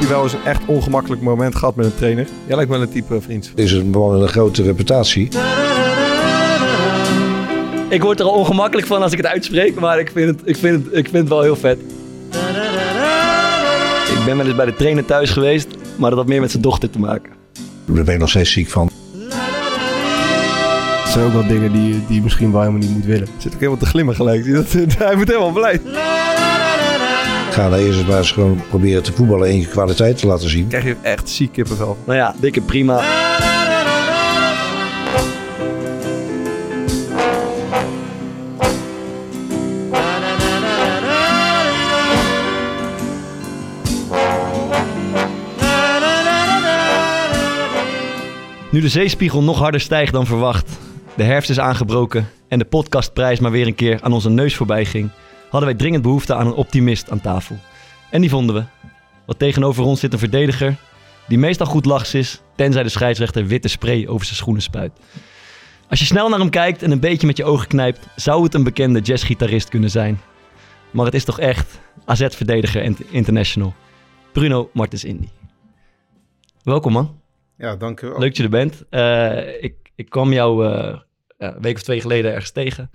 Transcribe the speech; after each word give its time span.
je 0.00 0.06
wel 0.06 0.22
eens 0.22 0.32
een 0.32 0.44
echt 0.44 0.62
ongemakkelijk 0.66 1.22
moment 1.22 1.54
gehad 1.54 1.76
met 1.76 1.86
een 1.86 1.94
trainer? 1.94 2.26
Jij 2.46 2.56
lijkt 2.56 2.70
wel 2.70 2.80
een 2.80 2.90
type 2.90 3.20
vriend. 3.20 3.52
Is 3.54 3.72
een 3.72 3.90
man 3.90 4.12
met 4.12 4.20
een 4.20 4.28
grote 4.28 4.62
reputatie. 4.62 5.28
Ik 7.88 8.02
word 8.02 8.20
er 8.20 8.26
al 8.26 8.32
ongemakkelijk 8.32 8.86
van 8.86 9.02
als 9.02 9.12
ik 9.12 9.18
het 9.18 9.26
uitspreek, 9.26 9.80
maar 9.80 9.98
ik 9.98 10.10
vind 10.14 10.28
het, 10.30 10.48
ik 10.48 10.56
vind 10.56 10.84
het, 10.84 10.96
ik 10.96 11.04
vind 11.04 11.16
het 11.16 11.28
wel 11.28 11.42
heel 11.42 11.56
vet. 11.56 11.78
Ik 14.18 14.24
ben 14.24 14.36
wel 14.36 14.46
eens 14.46 14.56
bij 14.56 14.64
de 14.64 14.74
trainer 14.74 15.04
thuis 15.04 15.30
geweest, 15.30 15.68
maar 15.96 16.10
dat 16.10 16.18
had 16.18 16.28
meer 16.28 16.40
met 16.40 16.50
zijn 16.50 16.62
dochter 16.62 16.90
te 16.90 16.98
maken. 16.98 17.32
Daar 17.84 18.04
ben 18.04 18.14
ik 18.14 18.20
nog 18.20 18.28
steeds 18.28 18.52
ziek 18.52 18.68
van. 18.68 18.90
Het 21.02 21.12
zijn 21.12 21.24
ook 21.24 21.32
wel 21.32 21.46
dingen 21.46 21.72
die, 21.72 22.06
die 22.06 22.16
je 22.16 22.22
misschien 22.22 22.52
wel 22.52 22.60
helemaal 22.60 22.80
niet 22.80 22.90
moet 22.90 23.04
willen. 23.04 23.28
Zit 23.38 23.52
ook 23.52 23.58
helemaal 23.58 23.80
te 23.80 23.86
glimmen 23.86 24.14
gelijk. 24.14 24.44
Hij 24.98 25.14
wordt 25.14 25.30
helemaal 25.30 25.52
blij. 25.52 25.80
Ik 27.50 27.56
ga 27.56 27.68
daar 27.68 27.78
eerst 27.78 27.98
eens 27.98 28.08
maar 28.08 28.18
eens 28.18 28.32
gewoon 28.32 28.62
proberen 28.68 29.02
te 29.02 29.12
voetballen 29.12 29.48
en 29.48 29.58
je 29.58 29.66
kwaliteit 29.66 30.18
te 30.18 30.26
laten 30.26 30.48
zien. 30.48 30.68
Krijg 30.68 30.84
je 30.84 30.96
echt 31.02 31.28
ziek 31.28 31.52
kippenvel. 31.52 31.96
Nou 32.04 32.18
ja, 32.18 32.34
dikke 32.40 32.60
prima. 32.60 33.02
Nu 48.70 48.80
de 48.80 48.88
zeespiegel 48.88 49.42
nog 49.42 49.58
harder 49.58 49.80
stijgt 49.80 50.12
dan 50.12 50.26
verwacht, 50.26 50.78
de 51.14 51.22
herfst 51.22 51.50
is 51.50 51.60
aangebroken 51.60 52.28
en 52.48 52.58
de 52.58 52.64
podcastprijs 52.64 53.40
maar 53.40 53.50
weer 53.50 53.66
een 53.66 53.74
keer 53.74 53.98
aan 54.02 54.12
onze 54.12 54.30
neus 54.30 54.56
voorbij 54.56 54.84
ging, 54.84 55.10
hadden 55.50 55.68
wij 55.68 55.78
dringend 55.78 56.02
behoefte 56.02 56.34
aan 56.34 56.46
een 56.46 56.52
optimist 56.52 57.10
aan 57.10 57.20
tafel. 57.20 57.56
En 58.10 58.20
die 58.20 58.30
vonden 58.30 58.54
we. 58.54 58.64
Want 59.26 59.38
tegenover 59.38 59.84
ons 59.84 60.00
zit 60.00 60.12
een 60.12 60.18
verdediger 60.18 60.76
die 61.30 61.38
meestal 61.38 61.66
goed 61.66 61.84
lachs 61.84 62.14
is, 62.14 62.40
tenzij 62.56 62.82
de 62.82 62.88
scheidsrechter 62.88 63.46
witte 63.46 63.68
spray 63.68 64.06
over 64.06 64.24
zijn 64.24 64.36
schoenen 64.36 64.62
spuit. 64.62 64.92
Als 65.88 65.98
je 65.98 66.04
snel 66.04 66.28
naar 66.28 66.38
hem 66.38 66.50
kijkt 66.50 66.82
en 66.82 66.90
een 66.90 67.00
beetje 67.00 67.26
met 67.26 67.36
je 67.36 67.44
ogen 67.44 67.66
knijpt, 67.66 68.06
zou 68.16 68.42
het 68.42 68.54
een 68.54 68.64
bekende 68.64 69.00
jazzgitarist 69.00 69.68
kunnen 69.68 69.90
zijn. 69.90 70.20
Maar 70.90 71.04
het 71.04 71.14
is 71.14 71.24
toch 71.24 71.40
echt 71.40 71.80
AZ-verdediger 72.04 72.96
international. 73.10 73.74
Bruno 74.32 74.70
Martens 74.72 75.04
Indy. 75.04 75.28
Welkom 76.62 76.92
man. 76.92 77.20
Ja, 77.56 77.76
dank 77.76 78.00
u 78.00 78.08
wel. 78.08 78.18
Leuk 78.18 78.28
dat 78.28 78.36
je 78.36 78.42
er 78.42 78.48
bent. 78.48 78.84
Eh, 78.90 79.62
ik, 79.62 79.74
ik 79.94 80.08
kwam 80.08 80.32
jou 80.32 80.66
eh, 80.66 80.98
een 81.38 81.60
week 81.60 81.76
of 81.76 81.82
twee 81.82 82.00
geleden 82.00 82.30
ergens 82.30 82.50
tegen. 82.50 82.90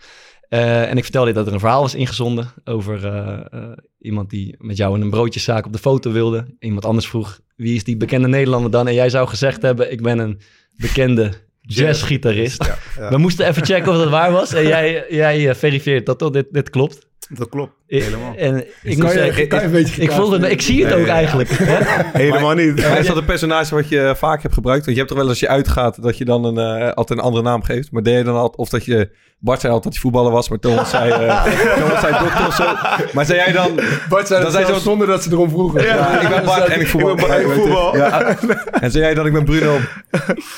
Eh, 0.56 0.90
en 0.90 0.98
ik 0.98 1.04
vertelde 1.04 1.28
je 1.28 1.34
dat 1.34 1.48
er 1.48 1.54
een 1.54 1.60
verhaal 1.60 1.82
was 1.82 1.96
ingezonden 1.96 2.48
over 2.64 3.06
eh, 3.06 3.40
eh, 3.52 3.72
iemand 4.00 4.30
die 4.30 4.56
met 4.58 4.78
jou 4.78 4.96
in 4.96 5.02
een 5.02 5.10
broodjeszaak 5.10 5.66
op 5.66 5.74
de 5.74 5.80
foto 5.80 6.12
wilde. 6.12 6.56
Iemand 6.60 6.86
anders 6.86 7.08
vroeg, 7.08 7.40
wie 7.56 7.76
is 7.76 7.84
die 7.84 7.98
bekende 7.98 8.28
Nederlander 8.28 8.72
dan? 8.72 8.88
En 8.88 8.94
jij 8.94 9.10
zou 9.10 9.28
gezegd 9.28 9.62
hebben, 9.62 9.92
ik 9.92 10.02
ben 10.02 10.20
een 10.20 10.40
bekende 10.78 11.34
jazzgitarist. 11.62 12.66
Ja, 12.66 12.78
ja, 12.98 13.10
We 13.10 13.18
moesten 13.18 13.48
even 13.48 13.66
checken 13.66 13.92
of 13.92 13.98
dat 13.98 14.10
waar 14.10 14.32
was. 14.32 14.54
En 14.54 14.68
jij, 14.68 15.06
jij 15.10 15.56
verifieert 15.56 16.06
dat 16.06 16.18
toch, 16.18 16.30
dit, 16.32 16.46
dit 16.52 16.70
klopt. 16.70 17.08
Dat 17.30 17.50
klopt. 17.50 17.72
I- 17.90 18.02
Helemaal. 18.04 18.34
En 18.38 18.66
ik 18.84 18.98
moet 18.98 19.06
je, 19.08 19.12
zeggen, 19.18 19.48
kan 19.48 19.60
je 19.60 19.66
een 19.66 19.72
beetje 19.72 20.02
ik, 20.02 20.12
voelde, 20.12 20.40
het- 20.40 20.52
ik 20.52 20.62
zie 20.62 20.80
het 20.86 20.90
Nee, 20.94 21.02
ook 21.02 21.08
ja. 21.08 21.14
eigenlijk. 21.14 21.50
hè? 21.50 21.78
Helemaal 22.24 22.54
niet. 22.54 22.76
Maar 22.76 23.00
is 23.00 23.08
dat 23.08 23.18
een 23.18 23.26
personage 23.26 23.76
wat 23.76 23.90
je 23.90 24.14
vaak 24.18 24.42
hebt 24.42 24.54
gebruikt? 24.54 24.86
Want 24.86 24.98
je 24.98 25.04
hebt 25.04 25.14
toch 25.14 25.22
wel 25.24 25.30
als 25.32 25.40
je 25.40 25.48
uitgaat 25.48 26.02
dat 26.02 26.18
je 26.18 26.26
dan 26.26 26.46
een, 26.46 26.58
eh, 26.82 26.92
altijd 26.94 27.20
een 27.20 27.26
andere 27.26 27.44
naam 27.44 27.64
geeft. 27.64 27.92
Maar 27.92 28.04
deed 28.04 28.18
je 28.18 28.24
dan 28.24 28.36
altijd, 28.36 28.56
of 28.58 28.70
dat 28.70 28.86
je, 28.86 29.10
Bart 29.40 29.60
zei 29.62 29.74
altijd 29.74 29.94
dat 29.94 29.94
hij 29.94 30.12
voetballer 30.12 30.32
was, 30.32 30.50
maar 30.50 30.60
Thomas 30.60 30.90
zei, 30.90 31.12
eh 31.12 31.44
Thomas 31.80 32.00
zei 32.02 32.16
dokter 32.20 32.48
of 32.48 32.56
zo. 32.56 32.64
Maar 33.14 33.26
zei 33.26 33.40
jij 33.40 33.52
dan, 33.52 33.80
Bart 34.10 34.28
zei 34.28 34.44
Dat 34.44 34.52
dat 34.54 34.62
zei 34.62 34.74
zo- 34.78 34.82
zonder 34.84 35.08
dat 35.08 35.24
ze 35.24 35.32
erom 35.32 35.50
vroegen. 35.50 35.84
ja, 35.84 36.20
ik 36.22 36.30
ben 36.30 36.46
Bart 36.46 36.66
en 36.68 36.80
ik 36.82 36.88
voetbal. 36.88 37.12
Ik 37.12 37.16
ben 37.18 37.28
Bart, 37.28 37.42
ik 37.42 37.48
voetbal. 37.52 37.96
Ja. 37.98 38.36
En 38.72 38.92
zei 38.92 39.04
jij 39.04 39.14
dan, 39.14 39.26
ik 39.26 39.34
ben 39.34 39.46
Bruno. 39.46 39.78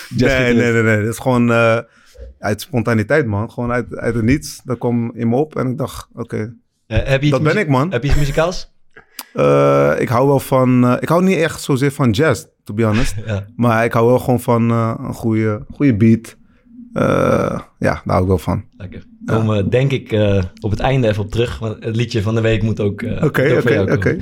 Nee, 0.10 0.54
nee, 0.54 0.72
nee, 0.72 0.84
nee. 0.84 1.04
Dat 1.04 1.14
is 1.14 1.20
gewoon 1.20 1.52
eh, 1.52 1.78
uit 2.48 2.62
spontaniteit, 2.62 3.26
man. 3.26 3.52
Gewoon 3.52 3.72
uit, 3.72 3.96
uit 3.96 4.16
het 4.16 4.24
niets. 4.24 4.62
Dat 4.64 4.78
kwam 4.78 5.12
in 5.16 5.30
me 5.30 5.36
op 5.36 5.56
en 5.56 5.68
ik 5.68 5.78
dacht, 5.78 6.08
oké, 6.14 6.54
Eh, 6.88 6.98
heb 7.04 7.22
je 7.22 7.28
iets 7.28 7.38
dat 7.40 7.44
ben 7.54 7.58
ik, 7.58 7.68
man. 7.70 7.92
Heb 7.92 8.04
je 8.04 8.10
iets 8.10 8.18
muzikaals? 8.18 8.76
Eh, 9.34 9.94
ik 10.00 10.10
hou 10.10 10.28
wel 10.28 10.40
van... 10.40 10.86
eh, 10.86 10.96
ik 11.00 11.10
hou 11.10 11.24
niet 11.24 11.38
echt 11.38 11.62
zozeer 11.62 11.92
van 11.92 12.10
jazz, 12.12 12.46
to 12.64 12.74
be 12.74 12.84
honest. 12.84 13.16
Ja. 13.26 13.46
Maar 13.56 13.86
ik 13.86 13.94
hou 13.94 14.08
wel 14.08 14.20
gewoon 14.20 14.40
van 14.40 14.72
eh, 14.72 14.94
een 14.98 15.14
goede, 15.14 15.66
goede 15.74 15.96
beat. 15.96 16.36
Eh, 16.94 17.60
ja, 17.80 17.94
daar 17.94 18.02
hou 18.06 18.22
ik 18.22 18.28
wel 18.28 18.38
van. 18.38 18.64
Lekker. 18.78 19.04
Komen 19.26 19.58
we 19.58 19.70
denk 19.70 19.92
ik 19.92 20.12
eh, 20.12 20.44
op 20.60 20.72
het 20.72 20.80
einde 20.80 21.08
even 21.08 21.24
op 21.24 21.32
terug. 21.32 21.60
Want 21.60 21.84
het 21.84 21.96
liedje 21.96 22.22
van 22.22 22.36
de 22.36 22.42
week 22.42 22.62
moet 22.64 22.80
ook, 22.80 23.02
eh, 23.02 23.24
Oké, 23.24 23.56
oké, 23.58 23.86
oké. 23.92 24.18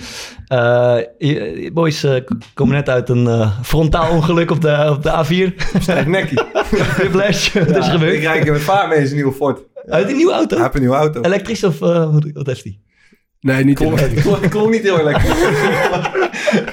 Eh, 0.47 1.71
boys 1.73 2.03
eh, 2.03 2.15
k- 2.15 2.31
komen 2.53 2.75
net 2.75 2.89
uit 2.89 3.09
een 3.09 3.27
eh, 3.27 3.59
frontaal 3.61 4.11
ongeluk 4.11 4.51
op 4.51 4.61
de, 4.61 4.87
op 4.89 5.03
de 5.03 5.09
A4. 5.51 5.79
Sterk 5.79 6.07
nekkie. 6.07 6.41
Whiplash, 6.97 7.53
wat 7.53 7.67
is 7.67 7.75
er 7.75 7.77
Ik 7.77 7.83
gebeurd? 7.91 8.19
rijd 8.19 8.51
met 8.51 8.61
vaar 8.61 8.87
mee 8.87 8.97
in 8.99 9.03
zijn 9.05 9.15
nieuwe 9.15 9.33
Ford. 9.33 9.59
Uit 9.87 10.07
die 10.07 10.15
nieuwe 10.15 10.33
auto? 10.33 10.53
Hij 10.55 10.63
heeft 10.63 10.75
een 10.75 10.81
nieuwe 10.81 10.95
auto. 10.97 11.21
Elektrisch 11.21 11.63
of 11.63 11.81
eh, 11.81 12.13
wat- 12.33 12.47
heeft 12.47 12.63
hij? 12.63 12.79
Nee, 13.39 13.63
niet 13.63 13.75
Klonk, 13.77 13.99
klonk 14.49 14.71
niet 14.71 14.81
heel 14.83 15.03
lekker. 15.03 15.23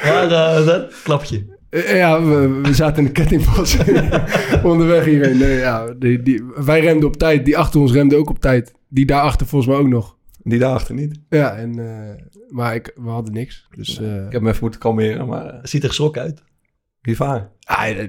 Maar 0.05 0.31
eh, 0.31 0.67
dat 0.67 0.93
klapje. 1.05 1.52
Eh, 1.73 1.97
Ja, 1.97 2.23
we, 2.25 2.61
we 2.63 2.75
zaten 2.75 2.99
in 2.99 3.05
de 3.05 3.13
kettingpas 3.13 3.77
onderweg 4.73 5.05
hierheen. 5.05 5.39
Nee, 5.39 5.59
ja, 5.59 5.95
die, 5.99 6.23
die, 6.23 6.43
wij 6.55 6.81
remden 6.81 7.09
op 7.09 7.17
tijd. 7.17 7.45
Die 7.45 7.59
achter 7.59 7.81
ons 7.81 7.93
remde 7.93 8.17
ook 8.17 8.31
op 8.31 8.39
tijd. 8.41 8.73
Die 8.89 9.07
daarachter 9.07 9.47
volgens 9.47 9.71
mij 9.71 9.81
ook 9.81 9.89
nog. 9.89 10.17
Die 10.43 10.59
daarachter 10.59 10.95
niet. 10.95 11.21
Ja, 11.29 11.55
en, 11.57 11.79
eh, 11.79 12.23
maar 12.49 12.75
ik, 12.75 12.93
we 12.95 13.09
hadden 13.09 13.33
niks. 13.33 13.67
Dus, 13.77 14.01
eh, 14.01 14.15
Ik 14.17 14.23
heb 14.23 14.33
hem 14.33 14.47
even 14.47 14.59
moeten 14.61 14.81
kalmeren, 14.81 15.27
maar 15.27 15.45
uh, 15.47 15.59
Ziet 15.63 15.83
er 15.83 15.89
geschrokken 15.89 16.23
uit. 16.23 16.43
wie 17.01 17.17
vaar? 17.17 17.51
ah, 17.65 17.89
eh, 17.89 18.09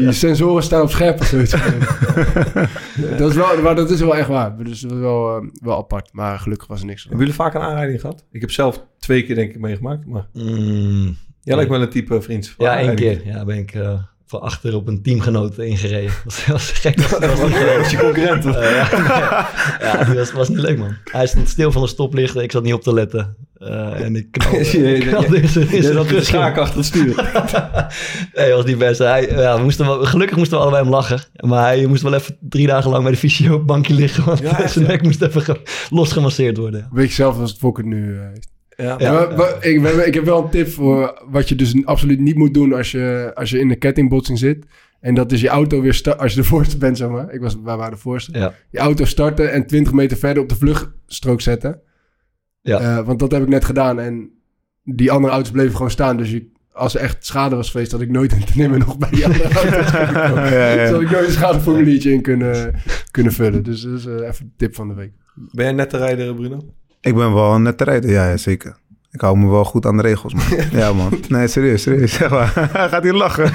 je 0.00 0.12
sensoren 0.12 0.62
staan 0.62 0.82
op 0.82 0.90
scherp 0.90 1.20
of 1.20 1.26
zoiets. 1.26 1.50
dat, 3.18 3.30
is 3.30 3.36
wel, 3.36 3.62
maar 3.62 3.74
dat 3.74 3.90
is 3.90 4.00
wel 4.00 4.16
echt 4.16 4.28
waar. 4.28 4.56
Dus 4.64 4.80
dat 4.80 4.90
was 4.90 5.00
wel, 5.00 5.36
eh, 5.36 5.46
wel 5.52 5.76
apart. 5.76 6.08
Maar 6.12 6.38
gelukkig 6.38 6.66
was 6.66 6.80
er 6.80 6.86
niks. 6.86 7.00
Hebben 7.02 7.18
jullie 7.20 7.34
vaak 7.34 7.54
een 7.54 7.60
aanrijding 7.60 8.00
gehad? 8.00 8.24
Ik 8.30 8.40
heb 8.40 8.50
zelf 8.50 8.84
twee 8.98 9.24
keer 9.24 9.34
denk 9.34 9.50
ik 9.54 9.60
meegemaakt, 9.60 10.06
maar 10.06 10.26
Mm, 10.32 11.16
jij 11.44 11.56
lijkt 11.56 11.70
wel 11.70 11.82
een 11.82 11.88
type 11.88 12.20
vriend. 12.22 12.54
ja, 12.58 12.78
één 12.78 12.94
keer. 12.94 13.20
Ja, 13.26 13.44
ben 13.44 13.56
ik 13.58 13.74
eh, 13.74 13.98
van 14.26 14.40
achter 14.40 14.74
op 14.74 14.86
een 14.88 15.02
teamgenoot 15.02 15.58
ingereden. 15.58 16.10
Dat 16.24 16.44
was 16.46 16.70
gek. 16.70 16.96
Dat 17.10 17.10
was 17.36 17.40
niet 17.50 17.58
Dat 17.66 17.76
was 17.76 17.90
je 17.90 17.96
concurrent. 17.96 18.44
Eh, 18.46 18.52
ja, 18.70 19.48
ja, 19.80 20.04
die 20.04 20.14
was, 20.14 20.32
was 20.32 20.48
niet 20.48 20.58
leuk, 20.58 20.78
man. 20.78 20.94
Hij 21.04 21.26
stond 21.26 21.48
stil 21.48 21.72
van 21.72 21.82
de 21.82 21.88
stoplichten. 21.88 22.42
Ik 22.42 22.52
zat 22.52 22.62
niet 22.62 22.72
op 22.74 22.82
te 22.82 22.92
letten. 22.92 23.36
Eh, 23.58 24.00
en 24.00 24.16
ik 24.16 24.30
knalde, 24.30 24.58
Je- 24.92 24.98
knalde 24.98 25.40
in 25.40 25.48
zijn- 25.48 25.70
in 25.72 25.82
Je 26.06 26.20
schaak 26.22 26.56
achter 26.58 26.76
het 26.76 26.86
stuur. 26.86 27.14
nee, 28.34 28.48
dat 28.48 28.56
was 28.56 28.64
niet 28.64 28.78
best. 28.78 28.98
Hij, 28.98 29.28
ja, 29.30 29.56
we 29.56 29.62
moesten 29.62 29.86
wel, 29.86 30.04
gelukkig 30.04 30.36
moesten 30.36 30.56
we 30.56 30.62
allebei 30.62 30.84
om 30.84 30.90
lachen. 30.90 31.20
Maar 31.40 31.62
hij 31.64 31.86
moest 31.86 32.02
wel 32.02 32.14
even 32.14 32.36
drie 32.40 32.66
dagen 32.66 32.90
lang 32.90 33.02
bij 33.02 33.12
de 33.12 33.18
fysio 33.18 33.54
op 33.54 33.66
bankje 33.66 33.94
liggen. 33.94 34.24
Want 34.24 34.38
Ja, 34.38 34.66
zijn 34.68 34.86
nek 34.86 35.02
moest 35.02 35.22
even 35.22 35.42
ge- 35.42 35.60
losgemasseerd 35.90 36.56
worden. 36.56 36.88
Weet 36.92 37.08
je 37.08 37.14
zelf 37.14 37.38
als 37.38 37.50
het 37.50 37.58
Fokker 37.60 37.84
nu 37.84 38.14
eh, 38.14 38.20
heeft. 38.32 38.52
Ja, 38.76 38.94
Ja, 38.98 39.12
maar- 39.12 39.36
maar 39.36 39.66
ik, 39.66 39.80
we 39.80 39.86
hebben- 39.86 40.06
ik 40.06 40.14
heb 40.14 40.24
wel 40.24 40.44
een 40.44 40.50
tip 40.50 40.68
voor 40.68 41.22
wat 41.30 41.48
je 41.48 41.54
dus 41.54 41.84
absoluut 41.84 42.20
niet 42.20 42.36
moet 42.36 42.54
doen 42.54 42.72
als 42.72 42.90
je, 42.90 43.30
als 43.34 43.50
je 43.50 43.58
in 43.58 43.70
een 43.70 43.78
kettingbotsing 43.78 44.38
zit. 44.38 44.66
En 45.00 45.14
dat 45.14 45.32
is 45.32 45.40
je 45.40 45.48
auto 45.48 45.80
weer 45.80 45.94
starten, 45.94 46.22
als 46.22 46.34
je 46.34 46.40
de 46.40 46.46
voorste 46.54 46.78
bent, 46.78 46.96
zeg 46.96 47.08
maar. 47.08 47.32
Ik 47.32 47.40
was, 47.40 47.56
wij 47.64 47.76
waren 47.76 47.92
de 47.92 47.98
voorste. 47.98 48.38
Ja. 48.38 48.54
Je 48.70 48.78
auto 48.78 49.04
starten 49.04 49.52
en 49.52 49.66
20 49.66 49.92
meter 49.92 50.16
verder 50.16 50.42
op 50.42 50.48
de 50.48 50.56
vluchtstrook 50.56 51.40
zetten. 51.40 51.80
Ja. 52.60 52.78
Eh, 52.80 53.06
want 53.06 53.18
dat 53.18 53.30
heb 53.32 53.42
ik 53.42 53.48
net 53.48 53.64
gedaan 53.64 54.00
en 54.00 54.30
die 54.84 55.10
andere 55.12 55.32
auto's 55.32 55.50
bleven 55.52 55.72
gewoon 55.76 55.90
staan. 55.90 56.16
Dus 56.16 56.30
je, 56.30 56.50
als 56.72 56.94
er 56.94 57.00
echt 57.00 57.26
schade 57.26 57.56
was 57.56 57.70
geweest, 57.70 57.92
had 57.92 58.00
ik 58.00 58.10
nooit 58.10 58.32
een 58.36 58.44
nimmer 58.54 58.78
nog 58.78 58.98
bij 58.98 59.10
die 59.10 59.24
andere 59.24 59.42
auto's 59.52 59.90
ja. 60.52 60.74
Dus 60.76 60.90
had 60.90 61.00
ik 61.00 61.10
nooit 61.10 61.26
een 61.26 61.32
schadeformuliertje 61.32 62.12
in 62.12 62.22
kunnen, 62.22 62.74
kunnen 63.10 63.32
vullen. 63.32 63.62
Dus 63.62 63.82
dat 63.82 63.98
is 63.98 64.06
eh, 64.06 64.14
even 64.28 64.44
de 64.46 64.52
tip 64.56 64.74
van 64.74 64.88
de 64.88 64.94
week. 64.94 65.12
Ben 65.34 65.64
jij 65.64 65.74
net 65.74 65.90
te 65.90 65.96
rijden, 65.96 66.34
Bruno? 66.34 66.74
Ik 67.04 67.14
ben 67.14 67.34
wel 67.34 67.58
net 67.60 67.78
te 67.78 67.84
rijden, 67.84 68.10
ja, 68.10 68.28
ja, 68.28 68.36
zeker. 68.36 68.76
Ik 69.10 69.20
hou 69.20 69.38
me 69.38 69.48
wel 69.50 69.64
goed 69.64 69.86
aan 69.86 69.96
de 69.96 70.02
regels, 70.02 70.34
man. 70.34 70.44
Ja, 70.80 70.92
man. 70.92 71.20
Nee, 71.28 71.46
serieus, 71.48 71.82
serieus. 71.82 72.12
Zeg 72.12 72.30
maar. 72.30 72.52
Hij 72.72 72.88
gaat 72.92 73.02
hier 73.02 73.12
lachen. 73.14 73.44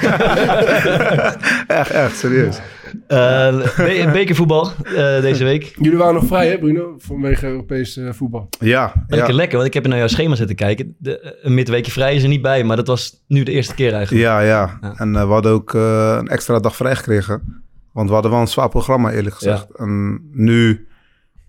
echt, 1.80 1.90
echt, 1.90 2.16
serieus. 2.18 2.60
Eh, 3.06 3.56
be- 3.76 4.08
bekervoetbal 4.12 4.70
eh, 4.84 5.20
deze 5.20 5.44
week. 5.44 5.74
Jullie 5.80 5.98
waren 5.98 6.14
nog 6.14 6.26
vrij, 6.26 6.48
hè 6.48 6.58
Bruno? 6.58 6.94
Vanwege 6.98 7.46
Europees 7.46 7.96
eh, 7.96 8.12
voetbal. 8.12 8.48
Ja, 8.58 8.92
Lekker 9.06 9.28
ja. 9.28 9.34
lekker, 9.34 9.54
want 9.56 9.68
ik 9.68 9.74
heb 9.74 9.86
naar 9.86 9.98
jouw 9.98 10.06
schema 10.06 10.34
zitten 10.34 10.56
kijken. 10.56 10.94
De, 10.98 11.38
een 11.42 11.54
midweekje 11.54 11.90
vrij 11.92 12.14
is 12.14 12.22
er 12.22 12.28
niet 12.28 12.42
bij, 12.42 12.64
maar 12.64 12.76
dat 12.76 12.86
was 12.86 13.24
nu 13.28 13.42
de 13.42 13.52
eerste 13.52 13.74
keer 13.74 13.92
eigenlijk. 13.92 14.24
Ja, 14.24 14.40
ja. 14.40 14.78
Ja. 14.80 14.94
En 14.96 15.12
we 15.12 15.18
hadden 15.18 15.52
ook 15.52 15.74
eh, 15.74 16.16
een 16.18 16.28
extra 16.28 16.58
dag 16.58 16.76
vrij 16.76 16.96
gekregen. 16.96 17.62
Want 17.92 18.08
we 18.08 18.14
hadden 18.14 18.30
wel 18.32 18.40
een 18.40 18.48
zwaar 18.48 18.68
programma, 18.68 19.10
eerlijk 19.12 19.34
gezegd. 19.34 19.66
En 19.76 20.20
nu, 20.32 20.86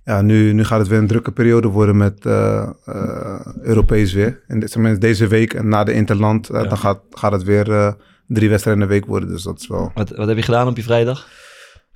ja, 0.03 0.21
nu, 0.21 0.53
nu 0.53 0.63
gaat 0.63 0.79
het 0.79 0.87
weer 0.87 0.99
een 0.99 1.07
drukke 1.07 1.31
periode 1.31 1.67
worden 1.67 1.97
met 1.97 2.25
eh, 2.25 2.69
eh, 2.85 3.39
Europees 3.61 4.13
weer. 4.13 4.43
En 4.47 4.59
dit, 4.59 4.71
tenminste 4.71 4.99
deze 4.99 5.27
week 5.27 5.53
en 5.53 5.67
na 5.69 5.83
de 5.83 5.93
Interland, 5.93 6.49
eh, 6.49 6.61
Ja. 6.61 6.67
dan 6.67 6.77
gaat, 6.77 6.99
gaat 7.11 7.31
het 7.31 7.43
weer 7.43 7.71
eh, 7.71 7.93
drie 8.27 8.49
wedstrijden 8.49 8.83
in 8.83 8.89
de 8.89 8.93
week 8.93 9.05
worden. 9.05 9.29
Dus 9.29 9.43
dat 9.43 9.59
is 9.59 9.67
wel... 9.67 9.91
Wat, 9.93 10.09
wat 10.09 10.27
heb 10.27 10.37
je 10.37 10.43
gedaan 10.43 10.67
op 10.67 10.77
je 10.77 10.83
vrijdag? 10.83 11.27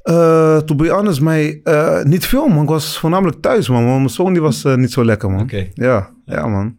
Eh 0.04 0.58
to 0.58 0.76
be 0.76 0.90
honest, 0.90 1.22
mij 1.22 1.60
eh, 1.64 2.04
niet 2.04 2.26
veel, 2.26 2.48
man. 2.48 2.64
Ik 2.64 2.70
was 2.70 2.98
voornamelijk 2.98 3.42
thuis, 3.42 3.70
man. 3.70 3.86
Want 3.86 3.98
mijn 3.98 4.10
zoon 4.10 4.34
die 4.34 4.42
was 4.42 4.64
niet 4.64 4.92
zo 4.92 5.06
lekker, 5.06 5.30
man. 5.32 5.42
Oké. 5.42 5.68
Ja, 5.74 6.10
ja, 6.26 6.48
man. 6.48 6.78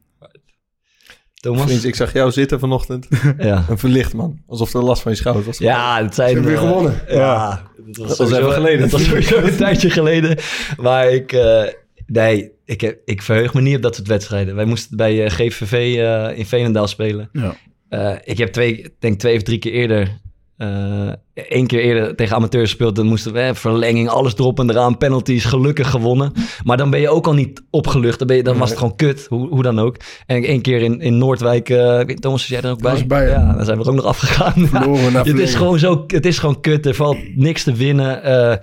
Thomas? 1.35 1.85
Ik 1.85 1.95
zag 1.95 2.13
jou 2.13 2.31
zitten 2.31 2.59
vanochtend. 2.61 3.07
Ja. 3.39 3.65
Een 3.69 3.79
verlicht, 3.79 4.15
man. 4.15 4.39
Alsof 4.47 4.75
er 4.75 4.83
last 4.83 5.03
van 5.03 5.13
je 5.13 5.19
schouder 5.19 5.45
was. 5.45 5.59
Ja, 5.59 6.03
dat 6.03 6.15
zijn... 6.15 6.29
Ze 6.29 6.35
hebben 6.35 6.53
weer 6.53 6.61
gewonnen. 6.61 6.95
Ja, 7.09 7.63
dat 7.87 8.07
was, 8.07 8.17
sowieso- 8.17 8.39
even 8.41 8.53
geleden. 8.53 8.81
Dat 8.81 8.91
was 8.91 9.05
sowieso 9.09 9.37
een 9.39 9.57
tijdje 9.57 9.91
geleden. 9.91 10.39
Maar 10.77 11.11
ik... 11.13 11.33
eh, 11.33 11.63
nee, 12.07 12.51
ik, 12.65 12.81
heb, 12.81 12.99
ik 13.05 13.23
verheug 13.23 13.55
me 13.55 13.61
niet 13.61 13.77
op 13.77 13.83
dat 13.83 13.95
soort 13.95 14.09
wedstrijden. 14.09 14.55
Wij 14.55 14.65
moesten 14.65 14.97
bij 14.97 15.25
eh, 15.25 15.31
GVV 15.31 15.73
eh, 15.97 16.39
in 16.39 16.47
Veenendaal 16.47 16.89
spelen. 16.89 17.29
Ja. 17.33 17.57
Eh, 17.89 18.15
ik 18.25 18.39
heb 18.39 18.53
twee, 18.53 18.95
denk 18.99 19.19
twee 19.19 19.37
of 19.37 19.43
drie 19.43 19.59
keer 19.59 19.73
eerder... 19.73 20.19
eh 20.57 21.09
één 21.49 21.67
keer 21.67 21.81
eerder 21.81 22.15
tegen 22.17 22.37
amateurs 22.37 22.69
gespeeld. 22.69 22.97
Dan 22.97 23.07
moesten 23.07 23.33
we 23.33 23.51
verlenging, 23.55 24.09
alles 24.09 24.35
erop 24.35 24.59
en 24.59 24.71
eraan. 24.71 24.99
Penalties, 24.99 25.45
gelukkig 25.45 25.91
gewonnen. 25.91 26.33
Maar 26.65 26.77
dan 26.77 26.91
ben 26.91 27.01
je 27.01 27.09
ook 27.09 27.27
al 27.27 27.35
niet 27.35 27.63
opgelucht. 27.71 28.19
Dan, 28.19 28.27
ben 28.27 28.37
je, 28.37 28.43
dan 28.43 28.59
was 28.59 28.69
het 28.71 28.79
gewoon 28.79 28.97
kut, 28.97 29.27
hoe, 29.29 29.49
hoe 29.49 29.63
dan 29.63 29.79
ook. 29.79 29.97
En 30.27 30.45
één 30.45 30.63
keer 30.63 30.83
in, 30.83 31.01
in 31.01 31.19
Noordwijk... 31.19 31.69
weet- 31.69 32.21
Thomas, 32.21 32.41
was 32.41 32.49
jij 32.49 32.61
er 32.63 32.71
ook 32.71 32.83
bij? 32.83 33.29
ja. 33.29 33.53
dan 33.53 33.65
zijn 33.65 33.79
we 33.79 33.85
er 33.85 33.91
ook 33.91 33.97
nog 33.97 34.05
afgegaan. 34.05 34.53
Het, 35.25 35.39
is 35.39 35.55
gewoon 35.55 35.79
zo, 35.79 36.05
het 36.07 36.27
is 36.27 36.39
gewoon 36.39 36.61
kut. 36.61 36.87
Er 36.87 36.95
valt 36.95 37.19
niks 37.35 37.63
te 37.63 37.73
winnen. 37.73 38.23
Eh, 38.23 38.57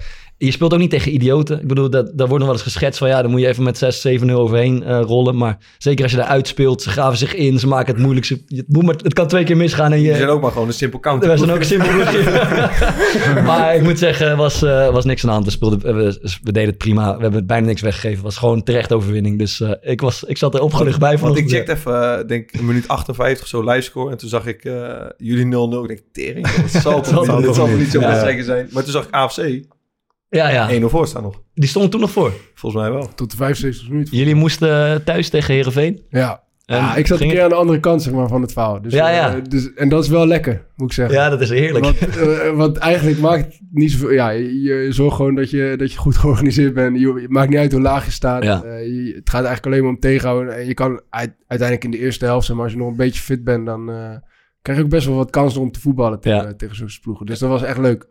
je 0.46 0.52
speelt 0.52 0.74
ook 0.74 0.80
niet 0.80 0.90
tegen 0.90 1.14
idioten. 1.14 1.62
Ik 1.62 1.68
bedoel, 1.68 1.90
dat, 1.90 2.06
daar 2.06 2.28
wordt 2.28 2.44
nog 2.44 2.44
wel 2.44 2.54
eens 2.54 2.62
geschetst 2.62 3.00
van... 3.00 3.08
ja, 3.08 3.22
dan 3.22 3.32
moet 3.32 3.40
je 3.40 3.48
even 3.48 3.64
met 3.64 3.78
6, 3.78 4.08
7-0 4.22 4.32
overheen 4.32 4.84
eh, 4.84 5.02
rollen. 5.02 5.38
Maar 5.38 5.58
zeker 5.78 6.04
als 6.04 6.12
je 6.12 6.18
daar 6.18 6.28
uitspeelt, 6.28 6.82
ze 6.82 6.90
graven 6.90 7.18
zich 7.18 7.36
in. 7.36 7.60
Ze 7.60 7.68
maken 7.68 7.94
het 7.94 8.04
moeilijk. 8.04 8.26
Ze- 8.26 8.44
Het, 8.48 8.66
moet 8.68 8.84
maar, 8.84 8.96
het 8.96 9.14
kan 9.14 9.28
twee 9.28 9.44
keer 9.44 9.58
misgaan 9.58 9.92
en 9.92 10.02
je... 10.02 10.08
Die 10.08 10.16
zijn 10.18 10.30
ook 10.30 10.42
maar 10.42 10.52
gewoon 10.52 10.68
een 10.68 10.74
simpel 10.74 11.00
counter. 11.00 11.30
We 11.30 11.38
zijn 11.38 11.52
ook 11.52 11.58
een 11.60 11.66
simpel 11.66 11.92
maar 13.44 13.76
ik 13.76 13.82
moet 13.84 14.00
zeggen, 14.00 14.28
er 14.28 14.36
was, 14.36 14.62
eh, 14.64 14.90
was 14.90 15.06
niks 15.06 15.22
aan 15.22 15.28
de 15.28 15.34
hand. 15.34 15.46
We, 15.46 15.52
speelden, 15.52 15.80
we, 15.96 16.20
we 16.44 16.52
deden 16.52 16.70
het 16.70 16.78
prima. 16.78 17.16
We 17.18 17.22
hebben 17.24 17.46
bijna 17.46 17.66
niks 17.66 17.82
weggegeven. 17.82 18.16
Het 18.16 18.26
was 18.26 18.38
gewoon 18.38 18.64
terecht 18.64 18.94
overwinning. 18.94 19.40
Dus 19.40 19.62
eh, 19.62 19.72
ik, 19.82 20.02
was, 20.02 20.24
ik 20.24 20.38
zat 20.38 20.54
er 20.56 20.62
opgelucht 20.62 21.00
bij. 21.00 21.18
Want 21.18 21.38
ik 21.38 21.50
checkte 21.50 21.72
even, 21.72 22.28
denk 22.28 22.54
een 22.54 22.66
minuut 22.66 22.88
58 22.88 23.44
of 23.44 23.50
zo 23.50 23.64
livescore. 23.64 24.12
En 24.12 24.18
toen 24.18 24.30
zag 24.30 24.46
ik 24.46 24.66
eh, 24.66 24.92
jullie 25.18 25.46
0-0. 25.46 25.82
Ik 25.82 25.88
denk, 25.88 26.02
tering, 26.12 26.48
dat 26.72 26.82
zal 26.82 27.02
toch 27.02 27.40
niet, 27.78 27.92
zo 27.92 28.00
Ja. 28.00 28.08
wedstrijd 28.08 28.46
zijn. 28.46 28.68
Maar 28.72 28.84
toen 28.84 28.92
zag 28.92 29.04
ik 29.08 29.14
AFC 29.14 29.62
Ja, 30.34 30.50
ja. 30.50 30.82
1-0 30.82 30.84
voor 30.86 31.08
staan 31.08 31.24
nog. 31.24 31.42
Die 31.54 31.70
stonden 31.70 31.92
toen 31.92 32.00
nog 32.00 32.12
voor. 32.12 32.34
Volgens 32.54 32.82
mij 32.84 32.92
wel. 32.92 33.14
Tot 33.16 33.32
de 33.32 33.38
75 33.38 33.90
minuten. 33.90 34.18
Jullie 34.18 34.36
moesten 34.36 35.04
thuis 35.04 35.30
tegen 35.30 35.54
Herenveen. 35.54 36.02
Ja. 36.10 36.42
En 36.66 36.78
ja, 36.78 36.96
ik 36.96 37.08
zat 37.08 37.20
een 37.22 37.30
keer 37.30 37.44
aan 37.44 37.50
de 37.50 37.56
andere 37.56 37.80
kant 37.80 38.02
zeg 38.04 38.14
maar, 38.14 38.28
van 38.28 38.42
het 38.42 38.52
verhaal. 38.52 38.82
Dus, 38.82 38.94
Ja, 38.94 39.10
eh, 39.10 39.16
ja. 39.16 39.40
dus, 39.50 39.74
en 39.74 39.90
dat 39.90 40.04
is 40.04 40.10
wel 40.10 40.28
lekker, 40.28 40.66
moet 40.76 40.88
ik 40.88 40.94
zeggen. 40.94 41.16
Ja, 41.16 41.30
dat 41.30 41.42
is 41.42 41.50
heerlijk. 41.50 41.86
Want, 41.86 42.18
eh, 42.18 42.52
want 42.56 42.78
eigenlijk 42.78 43.20
maakt 43.20 43.44
het 43.46 43.60
niet 43.72 43.92
zoveel... 43.92 44.12
Ja, 44.12 44.30
je, 44.30 44.88
zorgt 44.90 45.16
gewoon 45.16 45.36
dat 45.36 45.50
je, 45.50 45.74
dat 45.78 45.92
je 45.92 45.98
goed 45.98 46.18
georganiseerd 46.24 46.74
bent. 46.74 47.00
Je, 47.00 47.14
het 47.14 47.30
maakt 47.30 47.50
niet 47.50 47.58
uit 47.58 47.72
hoe 47.72 47.82
laag 47.82 48.06
je 48.06 48.12
staat. 48.12 48.44
Ja. 48.44 48.64
Eh, 48.64 48.86
je- 48.86 49.14
het 49.16 49.30
gaat 49.30 49.44
eigenlijk 49.46 49.66
alleen 49.66 49.82
maar 49.82 49.90
om 49.94 50.00
tegenhouden. 50.00 50.56
En 50.58 50.66
je 50.66 50.74
kan 50.74 51.02
uit- 51.10 51.36
uiteindelijk 51.48 51.84
in 51.84 52.00
de 52.00 52.06
eerste 52.06 52.26
helft, 52.26 52.46
zeg 52.46 52.56
maar, 52.56 52.64
als 52.66 52.74
je 52.74 52.80
nog 52.80 52.90
een 52.90 52.96
beetje 52.96 53.22
fit 53.22 53.44
bent... 53.44 53.66
dan 53.66 53.90
eh, 53.92 54.10
krijg 54.62 54.78
je 54.80 54.84
ook 54.84 54.90
best 54.92 55.08
wel 55.08 55.16
wat 55.16 55.30
kansen 55.30 55.62
om 55.62 55.72
te 55.72 55.80
voetballen 55.80 56.20
tegen, 56.20 56.44
Ja. 56.48 56.54
tegen 56.56 56.76
zo'n 56.76 56.90
ploegen. 57.02 57.26
Dus 57.26 57.40
dat 57.40 57.50
was 57.50 57.64
echt 57.64 57.78
leuk. 57.78 58.08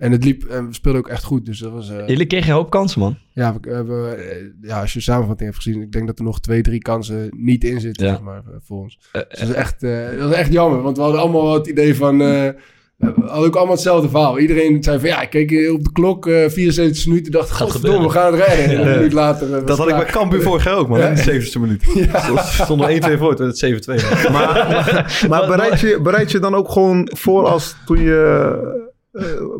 En 0.00 0.12
het 0.12 0.24
liep, 0.24 0.44
en 0.44 0.66
we 0.66 0.74
speelden 0.74 1.00
ook 1.00 1.08
echt 1.08 1.24
goed. 1.24 1.46
Dus 1.46 1.58
dat 1.58 1.72
was... 1.72 1.90
eh, 1.90 2.06
Jullie 2.08 2.26
kregen 2.26 2.48
een 2.50 2.54
hoop 2.54 2.70
kansen, 2.70 3.00
man. 3.00 3.16
ja, 3.32 3.56
we, 3.62 4.14
eh, 4.18 4.68
ja, 4.68 4.80
als 4.80 4.92
je 4.92 4.98
de 4.98 5.04
samenvatting 5.04 5.50
hebt 5.50 5.62
gezien, 5.62 5.82
ik 5.82 5.92
denk 5.92 6.06
dat 6.06 6.18
er 6.18 6.24
nog 6.24 6.40
twee, 6.40 6.62
drie 6.62 6.78
kansen 6.82 7.28
niet 7.36 7.64
in 7.64 7.80
zitten, 7.80 8.06
Ja. 8.06 8.12
zeg 8.12 8.22
maar, 8.22 8.36
eh, 8.46 8.52
voor 8.64 8.78
ons. 8.78 8.98
Eh, 9.12 9.22
Dus 9.28 9.38
dat 9.40 9.48
is 9.48 9.54
echt, 9.54 9.82
eh, 9.82 10.18
dat 10.18 10.30
is 10.30 10.36
echt 10.36 10.52
jammer, 10.52 10.82
want 10.82 10.96
we 10.96 11.02
hadden 11.02 11.20
allemaal 11.20 11.42
wel 11.44 11.54
het 11.54 11.66
idee 11.66 11.96
van, 11.96 12.20
eh, 12.20 12.48
we 12.96 13.12
hadden 13.16 13.46
ook 13.46 13.54
allemaal 13.56 13.74
hetzelfde 13.74 14.08
verhaal. 14.08 14.38
Iedereen 14.38 14.82
zei 14.82 14.98
van, 14.98 15.08
ja, 15.08 15.20
ik 15.22 15.30
keek 15.30 15.70
op 15.72 15.84
de 15.84 15.92
klok, 15.92 16.26
eh 16.26 16.48
74 16.48 17.06
minuten, 17.06 17.32
dacht, 17.32 17.50
Gaat 17.50 17.70
godverdomme, 17.70 18.06
we 18.06 18.12
gaan 18.12 18.32
het 18.34 18.42
redden. 18.46 18.76
En 18.78 18.86
een 18.86 18.94
minuut 18.96 19.12
later... 19.12 19.54
eh, 19.54 19.66
Dat 19.66 19.78
had 19.78 19.88
ik 19.88 19.94
bij 19.96 20.04
Cambuur 20.04 20.42
vorig 20.42 20.64
jaar 20.64 20.76
ook, 20.76 20.88
man. 20.88 21.00
In 21.00 21.14
de 21.14 21.22
70ste 21.22 21.60
minuut. 21.60 21.84
Ja. 22.12 22.42
Stond 22.42 22.82
er 22.82 22.88
1-2 23.14 23.18
voor, 23.18 23.36
toen 23.36 23.46
werd 23.46 23.60
het 23.60 23.86
7-2. 24.26 24.30
Maar, 24.32 25.24
maar 25.28 25.46
bereid, 25.46 25.80
je, 25.80 26.00
bereid 26.02 26.30
je 26.30 26.38
dan 26.38 26.54
ook 26.54 26.70
gewoon 26.70 27.10
voor 27.16 27.44
als 27.46 27.76
toen 27.86 28.00
je 28.00 28.48
eh, 28.52 28.79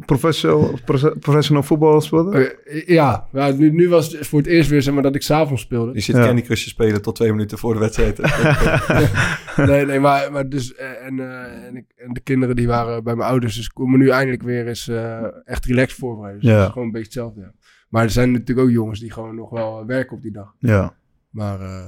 professional, 0.07 0.79
profe- 0.85 1.17
professional 1.19 1.63
voetbal 1.63 2.01
speelde? 2.01 2.59
Eh, 2.65 2.87
ja, 2.87 3.27
ja 3.33 3.51
nu, 3.51 3.71
nu 3.71 3.89
was 3.89 4.13
het 4.13 4.27
voor 4.27 4.39
het 4.39 4.49
eerst 4.49 4.71
weer 4.71 4.83
zeg 4.83 4.95
maar, 4.95 5.03
dat 5.03 5.15
ik 5.15 5.23
s'avonds 5.23 5.63
speelde. 5.63 5.93
Je 5.95 6.01
zit 6.01 6.17
Ja. 6.17 6.25
Candy 6.25 6.43
Crush 6.43 6.63
te 6.63 6.69
spelen 6.69 7.03
tot 7.03 7.15
twee 7.15 7.31
minuten 7.33 7.59
voor 7.59 7.75
de 7.75 7.81
wedstrijd. 7.81 8.19
nee, 9.71 9.87
nee, 9.87 10.01
maar, 10.01 10.33
maar 10.33 10.49
dus, 10.49 10.75
eh, 10.75 11.07
en, 11.07 11.21
eh, 11.21 11.67
en, 11.67 11.77
ik, 11.77 11.85
en 11.97 12.13
de 12.13 12.21
kinderen 12.21 12.57
die 12.57 12.67
waren 12.67 13.05
bij 13.05 13.15
mijn 13.17 13.29
ouders, 13.31 13.57
dus 13.57 13.69
komen 13.69 13.99
nu 13.99 14.09
eindelijk 14.09 14.43
weer 14.43 14.67
eens 14.67 14.89
eh, 14.89 15.19
echt 15.45 15.65
relaxed 15.65 15.99
voorbereiden. 15.99 16.41
Dus 16.43 16.51
Ja. 16.51 16.57
dat 16.57 16.67
is 16.67 16.73
gewoon 16.73 16.87
een 16.87 16.93
beetje 16.93 17.07
hetzelfde. 17.21 17.41
Ja. 17.41 17.53
Maar 17.89 18.03
er 18.03 18.11
zijn 18.11 18.33
natuurlijk 18.33 18.67
ook 18.69 18.73
jongens 18.75 19.01
die 19.01 19.13
gewoon 19.13 19.35
nog 19.35 19.51
wel 19.51 19.87
werken 19.87 20.17
op 20.17 20.23
die 20.23 20.33
dag. 20.33 20.55
Ja. 20.59 20.95
Maar 21.31 21.61
eh, 21.61 21.87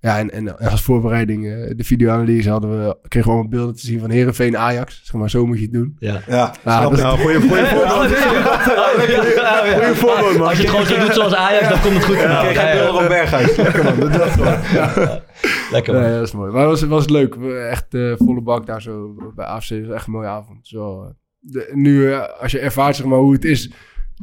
ja, 0.00 0.18
en, 0.18 0.30
en 0.30 0.58
als 0.58 0.82
voorbereiding, 0.82 1.46
eh, 1.46 1.70
de 1.76 1.84
videoanalyse 1.84 2.50
hadden 2.50 2.70
we, 2.86 2.96
kregen 3.08 3.28
we 3.30 3.34
allemaal 3.34 3.50
beelden 3.52 3.74
te 3.74 3.86
zien 3.86 4.00
van 4.00 4.10
Herenveen 4.10 4.56
Ajax. 4.58 5.00
Zeg 5.04 5.14
maar, 5.20 5.30
zo 5.30 5.46
moet 5.46 5.56
je 5.56 5.62
het 5.62 5.72
doen. 5.72 5.96
Ja. 5.98 6.20
Ja, 6.28 6.54
Ja, 6.64 6.80
dat 6.82 6.92
is- 6.92 6.98
Nou, 7.02 7.18
goeie, 7.18 7.40
goeie 7.40 7.64
voorbeeld. 7.64 8.16
Goeie 9.74 9.94
voorbeeld, 9.94 10.38
man. 10.38 10.48
Als 10.48 10.56
je 10.56 10.62
het 10.62 10.70
gewoon 10.70 10.86
zo 10.86 10.98
doet 11.00 11.14
zoals 11.14 11.34
Ajax, 11.34 11.68
dan 11.68 11.80
komt 11.80 11.94
het 11.94 12.04
goed. 12.04 12.14
Ik 12.14 12.20
kreeg 12.22 12.62
een 12.72 12.78
beeld 12.78 12.96
van 12.98 13.08
Berghuis. 13.08 13.56
Lekker 13.56 13.84
man, 13.84 14.00
dat 14.00 14.12
dacht 14.12 14.36
wel. 14.36 15.20
Lekker, 15.70 15.92
Nee, 15.94 16.02
man. 16.02 16.12
dat 16.12 16.22
is 16.22 16.32
mooi. 16.32 16.52
Maar 16.52 16.60
het 16.68 16.80
was, 16.80 16.82
was 16.88 17.08
leuk. 17.08 17.34
Echt 17.70 17.94
eh, 17.94 18.12
volle 18.16 18.40
bak 18.42 18.66
daar 18.66 18.82
zo 18.82 19.14
bij 19.34 19.46
AFC. 19.46 19.68
Het 19.68 19.86
was 19.86 19.96
echt 19.96 20.06
een 20.06 20.12
mooie 20.12 20.26
avond. 20.28 20.58
Zo, 20.68 21.02
eh, 21.02 21.08
de, 21.38 21.70
nu, 21.74 22.12
als 22.40 22.52
je 22.52 22.58
ervaart 22.58 22.96
zeg 22.96 23.06
maar, 23.06 23.18
hoe 23.18 23.32
het 23.32 23.44
is 23.44 23.70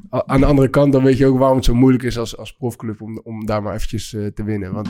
aan 0.10 0.40
de 0.40 0.46
andere 0.46 0.68
kant, 0.70 0.94
dan 0.94 1.04
weet 1.04 1.18
je 1.18 1.26
ook 1.26 1.38
waarom 1.38 1.56
het 1.58 1.66
zo 1.66 1.74
moeilijk 1.76 2.04
is 2.04 2.18
als, 2.18 2.38
als 2.38 2.54
profclub 2.54 3.02
om, 3.02 3.20
om 3.24 3.46
daar 3.46 3.64
maar 3.64 3.74
eventjes 3.74 4.14
eh, 4.14 4.26
te 4.26 4.44
winnen. 4.44 4.74
Want 4.74 4.90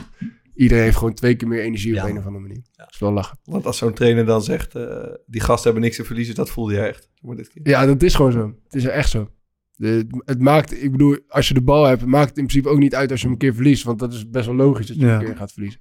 iedereen 0.58 0.84
heeft 0.84 0.96
gewoon 0.96 1.14
twee 1.14 1.34
keer 1.36 1.48
meer 1.48 1.62
energie 1.62 1.94
Ja. 1.94 2.02
op 2.02 2.08
een 2.10 2.18
of 2.18 2.24
andere 2.26 2.42
manier. 2.46 2.62
Dat 2.72 2.90
is 2.90 2.98
wel 2.98 3.12
lachen. 3.12 3.38
Want 3.44 3.66
als 3.66 3.78
zo'n 3.78 3.92
trainer 3.94 4.24
dan 4.26 4.42
zegt, 4.42 4.74
eh, 4.74 5.04
die 5.26 5.40
gasten 5.40 5.64
hebben 5.64 5.82
niks 5.82 5.96
te 5.96 6.04
verliezen, 6.04 6.34
dat 6.34 6.50
voelde 6.50 6.74
jij 6.74 6.88
echt. 6.88 7.10
Dit 7.20 7.48
keer. 7.48 7.68
Ja, 7.68 7.86
dat 7.86 8.02
is 8.02 8.14
gewoon 8.14 8.32
zo. 8.32 8.54
Het 8.64 8.74
is 8.74 8.84
echt 8.84 9.10
zo. 9.10 9.30
De- 9.76 10.06
het 10.24 10.40
maakt, 10.40 10.82
ik 10.82 10.90
bedoel, 10.92 11.18
als 11.28 11.48
je 11.48 11.54
de 11.54 11.62
bal 11.62 11.84
hebt, 11.84 12.04
maakt 12.04 12.28
het 12.28 12.38
in 12.38 12.46
principe 12.46 12.68
ook 12.68 12.78
niet 12.78 12.94
uit 12.94 13.10
als 13.10 13.18
je 13.20 13.24
hem 13.26 13.34
een 13.34 13.40
keer 13.40 13.54
verliest. 13.54 13.82
Want 13.84 13.98
dat 13.98 14.12
is 14.12 14.30
best 14.30 14.46
wel 14.46 14.54
logisch 14.54 14.86
dat 14.86 14.96
je 14.96 15.06
Ja. 15.06 15.18
een 15.18 15.24
keer 15.24 15.36
gaat 15.36 15.52
verliezen. 15.52 15.80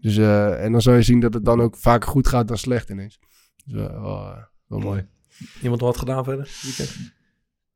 Dus, 0.00 0.16
eh, 0.16 0.64
en 0.64 0.72
dan 0.72 0.82
zal 0.82 0.94
je 0.94 1.02
zien 1.02 1.20
dat 1.20 1.34
het 1.34 1.44
dan 1.44 1.60
ook 1.60 1.76
vaker 1.76 2.08
goed 2.08 2.28
gaat 2.28 2.48
dan 2.48 2.58
slecht 2.58 2.90
ineens. 2.90 3.18
Dus 3.64 3.74
wel, 3.74 4.00
wel, 4.00 4.34
wel 4.66 4.78
mooi. 4.78 5.06
Iemand 5.62 5.80
wat 5.80 5.96
gedaan 5.98 6.24
verder? 6.24 6.50
Weekend? 6.62 6.96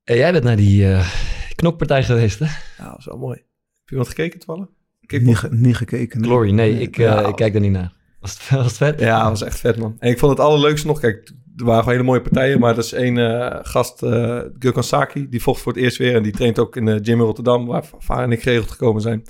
Jij 0.05 0.33
bent 0.33 0.45
naar 0.45 0.57
die 0.57 0.93
eh, 0.93 1.09
knokpartij 1.55 2.05
geweest, 2.05 2.39
hè? 2.39 2.47
Ja, 2.79 2.91
dat 2.91 2.99
is 2.99 3.05
wel 3.05 3.19
mooi. 3.19 3.37
Heb 3.37 3.85
je 3.85 3.91
iemand 3.91 4.09
gekeken, 4.09 4.39
toevallig? 4.39 4.69
Niet, 5.13 5.51
niet 5.51 5.77
gekeken. 5.77 6.21
nee. 6.21 6.29
Glory, 6.31 6.51
nee, 6.51 6.81
ik, 6.81 6.99
eh, 6.99 7.05
Ja. 7.05 7.27
ik 7.27 7.37
kijk 7.37 7.55
er 7.55 7.61
niet 7.61 7.73
naar. 7.73 7.93
Was 8.21 8.33
het, 8.33 8.49
was 8.59 8.67
het 8.67 8.77
vet? 8.77 9.01
Ja, 9.01 9.29
was 9.29 9.43
echt 9.43 9.61
vet, 9.61 9.77
man. 9.79 9.97
En 9.99 10.11
ik 10.11 10.19
vond 10.19 10.33
het 10.33 10.41
allerleukste 10.41 10.87
nog, 10.87 11.01
kijk, 11.01 11.33
er 11.57 11.65
waren 11.65 11.79
gewoon 11.83 11.95
hele 11.99 12.09
mooie 12.09 12.21
partijen, 12.23 12.61
maar 12.61 12.75
dat 12.75 12.85
is 12.85 12.93
één 12.93 13.19
eh, 13.19 13.59
gast, 13.63 14.03
eh 14.03 14.41
Gurkan 14.59 14.83
Saki, 14.85 15.29
die 15.29 15.43
vocht 15.43 15.61
voor 15.61 15.73
het 15.73 15.81
eerst 15.83 15.97
weer 15.97 16.15
en 16.15 16.23
die 16.23 16.33
traint 16.33 16.59
ook 16.59 16.77
in 16.77 16.85
de 16.85 16.99
gym 17.03 17.19
in 17.19 17.25
Rotterdam, 17.25 17.67
waar 17.67 17.85
Vaar 17.99 18.23
en 18.23 18.33
ik 18.33 18.43
geregeld 18.43 18.71
gekomen 18.71 19.03
zijn. 19.03 19.23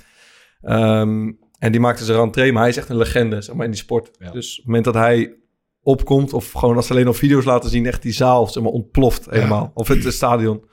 Ehm, 0.61 1.31
en 1.59 1.71
die 1.71 1.79
maakte 1.79 2.03
zijn 2.03 2.17
rentree, 2.17 2.51
maar 2.51 2.61
hij 2.61 2.69
is 2.71 2.77
echt 2.77 2.89
een 2.89 2.97
legende, 2.97 3.41
zeg 3.41 3.55
maar, 3.55 3.65
in 3.65 3.71
die 3.71 3.79
sport. 3.79 4.09
Ja. 4.19 4.31
Dus 4.31 4.51
op 4.51 4.57
het 4.57 4.65
moment 4.65 4.85
dat 4.85 4.93
hij 4.93 5.35
opkomt, 5.81 6.33
of 6.33 6.51
gewoon 6.51 6.75
als 6.75 6.87
ze 6.87 6.93
alleen 6.93 7.05
nog 7.05 7.17
video's 7.17 7.45
laten 7.45 7.69
zien, 7.69 7.85
echt 7.85 8.01
die 8.01 8.13
zaal, 8.13 8.47
zeg 8.47 8.63
maar, 8.63 8.71
ontploft 8.71 9.27
helemaal. 9.29 9.71
Of 9.73 9.87
het 9.87 10.13
stadion. 10.13 10.63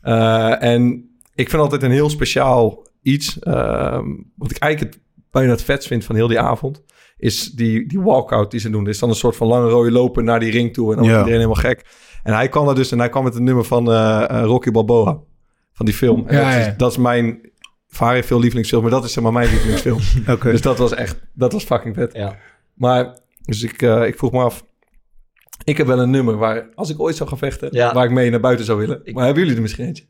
Eh, 0.00 0.62
en 0.62 1.10
ik 1.34 1.50
vind 1.50 1.62
altijd 1.62 1.82
een 1.82 1.90
heel 1.90 2.10
speciaal 2.10 2.86
iets, 3.06 3.38
ehm, 3.38 4.08
wat 4.36 4.50
ik 4.50 4.58
eigenlijk 4.58 4.94
het, 4.94 5.02
bijna 5.30 5.50
het 5.50 5.62
vetst 5.62 5.88
vind 5.88 6.04
van 6.04 6.14
heel 6.14 6.28
die 6.28 6.40
avond, 6.40 6.82
is 7.16 7.50
die, 7.52 7.88
die 7.88 8.00
walkout 8.00 8.50
die 8.50 8.60
ze 8.60 8.70
doen. 8.70 8.84
Er 8.84 8.90
is 8.90 8.98
dan 8.98 9.08
een 9.08 9.14
soort 9.14 9.36
van 9.36 9.46
lange 9.46 9.68
rode 9.68 9.90
lopen 9.90 10.24
naar 10.24 10.40
die 10.40 10.50
ring 10.50 10.72
toe 10.74 10.90
en 10.90 10.96
dan 10.96 11.04
Ja. 11.06 11.10
wordt 11.12 11.26
iedereen 11.28 11.48
helemaal 11.50 11.72
gek. 11.72 11.86
En 12.22 12.34
hij 12.34 12.48
kwam 12.48 12.68
er 12.68 12.74
dus, 12.74 12.92
en 12.92 12.98
hij 12.98 13.08
kwam 13.08 13.24
met 13.24 13.34
het 13.34 13.42
nummer 13.42 13.64
van 13.64 13.90
eh, 13.92 14.24
eh, 14.30 14.44
Rocky 14.44 14.70
Balboa, 14.70 15.18
van 15.72 15.86
die 15.86 15.94
film. 15.94 16.18
Ja, 16.20 16.24
dat, 16.26 16.32
ja. 16.42 16.54
Is, 16.56 16.76
dat 16.76 16.90
is 16.90 16.96
mijn, 16.96 17.50
Vaar 17.88 18.14
heeft 18.14 18.26
veel 18.26 18.38
lievelingsfilm, 18.40 18.82
maar 18.82 18.90
dat 18.90 19.04
is 19.04 19.12
zeg 19.12 19.22
maar 19.22 19.32
mijn 19.32 19.48
lievelingsfilm. 19.50 20.00
Oké. 20.34 20.50
Dus 20.50 20.60
dat 20.60 20.78
was 20.78 20.94
echt, 20.94 21.20
dat 21.32 21.52
was 21.52 21.64
fucking 21.64 21.94
vet. 21.94 22.12
Ja. 22.12 22.36
Maar, 22.74 23.18
dus 23.42 23.62
ik, 23.62 23.82
eh, 23.82 24.06
ik 24.06 24.18
vroeg 24.18 24.32
me 24.32 24.42
af. 24.42 24.64
Ik 25.64 25.76
heb 25.76 25.86
wel 25.86 25.98
een 26.00 26.10
nummer 26.10 26.36
waar, 26.36 26.68
als 26.74 26.90
ik 26.90 27.00
ooit 27.00 27.16
zou 27.16 27.28
gaan 27.28 27.38
vechten, 27.38 27.68
Ja. 27.72 27.94
waar 27.94 28.04
ik 28.04 28.10
mee 28.10 28.30
naar 28.30 28.40
buiten 28.40 28.64
zou 28.66 28.78
willen. 28.78 29.00
Ik- 29.04 29.14
Maar 29.14 29.24
hebben 29.24 29.42
jullie 29.42 29.56
er 29.56 29.62
misschien 29.62 29.84
eentje? 29.86 30.04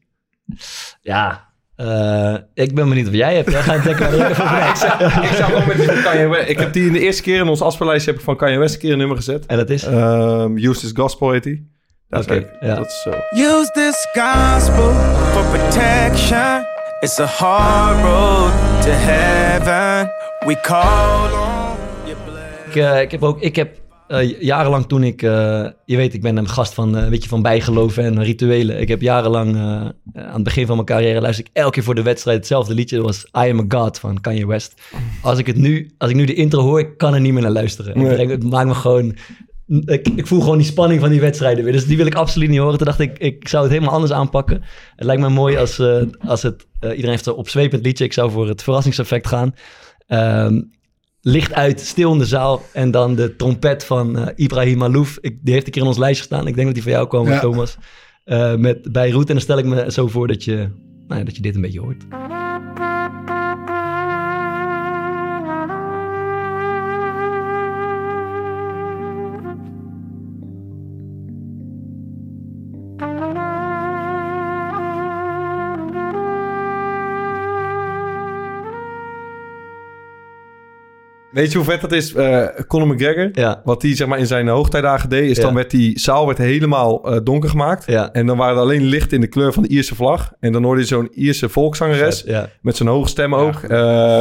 Ja. 1.01 1.49
Eh, 1.77 2.35
ik 2.55 2.75
ben 2.75 2.89
benieuwd 2.89 3.09
of 3.09 3.15
jij 3.15 3.35
hebt. 3.35 3.51
Jij 3.51 3.63
gaat 3.63 3.85
waar 3.85 3.93
ik 3.93 4.01
even 4.01 4.69
ik, 4.69 4.77
zou, 4.77 5.35
zou 5.35 5.43
gewoon 5.45 5.67
met 5.67 5.77
die 5.77 5.87
van 5.87 6.03
Kanye 6.03 6.29
West. 6.29 6.49
Ik 6.49 6.59
heb 6.59 6.73
die 6.73 6.87
in 6.87 6.93
de 6.93 7.01
eerste 7.01 7.23
keer 7.23 7.41
in 7.41 7.49
ons 7.49 7.61
afspeellijstje 7.63 8.11
heb 8.11 8.19
ik 8.21 8.27
van 8.27 8.37
Kanye 8.37 8.59
West 8.59 8.75
een 8.75 8.81
keer 8.81 8.93
een 8.93 8.99
nummer 8.99 9.17
gezet. 9.17 9.47
En 9.47 9.57
dat 9.57 9.71
is? 9.71 9.87
Um, 9.87 10.57
Use 10.57 10.81
this 10.81 10.91
gospel 10.95 11.31
heet 11.31 11.43
die. 11.43 11.75
Dat 12.09 12.21
is 12.21 12.27
Oké, 12.27 12.35
leuk. 12.35 12.49
ja. 12.61 12.75
Dat 12.75 12.87
is 12.87 13.03
zo. 13.03 13.11
Use 13.31 13.71
this 13.73 14.09
gospel 14.13 14.93
for 15.33 15.45
protection. 15.59 16.65
It's 17.01 17.19
a 17.21 17.27
hard 17.27 18.01
road 18.05 18.53
to 18.83 18.91
heaven. 18.91 20.11
We 20.47 20.61
call 20.61 21.33
on 21.33 21.77
your 22.05 22.19
blessing. 22.25 22.67
Ik, 22.69 22.77
eh, 22.77 23.01
ik 23.01 23.11
heb 23.11 23.23
ook... 23.23 23.41
Ik 23.41 23.57
heb 23.57 23.69
eh, 24.09 24.41
jarenlang 24.41 24.87
toen 24.87 25.03
ik... 25.03 25.23
eh, 25.23 25.67
je 25.85 25.97
weet, 25.97 26.15
ik 26.15 26.23
ben 26.23 26.37
een 26.37 26.49
gast 26.49 26.75
van, 26.75 26.97
eh, 26.97 27.09
weet 27.09 27.23
je, 27.23 27.29
van 27.29 27.43
bijgeloven 27.43 28.05
en 28.05 28.23
rituelen. 28.23 28.81
Ik 28.81 28.89
heb 28.89 29.01
jarenlang... 29.01 29.55
eh, 29.55 29.63
aan 29.63 30.35
het 30.35 30.43
begin 30.43 30.67
van 30.67 30.75
mijn 30.75 30.87
carrière 30.89 31.21
luister 31.21 31.45
ik 31.45 31.51
elke 31.53 31.71
keer 31.71 31.83
voor 31.83 31.95
de 31.95 32.03
wedstrijd 32.03 32.37
hetzelfde 32.39 32.75
liedje. 32.75 32.97
Dat 32.97 33.05
was 33.05 33.25
I 33.25 33.51
Am 33.51 33.59
A 33.61 33.65
God 33.69 33.99
van 33.99 34.21
Kanye 34.21 34.47
West. 34.47 34.75
Als 35.23 35.39
ik, 35.39 35.47
het 35.47 35.57
nu, 35.57 35.91
als 35.99 36.11
ik 36.11 36.17
nu 36.17 36.25
de 36.25 36.35
intro 36.35 36.61
hoor, 36.61 36.79
ik 36.79 36.99
kan 36.99 37.15
er 37.15 37.21
niet 37.21 37.33
meer 37.33 37.43
naar 37.43 37.51
luisteren. 37.51 37.95
Ik 38.11 38.17
denk, 38.17 38.31
het 38.31 38.45
maakt 38.51 38.69
me 38.69 38.75
gewoon... 38.75 39.17
Ik, 39.85 40.09
ik 40.09 40.27
voel 40.27 40.41
gewoon 40.41 40.59
die 40.59 40.67
spanning 40.67 41.01
van 41.01 41.11
die 41.11 41.21
wedstrijden 41.21 41.65
weer. 41.65 41.73
Dus 41.73 41.87
die 41.87 41.97
wil 41.97 42.07
ik 42.07 42.15
absoluut 42.15 42.49
niet 42.49 42.59
horen. 42.59 42.77
Toen 42.77 42.87
dacht 42.87 43.01
ik, 43.01 43.19
ik 43.19 43.49
zou 43.49 43.63
het 43.63 43.73
helemaal 43.73 43.95
anders 43.95 44.13
aanpakken. 44.13 44.63
Het 44.97 45.07
lijkt 45.07 45.23
me 45.23 45.29
mooi 45.29 45.57
als, 45.57 45.79
eh, 45.79 46.03
als 46.19 46.43
het... 46.43 46.67
eh, 46.81 46.91
iedereen 46.91 47.11
heeft 47.11 47.27
een 47.27 47.33
opzwepend 47.35 47.85
liedje. 47.85 48.05
Ik 48.05 48.13
zou 48.13 48.31
voor 48.31 48.49
het 48.49 48.63
verrassingseffect 48.63 49.27
gaan. 49.27 49.55
Ehm, 50.07 50.63
licht 51.27 51.53
uit, 51.53 51.81
stil 51.81 52.13
in 52.13 52.19
de 52.19 52.27
zaal. 52.27 52.63
En 52.73 52.91
dan 52.91 53.15
de 53.15 53.37
trompet 53.37 53.85
van 53.85 54.19
eh, 54.19 54.27
Ibrahim 54.37 54.83
Alouf. 54.83 55.19
Ik, 55.21 55.39
die 55.43 55.53
heeft 55.53 55.67
een 55.67 55.73
keer 55.73 55.83
in 55.83 55.89
ons 55.89 55.99
lijstje 55.99 56.27
gestaan. 56.27 56.47
Ik 56.47 56.55
denk 56.55 56.67
dat 56.67 56.75
die 56.75 56.83
van 56.83 56.93
jou 56.93 57.09
kwam, 57.09 57.27
Ja. 57.27 57.41
Thomas. 57.41 57.77
Eh, 58.25 58.55
met 58.55 58.93
Beirut. 58.93 59.29
En 59.29 59.35
dan 59.35 59.43
stel 59.43 59.59
ik 59.59 59.65
me 59.65 59.93
zo 59.93 60.09
voor 60.09 60.27
dat 60.29 60.45
je, 60.45 60.57
nou 61.07 61.19
ja, 61.21 61.25
dat 61.25 61.37
je 61.37 61.43
dit 61.43 61.55
een 61.55 61.61
beetje 61.61 61.81
hoort. 61.81 62.05
Weet 81.37 81.53
je 81.53 81.59
hoe 81.59 81.67
vet 81.67 81.81
dat 81.81 81.93
is? 81.93 82.15
Eh 82.15 82.47
Conor 82.69 82.89
McGregor, 82.89 83.29
Ja, 83.33 83.61
wat 83.65 83.83
hij 83.83 83.97
zeg 83.97 84.07
maar, 84.09 84.19
in 84.19 84.27
zijn 84.27 84.49
hoogtijdagen 84.49 85.09
deed... 85.09 85.31
is 85.31 85.37
Ja. 85.37 85.43
dan 85.43 85.55
werd 85.55 85.71
die 85.71 85.99
zaal 85.99 86.27
werd 86.27 86.39
helemaal 86.39 87.11
eh, 87.15 87.21
donker 87.25 87.49
gemaakt. 87.51 87.85
ja. 87.87 88.13
En 88.13 88.27
dan 88.27 88.37
waren 88.37 88.55
er 88.57 88.61
alleen 88.63 88.83
licht 88.85 89.13
in 89.13 89.21
de 89.21 89.27
kleur 89.27 89.53
van 89.53 89.63
de 89.63 89.69
Ierse 89.69 89.95
vlag. 89.95 90.33
En 90.41 90.53
dan 90.53 90.65
hoorde 90.65 90.81
je 90.81 90.87
zo'n 90.87 91.09
Ierse 91.13 91.49
volkszangeres... 91.49 92.23
Ja, 92.27 92.49
met 92.61 92.77
zo'n 92.77 92.87
hoge 92.87 93.09
stem 93.09 93.35
ook. 93.35 93.55
Eh, 93.63 93.69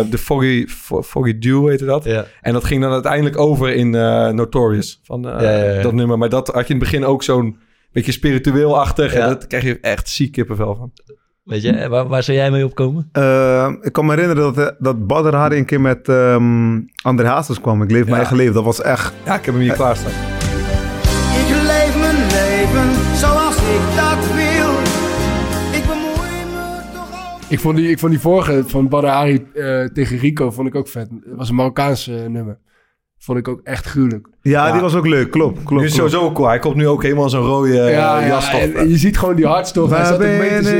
de 0.09 0.17
Foggy, 0.17 0.65
Fo- 0.67 1.03
Foggy 1.03 1.39
Dew 1.39 1.67
heette 1.69 1.85
dat. 1.85 2.03
ja. 2.03 2.25
En 2.41 2.53
dat 2.53 2.63
ging 2.63 2.81
dan 2.81 2.91
uiteindelijk 2.91 3.37
over 3.37 3.73
in 3.73 3.95
eh, 3.95 4.29
Notorious. 4.29 4.99
Van 5.03 5.27
eh, 5.29 5.41
Ja, 5.41 5.51
ja, 5.57 5.73
ja. 5.73 5.81
dat 5.81 5.93
nummer. 5.93 6.17
Maar 6.17 6.29
dat 6.29 6.47
had 6.47 6.67
je 6.67 6.73
in 6.73 6.79
het 6.79 6.89
begin 6.89 7.05
ook 7.05 7.23
zo'n 7.23 7.57
beetje 7.91 8.11
spiritueel-achtig. 8.11 9.13
Ja. 9.13 9.19
En 9.23 9.27
dat 9.29 9.47
krijg 9.47 9.63
je 9.63 9.77
echt 9.81 10.09
ziek 10.09 10.31
kippenvel 10.31 10.75
van. 10.75 10.91
Weet 11.45 11.61
je, 11.61 11.71
eh, 11.71 11.89
waar, 11.89 12.07
waar 12.07 12.23
zou 12.23 12.37
jij 12.37 12.51
mee 12.51 12.65
opkomen? 12.65 13.09
Eh, 13.11 13.71
ik 13.81 13.91
kan 13.93 14.05
me 14.05 14.11
herinneren 14.13 14.43
dat, 14.53 14.57
eh, 14.67 14.75
dat 14.79 15.07
Badr 15.07 15.35
Hari 15.35 15.57
een 15.57 15.65
keer 15.65 15.81
met 15.81 16.09
ehm 16.09 16.81
André 17.03 17.27
Hazes 17.27 17.61
kwam. 17.61 17.81
Ik 17.81 17.91
leef 17.91 17.99
mijn 17.99 18.09
Ja. 18.11 18.17
eigen 18.17 18.35
leven. 18.37 18.53
Dat 18.53 18.63
was 18.63 18.81
echt... 18.81 19.13
Ja, 19.25 19.35
ik 19.35 19.45
heb 19.45 19.53
hem 19.53 19.63
hier 19.63 19.73
klaarstaan. 19.73 20.11
Ik 20.11 21.49
leef 21.49 21.99
mijn 21.99 22.15
leven 22.15 23.17
zoals 23.17 23.55
ik 23.57 23.81
dat 23.95 24.33
wil. 24.33 24.71
Ik 25.79 25.87
bemoei 25.87 26.45
me 26.53 26.81
toch 26.93 27.35
ook. 27.35 27.41
Ik 27.51 27.59
vond 27.59 27.75
die, 27.75 27.89
ik 27.89 27.99
vond 27.99 28.11
die 28.11 28.21
vorige 28.21 28.63
van 28.67 28.87
Badr 28.89 29.07
Hari 29.07 29.45
eh, 29.53 29.83
tegen 29.83 30.17
Rico 30.17 30.51
vond 30.51 30.67
ik 30.67 30.75
ook 30.75 30.87
vet. 30.87 31.07
Het 31.25 31.35
was 31.35 31.49
een 31.49 31.55
Marokkaans 31.55 32.07
eh, 32.07 32.15
nummer. 32.25 32.57
Vond 33.25 33.37
ik 33.37 33.47
ook 33.47 33.61
echt 33.63 33.85
gruwelijk. 33.85 34.27
Ja, 34.41 34.65
Ja. 34.65 34.71
die 34.71 34.81
was 34.81 34.95
ook 34.95 35.07
leuk. 35.07 35.31
Klopt, 35.31 35.63
klopt. 35.63 35.81
nu 35.81 35.87
is 35.87 35.95
klopt. 35.95 36.11
sowieso 36.11 36.31
cool. 36.33 36.47
Hij 36.47 36.59
komt 36.59 36.75
nu 36.75 36.87
ook 36.87 37.03
helemaal 37.03 37.23
in 37.23 37.29
zo'n 37.29 37.45
rode 37.45 37.79
eh, 37.81 37.91
ja, 37.93 38.27
jas. 38.27 38.51
ja, 38.51 38.57
je 38.81 38.97
ziet 38.97 39.17
gewoon 39.17 39.35
die 39.35 39.45
hartstocht. 39.45 39.91
Hij 39.91 40.05
zat 40.05 40.13
ook 40.13 40.19
mee 40.19 40.59
te? 40.61 40.75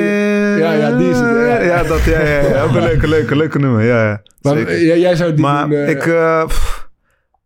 Ja, 0.60 0.72
ja, 0.74 0.98
die 0.98 1.10
is 1.10 1.18
het, 1.18 1.28
ja. 1.28 1.62
Ja, 1.62 1.84
dat, 1.84 2.04
ja, 2.04 2.20
ja, 2.22 2.40
ja. 2.48 2.62
Ook 2.64 2.76
een 2.76 2.82
leuke, 2.84 3.08
leuke, 3.08 3.36
leuke 3.36 3.60
nummer. 3.60 3.84
Ja, 3.84 4.04
ja. 4.10 4.22
Maar 4.42 4.58
eh, 4.58 4.82
jij- 4.86 5.00
jij 5.00 5.16
zou 5.16 5.32
die 5.34 5.42
Maar 5.42 5.70
doen, 5.70 5.78
eh, 5.78 5.90
ik... 5.90 6.06
eh, 6.06 6.46
pff, 6.46 6.90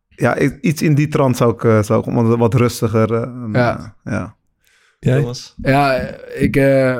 ja, 0.09 0.35
ik- 0.35 0.57
iets 0.61 0.81
in 0.81 0.95
die 0.95 1.07
trant 1.07 1.37
zou 1.37 1.53
ik, 1.53 1.83
zou 1.85 1.99
ik 2.09 2.13
wat, 2.13 2.37
wat 2.37 2.53
rustiger... 2.53 3.13
eh, 3.13 3.29
Ja. 3.53 3.95
ja. 4.03 4.35
Jij? 4.99 5.19
Thomas? 5.19 5.55
Ja, 5.61 5.93
ik 6.35 6.55
eh, 6.55 6.97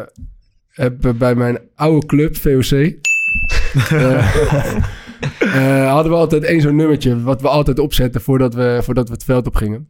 heb 0.69 1.13
bij 1.17 1.35
mijn 1.35 1.59
oude 1.75 2.05
club, 2.05 2.37
VOC... 2.37 2.71
eh, 5.39 5.91
hadden 5.91 6.11
we 6.11 6.17
altijd 6.17 6.43
één 6.43 6.61
zo'n 6.61 6.75
nummertje... 6.75 7.21
wat 7.21 7.41
we 7.41 7.47
altijd 7.47 7.79
opzetten 7.79 8.21
voordat 8.21 8.53
we, 8.53 8.79
voordat 8.83 9.07
we 9.07 9.13
het 9.13 9.23
veld 9.23 9.47
op 9.47 9.55
gingen. 9.55 9.89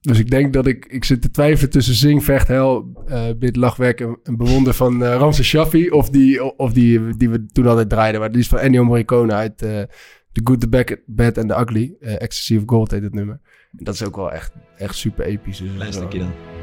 Dus 0.00 0.18
ik 0.18 0.30
denk 0.30 0.52
dat 0.52 0.66
ik... 0.66 0.86
Ik 0.86 1.04
zit 1.04 1.22
te 1.22 1.30
twijfelen 1.30 1.70
tussen 1.70 1.94
Zing, 1.94 2.24
Vecht, 2.24 2.48
Hel, 2.48 3.02
eh 3.06 3.24
Bid, 3.38 3.56
Lachwerk 3.56 4.00
en, 4.00 4.18
en 4.22 4.36
Bewonder 4.36 4.74
van 4.74 5.04
eh 5.04 5.16
Ramses 5.16 5.46
Shaffi... 5.46 5.90
of 5.90 6.10
die, 6.10 6.58
of 6.58 6.72
die 6.72 7.16
die 7.16 7.30
we 7.30 7.46
toen 7.46 7.66
altijd 7.66 7.88
draaiden. 7.88 8.20
Maar 8.20 8.30
die 8.30 8.40
is 8.40 8.48
van 8.48 8.58
Ennio 8.58 8.84
Morricone 8.84 9.32
uit 9.32 9.58
The 9.58 10.40
Good, 10.44 10.60
The 10.60 10.68
Bad, 10.68 10.96
Bad 11.06 11.38
and 11.38 11.48
The 11.48 11.60
Ugly. 11.60 11.94
Ecstasy 12.00 12.56
of 12.56 12.62
Gold 12.66 12.90
heet 12.90 13.02
het 13.02 13.14
nummer. 13.14 13.40
En 13.78 13.84
dat 13.84 13.94
is 13.94 14.04
ook 14.04 14.16
wel 14.16 14.32
echt, 14.32 14.52
echt 14.76 14.94
super 14.94 15.24
episch. 15.24 15.62
Dus, 15.78 15.94
stukje 15.94 16.18
dan. 16.18 16.59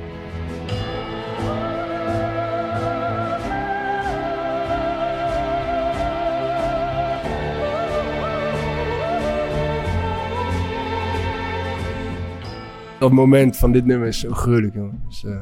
Dat 13.00 13.12
moment 13.12 13.58
van 13.58 13.72
dit 13.72 13.86
nummer 13.86 14.08
is 14.08 14.20
zo 14.20 14.34
gruwelijk, 14.34 14.74
jongen. 14.74 15.04
Dus 15.08 15.24
eh, 15.24 15.42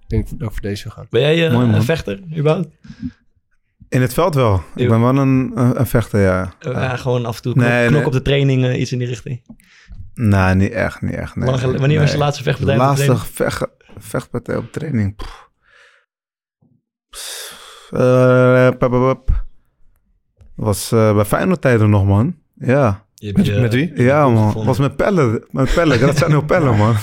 ik 0.00 0.08
denk 0.08 0.28
dat 0.28 0.48
ik 0.48 0.52
voor 0.52 0.60
deze 0.60 0.90
ga 0.90 0.94
gaan. 0.94 1.06
Ben 1.10 1.20
jij 1.20 1.46
eh, 1.46 1.52
Mooi, 1.52 1.72
een 1.72 1.82
vechter, 1.82 2.20
überhaupt? 2.36 2.68
In 3.88 4.00
het 4.00 4.14
veld 4.14 4.34
wel. 4.34 4.62
Ik 4.74 4.88
ben 4.88 5.00
wel 5.00 5.16
een, 5.16 5.52
een, 5.54 5.80
een 5.80 5.86
vechter, 5.86 6.20
ja. 6.20 6.54
Eh, 6.60 6.72
ja. 6.72 6.82
ja, 6.82 6.96
gewoon 6.96 7.26
af 7.26 7.36
en 7.36 7.42
toe 7.42 7.52
knok, 7.52 7.66
Nee, 7.66 7.86
knok 7.86 7.98
nee. 7.98 8.06
op 8.06 8.12
de 8.12 8.22
training, 8.22 8.64
eh, 8.64 8.80
iets 8.80 8.92
in 8.92 8.98
die 8.98 9.06
richting. 9.06 9.42
Nee, 10.14 10.54
niet 10.54 10.72
echt, 10.72 11.02
niet 11.02 11.14
echt. 11.14 11.36
Nee. 11.36 11.50
Lang 11.50 11.78
wanneer 11.78 12.00
was 12.00 12.12
je 12.12 12.18
laatste 12.18 12.42
vechtpartij? 12.42 12.76
laatste 12.76 13.16
vecht, 13.16 13.66
vechtpartij 13.96 14.56
op 14.56 14.72
training. 14.72 15.16
Pff. 15.16 15.50
Pff, 17.10 17.88
eh, 17.90 18.68
pap, 18.68 18.78
pap, 18.78 18.90
pap. 18.90 19.44
Was 20.54 20.92
eh, 20.92 21.14
bij 21.14 21.24
Feyenoord 21.24 21.60
tijden 21.60 21.90
nog, 21.90 22.04
man. 22.04 22.36
Ja. 22.54 23.03
Je- 23.32 23.60
Met 23.60 23.74
wie? 23.74 23.92
Ja, 23.94 24.28
man. 24.28 24.36
gevonden. 24.46 24.64
Was 24.66 24.78
met 24.78 24.96
pellen. 24.96 25.44
Met 25.50 25.74
pellen. 25.74 26.00
Dat 26.00 26.18
zijn 26.18 26.34
ook 26.36 26.46
pellen, 26.46 26.76
man. 26.76 26.94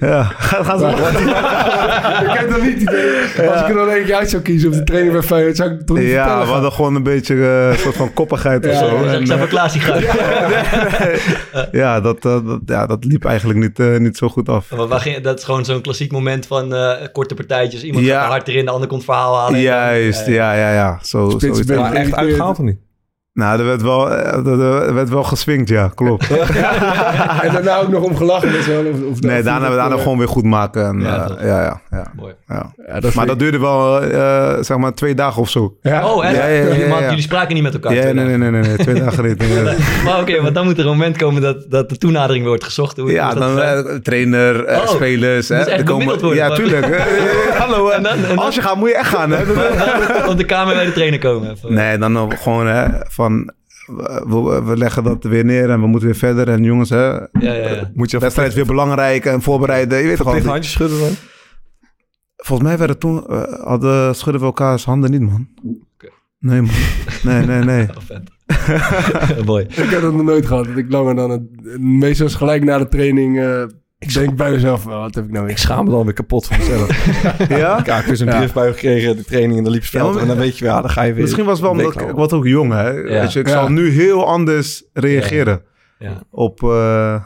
Ja. 0.00 0.22
Ga, 0.22 0.62
ga 0.62 0.78
zo. 0.78 0.88
ik 0.88 2.38
heb 2.38 2.50
dat 2.50 2.62
niet 2.62 2.80
idee. 2.80 3.48
Als 3.50 3.60
ik 3.60 3.68
er 3.68 3.74
dan 3.74 3.88
één 3.88 4.04
keer 4.04 4.14
uit 4.14 4.30
zou 4.30 4.42
kiezen 4.42 4.68
op 4.68 4.74
de 4.74 4.84
training 4.84 5.12
bij 5.12 5.22
Feyenoord, 5.22 5.56
zou 5.56 5.70
ik 5.70 5.86
toch 5.86 5.96
niet 5.98 6.06
Ja, 6.08 6.24
we 6.38 6.44
gaan. 6.44 6.52
hadden 6.52 6.72
gewoon 6.72 6.94
een 6.94 7.02
beetje 7.02 7.34
eh, 7.34 7.68
een 7.70 7.78
soort 7.78 7.96
van 7.96 8.12
koppigheid 8.12 8.66
of 8.66 8.72
Ja, 8.72 8.78
zo. 8.78 9.04
En, 9.04 9.20
ik 9.20 9.26
zou 9.26 9.40
eh, 9.40 9.48
Klaas 9.48 9.76
gaan. 9.76 10.02
ja, 11.82 12.00
dat, 12.00 12.22
dat, 12.22 12.42
ja, 12.66 12.86
dat 12.86 13.04
liep 13.04 13.24
eigenlijk 13.24 13.58
niet, 13.58 13.78
eh, 13.78 13.96
niet 13.98 14.16
zo 14.16 14.28
goed 14.28 14.48
af. 14.48 14.70
Maar 14.88 15.00
ging- 15.00 15.20
dat 15.22 15.38
is 15.38 15.44
gewoon 15.44 15.64
zo'n 15.64 15.80
klassiek 15.80 16.12
moment 16.12 16.46
van 16.46 16.74
eh, 16.74 16.92
korte 17.12 17.34
partijtjes. 17.34 17.82
Iemand 17.84 18.04
Ja. 18.04 18.14
gaat 18.16 18.24
er 18.24 18.30
hard 18.30 18.48
erin, 18.48 18.64
de 18.64 18.70
ander 18.70 18.88
komt 18.88 19.04
verhaal 19.04 19.38
halen. 19.38 19.60
Juist, 19.60 20.26
ja, 20.26 20.52
ja, 20.54 20.72
ja. 20.72 20.98
Zo, 21.02 21.36
ben- 21.36 21.78
Ja, 21.78 21.92
echt 21.92 22.14
uitgehaald 22.14 22.58
of 22.58 22.64
niet? 22.64 22.76
Nou, 23.34 23.58
er 23.58 23.64
werd 23.64 23.82
wel, 23.82 24.10
eh, 24.10 24.46
er 24.46 24.60
er 24.86 24.94
werd 24.94 25.08
wel 25.08 25.22
geswingd, 25.22 25.68
ja, 25.68 25.90
klopt. 25.94 26.26
En 27.42 27.52
daarna 27.52 27.76
ook 27.78 27.88
nog 27.88 28.02
om 28.02 28.16
gelachen. 28.16 28.52
Je 28.52 28.64
wel, 28.82 28.92
of, 28.92 29.10
of 29.12 29.20
Nee, 29.20 29.42
daarna, 29.42 29.68
of- 29.68 29.74
daarna 29.74 29.94
eh, 29.96 30.02
gewoon 30.02 30.18
weer 30.18 30.28
goed 30.28 30.44
maken. 30.44 30.86
En, 30.86 31.00
Ja, 31.00 31.06
ja, 31.14 31.24
toch. 31.26 31.40
ja, 31.40 31.62
ja, 31.62 31.80
ja, 31.90 32.06
Mooi. 32.16 32.32
ja. 32.48 32.72
Ja, 32.86 33.00
dat 33.00 33.14
Maar 33.14 33.26
dat 33.26 33.38
duurde 33.38 33.58
wel, 33.58 34.02
eh, 34.02 34.52
zeg 34.60 34.76
maar, 34.76 34.92
twee 34.94 35.14
dagen 35.14 35.42
of 35.42 35.50
zo. 35.50 35.76
Ja. 35.82 36.06
Oh, 36.12 36.24
echt? 36.26 36.36
Ja, 36.36 36.46
ja, 36.46 36.48
ja, 36.48 36.62
ja, 36.68 36.74
Jullie- 36.74 36.88
ja. 36.88 37.08
Jullie 37.08 37.22
spraken 37.22 37.54
niet 37.54 37.62
met 37.62 37.74
elkaar? 37.74 37.94
Ja, 37.94 38.02
nee, 38.02 38.12
nee, 38.14 38.36
nee, 38.36 38.50
nee, 38.50 38.62
nee, 38.62 38.76
twee 38.76 38.94
dagen 39.00 39.24
niet. 39.24 39.42
Maar 40.04 40.20
oké, 40.20 40.42
want 40.42 40.54
dan 40.54 40.64
moet 40.64 40.78
er 40.78 40.84
een 40.84 40.90
moment 40.90 41.16
komen 41.16 41.42
dat, 41.42 41.70
dat 41.70 41.88
de 41.88 41.98
toenadering 41.98 42.46
wordt 42.46 42.64
gezocht. 42.64 42.96
Hoe, 42.96 43.10
Ja, 43.12 43.34
dan 43.34 43.60
eh, 43.60 43.78
trainer, 44.02 44.64
eh, 44.64 44.78
Oh, 44.78 44.88
spelers. 44.88 45.48
moet 45.48 45.58
hè, 45.58 45.64
echt 45.64 45.78
er 45.78 45.84
bemiddeld 45.84 46.20
worden, 46.20 46.38
Ja, 46.38 46.48
maar- 46.48 46.56
tuurlijk. 46.56 46.86
Eh, 46.94 46.96
eh, 46.96 47.60
Hallo, 47.60 47.88
eh, 47.88 47.96
En 47.96 48.02
dan- 48.02 48.12
en 48.12 48.22
dan- 48.28 48.38
als 48.38 48.54
je 48.54 48.60
gaat 48.62 48.76
moet 48.76 48.88
je 48.88 48.94
echt 48.96 49.08
gaan. 49.08 49.30
Hè? 49.30 49.42
Op 50.30 50.36
de 50.38 50.44
kamer 50.44 50.74
bij 50.74 50.84
de 50.84 50.92
trainer 50.92 51.18
komen. 51.18 51.56
Nee, 51.68 51.98
dan 51.98 52.32
gewoon 52.42 52.66
hè, 52.66 52.86
van... 53.08 53.23
We, 54.26 54.62
we 54.64 54.76
leggen 54.76 55.04
dat 55.04 55.24
weer 55.24 55.44
neer 55.44 55.70
en 55.70 55.80
we 55.80 55.86
moeten 55.86 56.08
weer 56.08 56.18
verder. 56.18 56.48
En 56.48 56.62
jongens, 56.62 56.90
hè, 56.90 57.06
Ja, 57.06 57.28
ja, 57.32 57.52
ja. 57.52 57.90
Moet 57.94 58.10
je 58.10 58.18
wedstrijd 58.18 58.54
weer 58.54 58.66
belangrijk 58.66 59.24
en 59.24 59.42
voorbereiden. 59.42 59.98
Je 59.98 60.06
weet 60.06 60.16
toch 60.16 60.44
handjes 60.44 60.72
schudden 60.72 60.98
dan? 60.98 61.12
Volgens 62.36 62.68
mij 62.68 62.78
werden 62.78 62.98
toen, 62.98 63.26
eh, 63.26 63.42
hadden 63.64 64.14
schudden 64.14 64.40
we 64.40 64.46
elkaars 64.46 64.84
handen 64.84 65.10
niet, 65.10 65.20
man. 65.20 65.48
Oké. 65.94 66.08
Nee, 66.38 66.60
man. 66.60 66.74
Nee, 67.22 67.46
nee, 67.46 67.62
nee. 67.62 67.86
Mooi. 69.46 69.64
Ik 69.64 69.74
heb 69.74 70.00
dat 70.00 70.12
nog 70.12 70.22
nooit 70.22 70.46
gehad. 70.46 70.64
Dat 70.64 70.76
ik 70.76 70.90
langer 70.90 71.14
dan 71.14 71.30
het... 71.30 71.42
Meestal 71.80 72.26
is 72.26 72.34
gelijk 72.34 72.64
na 72.64 72.78
de 72.78 72.88
training... 72.88 73.38
eh, 73.38 73.64
ik 74.06 74.14
denk 74.14 74.36
bij 74.36 74.50
mezelf, 74.50 74.84
wel, 74.84 75.00
wat 75.00 75.14
heb 75.14 75.24
ik 75.24 75.30
nou 75.30 75.48
Ik 75.48 75.58
schaam 75.58 75.84
me 75.84 75.90
dan 75.90 76.04
weer 76.04 76.12
kapot 76.14 76.46
van 76.46 76.58
mezelf. 76.58 76.88
Ja? 77.58 77.78
Ik 77.78 77.86
heb 77.86 78.06
dus 78.06 78.20
een 78.20 78.28
driftbui 78.28 78.72
gekregen, 78.72 79.16
de 79.16 79.24
training 79.24 79.56
in 79.58 79.64
de 79.64 79.70
liepsveld. 79.70 80.14
Ja, 80.14 80.20
en 80.20 80.26
dan 80.26 80.36
weet 80.36 80.58
je, 80.58 80.64
ja, 80.64 80.80
dan 80.80 80.90
ga 80.90 81.02
je 81.02 81.12
weer... 81.12 81.22
Misschien 81.22 81.44
was 81.44 81.52
het 81.52 81.62
wel 81.62 81.70
omdat 81.70 81.94
ik, 82.02 82.08
ik 82.08 82.14
was 82.16 82.30
ook 82.32 82.46
jong, 82.46 82.72
hè. 82.72 82.92
Weet 83.02 83.32
je, 83.32 83.40
ik 83.40 83.46
Ja. 83.46 83.52
zal 83.52 83.68
nu 83.68 83.88
heel 83.90 84.26
anders 84.26 84.84
reageren 84.92 85.62
Ja. 85.98 86.22
op... 86.30 86.62
eh, 86.62 87.22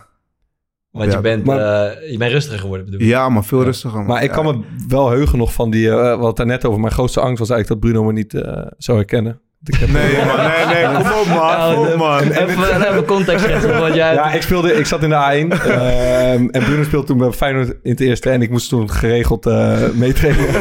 Want 0.91 1.11
Ja, 1.11 1.17
je, 1.17 1.23
bent, 1.23 1.45
maar- 1.45 1.87
eh, 1.91 2.11
je 2.11 2.19
bent 2.19 2.33
rustiger 2.33 2.59
geworden, 2.59 2.85
bedoel 2.87 3.01
je? 3.01 3.07
ja, 3.07 3.29
maar 3.29 3.45
veel 3.45 3.63
rustiger. 3.65 4.03
Maar 4.03 4.23
ik 4.23 4.29
ja. 4.29 4.35
kan 4.35 4.45
me 4.45 4.65
wel 4.89 5.11
heugen 5.11 5.39
nog 5.39 5.53
van 5.53 5.71
die... 5.71 5.91
eh 5.91 6.19
wat 6.21 6.37
daar 6.37 6.47
net 6.47 6.65
over 6.65 6.81
mijn 6.81 6.93
grootste 6.93 7.21
angst 7.21 7.39
was 7.39 7.51
eigenlijk 7.51 7.81
dat 7.83 7.91
Bruno 7.91 8.07
me 8.07 8.13
niet 8.13 8.35
eh, 8.35 8.67
zou 8.77 8.99
herkennen. 8.99 9.41
Nee, 9.61 10.25
man. 10.25 10.37
Nee, 10.37 10.67
nee. 10.67 10.85
Kom 10.85 11.13
op, 11.21 11.27
man. 11.27 11.75
Kom 11.75 11.87
op, 11.87 11.97
man. 11.97 12.23
Even, 12.23 12.89
even 12.89 13.05
context 13.05 13.45
schetsen, 13.45 13.79
want 13.79 13.95
jij... 13.95 14.15
Ja, 14.15 14.33
ik, 14.33 14.43
speelde, 14.43 14.73
ik 14.73 14.87
zat 14.87 15.03
in 15.03 15.09
de 15.09 15.15
A1 15.15 15.63
ehm, 15.67 16.49
en 16.49 16.65
Bruno 16.65 16.83
speelde 16.83 17.07
toen 17.07 17.19
bij 17.19 17.31
Feyenoord 17.33 17.69
in 17.69 17.91
het 17.91 18.01
eerste 18.01 18.31
en 18.31 18.43
ik 18.43 18.51
moest 18.51 18.69
toen 18.69 18.91
geregeld 18.91 19.47
eh 19.47 19.91
meetrainen. 19.95 20.47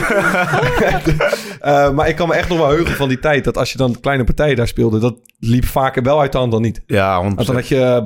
Eh, 1.60 1.92
maar 1.92 2.08
ik 2.08 2.16
kan 2.16 2.28
me 2.28 2.34
echt 2.34 2.50
nog 2.50 2.58
wel 2.58 2.70
heugen 2.70 2.96
van 2.96 3.08
die 3.08 3.20
tijd 3.20 3.44
dat 3.44 3.58
als 3.58 3.72
je 3.72 3.78
dan 3.78 4.00
kleine 4.00 4.24
partijen 4.24 4.56
daar 4.56 4.68
speelde, 4.68 5.00
dat 5.00 5.16
liep 5.40 5.66
vaker 5.66 6.04
wel 6.04 6.20
uit 6.22 6.32
de 6.32 6.38
hand 6.38 6.52
dan 6.52 6.62
niet. 6.62 6.82
Ja, 6.86 7.22
Want 7.22 7.38
dan 7.46 7.56
100%. 7.56 7.58
had 7.58 7.68
je 7.68 8.06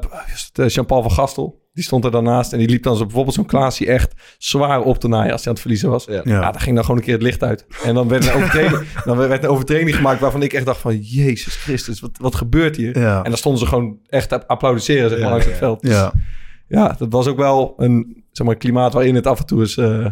eh, 0.54 0.68
Jean-Paul 0.68 1.02
van 1.02 1.12
Gastel, 1.12 1.61
die 1.74 1.84
stond 1.84 2.06
er 2.06 2.12
dan 2.12 2.24
naast 2.24 2.54
en 2.54 2.60
die 2.60 2.70
liep 2.70 2.84
dan 2.84 2.96
zo, 2.96 3.04
bijvoorbeeld 3.06 3.36
zo'n 3.36 3.46
Klaasie 3.46 3.88
echt 3.88 4.36
zwaar 4.38 4.82
op 4.82 4.98
te 5.00 5.08
naaien 5.08 5.32
als 5.32 5.40
hij 5.40 5.48
aan 5.48 5.54
het 5.54 5.62
verliezen 5.62 5.90
was. 5.90 6.06
Ja. 6.06 6.22
Ja, 6.24 6.52
dan 6.52 6.62
ging 6.62 6.76
dan 6.76 6.84
gewoon 6.86 7.00
een 7.00 7.06
keer 7.06 7.14
het 7.14 7.24
licht 7.24 7.44
uit. 7.44 7.66
En 7.84 7.94
dan 7.94 8.08
werd 8.08 8.26
een 8.28 8.34
overtreding, 8.34 8.88
dan 9.06 9.18
werd 9.18 9.44
een 9.44 9.50
overtreding 9.50 9.96
gemaakt 9.96 10.20
waarvan 10.20 10.44
ik 10.44 10.54
echt 10.54 10.66
dacht 10.66 10.80
van... 10.80 10.98
Jezus 10.98 11.56
Christus, 11.56 12.00
wat, 12.00 12.12
wat 12.18 12.36
gebeurt 12.36 12.76
hier? 12.76 13.00
Ja. 13.00 13.18
En 13.24 13.30
dan 13.30 13.38
stonden 13.38 13.62
ze 13.62 13.68
gewoon 13.68 14.00
echt 14.08 14.30
te 14.30 14.48
applaudisseren 14.48 15.10
zeg 15.10 15.20
maar, 15.20 15.28
Ja, 15.28 15.32
langs 15.34 15.46
het 15.46 15.54
ja. 15.54 15.60
veld. 15.60 15.88
Ja. 15.88 16.14
Ja, 16.68 16.96
dat 16.98 17.12
was 17.12 17.28
ook 17.28 17.38
wel 17.38 17.74
een, 17.78 18.24
zeg 18.32 18.48
maar, 18.48 18.56
klimaat 18.56 18.94
waarin 18.94 19.16
het 19.16 19.28
af 19.28 19.40
en 19.40 19.46
toe 19.46 19.62
is... 19.62 19.78
eh, 19.78 20.06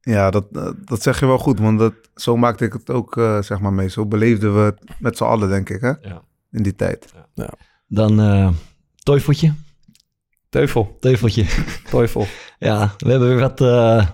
Ja, 0.00 0.30
dat, 0.30 0.44
dat 0.84 1.02
zeg 1.02 1.20
je 1.20 1.26
wel 1.26 1.38
goed, 1.38 1.58
want 1.60 1.78
dat, 1.78 1.94
zo 2.14 2.36
maakte 2.36 2.64
ik 2.64 2.72
het 2.72 2.90
ook 2.90 3.16
eh, 3.16 3.42
zeg 3.42 3.60
maar 3.60 3.72
mee. 3.72 3.88
Zo 3.88 4.06
beleefden 4.06 4.54
we 4.54 4.60
het 4.60 4.80
met 4.98 5.16
z'n 5.16 5.24
allen, 5.24 5.48
denk 5.48 5.70
ik, 5.70 5.80
hè? 5.80 5.88
Ja. 5.88 6.22
In 6.52 6.62
die 6.62 6.74
tijd. 6.74 7.12
Dan 7.88 8.20
eh 8.20 8.48
Toivoetje. 9.02 9.52
Teufel, 10.48 10.96
Teufeltje. 11.00 11.44
teufel. 11.90 12.26
Ja, 12.58 12.94
we 12.98 13.10
hebben 13.10 13.28
weer 13.28 13.38
wat 13.40 13.60
eh, 13.60 14.06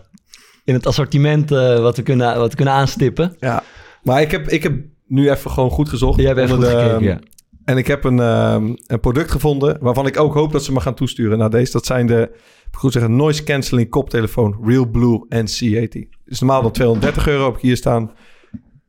in 0.64 0.74
het 0.74 0.86
assortiment 0.86 1.52
eh, 1.52 1.78
wat, 1.80 1.96
we 1.96 2.02
kunnen, 2.02 2.38
wat 2.38 2.50
we 2.50 2.56
kunnen 2.56 2.74
aanstippen. 2.74 3.36
Ja, 3.40 3.62
maar 4.02 4.20
ik 4.22 4.30
heb, 4.30 4.48
ik 4.48 4.62
heb 4.62 4.72
nu 5.06 5.30
even 5.30 5.50
gewoon 5.50 5.70
goed 5.70 5.88
gezocht. 5.88 6.18
Jij 6.18 6.26
hebt 6.26 6.38
even 6.38 6.54
goed 6.54 6.64
onder 6.64 6.78
de- 6.78 6.84
gekeken, 6.84 7.04
ja. 7.06 7.18
En 7.64 7.76
ik 7.76 7.86
heb 7.86 8.04
een, 8.04 8.20
ehm, 8.20 8.74
een 8.86 9.00
product 9.00 9.30
gevonden 9.30 9.76
waarvan 9.80 10.06
ik 10.06 10.18
ook 10.20 10.34
hoop 10.34 10.52
dat 10.52 10.64
ze 10.64 10.72
me 10.72 10.80
gaan 10.80 10.94
toesturen 10.94 11.38
naar 11.38 11.50
deze. 11.50 11.72
Dat 11.72 11.86
zijn 11.86 12.06
de, 12.06 12.30
ik 12.70 12.76
goed 12.76 12.92
zeggen, 12.92 13.16
noise 13.16 13.44
cancelling 13.44 13.88
koptelefoon 13.90 14.56
Real 14.62 14.86
Blue 14.86 15.26
NC80. 15.28 16.08
Is 16.24 16.40
normaal 16.40 16.62
dan 16.62 16.72
230 16.72 17.26
euro, 17.28 17.44
heb 17.44 17.54
ik 17.54 17.60
hier 17.62 17.76
staan. 17.76 18.12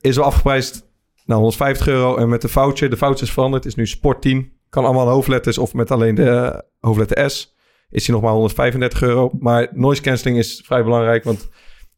Is 0.01 0.15
wel 0.15 0.25
afgeprijsd 0.25 0.87
naar 1.25 1.37
150 1.37 1.87
euro. 1.87 2.15
En 2.17 2.29
met 2.29 2.41
de 2.41 2.47
voucher, 2.47 2.89
de 2.89 2.97
voucher 2.97 3.23
is 3.23 3.31
veranderd. 3.33 3.63
Het 3.63 3.71
is 3.73 3.77
nu 3.79 3.87
Sport 3.87 4.21
10. 4.21 4.51
Kan 4.75 4.85
allemaal 4.85 5.07
hoofdletters 5.07 5.57
of 5.57 5.73
met 5.73 5.91
alleen 5.91 6.15
de 6.15 6.63
hoofdletter 6.79 7.29
S. 7.29 7.55
Is 7.89 8.05
hij 8.05 8.15
nog 8.15 8.23
maar 8.23 8.33
135 8.33 9.01
euro. 9.01 9.31
Maar 9.39 9.67
noise 9.71 10.01
cancelling 10.01 10.37
is 10.37 10.61
vrij 10.65 10.83
belangrijk, 10.83 11.23
want 11.23 11.49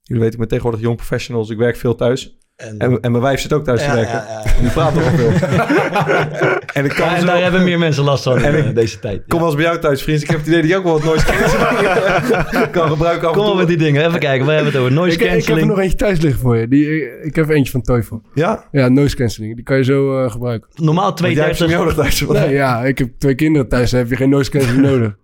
jullie 0.04 0.22
weten, 0.22 0.34
ik 0.34 0.40
ben 0.40 0.48
tegenwoordig 0.48 0.82
jong 0.82 0.96
professionals. 0.96 1.50
Ik 1.50 1.58
werk 1.58 1.76
veel 1.76 1.96
thuis. 1.96 2.38
En, 2.58 2.78
en 3.02 3.12
mijn 3.12 3.20
wijf 3.24 3.40
zit 3.40 3.54
ook 3.54 3.64
thuis 3.64 3.84
te 3.84 3.92
werken. 3.94 4.24
Die 4.62 4.70
praat 4.70 4.94
nog 4.94 5.04
veel. 5.04 5.32
en 6.78 6.86
ik 6.86 6.92
kan 6.92 7.06
Ja, 7.06 7.14
en 7.16 7.20
zo... 7.20 7.26
daar 7.26 7.42
hebben 7.42 7.64
meer 7.64 7.80
mensen 7.80 8.04
last 8.04 8.24
van 8.24 8.38
En 8.38 8.54
in 8.54 8.60
ik- 8.60 8.66
eh, 8.70 8.76
deze 8.76 9.00
tijd. 9.00 9.24
Kom 9.28 9.28
Ja. 9.28 9.38
wel 9.38 9.46
eens 9.46 9.56
bij 9.56 9.66
jou 9.66 9.80
thuis, 9.80 10.04
vriend. 10.04 10.22
Ik 10.22 10.30
heb 10.30 10.38
het 10.38 10.48
idee 10.48 10.62
dat 10.62 10.70
je 10.70 10.76
ook 10.78 10.84
wel 10.84 10.94
wat 10.94 11.04
noise 11.04 11.26
cancelling 11.26 12.70
kan 12.78 12.90
gebruiken 12.90 13.28
af 13.28 13.34
en 13.34 13.40
Kom 13.40 13.46
op 13.46 13.48
toe. 13.52 13.56
met 13.58 13.68
die 13.68 13.78
dingen. 13.78 14.06
Even 14.08 14.20
kijken, 14.20 14.46
we 14.46 14.52
hebben 14.52 14.72
het 14.72 14.82
over 14.82 14.94
noise 14.94 15.16
Ik, 15.16 15.22
ik 15.22 15.28
heb 15.28 15.30
er 15.38 15.44
cancelling. 15.44 15.68
nog 15.68 15.80
eentje 15.80 15.98
thuis 15.98 16.20
liggen 16.20 16.42
voor 16.42 16.58
je. 16.58 16.68
Die, 16.68 17.10
ik, 17.24 17.36
heb 17.36 17.50
eentje 17.50 17.72
van 17.72 17.82
Teufel. 17.82 18.22
Ja? 18.34 18.66
Ja, 18.72 18.88
noise 18.88 19.16
cancelling. 19.16 19.56
Die 19.56 19.64
kan 19.64 19.78
je 19.78 19.84
zo 19.84 20.24
eh, 20.24 20.32
gebruiken. 20.32 20.70
Normaal 20.76 21.06
Want 21.06 21.20
jij 21.20 21.28
hebt 21.46 21.58
ze 21.58 21.64
230. 21.66 21.68
niet 21.68 22.28
nodig 22.28 22.36
thuis. 22.36 22.46
Nee, 22.48 22.56
ja, 22.58 22.84
ik 22.86 22.98
heb 22.98 23.10
twee 23.18 23.36
kinderen 23.36 23.68
thuis. 23.70 23.90
Dan 23.92 24.00
heb 24.00 24.10
je 24.10 24.16
geen 24.16 24.30
noise 24.30 24.52
cancelling 24.52 24.82
nodig. 24.92 25.16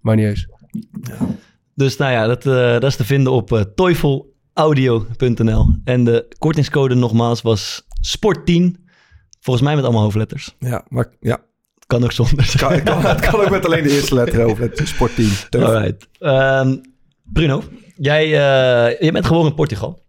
Maar 0.00 0.16
niet 0.16 0.26
eens. 0.26 0.46
Dus 1.74 1.96
nou 1.96 2.12
ja, 2.12 2.26
dat, 2.26 2.46
eh, 2.46 2.52
dat 2.72 2.84
is 2.84 2.96
te 2.96 3.04
vinden 3.04 3.32
op 3.32 3.52
uh, 3.52 3.60
toifelaudio.nl. 4.56 5.66
En 5.84 6.04
de 6.04 6.28
kortingscode 6.38 6.94
nogmaals 6.94 7.42
was 7.42 7.82
sport10. 7.82 8.84
Volgens 9.40 9.64
mij 9.64 9.74
met 9.74 9.84
allemaal 9.84 10.02
hoofdletters. 10.02 10.54
Ja, 10.58 10.84
maar 10.88 11.10
ja. 11.20 11.44
Kan 11.86 12.04
ook 12.04 12.12
zonder. 12.12 12.54
Kan, 12.58 12.72
het 12.72 12.82
kan, 12.82 13.04
het 13.04 13.20
kan 13.20 13.40
ook 13.40 13.50
met 13.50 13.64
alleen 13.64 13.82
de 13.82 13.90
eerste 13.90 14.14
letter 14.14 14.44
over. 14.44 14.62
Het 14.62 14.80
is 14.80 14.88
sportteam. 14.88 15.30
Alright. 15.50 16.08
Ehm, 16.18 16.76
Bruno, 17.22 17.62
jij, 17.96 18.28
je 19.00 19.12
bent 19.12 19.26
geboren 19.26 19.48
in 19.48 19.54
Portugal. 19.54 20.04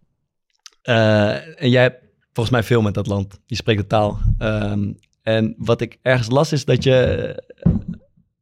Eh, 0.82 1.62
en 1.62 1.70
jij 1.70 1.82
hebt 1.82 2.02
volgens 2.32 2.56
mij 2.56 2.64
veel 2.64 2.82
met 2.82 2.94
dat 2.94 3.06
land. 3.06 3.40
Je 3.46 3.54
spreekt 3.54 3.80
de 3.80 3.86
taal. 3.86 4.18
Ehm, 4.38 4.92
en 5.22 5.54
wat 5.58 5.80
ik 5.80 5.98
ergens 6.02 6.30
las 6.30 6.52
is 6.52 6.64
dat 6.64 6.82
je, 6.82 7.42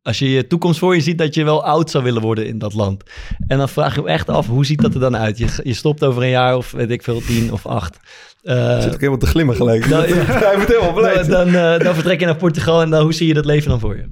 als 0.07 0.19
je 0.19 0.31
je 0.31 0.47
toekomst 0.47 0.79
voor 0.79 0.95
je 0.95 1.01
ziet, 1.01 1.19
dat 1.19 1.35
je 1.35 1.45
wel 1.45 1.65
oud 1.65 1.91
zou 1.91 2.05
willen 2.05 2.23
worden 2.23 2.47
in 2.47 2.59
dat 2.59 2.75
land. 2.75 3.03
En 3.47 3.59
dan 3.59 3.69
vraag 3.69 3.95
je 3.95 4.03
me 4.03 4.09
echt 4.09 4.29
af, 4.29 4.47
hoe 4.47 4.67
ziet 4.67 4.81
dat 4.83 4.95
er 4.95 5.01
dan 5.01 5.17
uit? 5.17 5.39
Je, 5.39 5.47
je 5.63 5.75
stopt 5.75 6.05
over 6.05 6.23
een 6.23 6.29
jaar 6.29 6.57
of 6.57 6.71
weet 6.71 6.91
ik 6.91 7.03
veel, 7.03 7.21
tien 7.21 7.53
of 7.53 7.67
acht. 7.67 7.97
Eh, 8.43 8.81
zit 8.81 8.93
ook 8.95 8.99
helemaal 9.01 9.19
te 9.19 9.27
glimmen 9.27 9.57
gelijk. 9.57 9.87
Ja. 9.87 10.01
Hij 10.01 10.55
wordt 10.57 10.69
helemaal 10.73 10.93
blij. 10.93 11.15
dan, 11.15 11.29
dan, 11.53 11.55
eh, 11.55 11.79
dan 11.85 11.95
vertrek 11.95 12.21
je 12.21 12.27
naar 12.27 12.37
Portugal 12.37 12.83
en 12.83 12.91
dan, 12.91 13.03
hoe 13.03 13.13
zie 13.15 13.27
je 13.27 13.35
dat 13.35 13.45
leven 13.45 13.69
dan 13.71 13.81
voor 13.81 13.97
je? 13.97 14.05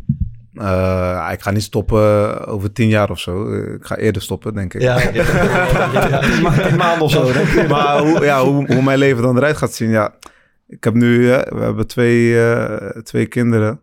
Eh, 0.54 1.28
ik 1.33 1.42
ga 1.42 1.50
niet 1.50 1.62
stoppen 1.62 2.46
over 2.46 2.72
tien 2.72 2.88
jaar 2.88 3.11
of 3.11 3.18
zo. 3.20 3.52
Eh, 3.52 3.74
Ik 3.74 3.85
ga 3.85 3.96
eerder 3.96 4.22
stoppen, 4.22 4.54
denk 4.54 4.74
ik. 4.74 4.80
Ja, 4.83 4.94
maand 6.76 7.00
of 7.00 7.11
zo. 7.11 7.30
maar 7.68 7.98
hoe, 7.98 8.24
ja, 8.24 8.44
hoe, 8.44 8.72
hoe 8.72 8.83
mijn 8.83 8.98
leven 8.98 9.22
dan 9.22 9.37
eruit 9.37 9.57
gaat 9.57 9.74
zien, 9.74 9.90
ja. 9.90 10.14
Ik 10.68 10.85
heb 10.85 10.94
nu, 10.94 11.30
eh, 11.33 11.52
we 11.59 11.61
hebben 11.61 11.87
twee, 11.87 12.40
eh, 12.44 12.88
twee 13.02 13.26
kinderen. 13.26 13.80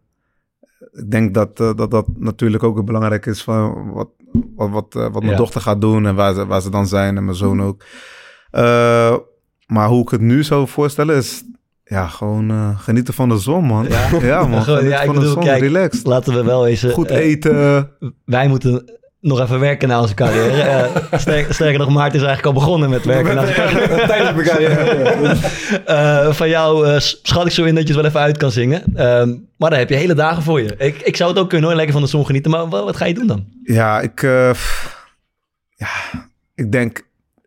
Ik 0.91 1.11
denk 1.11 1.33
dat, 1.33 1.59
eh, 1.59 1.73
dat 1.75 1.91
dat 1.91 2.05
natuurlijk 2.17 2.63
ook 2.63 2.85
belangrijk 2.85 3.25
is 3.25 3.43
van 3.43 3.91
wat, 3.93 4.09
wat, 4.55 4.69
wat, 4.69 4.95
eh, 4.95 5.01
wat 5.01 5.13
mijn 5.19 5.29
Ja. 5.31 5.35
dochter 5.37 5.61
gaat 5.61 5.81
doen 5.81 6.05
en 6.05 6.15
waar 6.15 6.33
ze, 6.33 6.45
waar 6.45 6.61
ze 6.61 6.69
dan 6.69 6.87
zijn 6.87 7.17
en 7.17 7.23
mijn 7.25 7.37
zoon 7.37 7.61
ook. 7.61 7.83
Eh, 8.51 9.15
maar 9.65 9.87
hoe 9.87 10.01
ik 10.01 10.09
het 10.09 10.21
nu 10.21 10.43
zou 10.43 10.67
voorstellen 10.67 11.15
is, 11.15 11.43
ja, 11.83 12.07
gewoon 12.07 12.77
genieten 12.77 13.13
van 13.13 13.29
de 13.29 13.37
zon, 13.37 13.63
man. 13.63 13.87
Ja? 13.87 14.09
Ja, 14.21 14.47
man. 14.47 14.61
Gewoon, 14.63 14.77
Genieten 14.79 14.99
ja, 14.99 15.05
van 15.05 15.13
bedoel, 15.15 15.29
de 15.29 15.33
zon, 15.35 15.43
kijk, 15.43 15.61
relaxed. 15.61 16.05
Laten 16.07 16.33
we 16.33 16.43
wel 16.43 16.67
eens... 16.67 16.83
Goed 16.83 17.09
eten. 17.09 17.89
wij 18.25 18.47
moeten 18.47 18.99
nog 19.21 19.39
even 19.39 19.59
werken 19.59 19.87
na 19.87 20.01
onze 20.01 20.13
carrière. 20.13 20.49
Eh, 21.11 21.19
sterk- 21.19 21.53
sterker 21.53 21.79
nog, 21.79 21.89
Maarten 21.89 22.19
is 22.19 22.25
eigenlijk 22.25 22.55
al 22.55 22.61
begonnen 22.63 22.89
met 22.89 23.05
werken 23.05 23.35
na 23.35 23.45
zijn 23.45 23.55
carrière. 23.55 24.07
Tijdens 24.07 24.47
elkaar. 24.47 24.61
Ja. 24.61 25.35
Eh, 25.85 26.33
van 26.33 26.49
jou 26.49 26.87
eh, 26.87 26.99
schat 26.99 27.45
ik 27.45 27.51
zo 27.51 27.63
in 27.63 27.75
dat 27.75 27.87
je 27.87 27.93
het 27.93 28.01
wel 28.01 28.09
even 28.09 28.19
uit 28.19 28.37
kan 28.37 28.51
zingen. 28.51 28.83
Ehm, 28.95 29.29
maar 29.57 29.69
dan 29.69 29.79
heb 29.79 29.89
je 29.89 29.95
hele 29.95 30.13
dagen 30.13 30.43
voor 30.43 30.61
je. 30.61 30.75
Ik, 30.77 31.01
ik 31.01 31.15
zou 31.15 31.29
het 31.29 31.39
ook 31.39 31.49
kunnen 31.49 31.67
hoor, 31.67 31.75
lekker 31.77 31.93
van 31.93 32.03
de 32.03 32.09
zon 32.09 32.25
genieten. 32.25 32.51
Maar 32.51 32.69
wat, 32.69 32.83
wat 32.83 32.97
ga 32.97 33.05
je 33.05 33.13
doen 33.13 33.27
dan? 33.27 33.45
Ja, 33.63 33.99
ik, 34.01 34.23
eh, 34.23 34.51
ja, 35.75 35.89
ik 36.55 36.71
denk, 36.71 37.01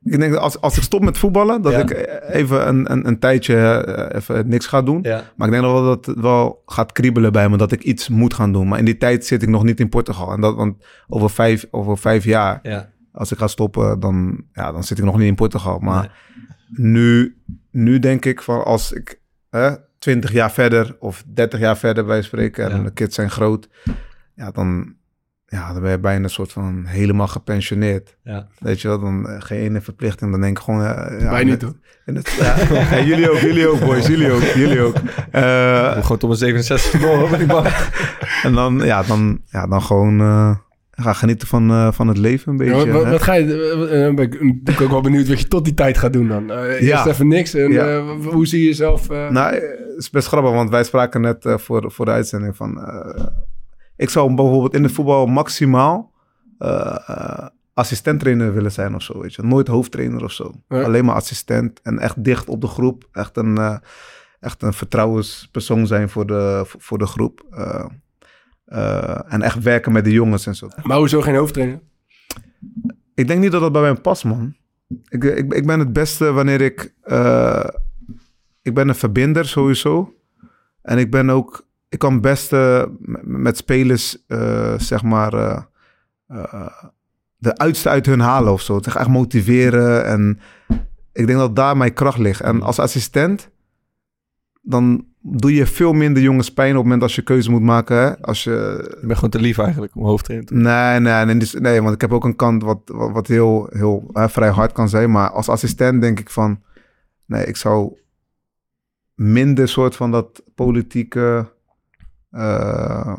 ik 0.05 0.19
denk 0.21 0.33
dat 0.33 0.41
als, 0.43 0.61
als 0.61 0.77
ik 0.77 0.83
stop 0.83 1.03
met 1.05 1.19
voetballen, 1.19 1.63
dat 1.63 1.73
Ja. 1.73 1.79
ik 1.79 1.91
even 2.29 2.69
een, 2.69 2.93
een, 2.93 3.07
een 3.09 3.19
tijdje 3.19 3.57
eh, 3.57 4.17
even 4.21 4.49
niks 4.49 4.67
ga 4.67 4.83
doen. 4.83 4.99
Ja. 5.03 5.23
Maar 5.37 5.47
ik 5.47 5.53
denk 5.53 5.65
wel 5.67 5.85
dat 5.85 6.07
het 6.07 6.21
wel 6.21 6.63
gaat 6.67 6.93
kriebelen 6.93 7.33
bij 7.33 7.49
me, 7.49 7.57
dat 7.57 7.73
ik 7.73 7.83
iets 7.83 8.09
moet 8.09 8.35
gaan 8.35 8.53
doen. 8.53 8.69
Maar 8.69 8.79
in 8.79 8.85
die 8.85 8.97
tijd 8.97 9.27
zit 9.27 9.43
ik 9.43 9.49
nog 9.49 9.65
niet 9.65 9.81
in 9.81 9.89
Portugal. 9.89 10.33
En 10.33 10.41
dat, 10.41 10.55
want 10.55 10.85
over 11.09 11.31
vijf, 11.31 11.67
over 11.71 11.99
vijf 11.99 12.25
jaar, 12.25 12.59
Ja. 12.63 12.91
als 13.13 13.33
ik 13.33 13.39
ga 13.39 13.47
stoppen, 13.47 14.01
dan, 14.01 14.45
ja, 14.53 14.73
dan 14.73 14.85
zit 14.85 14.99
ik 14.99 15.05
nog 15.05 15.19
niet 15.19 15.27
in 15.29 15.35
Portugal. 15.35 15.79
Maar 15.79 16.19
nu, 16.69 17.37
nu 17.71 17.99
denk 17.99 18.25
ik 18.25 18.43
van 18.43 18.65
als 18.65 18.93
ik 18.93 19.21
hè, 19.51 19.71
20 19.99 20.33
jaar 20.33 20.53
verder 20.53 20.97
of 20.99 21.25
30 21.27 21.61
jaar 21.61 21.77
verder 21.77 22.05
bij 22.05 22.23
spreken 22.23 22.71
en 22.71 22.85
de 22.85 22.93
kids 22.93 23.15
zijn 23.15 23.31
groot, 23.31 23.69
ja, 24.35 24.51
dan, 24.51 24.95
ja, 25.55 25.73
dan 25.73 25.83
ben 25.83 25.91
je 25.91 25.99
bijna 25.99 26.25
een 26.25 26.31
soort 26.31 26.53
van 26.53 26.85
helemaal 26.87 27.27
gepensioneerd. 27.29 28.17
Ja. 28.25 28.47
Weet 28.59 28.81
je 28.81 28.89
wel, 28.89 29.01
dan 29.01 29.29
eh, 29.29 29.37
geen 29.41 29.59
ene 29.59 29.81
verplichting. 29.81 30.31
Dan 30.31 30.41
denk 30.41 30.59
ik 30.59 30.65
gewoon... 30.65 30.81
eh, 30.85 31.21
ja, 31.21 31.31
Wij 31.31 31.45
niet, 31.45 31.63
hoor. 31.63 31.75
ja, 32.39 32.55
Ja, 32.91 33.01
jullie 33.01 33.31
ook, 33.31 33.37
jullie 33.39 33.69
ook, 33.69 33.81
boys. 33.81 34.07
Jullie 34.07 34.33
ook, 34.33 34.43
jullie 34.43 34.81
ook. 34.81 34.95
Eh, 35.31 35.93
Gewoon 36.03 36.19
tot 36.19 36.23
mijn 36.29 36.37
67 36.39 37.01
door, 37.01 37.31
ben 37.31 37.41
ik 37.41 37.47
bang. 37.47 37.67
en 38.47 38.53
dan, 38.53 38.79
ja, 38.85 39.03
dan, 39.03 39.41
ja, 39.47 39.67
dan 39.67 39.83
gewoon 39.83 40.21
eh, 40.21 40.57
gaan 40.91 41.15
genieten 41.15 41.49
van, 41.49 41.71
eh, 41.71 41.93
van 41.93 42.09
het 42.09 42.19
leven 42.19 42.51
een 42.51 42.57
beetje. 42.57 42.87
Ja, 42.87 43.05
wat, 43.11 43.23
ga 43.23 43.35
je... 43.35 43.47
Dan 44.07 44.15
ben 44.15 44.25
ik 44.25 44.43
natuurlijk 44.43 44.81
ook 44.81 44.91
wel 44.91 45.01
benieuwd 45.01 45.29
wat 45.29 45.41
je 45.41 45.49
tot 45.49 45.65
die 45.65 45.75
tijd 45.75 45.99
gaat 45.99 46.13
doen 46.13 46.29
dan. 46.29 46.51
Eh, 46.53 46.69
eerst 46.69 46.81
Ja. 46.83 47.07
even 47.07 47.29
niks. 47.29 47.55
En 47.55 47.73
Ja. 47.73 47.87
eh, 47.87 48.11
hoe 48.27 48.47
zie 48.47 48.61
je 48.61 48.67
jezelf... 48.67 49.11
eh, 49.11 49.29
Nou, 49.31 49.55
het 49.55 49.63
is 49.97 50.11
best 50.11 50.27
grappig, 50.29 50.53
want 50.53 50.71
wij 50.71 50.85
spraken 50.85 51.21
net 51.21 51.47
voor, 51.57 51.93
voor 51.93 52.05
de 52.05 52.11
uitzending 52.11 52.57
van... 52.57 52.79
ik 54.05 54.11
zou 54.11 54.35
bijvoorbeeld 54.35 54.75
in 54.75 54.83
het 54.83 54.93
voetbal 54.93 55.27
maximaal 55.27 56.13
eh, 56.59 57.49
assistent-trainer 57.75 58.55
willen 58.55 58.73
zijn 58.73 58.95
of 58.95 59.03
zo, 59.03 59.21
weet 59.21 59.35
je. 59.35 59.43
Nooit 59.43 59.69
hoofdtrainer 59.69 60.25
of 60.25 60.33
zo. 60.33 60.53
Ja. 60.69 60.83
Alleen 60.83 61.05
maar 61.05 61.15
assistent 61.15 61.81
en 61.83 61.99
echt 61.99 62.25
dicht 62.25 62.49
op 62.49 62.61
de 62.61 62.67
groep. 62.67 63.09
Echt 63.13 63.37
een, 63.37 63.59
eh, 63.59 63.77
echt 64.41 64.63
een 64.63 64.73
vertrouwenspersoon 64.73 65.87
zijn 65.87 66.09
voor 66.09 66.27
de, 66.27 66.65
voor, 66.67 66.99
de 66.99 67.07
groep. 67.07 67.45
En 69.29 69.43
echt 69.43 69.63
werken 69.63 69.93
met 69.93 70.05
de 70.05 70.13
jongens 70.13 70.47
en 70.47 70.55
zo. 70.55 70.69
maar 70.83 70.99
hoezo 70.99 71.21
geen 71.21 71.37
hoofdtrainer? 71.37 71.81
Ik 73.15 73.29
denk 73.29 73.41
niet 73.41 73.53
dat 73.53 73.61
dat 73.61 73.73
bij 73.73 73.83
mij 73.83 73.95
past, 73.95 74.25
man. 74.25 74.57
Ik, 75.09 75.25
ik, 75.25 75.55
ik 75.55 75.67
ben 75.67 75.79
het 75.79 75.93
beste 75.93 76.33
wanneer 76.33 76.61
ik... 76.61 76.95
ik 78.63 78.75
ben 78.75 78.89
een 78.89 78.95
verbinder 78.95 79.47
sowieso. 79.47 80.15
En 80.83 80.99
ik 80.99 81.11
ben 81.11 81.31
ook... 81.31 81.67
Ik 81.95 82.01
kan 82.01 82.13
het 82.13 82.23
beste 82.23 82.91
met, 83.23 83.57
spelers, 83.57 84.25
eh, 84.27 84.79
zeg 84.79 85.03
maar... 85.03 85.33
eh, 85.35 85.63
eh, 86.27 86.67
de 87.37 87.57
uitste 87.57 87.89
uit 87.89 88.07
hun 88.07 88.21
halen 88.21 88.53
of 88.53 88.61
zo. 88.61 88.77
Het 88.77 88.87
echt 88.87 89.09
motiveren. 89.09 90.07
En 90.07 90.41
ik 91.13 91.27
denk 91.27 91.39
dat 91.39 91.57
daar 91.57 91.77
mijn 91.77 91.93
kracht 91.93 92.19
ligt. 92.19 92.41
En 92.41 92.63
als 92.63 92.79
assistent... 92.79 93.51
Dan 94.67 95.07
doe 95.21 95.55
je 95.55 95.67
veel 95.67 95.93
minder 95.93 96.23
jongens 96.23 96.53
pijn 96.53 96.71
op 96.71 96.75
het 96.75 96.83
moment 96.83 97.03
als 97.03 97.15
je 97.15 97.23
keuze 97.23 97.51
moet 97.51 97.63
maken. 97.63 97.97
Hè? 97.97 98.21
Als 98.21 98.45
je, 98.45 98.51
Je 99.01 99.07
bent 99.07 99.15
gewoon 99.15 99.31
te 99.31 99.41
lief 99.41 99.59
eigenlijk 99.59 99.97
om 99.97 100.05
hoofdtrainer 100.05 100.49
te 100.49 100.55
nee, 100.55 101.01
nee, 101.01 101.25
nee, 101.25 101.37
dus- 101.37 101.55
nee, 101.55 101.83
want 101.83 101.95
ik 101.95 102.01
heb 102.01 102.13
ook 102.13 102.25
een 102.25 102.37
kant 102.37 102.63
wat, 102.63 102.81
wat, 102.85 103.13
wat 103.13 103.27
heel, 103.27 103.67
heel 103.71 104.11
hè, 104.13 104.29
vrij 104.29 104.49
hard 104.49 104.73
kan 104.73 104.89
zijn. 104.89 105.11
Maar 105.11 105.31
als 105.31 105.49
assistent 105.49 106.01
denk 106.01 106.21
ik 106.21 106.31
van, 106.31 106.63
nee, 107.27 107.45
ik 107.45 107.57
zou 107.57 107.97
minder 109.15 109.69
soort 109.69 109.97
van 109.97 110.11
dat 110.11 110.43
politieke, 110.55 111.53
eh, 112.35 113.19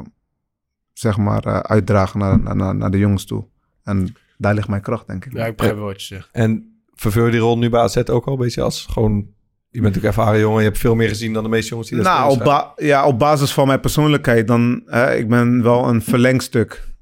zeg 0.93 1.17
maar, 1.17 1.43
eh, 1.45 1.59
uitdragen 1.59 2.19
naar, 2.19 2.39
naar- 2.39 2.55
naar, 2.55 2.75
naar 2.75 2.91
de 2.91 2.97
jongens 2.97 3.25
toe. 3.25 3.45
En 3.83 4.15
daar 4.37 4.53
ligt 4.53 4.67
mijn 4.67 4.81
kracht, 4.81 5.07
denk 5.07 5.25
ik. 5.25 5.33
Ja, 5.33 5.45
ik 5.45 5.55
begrijp 5.55 5.77
wel 5.77 5.85
wat 5.85 6.01
je 6.01 6.15
zegt. 6.15 6.29
En 6.31 6.79
vervul 6.95 7.25
je 7.25 7.31
die 7.31 7.39
rol 7.39 7.57
nu 7.57 7.69
bij 7.69 7.81
AZ 7.81 7.97
ook 7.97 8.25
al 8.25 8.33
een 8.33 8.39
beetje 8.39 8.61
als 8.61 8.85
gewoon... 8.89 9.15
Je 9.69 9.81
bent 9.81 9.93
natuurlijk 9.95 10.17
ervaren 10.17 10.39
jongen, 10.39 10.59
je 10.59 10.67
hebt 10.67 10.79
veel 10.79 10.95
meer 10.95 11.07
gezien 11.07 11.33
dan 11.33 11.43
de 11.43 11.49
meeste 11.49 11.69
jongens 11.69 11.89
die 11.89 11.97
dat 11.97 12.07
Nou, 12.07 12.31
op, 12.31 12.43
ba- 12.43 12.73
ja, 12.75 13.05
op 13.05 13.19
basis 13.19 13.53
van 13.53 13.67
mijn 13.67 13.79
persoonlijkheid, 13.79 14.47
dan, 14.47 14.81
hè, 14.85 15.15
ik 15.15 15.29
ben 15.29 15.63
wel 15.63 15.87
een 15.87 16.01
verlengstuk 16.01 16.93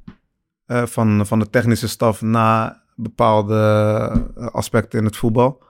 eh, 0.66 0.86
van, 0.86 1.26
van 1.26 1.40
de 1.40 1.50
technische 1.50 1.88
staf 1.88 2.22
na 2.22 2.82
bepaalde 2.96 3.56
eh, 4.38 4.46
aspecten 4.48 5.00
in 5.00 5.06
het 5.06 5.16
voetbal. 5.18 5.64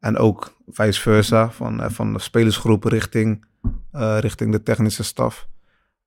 En 0.00 0.16
ook 0.16 0.56
vice 0.68 1.00
versa, 1.00 1.50
van, 1.50 1.82
eh, 1.82 1.90
van 1.90 2.12
de 2.12 2.18
spelersgroep 2.18 2.84
richting, 2.84 3.44
eh, 3.92 4.16
richting 4.20 4.52
de 4.52 4.62
technische 4.62 5.04
staf. 5.04 5.48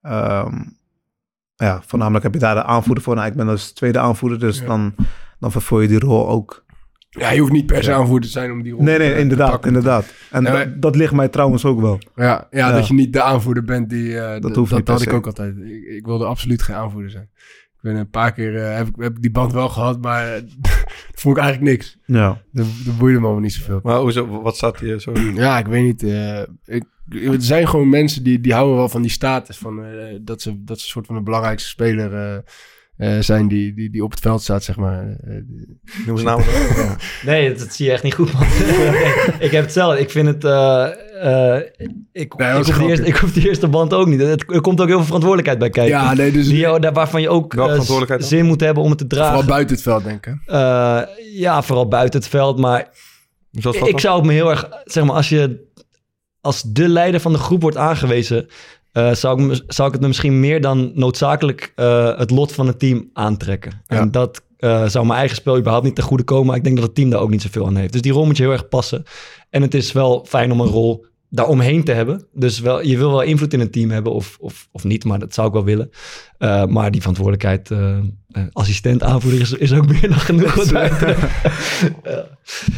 Ehm, 0.02 0.56
ja, 1.56 1.82
voornamelijk 1.86 2.24
heb 2.24 2.34
je 2.34 2.40
daar 2.40 2.56
de 2.56 2.64
aanvoerder 2.64 3.04
voor. 3.04 3.16
Nou, 3.16 3.28
ik 3.28 3.34
ben 3.34 3.48
dus 3.48 3.72
tweede 3.72 4.00
aanvoerder, 4.00 4.40
dus 4.40 4.60
Ja. 4.60 4.66
dan, 4.66 4.96
dan 5.40 5.52
vervul 5.52 5.80
je 5.82 5.88
die 5.88 6.00
rol 6.00 6.28
ook. 6.30 6.64
Ja, 7.10 7.30
je 7.32 7.40
hoeft 7.40 7.52
niet 7.52 7.66
per 7.66 7.84
se 7.84 7.94
aanvoerder 7.94 8.26
te 8.30 8.34
zijn 8.40 8.52
om 8.52 8.62
die 8.64 8.74
rol 8.74 8.84
Nee, 8.84 8.98
te- 8.98 9.02
nee, 9.04 9.14
te 9.14 9.20
inderdaad, 9.20 9.66
inderdaad. 9.66 10.14
En 10.32 10.44
Ja, 10.44 10.52
dat- 10.52 10.82
dat 10.82 10.96
ligt 10.96 11.14
mij 11.14 11.28
trouwens 11.28 11.66
ook 11.66 11.82
wel. 11.82 12.00
Ja, 12.16 12.24
ja, 12.26 12.48
Ja. 12.68 12.72
dat 12.72 12.88
je 12.88 12.94
niet 12.94 13.14
de 13.14 13.22
aanvoerder 13.22 13.64
bent 13.64 13.90
die... 13.90 14.18
eh, 14.20 14.42
Dat 14.42 14.56
niet 14.56 14.70
dat 14.70 14.88
had 14.88 15.02
ik 15.02 15.14
ook 15.14 15.26
altijd. 15.26 15.58
Ik, 15.58 15.84
ik 15.84 16.06
wilde 16.06 16.26
absoluut 16.26 16.62
geen 16.62 16.76
aanvoerder 16.76 17.12
zijn. 17.12 17.30
Ik 17.84 17.88
ben 17.92 17.96
een 17.96 18.10
paar 18.10 18.34
keer... 18.34 18.56
eh, 18.64 18.76
heb, 18.76 18.88
ik, 18.88 18.94
heb 18.98 19.16
ik 19.16 19.22
die 19.22 19.32
band 19.32 19.54
wel 19.54 19.70
gehad, 19.70 20.02
maar 20.02 20.34
eh, 20.36 20.42
vond 21.22 21.38
ik 21.38 21.44
eigenlijk 21.44 21.72
niks. 21.72 21.98
Ja. 22.06 22.42
Dat, 22.52 22.66
dat 22.86 22.98
boeide 22.98 23.20
me 23.20 23.26
allemaal 23.26 23.44
niet 23.44 23.54
zoveel. 23.54 23.80
Maar 23.84 24.00
hoezo, 24.00 24.42
wat 24.42 24.56
staat 24.56 24.80
hier 24.80 25.00
zo? 25.00 25.12
Ja, 25.34 25.60
ik 25.60 25.66
weet 25.66 25.84
niet. 25.84 26.04
eh, 26.04 26.42
ik, 26.66 26.84
er 27.10 27.42
zijn 27.42 27.68
gewoon 27.68 27.90
mensen 27.90 28.24
die, 28.24 28.40
die 28.40 28.54
houden 28.54 28.76
wel 28.76 28.90
van 28.90 29.02
die 29.02 29.12
status. 29.12 29.58
Van, 29.58 29.84
eh, 29.86 30.18
dat, 30.22 30.42
ze, 30.42 30.64
dat 30.64 30.80
ze 30.80 30.86
een 30.86 30.92
soort 30.92 31.06
van 31.06 31.16
de 31.16 31.22
belangrijkste 31.22 31.70
speler 31.70 32.14
eh, 32.14 32.38
eh, 33.18 33.24
zijn 33.24 33.48
die, 33.48 33.74
die, 33.74 33.90
die 33.90 34.04
op 34.04 34.12
het 34.12 34.20
veld 34.20 34.42
staat, 34.42 34.64
zeg 34.64 34.76
maar. 34.76 35.18
Noem 36.06 36.18
ze 36.18 36.24
namen. 36.24 36.46
ja. 36.76 36.96
Nee, 37.26 37.50
dat, 37.50 37.60
dat 37.60 37.74
zie 37.74 37.86
je 37.86 37.92
echt 37.92 38.04
niet 38.04 38.14
goed, 38.14 38.34
man. 38.34 38.44
ik 39.48 39.52
heb 39.52 39.64
hetzelfde. 39.64 40.00
Ik 40.00 40.10
vind 40.10 40.28
het... 40.28 40.44
eh, 41.22 41.56
ik, 42.12 42.38
Nee, 42.38 42.50
ik, 42.50 42.56
hoef 42.56 42.66
die 42.66 42.66
eerste, 42.66 42.74
grappig. 42.74 43.06
ik 43.06 43.16
hoef 43.16 43.32
die 43.34 43.48
eerste 43.48 43.68
band 43.68 43.94
ook 43.94 44.08
niet. 44.08 44.22
Het, 44.22 44.44
er 44.54 44.62
komt 44.62 44.82
ook 44.82 44.88
heel 44.88 44.96
veel 44.96 45.06
verantwoordelijkheid 45.06 45.60
bij 45.60 45.70
kijken. 45.70 45.94
ja, 45.98 46.14
nee, 46.14 46.32
dus 46.32 46.48
Die, 46.48 46.58
jou- 46.58 46.80
daar, 46.80 46.94
waarvan 46.94 47.22
je 47.22 47.30
ook 47.30 47.54
eh, 47.54 47.80
zin 48.18 48.46
moet 48.46 48.62
hebben 48.62 48.84
om 48.84 48.90
het 48.90 48.98
te 48.98 49.06
vooral 49.10 49.28
dragen. 49.30 49.48
buiten 49.48 49.76
het 49.76 49.84
veld, 49.84 50.04
denk 50.04 50.26
ik. 50.26 50.36
Eh, 50.46 51.02
ja, 51.34 51.62
vooral 51.62 51.88
buiten 51.88 52.20
het 52.20 52.30
veld. 52.30 52.60
Maar 52.60 52.90
ik 53.88 54.00
zou 54.00 54.16
het 54.18 54.26
me 54.26 54.34
heel 54.34 54.50
erg... 54.50 54.70
Zeg 54.86 55.04
maar, 55.04 55.16
als 55.16 55.30
je 55.30 55.70
als 56.42 56.62
de 56.62 56.88
leider 56.88 57.20
van 57.20 57.32
de 57.34 57.38
groep 57.40 57.62
wordt 57.62 57.78
aangewezen... 57.78 58.48
eh, 58.92 59.14
zou, 59.14 59.42
ik, 59.42 59.48
me- 59.48 59.64
zou 59.68 59.88
ik 59.88 59.94
het 59.94 60.02
me 60.02 60.08
misschien 60.08 60.40
meer 60.40 60.62
dan 60.62 60.92
noodzakelijk 60.96 61.72
eh, 61.76 62.18
het 62.18 62.30
lot 62.32 62.52
van 62.54 62.68
het 62.68 62.80
team 62.80 63.10
aantrekken. 63.14 63.82
Ja. 63.88 63.98
En 63.98 64.12
dat 64.12 64.42
eh, 64.58 64.88
zou 64.88 65.06
mijn 65.06 65.20
eigen 65.20 65.36
spel 65.38 65.58
überhaupt 65.58 65.86
niet 65.86 65.96
ten 65.96 66.04
goede 66.04 66.24
komen. 66.24 66.46
Maar 66.48 66.56
ik 66.56 66.64
denk 66.64 66.76
dat 66.76 66.86
het 66.86 66.96
team 66.96 67.10
daar 67.10 67.20
ook 67.20 67.30
niet 67.30 67.42
zoveel 67.42 67.66
aan 67.66 67.76
heeft. 67.76 67.92
Dus 67.92 68.02
die 68.02 68.12
rol 68.12 68.26
moet 68.26 68.38
je 68.38 68.44
heel 68.44 68.52
erg 68.52 68.68
passen. 68.68 69.04
En 69.50 69.62
het 69.62 69.74
is 69.74 69.92
wel 69.92 70.26
fijn 70.30 70.52
om 70.52 70.60
een 70.60 70.68
rol 70.68 71.06
daaromheen 71.34 71.84
te 71.84 71.92
hebben. 71.92 72.26
Dus 72.34 72.60
wel, 72.60 72.82
je 72.84 72.98
wil 72.98 73.10
wel 73.10 73.22
invloed 73.22 73.54
in 73.54 73.60
een 73.60 73.72
team 73.72 73.90
hebben 73.90 74.14
of, 74.14 74.38
of, 74.40 74.68
of 74.72 74.84
niet, 74.84 75.04
maar 75.06 75.20
dat 75.20 75.34
zou 75.34 75.48
ik 75.48 75.54
wel 75.54 75.64
willen. 75.64 75.90
Eh, 76.38 76.66
maar 76.66 76.92
die 76.92 77.00
verantwoordelijkheid, 77.00 77.72
eh, 77.72 77.98
eh, 78.32 78.44
assistent, 78.52 79.04
aanvoerder 79.04 79.42
is, 79.42 79.52
is 79.54 79.74
ook 79.74 79.88
meer 79.88 80.02
dan 80.10 80.20
genoeg. 80.20 80.56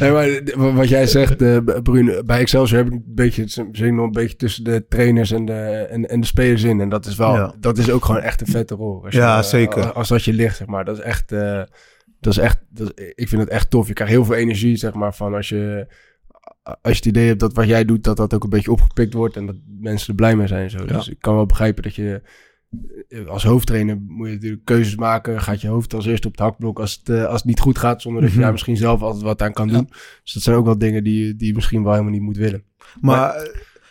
Nee, 0.00 0.10
maar 0.56 0.74
wat 0.74 0.88
jij 0.88 1.06
zegt, 1.06 1.42
eh 1.42 1.56
Bruno, 1.82 2.22
bij 2.24 2.38
Excelsior 2.38 2.78
heb 2.78 2.86
ik 2.86 2.92
een 2.92 3.02
beetje, 3.06 3.44
zit 3.46 3.92
nog 3.92 4.04
een 4.06 4.12
beetje 4.12 4.36
tussen 4.36 4.64
de 4.64 4.84
trainers 4.88 5.30
en 5.30 5.44
de, 5.44 5.52
en, 5.90 6.08
en 6.08 6.20
de 6.20 6.26
spelers 6.26 6.62
in. 6.62 6.80
En 6.80 6.88
dat 6.88 7.06
is 7.06 7.16
wel, 7.16 7.34
Ja. 7.34 7.54
dat 7.60 7.78
is 7.78 7.90
ook 7.90 8.04
gewoon 8.04 8.20
echt 8.20 8.40
een 8.40 8.46
vette 8.46 8.74
rol. 8.74 9.04
Als 9.04 9.14
Ja, 9.14 9.42
zeker. 9.42 9.92
Als 9.92 10.08
dat 10.08 10.24
je 10.24 10.32
ligt, 10.32 10.56
zeg 10.56 10.66
maar. 10.66 10.84
Dat 10.84 10.98
is 10.98 11.02
echt, 11.04 11.32
eh, 11.32 11.62
dat 12.20 12.32
is 12.32 12.38
echt, 12.38 12.58
dat 12.70 12.92
is- 12.94 13.12
ik 13.14 13.28
vind 13.28 13.40
het 13.42 13.50
echt 13.50 13.70
tof. 13.70 13.86
Je 13.88 13.92
krijgt 13.92 14.12
heel 14.12 14.24
veel 14.24 14.34
energie, 14.34 14.76
zeg 14.76 14.94
maar, 14.94 15.14
van 15.14 15.34
als 15.34 15.48
je, 15.48 15.86
als 16.64 16.76
je 16.82 16.88
het 16.96 17.04
idee 17.06 17.26
hebt 17.26 17.40
dat 17.40 17.54
wat 17.54 17.66
jij 17.66 17.84
doet, 17.84 18.04
dat 18.04 18.16
dat 18.16 18.34
ook 18.34 18.44
een 18.44 18.50
beetje 18.50 18.70
opgepikt 18.72 19.14
wordt 19.14 19.36
en 19.36 19.46
dat 19.46 19.56
mensen 19.80 20.08
er 20.08 20.14
blij 20.14 20.36
mee 20.36 20.46
zijn. 20.46 20.62
en 20.64 20.70
Zo. 20.70 20.84
Dus 20.84 21.08
ik 21.08 21.16
kan 21.20 21.34
wel 21.34 21.46
begrijpen 21.46 21.82
dat 21.82 21.94
je, 21.94 22.22
eh, 23.08 23.26
als 23.26 23.44
hoofdtrainer 23.44 23.98
moet 24.06 24.28
je 24.28 24.34
natuurlijk 24.34 24.64
keuzes 24.64 24.96
maken. 24.96 25.40
Gaat 25.42 25.60
je 25.60 25.68
hoofd 25.68 25.94
als 25.94 26.06
eerste 26.06 26.26
op 26.26 26.32
het 26.32 26.42
hakblok 26.42 26.78
als 26.80 27.00
het, 27.04 27.08
eh, 27.16 27.24
als 27.24 27.36
het 27.36 27.44
niet 27.44 27.60
goed 27.60 27.78
gaat, 27.78 28.02
zonder 28.02 28.20
dat 28.20 28.30
je 28.30 28.36
Mhm. 28.36 28.44
daar 28.44 28.52
misschien 28.52 28.76
zelf 28.76 29.00
altijd 29.02 29.22
wat 29.22 29.42
aan 29.42 29.52
kan 29.52 29.68
doen. 29.68 29.86
Dus 30.22 30.32
dat 30.32 30.42
zijn 30.42 30.56
ook 30.56 30.64
wel 30.64 30.78
dingen 30.78 31.04
die, 31.04 31.36
die 31.36 31.46
je 31.48 31.54
misschien 31.54 31.82
wel 31.82 31.92
helemaal 31.92 32.12
niet 32.12 32.22
moet 32.22 32.36
willen. 32.36 32.62
Maar 33.00 33.48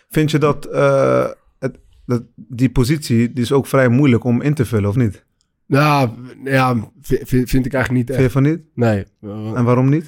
vind 0.10 0.32
je 0.32 0.38
dat, 0.38 0.66
eh, 0.66 1.28
het, 1.60 1.78
dat 2.06 2.24
die 2.36 2.70
positie 2.70 3.34
die 3.34 3.44
is 3.44 3.52
ook 3.52 3.68
vrij 3.68 3.88
moeilijk 3.90 4.24
om 4.24 4.42
in 4.42 4.54
te 4.54 4.66
vullen, 4.66 4.90
of 4.90 4.96
niet? 4.96 5.26
Nou, 5.68 6.10
ja, 6.44 6.76
vind, 7.02 7.50
vind, 7.50 7.66
ik 7.66 7.74
eigenlijk 7.74 7.90
niet 7.92 8.06
Vind 8.06 8.18
je 8.18 8.24
echt. 8.24 8.32
van 8.32 8.44
niet? 8.44 8.60
Nee. 8.76 9.06
En 9.56 9.64
waarom 9.64 9.90
niet? 9.90 10.06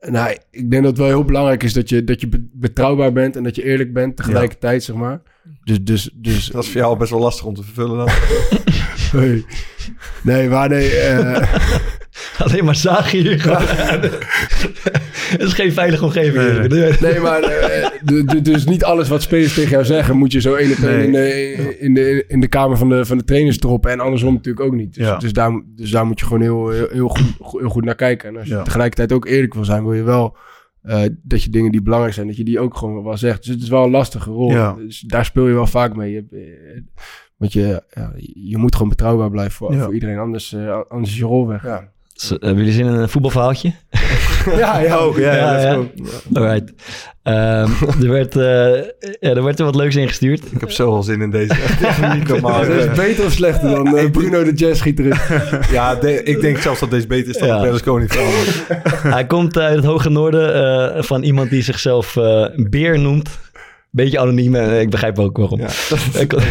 Nou, 0.00 0.36
ik 0.50 0.70
denk 0.70 0.82
dat 0.82 0.90
het 0.90 0.98
wel 0.98 1.06
heel 1.08 1.24
belangrijk 1.24 1.62
is 1.62 1.72
dat 1.72 1.88
je, 1.88 2.04
dat 2.04 2.20
je 2.20 2.28
be- 2.28 2.48
betrouwbaar 2.52 3.12
bent 3.12 3.36
en 3.36 3.42
dat 3.42 3.56
je 3.56 3.64
eerlijk 3.64 3.92
bent 3.92 4.16
tegelijkertijd, 4.16 4.82
zeg 4.84 4.96
maar. 4.96 5.20
Dus, 5.64 5.82
dus, 5.82 6.10
dus 6.14 6.46
Dat 6.46 6.62
is 6.64 6.70
voor 6.70 6.80
jou 6.80 6.98
best 6.98 7.10
wel 7.10 7.20
lastig 7.20 7.44
om 7.46 7.54
te 7.54 7.62
vervullen 7.62 7.96
dan. 7.96 8.08
nee. 9.20 9.44
nee, 10.22 10.48
maar 10.48 10.68
nee. 10.68 10.90
eh, 10.96 11.54
Alleen 12.44 12.64
maar 12.64 12.74
zagen 12.76 13.18
hier 13.18 13.40
gewoon. 13.40 13.62
Het 15.26 15.42
is 15.42 15.52
geen 15.52 15.72
veilige 15.72 16.04
omgeving. 16.04 16.34
Nee, 16.36 16.50
hier. 16.60 16.68
nee. 17.00 17.12
nee, 17.12 17.20
maar 17.20 17.42
eh, 17.42 18.42
dus 18.42 18.64
niet 18.66 18.84
alles 18.84 19.08
wat 19.08 19.22
spelers 19.22 19.54
tegen 19.54 19.70
jou 19.70 19.84
zeggen, 19.84 20.16
moet 20.16 20.32
je 20.32 20.40
zo 20.40 20.54
één 20.54 20.70
op 20.72 20.78
één 20.78 21.10
Nee. 21.10 21.52
in, 21.52 21.64
de, 21.64 21.78
in, 21.78 21.94
de, 21.94 22.24
in 22.28 22.40
de 22.40 22.48
kamer 22.48 22.76
van 22.76 22.88
de, 22.88 23.04
van 23.04 23.18
de 23.18 23.24
trainers 23.24 23.58
droppen. 23.58 23.90
En 23.90 24.00
andersom 24.00 24.32
natuurlijk 24.34 24.66
ook 24.66 24.74
niet. 24.74 24.94
Dus, 24.94 25.06
Ja. 25.06 25.16
dus, 25.16 25.32
daar, 25.32 25.50
moet- 25.50 25.64
dus 25.76 25.90
daar 25.90 26.06
moet 26.06 26.20
je 26.20 26.26
gewoon 26.26 26.42
heel, 26.42 26.68
heel, 26.70 26.88
heel, 26.90 27.08
goed, 27.08 27.60
heel 27.60 27.68
goed 27.68 27.84
naar 27.84 27.94
kijken. 27.94 28.28
En 28.28 28.36
als 28.36 28.48
je 28.48 28.54
Ja. 28.54 28.62
tegelijkertijd 28.62 29.12
ook 29.12 29.26
eerlijk 29.26 29.54
wil 29.54 29.64
zijn, 29.64 29.82
wil 29.84 29.92
je 29.94 30.02
wel 30.02 30.36
eh, 30.82 31.02
dat 31.22 31.42
je 31.42 31.50
dingen 31.50 31.72
die 31.72 31.82
belangrijk 31.82 32.14
zijn, 32.14 32.26
dat 32.26 32.36
je 32.36 32.44
die 32.44 32.60
ook 32.60 32.76
gewoon 32.76 33.04
wel 33.04 33.16
zegt. 33.16 33.42
Dus 33.44 33.54
het 33.54 33.62
is 33.62 33.68
wel 33.68 33.84
een 33.84 33.90
lastige 33.90 34.30
rol. 34.30 34.50
Ja. 34.50 34.72
Dus 34.72 35.00
daar 35.00 35.24
speel 35.24 35.46
je 35.48 35.54
wel 35.54 35.66
vaak 35.66 35.96
mee. 35.96 36.12
Je, 36.12 36.24
eh, 36.30 36.80
want 37.36 37.52
je, 37.52 37.82
ja, 37.94 38.12
je 38.34 38.56
moet 38.56 38.74
gewoon 38.74 38.88
betrouwbaar 38.88 39.30
blijven 39.30 39.52
voor, 39.54 39.72
Ja. 39.74 39.84
voor 39.84 39.94
iedereen. 39.94 40.18
Anders, 40.18 40.52
eh, 40.52 40.80
anders 40.88 41.10
is 41.12 41.18
je 41.18 41.24
rol 41.24 41.46
weg. 41.48 41.62
Ja, 41.64 41.92
Eh, 42.22 42.28
hebben 42.30 42.56
jullie 42.56 42.72
zin 42.72 42.86
in 42.86 42.92
een 42.92 43.08
voetbalverhaaltje? 43.08 43.72
ja, 44.58 44.78
ja. 44.78 45.06
Oh, 45.06 45.18
ja, 45.18 45.34
ja, 45.36 45.52
let's 45.52 45.64
ja. 46.32 46.40
Alright. 46.40 46.72
Ehm, 47.22 47.70
er, 48.04 48.08
werd, 48.10 48.36
eh, 48.36 48.42
ja, 49.20 49.30
er 49.34 49.42
werd 49.44 49.58
er 49.58 49.64
wat 49.64 49.74
leuks 49.76 49.96
ingestuurd. 49.96 50.42
Ik 50.52 50.60
heb 50.60 50.70
zoveel 50.70 51.02
zin 51.02 51.20
in 51.20 51.30
deze. 51.30 51.54
Niet 52.14 52.28
normaal. 52.40 52.62
Is 52.64 52.90
beter 52.96 53.24
of 53.24 53.32
slechter 53.32 53.70
dan 53.70 53.96
eh, 53.96 54.10
Bruno 54.10 54.44
de 54.44 54.52
jazzgitarist. 54.54 55.20
Ja, 55.70 55.94
de- 55.94 56.22
ik 56.22 56.40
denk 56.40 56.58
zelfs 56.58 56.80
dat 56.80 56.90
deze 56.90 57.06
beter 57.06 57.28
is 57.30 57.38
dan 57.38 57.48
Ja. 57.48 57.56
de 57.56 57.62
Berlusconi. 57.62 58.06
Hij 59.02 59.26
komt 59.26 59.58
uit 59.58 59.76
het 59.76 59.84
hoge 59.84 60.08
noorden 60.10 60.54
eh, 60.94 61.02
van 61.02 61.22
iemand 61.22 61.50
die 61.50 61.62
zichzelf 61.62 62.16
eh 62.16 62.44
Beer 62.56 62.98
noemt. 62.98 63.28
Beetje 63.96 64.18
anoniem 64.18 64.54
en 64.54 64.70
eh, 64.70 64.80
ik 64.80 64.90
begrijp 64.90 65.18
ook 65.18 65.36
waarom. 65.36 65.60
Ja, 65.60 65.68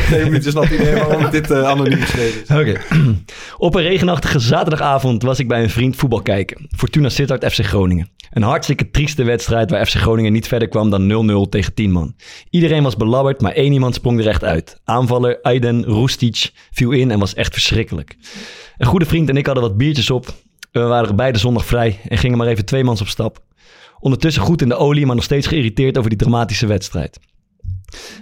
twee 0.05 0.23
minuten 0.23 0.51
snap 0.51 0.69
iedereen 0.69 1.07
waarom 1.07 1.31
dit 1.31 1.51
eh, 1.51 1.63
anoniem 1.63 1.99
geschreven 1.99 2.41
is. 2.41 2.49
Oké. 2.49 2.81
Op 3.67 3.75
een 3.75 3.81
regenachtige 3.81 4.39
zaterdagavond 4.39 5.23
was 5.23 5.39
ik 5.39 5.47
bij 5.47 5.63
een 5.63 5.69
vriend 5.69 5.95
voetbal 5.95 6.21
kijken. 6.21 6.67
Fortuna 6.75 7.09
Sittard 7.09 7.53
FC 7.53 7.65
Groningen. 7.65 8.09
Een 8.31 8.41
hartstikke 8.41 8.91
trieste 8.91 9.23
wedstrijd 9.23 9.69
waar 9.69 9.85
FC 9.85 9.93
Groningen 9.93 10.31
niet 10.31 10.47
verder 10.47 10.67
kwam 10.67 10.89
dan 10.89 11.45
0-0 11.45 11.49
tegen 11.49 11.73
10 11.73 11.91
man. 11.91 12.15
Iedereen 12.49 12.83
was 12.83 12.95
belabberd, 12.95 13.41
maar 13.41 13.51
één 13.51 13.73
iemand 13.73 13.95
sprong 13.95 14.19
er 14.19 14.27
echt 14.27 14.43
uit. 14.43 14.79
Aanvaller 14.83 15.41
Aiden 15.41 15.83
Roestic 15.83 16.51
viel 16.71 16.91
in 16.91 17.11
en 17.11 17.19
was 17.19 17.33
echt 17.33 17.53
verschrikkelijk. 17.53 18.15
Een 18.77 18.87
goede 18.87 19.05
vriend 19.05 19.29
en 19.29 19.37
ik 19.37 19.45
hadden 19.45 19.63
wat 19.63 19.77
biertjes 19.77 20.09
op. 20.09 20.33
We 20.71 20.79
waren 20.79 21.15
beide 21.15 21.37
zondag 21.37 21.65
vrij 21.65 21.99
en 22.07 22.17
gingen 22.17 22.37
maar 22.37 22.47
even 22.47 22.65
twee 22.65 22.83
mans 22.83 23.01
op 23.01 23.07
stap. 23.07 23.39
Ondertussen 23.99 24.43
goed 24.43 24.61
in 24.61 24.69
de 24.69 24.75
olie, 24.75 25.05
maar 25.05 25.15
nog 25.15 25.23
steeds 25.23 25.47
geïrriteerd 25.47 25.97
over 25.97 26.09
die 26.09 26.19
dramatische 26.19 26.67
wedstrijd. 26.67 27.19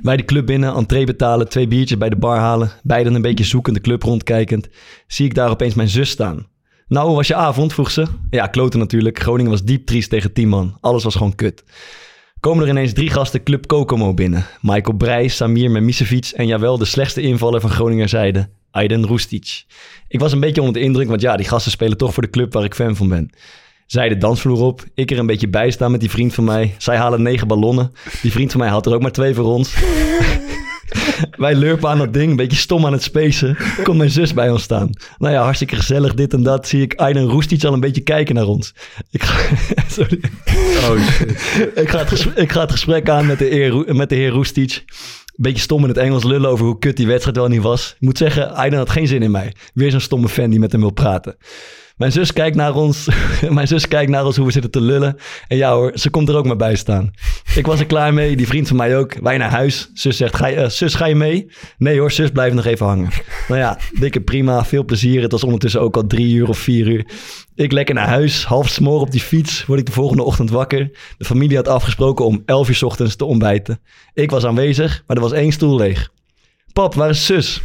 Bij 0.02 0.18
de 0.18 0.26
club 0.26 0.46
binnen, 0.46 0.76
entree 0.76 1.06
betalen, 1.06 1.50
twee 1.50 1.68
biertjes 1.68 1.98
bij 1.98 2.10
de 2.10 2.16
bar 2.16 2.38
halen. 2.38 2.72
Beiden 2.84 3.14
een 3.14 3.22
beetje 3.22 3.44
zoekend 3.44 3.76
de 3.76 3.82
club 3.82 4.04
rondkijkend. 4.04 4.70
Zie 5.08 5.26
ik 5.26 5.36
daar 5.36 5.50
opeens 5.50 5.74
mijn 5.74 5.90
zus 5.90 6.10
staan. 6.10 6.48
Nou, 6.88 7.08
hoe 7.08 7.16
was 7.16 7.28
je 7.28 7.36
avond? 7.36 7.74
vroeg 7.74 7.92
ze. 7.92 8.06
Ja, 8.30 8.48
kloten 8.48 8.80
natuurlijk. 8.80 9.20
Groningen 9.20 9.52
was 9.52 9.64
diep 9.64 9.86
triest 9.86 10.10
tegen 10.10 10.34
10 10.34 10.48
man. 10.48 10.78
Alles 10.82 11.04
was 11.04 11.16
gewoon 11.16 11.36
kut. 11.36 11.64
Komen 12.40 12.64
er 12.64 12.70
ineens 12.70 12.94
drie 12.94 13.10
gasten 13.10 13.44
Club 13.44 13.68
Kokomo 13.68 14.14
binnen. 14.14 14.46
Michael 14.62 14.98
Breij, 14.98 15.28
Samir 15.28 15.72
Memisevic 15.72 16.26
en 16.26 16.48
jawel 16.48 16.78
de 16.78 16.86
slechtste 16.86 17.22
invaller 17.22 17.62
van 17.62 17.70
Groninger 17.70 18.10
zijde, 18.10 18.50
Aiden 18.72 19.06
Roestic. 19.06 19.66
Ik 20.08 20.20
was 20.20 20.32
een 20.32 20.40
beetje 20.40 20.62
onder 20.62 20.82
de 20.82 20.88
indruk, 20.88 21.08
want 21.08 21.22
ja, 21.22 21.38
die 21.38 21.48
gasten 21.48 21.72
spelen 21.72 21.98
toch 21.98 22.14
voor 22.14 22.24
de 22.24 22.30
club 22.30 22.54
waar 22.54 22.64
ik 22.64 22.76
fan 22.76 22.96
van 22.96 23.10
ben. 23.10 23.30
Zij 23.86 24.10
de 24.10 24.18
dansvloer 24.18 24.62
op. 24.62 24.84
Ik 24.94 25.12
er 25.12 25.20
een 25.20 25.26
beetje 25.26 25.50
bij 25.50 25.72
staan 25.72 25.92
met 25.92 26.00
die 26.00 26.10
vriend 26.10 26.34
van 26.34 26.44
mij. 26.44 26.76
Zij 26.78 26.98
halen 26.98 27.22
negen 27.22 27.48
ballonnen. 27.48 27.92
Die 28.22 28.32
vriend 28.32 28.52
van 28.52 28.60
mij 28.60 28.70
had 28.70 28.86
er 28.86 28.94
ook 28.94 29.02
maar 29.02 29.12
twee 29.12 29.34
voor 29.34 29.46
ons. 29.46 29.74
Wij 31.38 31.56
lurpen 31.56 31.90
aan 31.90 31.98
dat 31.98 32.14
ding, 32.14 32.30
een 32.30 32.36
beetje 32.36 32.58
stom 32.58 32.86
aan 32.86 32.92
het 32.92 33.04
spacen. 33.04 33.58
Komt 33.84 33.98
mijn 33.98 34.10
zus 34.10 34.34
bij 34.34 34.50
ons 34.50 34.64
staan. 34.64 34.90
Nou 35.18 35.34
ja, 35.34 35.44
hartstikke 35.44 35.76
gezellig, 35.76 36.14
dit 36.14 36.34
en 36.34 36.44
dat. 36.44 36.68
Zie 36.68 36.82
ik 36.82 36.96
Aiden 36.96 37.24
Roestic 37.24 37.64
al 37.64 37.74
een 37.74 37.80
beetje 37.80 38.02
kijken 38.02 38.36
naar 38.36 38.48
ons. 38.48 38.74
Ik 39.12 39.24
ga, 39.24 39.56
sorry. 39.96 40.20
Oh 40.76 41.10
shit. 41.10 41.30
ik, 41.76 41.90
ga 41.90 41.98
het 41.98 42.08
gesprek, 42.08 42.38
ik 42.38 42.52
ga 42.52 42.62
het 42.62 42.72
gesprek 42.72 43.10
aan 43.10 43.26
met 43.26 43.40
de, 43.40 43.46
heer, 43.46 43.96
met 43.96 44.10
de 44.10 44.16
heer 44.16 44.30
Roestic. 44.30 44.84
Een 45.36 45.44
beetje 45.44 45.62
stom 45.62 45.82
in 45.82 45.88
het 45.88 45.98
Engels 45.98 46.24
lullen 46.24 46.50
over 46.50 46.66
hoe 46.66 46.80
kut 46.80 46.98
die 46.98 47.08
wedstrijd 47.08 47.38
wel 47.38 47.48
niet 47.48 47.62
was. 47.62 47.92
Ik 47.92 48.02
moet 48.02 48.18
zeggen, 48.18 48.54
Aiden 48.54 48.80
had 48.80 48.90
geen 48.90 49.08
zin 49.08 49.22
in 49.22 49.32
mij. 49.32 49.54
Weer 49.74 49.92
zo'n 49.92 50.00
stomme 50.00 50.30
fan 50.30 50.50
die 50.50 50.60
met 50.60 50.72
hem 50.72 50.82
wil 50.82 50.92
praten. 50.92 51.36
Mijn 51.98 52.12
zus 52.12 52.34
kijkt 52.34 52.56
naar 52.56 52.76
ons. 52.76 53.08
Mijn 53.50 53.68
zus 53.68 53.88
kijkt 53.88 54.12
naar 54.12 54.26
ons 54.26 54.36
hoe 54.36 54.46
we 54.46 54.52
zitten 54.52 54.72
te 54.72 54.82
lullen. 54.82 55.18
En 55.48 55.58
ja 55.58 55.74
hoor, 55.74 55.92
ze 55.96 56.10
komt 56.10 56.30
er 56.30 56.36
ook 56.36 56.46
maar 56.46 56.56
bij 56.56 56.76
staan. 56.76 57.12
Ik 57.56 57.66
was 57.66 57.80
er 57.80 57.86
klaar 57.86 58.14
mee, 58.14 58.36
die 58.36 58.48
vriend 58.48 58.68
van 58.68 58.78
mij 58.78 58.98
ook. 58.98 59.14
Wij 59.14 59.38
naar 59.38 59.50
huis. 59.50 59.90
Zus 59.94 60.18
zegt, 60.18 60.36
ga 60.36 60.52
eh, 60.52 60.70
zus 60.70 60.96
ga 60.96 61.06
je 61.06 61.16
mee? 61.16 61.52
Nee 61.78 62.00
hoor, 62.00 62.12
zus 62.12 62.30
blijft 62.30 62.56
nog 62.56 62.66
even 62.66 62.86
hangen. 62.86 63.10
Nou 63.48 63.60
ja, 63.60 63.78
dikke 64.00 64.22
prima, 64.22 64.66
veel 64.66 64.86
plezier. 64.86 65.22
Het 65.22 65.32
was 65.32 65.44
ondertussen 65.44 65.82
ook 65.82 65.96
al 65.96 66.08
drie 66.08 66.34
uur 66.34 66.50
of 66.50 66.58
vier 66.58 66.88
uur. 66.88 67.06
Ik 67.56 67.72
lekker 67.72 67.96
naar 67.96 68.08
huis, 68.08 68.46
half 68.46 68.70
smoor 68.70 69.00
op 69.00 69.12
die 69.12 69.22
fiets. 69.22 69.66
Word 69.66 69.80
ik 69.80 69.86
de 69.86 69.92
volgende 69.92 70.24
ochtend 70.24 70.50
wakker. 70.50 70.92
De 71.18 71.26
familie 71.26 71.58
had 71.58 71.68
afgesproken 71.68 72.26
om 72.26 72.42
11 72.46 72.70
uur 72.70 72.86
ochtends 72.86 73.16
te 73.16 73.26
ontbijten. 73.26 73.80
Ik 74.14 74.32
was 74.32 74.46
aanwezig, 74.46 75.04
maar 75.08 75.18
er 75.18 75.24
was 75.24 75.32
één 75.32 75.52
stoel 75.52 75.76
leeg. 75.76 76.12
Pap, 76.74 76.94
waar 76.94 77.10
is 77.10 77.26
zus? 77.26 77.62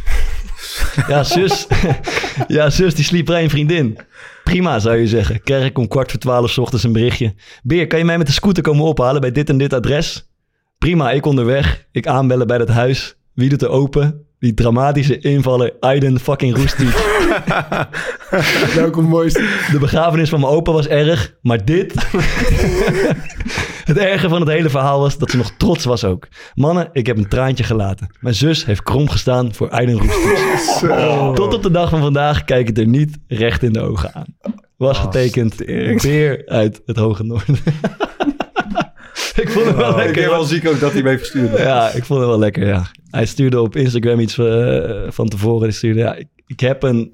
Ja, 1.07 1.23
zus. 1.23 1.67
ja, 2.47 2.69
zus, 2.69 2.95
die 2.95 3.05
sliep 3.05 3.25
bij 3.25 3.43
een 3.43 3.49
vriendin. 3.49 3.97
Prima, 4.43 4.79
zou 4.79 4.97
je 4.97 5.07
zeggen. 5.07 5.43
Krijg 5.43 5.65
ik 5.65 5.77
om 5.77 5.87
kwart 5.87 6.11
voor 6.11 6.19
twaalf 6.19 6.49
's 6.49 6.57
ochtends 6.57 6.83
een 6.83 6.93
berichtje. 6.93 7.33
Beer, 7.63 7.87
kan 7.87 7.99
je 7.99 8.05
mij 8.05 8.17
met 8.17 8.27
de 8.27 8.33
scooter 8.33 8.63
komen 8.63 8.85
ophalen 8.85 9.21
bij 9.21 9.31
dit 9.31 9.49
en 9.49 9.57
dit 9.57 9.73
adres? 9.73 10.29
Prima, 10.77 11.11
ik 11.11 11.25
onderweg. 11.25 11.85
Ik 11.91 12.07
aanbellen 12.07 12.47
bij 12.47 12.57
dat 12.57 12.69
huis. 12.69 13.15
Wie 13.33 13.49
doet 13.49 13.61
er 13.61 13.69
open? 13.69 14.25
Die 14.39 14.53
dramatische 14.53 15.19
invaller 15.19 15.73
Aiden 15.79 16.19
fucking 16.19 16.55
Roestic. 16.55 16.87
Welkom 18.75 19.05
mooiste. 19.05 19.47
De 19.71 19.79
begrafenis 19.79 20.29
van 20.29 20.39
mijn 20.39 20.51
opa 20.51 20.71
was 20.71 20.87
erg, 20.87 21.33
maar 21.41 21.65
dit... 21.65 21.93
het 23.89 23.97
erge 23.97 24.29
van 24.29 24.39
het 24.39 24.49
hele 24.49 24.69
verhaal 24.69 24.99
was 24.99 25.17
dat 25.17 25.31
ze 25.31 25.37
nog 25.37 25.51
trots 25.57 25.85
was 25.85 26.03
ook. 26.03 26.27
Mannen, 26.55 26.89
ik 26.91 27.05
heb 27.05 27.17
een 27.17 27.27
traantje 27.27 27.63
gelaten. 27.63 28.15
Mijn 28.19 28.35
zus 28.35 28.65
heeft 28.65 28.83
krom 28.83 29.09
gestaan 29.09 29.53
voor 29.53 29.69
Aiden 29.69 29.97
Roestic. 29.97 31.35
Tot 31.35 31.53
op 31.53 31.63
de 31.63 31.71
dag 31.71 31.89
van 31.89 32.01
vandaag 32.01 32.43
kijk 32.43 32.61
ik 32.61 32.67
het 32.67 32.77
er 32.77 32.87
niet 32.87 33.17
recht 33.27 33.63
in 33.63 33.73
de 33.73 33.81
ogen 33.81 34.13
aan. 34.13 34.35
Was 34.77 34.97
getekend 34.97 35.55
weer 36.01 36.41
uit 36.45 36.81
het 36.85 36.97
hoge 36.97 37.23
noorden. 37.23 37.55
ik 39.35 39.49
vond 39.49 39.65
het 39.65 39.75
wel 39.75 39.89
Ik 39.89 39.95
lekker. 39.95 40.21
heb 40.21 40.31
wel 40.31 40.43
ziek 40.43 40.67
ook 40.67 40.79
dat 40.79 40.93
hij 40.93 41.03
mee 41.03 41.17
verstuurde. 41.17 41.57
Ja, 41.57 41.89
ik 41.89 42.05
vond 42.05 42.19
het 42.19 42.29
wel 42.29 42.39
lekker, 42.39 42.67
ja. 42.67 42.85
Hij 43.09 43.25
stuurde 43.25 43.61
op 43.61 43.75
Instagram 43.75 44.19
iets 44.19 44.37
eh, 44.37 45.01
van 45.07 45.27
tevoren. 45.27 45.61
Hij 45.61 45.71
stuurde, 45.71 45.99
ja, 45.99 46.15
ik, 46.15 46.27
ik 46.45 46.59
heb 46.59 46.83
een 46.83 47.13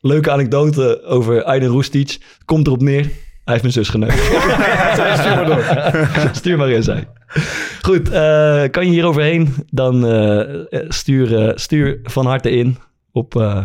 leuke 0.00 0.30
anekdote 0.30 1.02
over 1.04 1.44
Aiden 1.44 1.68
Roestic. 1.68 2.18
Komt 2.44 2.66
erop 2.66 2.82
neer, 2.82 3.10
hij 3.46 3.54
heeft 3.54 3.62
mijn 3.62 3.72
zus 3.72 3.88
geneukt. 3.88 4.18
stuur 5.18 5.34
maar 5.34 5.46
door. 5.46 5.64
stuur 6.40 6.56
maar 6.56 6.66
in, 6.66 6.82
zij. 6.82 7.08
Goed, 7.82 8.10
eh, 8.10 8.62
kan 8.70 8.84
je 8.86 8.90
hier 8.90 9.06
overheen? 9.06 9.54
Dan 9.70 10.06
eh, 10.06 10.80
stuur, 10.88 11.38
eh, 11.38 11.52
stuur 11.54 11.98
van 12.02 12.26
harte 12.26 12.50
in 12.50 12.76
op 13.12 13.34
uh. 13.34 13.64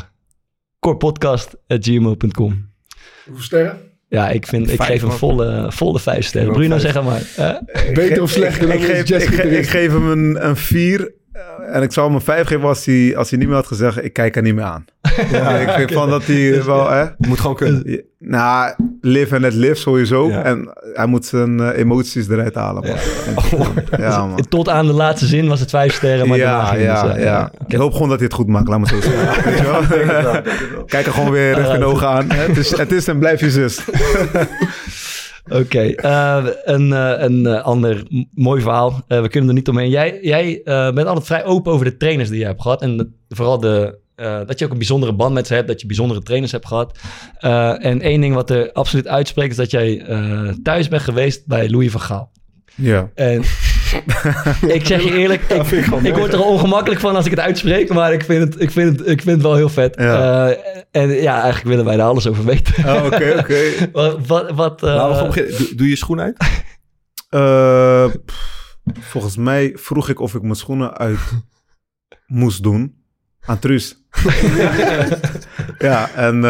Hoeveel 3.26 3.44
sterren? 3.44 3.78
Ja, 4.12 4.30
ik, 4.30 4.48
vind, 4.48 4.70
ik 4.70 4.76
Vijf, 4.76 4.90
geef 4.90 5.02
een 5.02 5.08
man. 5.08 5.18
volle, 5.18 5.66
volle 5.70 6.00
vijf 6.00 6.26
sterren. 6.26 6.54
Bruno, 6.54 6.78
vijf. 6.80 6.94
zeg 6.94 7.04
maar. 7.04 7.22
Eh, 7.36 7.94
Beter 7.94 8.22
of 8.22 8.30
slechter 8.30 8.68
dan 8.68 8.78
ik, 8.78 8.84
geef, 8.84 9.10
ik, 9.10 9.44
ik 9.44 9.68
geef 9.68 9.92
hem 9.92 10.08
een, 10.08 10.48
een 10.48 10.56
vier. 10.56 11.12
Eh, 11.32 11.76
En 11.76 11.82
ik 11.82 11.92
zou 11.92 12.06
hem 12.08 12.16
een 12.16 12.22
vijf 12.22 12.48
geven 12.48 12.68
als 12.68 12.86
hij, 12.86 13.18
als 13.18 13.30
hij 13.30 13.40
niet 13.40 13.48
meer 13.48 13.58
had 13.58 13.68
gezegd... 13.68 14.04
ik 14.04 14.14
kijk 14.14 14.36
er 14.36 14.42
niet 14.42 14.56
meer 14.56 14.64
aan. 14.64 14.86
Ja, 15.32 15.50
ik 15.50 15.70
vind 15.70 15.92
van 15.92 16.10
dat 16.10 16.26
hij 16.26 16.64
wel... 16.64 16.90
Hè, 16.90 17.06
Moet 17.18 17.40
gewoon 17.40 17.56
kunnen. 17.56 18.04
nou, 18.18 18.74
live 19.02 19.36
en 19.36 19.42
let 19.42 19.54
live 19.54 19.76
sowieso. 19.76 20.30
Ja. 20.30 20.44
En 20.44 20.74
hij 20.94 21.06
moet 21.06 21.26
zijn 21.26 21.60
eh, 21.60 21.78
emoties 21.80 22.30
eruit 22.30 22.56
halen. 22.56 22.84
Man. 23.36 23.68
Ja, 23.98 24.26
man. 24.26 24.46
Tot 24.50 24.70
aan 24.70 24.86
de 24.88 24.94
laatste 24.94 25.26
zin 25.26 25.48
was 25.48 25.60
het 25.60 25.70
vijf 25.70 25.94
sterren, 25.94 26.28
maar 26.28 26.38
Ja, 26.38 26.66
ging 26.66 26.80
het, 26.80 26.88
ja, 26.88 27.16
eh, 27.16 27.24
ja. 27.24 27.52
Ik 27.68 27.76
hoop 27.76 27.94
gewoon 27.94 28.10
dat 28.10 28.18
hij 28.18 28.28
het 28.28 28.36
goed 28.36 28.48
maakt, 28.48 28.68
laat 28.68 28.80
me 28.80 28.86
het 28.86 29.04
zo 29.04 29.10
zeggen. 29.12 29.44
Weet 29.44 29.58
je 29.58 29.64
wel? 29.64 30.42
Kijk 30.86 31.06
er 31.06 31.14
gewoon 31.14 31.32
weer 31.32 31.54
recht 31.54 31.74
in 31.74 31.80
de 31.80 31.86
ogen 31.86 32.08
aan. 32.08 32.32
Het 32.32 32.58
is, 32.58 32.78
het 32.78 32.92
is 32.92 33.08
en 33.08 33.20
blijf 33.20 33.40
je 33.40 33.52
zus. 33.52 33.80
Oké, 35.50 35.82
eh, 35.82 36.46
een, 36.64 36.94
eh, 36.94 37.14
een 37.18 37.46
eh, 37.46 37.64
ander 37.64 38.04
mooi 38.34 38.62
verhaal. 38.62 39.04
We 39.08 39.28
kunnen 39.30 39.50
er 39.50 39.56
niet 39.56 39.70
omheen. 39.70 39.90
Jij, 39.90 40.20
jij 40.22 40.62
bent 40.66 41.06
altijd 41.06 41.26
vrij 41.26 41.46
open 41.46 41.72
over 41.72 41.86
de 41.86 41.98
trainers 41.98 42.30
die 42.30 42.40
je 42.40 42.46
hebt 42.46 42.62
gehad. 42.62 42.82
En 42.82 42.98
de- 42.98 43.10
vooral 43.30 43.60
de, 43.60 44.00
dat 44.16 44.60
je 44.60 44.66
ook 44.66 44.72
een 44.72 44.78
bijzondere 44.78 45.14
band 45.14 45.34
met 45.34 45.48
ze 45.48 45.54
hebt. 45.54 45.68
Dat 45.68 45.82
je 45.82 45.88
bijzondere 45.88 46.22
trainers 46.22 46.52
hebt 46.52 46.68
gehad. 46.68 46.98
Eh, 47.38 47.86
en 47.86 48.02
één 48.02 48.22
ding 48.22 48.34
wat 48.34 48.50
er 48.50 48.72
absoluut 48.72 49.08
uitspreekt... 49.08 49.52
is 49.52 49.58
dat 49.58 49.72
jij 49.72 50.06
thuis 50.64 50.88
bent 50.88 51.02
geweest 51.02 51.48
bij 51.48 51.70
Louis 51.70 51.92
van 51.92 52.02
Gaal. 52.02 52.32
Ja. 52.76 53.10
En 53.16 53.44
ik 54.76 54.86
zeg 54.86 55.04
je 55.04 55.18
eerlijk, 55.18 55.42
ik, 55.42 55.66
ik 56.04 56.16
word 56.16 56.34
er 56.34 56.44
ongemakkelijk 56.44 57.02
van 57.02 57.16
als 57.16 57.26
ik 57.26 57.32
het 57.32 57.40
uitspreek, 57.40 57.94
maar 57.94 58.14
ik 58.14 58.24
vind 58.24 58.44
het, 58.44 58.62
ik 58.62 58.72
vind 58.72 59.00
het, 59.00 59.08
ik 59.08 59.22
vind 59.22 59.36
het 59.36 59.42
wel 59.42 59.56
heel 59.56 59.70
vet. 59.70 59.96
Ja. 60.00 60.50
Eh, 60.50 60.58
en 60.92 61.10
ja, 61.10 61.34
eigenlijk 61.34 61.68
willen 61.68 61.86
wij 61.86 61.98
daar 61.98 62.08
alles 62.08 62.28
over 62.28 62.46
weten. 62.46 62.74
Oh, 62.86 63.06
Oké, 63.06 63.36
oké. 63.40 63.62
wat, 63.92 64.28
wat, 64.28 64.52
wat, 64.52 64.84
eh, 64.84 64.96
Nou. 64.96 65.34
Doe, 65.34 65.76
doe 65.76 65.90
je 65.90 65.96
schoen 65.96 66.20
uit? 66.22 66.38
Eh, 67.30 68.06
pff, 68.26 68.78
volgens 69.00 69.38
mij 69.38 69.72
vroeg 69.76 70.10
ik 70.10 70.20
of 70.20 70.36
ik 70.36 70.42
mijn 70.42 70.56
schoenen 70.56 70.98
uit 70.98 71.20
moest 72.26 72.64
doen 72.64 72.96
aan 73.42 73.60
Truus. 73.60 73.98
ja, 75.80 76.10
en 76.16 76.44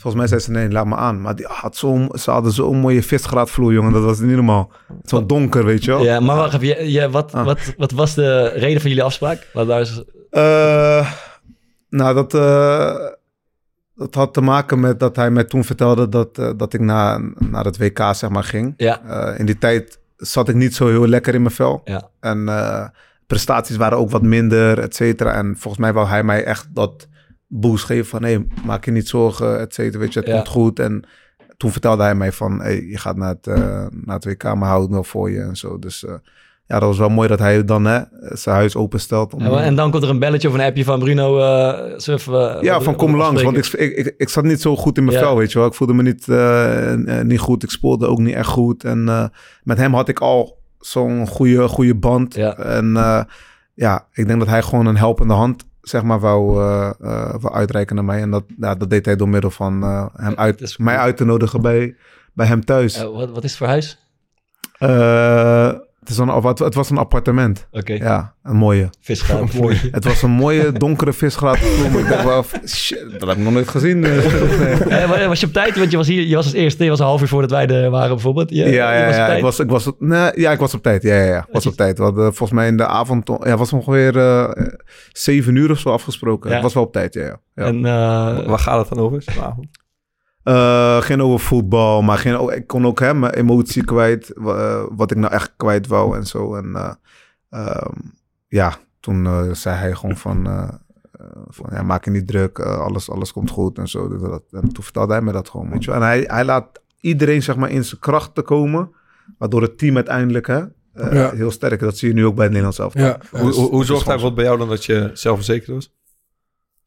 volgens 0.00 0.14
mij 0.14 0.26
zei 0.26 0.40
ze 0.40 0.50
nee, 0.50 0.70
laat 0.70 0.86
me 0.86 0.94
aan. 0.96 1.20
Maar 1.20 1.36
die 1.36 1.46
had 1.48 1.76
zo, 1.76 2.06
ze 2.18 2.30
hadden 2.30 2.52
zo'n 2.52 2.76
mooie 2.76 3.02
visgraatvloer, 3.02 3.72
jongen. 3.72 3.92
Dat 3.92 4.02
was 4.02 4.18
niet 4.20 4.34
normaal. 4.34 4.70
Zo 5.04 5.26
donker, 5.26 5.64
weet 5.64 5.84
je 5.84 5.90
wel. 5.90 6.02
ja, 6.04 6.20
maar 6.20 6.36
wacht 6.36 6.54
even, 6.54 6.66
je, 6.66 6.92
je- 6.92 7.10
wat, 7.10 7.34
Ah. 7.34 7.44
wat, 7.44 7.58
wat 7.76 7.90
was 7.92 8.14
de 8.14 8.48
reden 8.48 8.80
van 8.80 8.90
jullie 8.90 9.04
afspraak? 9.04 9.46
Laat 9.52 9.66
daar 9.66 9.78
eens- 9.78 10.04
Eh, 10.30 11.12
nou, 11.90 12.14
dat, 12.14 12.34
eh, 12.34 12.94
dat 13.96 14.14
had 14.14 14.34
te 14.34 14.40
maken 14.40 14.80
met 14.80 15.00
dat 15.00 15.16
hij 15.16 15.30
mij 15.30 15.44
toen 15.44 15.64
vertelde 15.64 16.08
dat, 16.08 16.38
eh, 16.38 16.50
dat 16.56 16.72
ik 16.72 16.80
naar, 16.80 17.20
naar 17.38 17.64
het 17.64 17.78
WK 17.78 17.98
zeg 18.12 18.30
maar, 18.30 18.44
ging. 18.44 18.74
ja, 18.76 19.00
in 19.36 19.46
die 19.46 19.58
tijd 19.58 19.98
zat 20.16 20.48
ik 20.48 20.54
niet 20.54 20.74
zo 20.74 20.86
heel 20.88 21.06
lekker 21.06 21.34
in 21.34 21.42
mijn 21.42 21.54
vel. 21.54 21.80
ja, 21.84 22.08
En 22.20 22.48
prestaties 23.26 23.76
waren 23.76 23.98
ook 23.98 24.10
wat 24.10 24.22
minder, 24.22 24.78
et 24.78 24.94
cetera. 24.94 25.32
En 25.32 25.54
volgens 25.58 25.82
mij 25.82 25.92
wou 25.92 26.06
hij 26.08 26.22
mij 26.22 26.44
echt 26.44 26.66
dat 26.74 27.06
boost 27.48 27.84
geven 27.84 28.06
van... 28.06 28.22
hé, 28.24 28.38
maak 28.64 28.84
je 28.84 28.90
niet 28.90 29.08
zorgen, 29.08 29.60
et 29.60 29.74
cetera. 29.74 29.98
Weet 29.98 30.12
je, 30.12 30.18
het 30.18 30.28
Ja. 30.28 30.34
komt 30.34 30.48
goed. 30.48 30.78
En 30.78 31.04
toen 31.56 31.70
vertelde 31.70 32.02
hij 32.02 32.14
mij 32.14 32.32
van... 32.32 32.60
hé, 32.62 32.68
je 32.70 32.98
gaat 32.98 33.16
naar 33.16 33.28
het, 33.28 33.46
eh, 33.46 33.86
naar 33.90 34.14
het 34.14 34.24
WK, 34.24 34.42
maar 34.42 34.68
houd 34.68 34.90
wel 34.90 35.04
voor 35.04 35.30
je 35.30 35.40
en 35.40 35.56
zo. 35.56 35.78
Dus 35.78 36.04
eh, 36.04 36.12
ja, 36.66 36.78
dat 36.78 36.88
was 36.88 36.98
wel 36.98 37.08
mooi 37.08 37.28
dat 37.28 37.38
hij 37.38 37.64
dan 37.64 37.84
hè, 37.84 38.00
zijn 38.20 38.56
huis 38.56 38.76
openstelt. 38.76 39.34
Om, 39.34 39.40
En, 39.42 39.74
dan 39.74 39.90
komt 39.90 40.02
er 40.02 40.08
een 40.10 40.18
belletje 40.18 40.48
of 40.48 40.54
een 40.54 40.60
appje 40.60 40.84
van 40.84 40.98
Bruno, 40.98 41.34
we, 41.36 41.42
eh, 41.42 42.62
ja, 42.62 42.72
wat- 42.74 42.82
van 42.84 42.96
kom 42.96 43.16
langs. 43.16 43.42
Want 43.42 43.56
ik, 43.56 43.66
ik, 43.66 43.96
ik, 43.96 44.14
ik 44.16 44.28
zat 44.28 44.44
niet 44.44 44.60
zo 44.60 44.76
goed 44.76 44.96
in 44.98 45.04
mijn 45.04 45.16
Ja. 45.16 45.22
vel, 45.22 45.36
weet 45.36 45.52
je 45.52 45.58
wel. 45.58 45.66
Ik 45.68 45.74
voelde 45.74 45.94
me 45.94 46.02
niet, 46.02 46.26
niet 47.26 47.38
goed. 47.40 47.62
Ik 47.62 47.70
speelde 47.70 48.06
ook 48.06 48.18
niet 48.18 48.34
echt 48.34 48.48
goed. 48.48 48.84
En 48.84 49.04
met 49.62 49.78
hem 49.78 49.94
had 49.94 50.08
ik 50.08 50.18
al 50.20 50.58
zo'n 50.78 51.26
goede, 51.26 51.68
goede 51.68 51.94
band. 51.94 52.34
Ja. 52.34 52.56
En 52.56 52.92
ja, 53.74 54.06
ik 54.12 54.26
denk 54.26 54.38
dat 54.38 54.48
hij 54.48 54.62
gewoon 54.62 54.86
een 54.86 54.96
helpende 54.96 55.34
hand, 55.34 55.64
zeg 55.88 56.02
maar, 56.02 56.20
wou, 56.20 56.62
eh, 56.62 56.90
eh, 57.00 57.34
wou 57.40 57.54
uitreiken 57.54 57.94
naar 57.94 58.04
mij. 58.04 58.20
En 58.20 58.30
dat, 58.30 58.44
ja, 58.58 58.74
dat 58.74 58.90
deed 58.90 59.04
hij 59.04 59.16
door 59.16 59.28
middel 59.28 59.50
van 59.50 59.82
eh, 59.82 60.06
hem 60.12 60.34
uit, 60.34 60.60
is 60.60 60.76
mij 60.76 60.96
uit 60.96 61.16
te 61.16 61.24
nodigen 61.24 61.60
bij, 61.62 61.96
bij 62.32 62.46
hem 62.46 62.64
thuis. 62.64 62.96
Eh, 62.96 63.10
wat, 63.10 63.30
wat 63.30 63.44
is 63.44 63.50
het 63.50 63.58
voor 63.58 63.66
huis? 63.66 63.98
Eh, 66.08 66.16
het, 66.16 66.28
is 66.28 66.42
een, 66.42 66.48
het, 66.48 66.58
het 66.58 66.74
was 66.74 66.90
een 66.90 66.98
appartement. 66.98 67.66
Oké, 67.70 67.92
Ja, 67.92 68.34
een 68.42 68.56
mooie. 68.56 68.90
visgraaf. 69.00 69.52
Het 69.90 70.04
was 70.04 70.22
een 70.22 70.30
mooie 70.30 70.72
donkere 70.72 71.12
visgraat. 71.12 71.56
ik 71.98 72.08
dacht 72.08 72.24
wel, 72.24 72.44
shit, 72.66 73.06
dat 73.18 73.28
heb 73.28 73.36
ik 73.38 73.44
nog 73.44 73.52
nooit 73.52 73.68
gezien. 73.68 74.04
Eh, 74.88 75.08
wa- 75.10 75.28
was 75.28 75.40
je 75.40 75.46
op 75.46 75.52
tijd? 75.52 75.76
Want 75.78 75.90
je 75.90 75.96
was 75.96 76.06
hier, 76.06 76.26
je 76.26 76.34
was 76.34 76.44
als 76.44 76.54
eerste, 76.54 76.84
je 76.84 76.90
was 76.90 76.98
een 76.98 77.04
half 77.04 77.20
uur 77.20 77.28
voordat 77.28 77.50
wij 77.50 77.66
er 77.66 77.90
waren 77.90 78.08
bijvoorbeeld. 78.08 78.50
Je, 78.50 78.56
Ja, 78.56 78.64
je 78.92 78.98
ja, 78.98 79.06
was 79.06 79.16
ja. 79.16 79.26
Ik 79.28 79.42
was, 79.42 79.58
ik 79.60 79.68
was, 79.70 79.90
nee, 79.98 80.30
ja, 80.34 80.50
ik 80.52 80.58
was 80.58 80.74
op 80.74 80.82
tijd. 80.82 81.02
Ja, 81.02 81.14
ja, 81.14 81.24
ja. 81.24 81.38
Ik 81.38 81.52
was 81.52 81.66
op 81.66 81.74
tijd. 81.74 81.98
We 81.98 82.04
hadden 82.04 82.24
volgens 82.24 82.50
mij 82.58 82.66
in 82.68 82.76
de 82.76 82.86
avond, 82.86 83.28
ja, 83.28 83.36
het 83.50 83.58
was 83.58 83.72
ongeveer 83.72 84.16
eh, 84.18 84.50
zeven 85.12 85.54
uur 85.56 85.70
of 85.70 85.78
zo 85.78 85.88
afgesproken. 85.88 86.50
Ja. 86.50 86.56
Ik 86.56 86.62
was 86.62 86.74
wel 86.74 86.82
op 86.82 86.92
tijd, 86.92 87.14
ja. 87.14 87.22
ja. 87.22 87.38
ja. 87.54 87.64
En, 87.64 87.76
eh, 87.76 88.46
Waar 88.46 88.58
gaat 88.58 88.78
het 88.78 88.96
dan 88.96 89.04
over 89.04 89.22
vanavond? 89.26 89.66
Eh, 90.48 91.00
geen 91.02 91.22
over 91.22 91.40
voetbal, 91.40 92.02
maar 92.02 92.18
geen, 92.18 92.38
oh, 92.38 92.52
ik 92.52 92.66
kon 92.66 92.86
ook 92.86 93.00
hè, 93.00 93.14
mijn 93.14 93.32
emotie 93.32 93.84
kwijt. 93.84 94.30
eh, 94.30 94.84
wat 94.90 95.10
ik 95.10 95.16
nou 95.16 95.32
echt 95.32 95.52
kwijt 95.56 95.86
wou 95.86 96.16
en 96.16 96.26
zo. 96.26 96.54
En 96.54 96.74
eh, 96.74 96.92
ehm, 97.50 97.92
ja, 98.48 98.76
toen 99.00 99.54
zei 99.56 99.76
hij 99.76 99.94
gewoon 99.94 100.16
van, 100.16 100.44
van 101.48 101.68
ja, 101.72 101.82
maak 101.82 102.04
je 102.04 102.10
niet 102.10 102.26
druk, 102.26 102.58
alles, 102.60 103.10
alles 103.10 103.32
komt 103.32 103.50
goed 103.50 103.78
en 103.78 103.88
zo. 103.88 104.08
dit 104.08 104.22
en 104.22 104.30
dat. 104.30 104.42
En 104.50 104.72
toen 104.72 104.84
vertelde 104.84 105.12
hij 105.12 105.22
me 105.22 105.32
dat 105.32 105.48
gewoon, 105.48 105.70
weet 105.70 105.84
je 105.84 105.90
wel. 105.90 106.00
En 106.00 106.06
hij, 106.06 106.24
hij 106.26 106.44
laat 106.44 106.80
iedereen 107.00 107.42
zeg 107.42 107.56
maar 107.56 107.70
in 107.70 107.84
zijn 107.84 108.00
kracht 108.00 108.34
te 108.34 108.42
komen. 108.42 108.90
Waardoor 109.38 109.62
het 109.62 109.78
team 109.78 109.94
uiteindelijk 109.94 110.46
hè, 110.46 110.62
Ja. 110.94 111.30
heel 111.30 111.50
sterk 111.50 111.80
is. 111.80 111.86
Dat 111.86 111.96
zie 111.98 112.08
je 112.08 112.14
nu 112.14 112.26
ook 112.26 112.34
bij 112.34 112.44
het 112.44 112.52
Nederlands 112.54 112.78
elftal. 112.78 113.02
Ja. 113.04 113.18
Hoe, 113.30 113.52
hoe, 113.52 113.68
hoe 113.70 113.84
zorgt 113.84 114.06
hij 114.06 114.14
bijvoorbeeld 114.14 114.34
bij 114.34 114.44
jou 114.44 114.58
dan 114.58 114.68
dat 114.68 114.84
je 114.84 115.10
zelfverzekerd 115.12 115.68
was? 115.68 115.92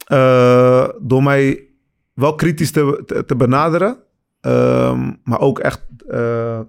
Eh, 0.06 0.90
door 1.02 1.24
mij 1.24 1.66
wel 2.14 2.36
kritisch 2.36 2.72
te, 2.72 3.04
te, 3.06 3.26
te 3.26 3.36
benaderen. 3.36 3.98
ehm, 4.42 5.12
maar 5.24 5.40
ook 5.40 5.60
echt, 5.60 5.82
eh, 6.10 6.60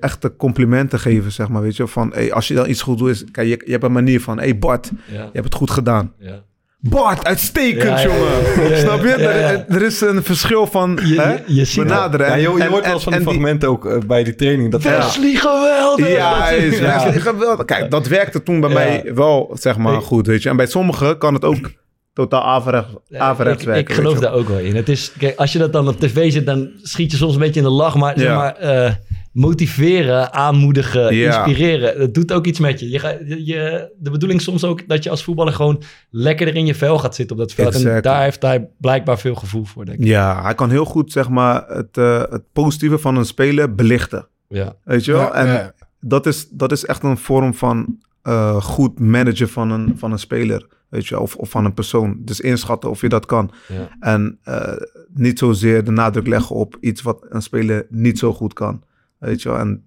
echte 0.00 0.36
complimenten 0.36 0.98
geven, 0.98 1.32
zeg 1.32 1.48
maar. 1.48 1.62
Weet 1.62 1.76
je, 1.76 1.86
van 1.86 2.10
hey, 2.14 2.32
als 2.32 2.48
je 2.48 2.54
dan 2.54 2.68
iets 2.68 2.82
goed 2.82 2.98
doet, 2.98 3.08
is, 3.10 3.24
kijk, 3.30 3.48
je, 3.48 3.62
je 3.64 3.72
hebt 3.72 3.84
een 3.84 3.92
manier 3.92 4.20
van: 4.20 4.38
hey 4.38 4.58
Bart, 4.58 4.90
Ja. 5.06 5.12
je 5.22 5.28
hebt 5.32 5.44
het 5.44 5.54
goed 5.54 5.70
gedaan. 5.70 6.12
Ja. 6.18 6.42
Bart, 6.78 7.24
uitstekend, 7.26 7.82
Ja, 7.82 7.98
ja, 8.00 8.00
ja, 8.00 8.16
jongen. 8.16 8.62
ja, 8.62 8.70
ja. 8.70 8.76
Snap 8.76 9.00
je? 9.02 9.08
Ja, 9.18 9.30
ja. 9.30 9.50
Er, 9.50 9.64
er 9.68 9.82
is 9.82 10.00
een 10.00 10.22
verschil 10.22 10.66
van 10.66 10.98
Je, 11.04 11.20
hè, 11.20 11.36
je, 11.46 11.72
benaderen. 11.76 12.26
Ja, 12.26 12.32
En- 12.32 12.40
je, 12.40 12.46
en- 12.62 12.68
hoort 12.70 12.84
wel 12.84 12.92
eens 12.92 13.02
van 13.02 13.12
en- 13.12 13.18
die 13.18 13.28
en 13.28 13.34
fragmenten 13.34 13.68
ook 13.68 13.86
eh, 13.86 13.98
bij 14.06 14.24
die 14.24 14.34
training. 14.34 14.70
Dat 14.70 14.82
Ja. 14.82 14.96
Wesley, 14.96 15.34
geweldig! 15.34 16.08
Ja, 16.08 16.50
Dat- 16.50 16.58
is 16.58 16.78
ja. 16.78 16.94
Wesley 17.04 17.20
geweldig. 17.20 17.64
Kijk, 17.64 17.90
dat 17.90 18.06
werkte 18.06 18.42
toen 18.42 18.60
bij 18.60 18.68
Ja. 18.68 18.74
mij 18.74 19.10
wel, 19.14 19.50
zeg 19.60 19.76
maar, 19.78 20.00
goed, 20.02 20.26
weet 20.26 20.42
je. 20.42 20.48
En 20.48 20.56
bij 20.56 20.66
sommigen 20.66 21.18
kan 21.18 21.34
het 21.34 21.44
ook 21.44 21.70
totaal 22.14 22.42
averechts, 22.44 23.64
werken. 23.64 23.76
ik 23.76 23.92
geloof 23.92 24.18
daar 24.18 24.32
ook 24.32 24.48
wel 24.48 24.58
in. 24.58 24.76
Het 24.76 24.88
is, 24.88 25.12
kijk, 25.18 25.36
als 25.38 25.52
je 25.52 25.58
dat 25.58 25.72
dan 25.72 25.88
op 25.88 25.98
tv 26.00 26.32
zit, 26.32 26.46
dan 26.46 26.70
schiet 26.82 27.10
je 27.10 27.16
soms 27.16 27.34
een 27.34 27.40
beetje 27.40 27.60
in 27.60 27.66
de 27.66 27.72
lach. 27.72 27.94
Maar, 27.96 28.18
zeg 28.18 28.26
Ja. 28.28 28.36
maar 28.36 28.54
eh, 28.56 28.92
motiveren, 29.32 30.32
aanmoedigen, 30.32 31.14
Ja. 31.14 31.26
inspireren, 31.44 31.98
dat 31.98 32.14
doet 32.14 32.32
ook 32.32 32.46
iets 32.46 32.58
met 32.58 32.80
je. 32.80 32.90
je, 32.90 33.44
je, 33.44 33.90
de 33.98 34.10
bedoeling 34.10 34.38
is 34.40 34.44
soms 34.46 34.64
ook 34.64 34.88
dat 34.88 35.04
je 35.04 35.10
als 35.10 35.24
voetballer 35.24 35.52
gewoon 35.52 35.82
lekkerder 36.10 36.54
in 36.56 36.66
je 36.66 36.74
vel 36.74 36.98
gaat 36.98 37.14
zitten 37.14 37.36
op 37.36 37.42
dat 37.42 37.52
veld. 37.52 37.84
En 37.84 38.02
daar 38.02 38.22
heeft 38.22 38.42
hij 38.42 38.68
blijkbaar 38.80 39.18
veel 39.18 39.34
gevoel 39.34 39.64
voor, 39.64 39.84
denk 39.84 39.98
ik. 39.98 40.04
Ja, 40.06 40.42
hij 40.42 40.54
kan 40.54 40.70
heel 40.70 40.84
goed, 40.84 41.12
zeg 41.12 41.28
maar, 41.28 41.64
het, 41.68 41.96
eh, 41.98 42.22
het 42.30 42.42
positieve 42.52 42.98
van 42.98 43.16
een 43.16 43.24
speler 43.24 43.74
belichten. 43.74 44.28
Ja. 44.48 44.76
Weet 44.84 45.04
je 45.04 45.12
wel? 45.12 45.20
Ja, 45.20 45.32
en 45.32 45.46
ja. 45.46 45.72
Dat, 46.00 46.26
is, 46.26 46.48
dat 46.50 46.72
is 46.72 46.84
echt 46.84 47.02
een 47.02 47.16
vorm 47.18 47.54
van 47.54 47.98
eh, 48.22 48.62
goed 48.62 48.98
managen 49.00 49.48
van 49.48 49.70
een, 49.70 49.94
van 49.98 50.12
een 50.12 50.18
speler. 50.18 50.66
Weet 50.94 51.06
je, 51.06 51.20
of, 51.20 51.36
of 51.36 51.50
van 51.50 51.64
een 51.64 51.74
persoon. 51.74 52.16
Dus 52.20 52.40
inschatten 52.40 52.90
of 52.90 53.00
je 53.00 53.08
dat 53.08 53.26
kan. 53.26 53.50
Ja. 53.68 53.88
En 54.00 54.38
eh, 54.42 54.72
niet 55.14 55.38
zozeer 55.38 55.84
de 55.84 55.90
nadruk 55.90 56.26
leggen 56.26 56.56
op 56.56 56.76
iets 56.80 57.02
wat 57.02 57.26
een 57.28 57.42
speler 57.42 57.86
niet 57.88 58.18
zo 58.18 58.32
goed 58.32 58.52
kan. 58.52 58.82
Weet 59.18 59.42
je? 59.42 59.50
En 59.50 59.84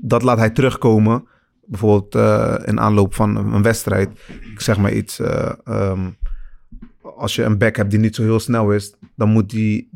dat 0.00 0.22
laat 0.22 0.38
hij 0.38 0.50
terugkomen. 0.50 1.26
Bijvoorbeeld 1.64 2.14
eh, 2.14 2.54
in 2.64 2.80
aanloop 2.80 3.14
van 3.14 3.36
een 3.36 3.52
een 3.52 3.62
wedstrijd. 3.62 4.08
Ik 4.52 4.60
zeg 4.60 4.78
maar 4.78 4.92
iets. 4.92 5.18
eh, 5.20 5.52
ehm, 5.64 6.10
als 7.16 7.34
je 7.34 7.42
een 7.42 7.58
back 7.58 7.76
hebt 7.76 7.90
die 7.90 7.98
niet 8.00 8.14
zo 8.14 8.22
heel 8.22 8.40
snel 8.40 8.72
is, 8.72 8.94
dan 9.16 9.28
moet 9.28 9.50
die. 9.50 9.90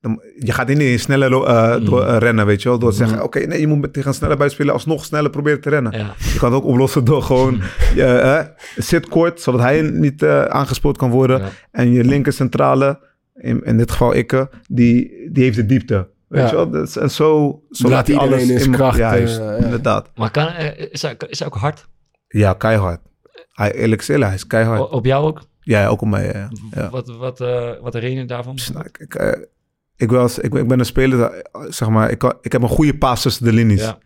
Dan- 0.00 0.22
je 0.38 0.52
gaat 0.52 0.68
niet 0.68 1.00
sneller 1.00 1.30
lo- 1.30 1.44
eh, 1.44 1.76
Mm. 1.76 1.84
door, 1.84 2.04
eh, 2.04 2.16
rennen, 2.18 2.46
weet 2.46 2.62
je 2.62 2.68
wel. 2.68 2.78
Door 2.78 2.90
te 2.90 2.96
zeggen, 2.96 3.22
oké, 3.22 3.38
nee, 3.38 3.60
je 3.60 3.66
moet 3.66 3.80
met- 3.80 3.92
tegen 3.92 4.08
een 4.08 4.14
snelle 4.14 4.34
buitenspeler 4.36 4.72
alsnog 4.74 5.04
sneller 5.04 5.30
proberen 5.30 5.60
te 5.60 5.68
rennen. 5.70 5.92
Ja. 5.98 6.14
Je 6.32 6.38
kan 6.38 6.52
het 6.52 6.62
ook 6.62 6.68
oplossen 6.68 7.04
door 7.04 7.22
gewoon... 7.22 7.60
je, 7.94 8.04
eh, 8.04 8.44
zit 8.76 9.08
kort, 9.08 9.40
zodat 9.40 9.60
hij 9.60 9.80
niet 9.82 10.24
aangespoord 10.24 10.96
kan 10.96 11.10
worden. 11.10 11.38
Ja. 11.38 11.48
En 11.70 11.92
je 11.92 12.04
linker 12.04 12.32
centrale, 12.32 13.00
in, 13.34 13.62
in 13.64 13.76
dit 13.76 13.90
geval 13.90 14.12
ikke, 14.12 14.50
die, 14.68 15.28
die 15.32 15.44
heeft 15.44 15.56
de 15.56 15.66
diepte. 15.66 16.08
Weet 16.28 16.42
Ja. 16.42 16.48
je 16.48 16.54
wel? 16.54 16.70
Dus, 16.70 16.96
en 16.96 17.10
zo, 17.10 17.62
zo 17.70 17.88
Laat 17.88 18.06
hij 18.06 18.16
iedereen 18.22 18.50
in 18.50 18.58
zijn 18.60 18.70
kracht, 18.72 18.98
Ja, 18.98 19.16
juist, 19.16 19.40
inderdaad. 19.60 20.10
Maar 20.14 20.30
kan, 20.30 20.46
is, 20.90 21.02
hij, 21.02 21.16
is 21.28 21.38
hij 21.38 21.48
ook 21.48 21.54
hard? 21.54 21.86
Ja, 22.28 22.52
keihard. 22.52 23.00
Hij, 23.52 23.72
eerlijk 23.74 24.00
gezegd, 24.00 24.22
hij 24.22 24.34
is 24.34 24.46
keihard. 24.46 24.80
O- 24.80 24.84
op 24.84 25.04
jou 25.04 25.26
ook? 25.26 25.40
Ja, 25.60 25.86
ook 25.86 26.00
op 26.02 26.08
mij, 26.08 26.48
ja. 26.72 26.90
Wat, 26.90 27.08
wat, 27.16 27.38
wat 27.82 27.92
herinner 27.92 28.20
je 28.20 28.24
daarvan? 28.24 28.58
Nou, 28.72 28.84
ik, 28.86 28.98
ik, 28.98 29.48
ik, 29.98 30.10
was, 30.10 30.38
ik, 30.38 30.50
ben- 30.50 30.62
ik 30.62 30.68
ben 30.68 30.78
een 30.78 30.84
speler, 30.84 31.18
dat, 31.18 31.34
zeg 31.74 31.88
maar, 31.88 32.10
ik, 32.10 32.18
kan- 32.18 32.38
ik 32.40 32.52
heb 32.52 32.62
een 32.62 32.68
goede 32.68 32.98
paas 32.98 33.22
tussen 33.22 33.44
de 33.44 33.52
linies. 33.52 33.80
Ja. 33.80 33.98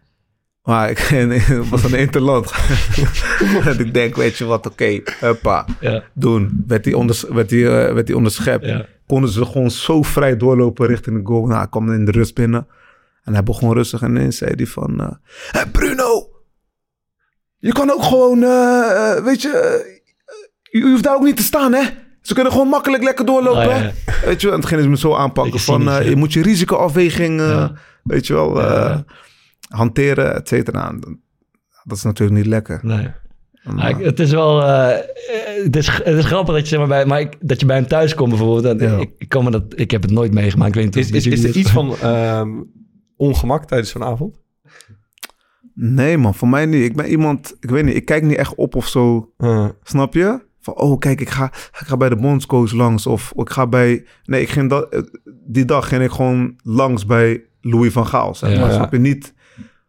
Maar 0.62 0.90
ik 0.90 0.98
was 1.70 1.84
aan 1.84 1.94
interland. 1.94 2.50
en 3.64 3.78
ik 3.78 3.94
denk, 3.94 4.16
weet 4.16 4.36
je 4.36 4.44
wat, 4.44 4.66
oké, 4.66 5.00
huppa, 5.20 5.66
Ja. 5.80 6.04
doen. 6.14 6.64
Werd 6.66 6.84
die, 6.84 6.96
onders, 6.96 7.22
werd 7.22 7.48
die, 7.48 7.64
eh, 7.64 7.92
werd 7.94 8.06
die 8.06 8.16
onderschept. 8.16 8.64
Ja. 8.64 8.86
Konden 9.06 9.30
ze 9.30 9.44
gewoon 9.44 9.70
zo 9.70 10.02
vrij 10.02 10.36
doorlopen 10.36 10.86
richting 10.86 11.16
de 11.18 11.26
goal. 11.26 11.46
Nou, 11.46 11.58
hij 11.58 11.68
kwam 11.68 11.92
in 11.92 12.04
de 12.04 12.10
rust 12.10 12.34
binnen. 12.34 12.66
En 13.24 13.32
hij 13.32 13.42
begon 13.42 13.72
rustig 13.74 14.02
en 14.02 14.10
ineens 14.10 14.36
zei 14.36 14.52
hij 14.56 14.66
van... 14.66 15.00
eh, 15.00 15.10
"Hé, 15.50 15.66
Bruno, 15.70 16.28
je 17.58 17.72
kan 17.72 17.90
ook 17.90 18.02
gewoon, 18.02 18.42
eh, 18.42 19.24
weet 19.24 19.42
je, 19.42 19.50
je 20.62 20.80
hoeft 20.82 21.02
daar 21.02 21.14
ook 21.14 21.22
niet 21.24 21.36
te 21.36 21.42
staan, 21.42 21.72
hè? 21.72 21.82
Ze 22.22 22.34
kunnen 22.34 22.52
gewoon 22.52 22.68
makkelijk 22.68 23.02
lekker 23.02 23.24
doorlopen. 23.24 23.66
Oh, 23.68 23.76
ja. 23.76 23.92
Weet 24.24 24.40
je 24.40 24.46
wel, 24.46 24.54
en 24.56 24.60
toen 24.60 24.68
gingen 24.68 24.84
ze 24.84 24.90
me 24.90 24.96
zo 24.96 25.14
aanpakken 25.14 25.52
Beetje 25.52 25.72
van... 25.72 25.80
cynisch, 25.80 25.98
eh, 25.98 26.08
je 26.08 26.16
moet 26.16 26.32
je 26.32 26.42
risicoafweging, 26.42 27.40
eh, 27.40 27.46
Ja. 27.48 27.72
weet 28.02 28.26
je 28.26 28.32
wel, 28.32 28.60
eh, 28.62 28.66
ja. 28.70 29.04
hanteren, 29.68 30.34
et 30.34 30.48
cetera. 30.48 30.94
Dat 31.84 31.96
is 31.96 32.02
natuurlijk 32.02 32.38
niet 32.38 32.46
lekker. 32.46 32.80
Nee. 32.82 33.06
Ik- 33.64 33.98
eh, 33.98 34.04
het 34.04 34.20
is 34.20 34.30
wel. 34.30 34.60
het, 34.62 35.76
is, 35.76 35.86
het 35.88 36.16
is 36.18 36.24
grappig 36.24 36.54
dat 36.54 36.62
je, 36.62 36.68
zeg 36.68 36.78
maar, 36.78 36.88
bij, 36.88 37.06
maar 37.06 37.20
ik, 37.20 37.36
dat 37.40 37.60
je 37.60 37.66
bij 37.66 37.76
hem 37.76 37.86
thuis 37.86 38.14
komt 38.14 38.28
bijvoorbeeld. 38.28 38.80
En 38.80 39.00
ik, 39.00 39.10
ik, 39.18 39.28
kan 39.28 39.44
me 39.44 39.50
dat, 39.50 39.62
ik 39.74 39.90
heb 39.90 40.02
het 40.02 40.10
nooit 40.10 40.32
meegemaakt. 40.34 40.68
Ik 40.68 40.74
weet 40.74 40.84
niet 40.84 40.96
Is, 40.96 41.10
is, 41.10 41.26
is 41.26 41.44
er 41.44 41.56
iets 41.56 41.70
van 41.70 41.96
ehm, 41.98 42.50
ongemak 43.16 43.64
tijdens 43.64 43.90
zo'n 43.90 44.04
avond? 44.04 44.40
nee 45.74 46.18
man, 46.18 46.34
voor 46.34 46.48
mij 46.48 46.66
niet. 46.66 46.84
Ik 46.84 46.96
ben 46.96 47.06
iemand, 47.06 47.56
ik 47.60 47.70
weet 47.70 47.84
niet, 47.84 47.94
ik 47.94 48.04
kijk 48.04 48.22
niet 48.22 48.36
echt 48.36 48.54
op 48.54 48.74
of 48.74 48.88
zo. 48.88 49.32
Uh, 49.38 49.68
Snap 49.82 50.14
je? 50.14 50.40
Van, 50.62 50.74
oh 50.74 50.98
kijk, 50.98 51.20
ik 51.20 51.28
ga, 51.28 51.44
ik 51.46 51.86
ga 51.86 51.96
bij 51.96 52.08
de 52.08 52.16
bondscoach 52.16 52.72
langs. 52.72 53.06
Of 53.06 53.32
ik 53.36 53.50
ga 53.50 53.66
bij... 53.66 54.04
Nee, 54.24 54.40
ik 54.40 54.48
ging 54.48 54.70
dat, 54.70 54.88
eh, 54.88 55.00
die 55.46 55.64
dag 55.64 55.88
ging 55.88 56.02
ik 56.02 56.10
gewoon 56.10 56.54
langs 56.62 57.06
bij 57.06 57.44
Louis 57.60 57.92
van 57.92 58.06
Gaal. 58.06 58.34
Zeg 58.34 58.58
maar. 58.60 58.68
Ja. 58.68 58.74
Snap 58.74 58.92
je 58.92 58.98
niet? 58.98 59.34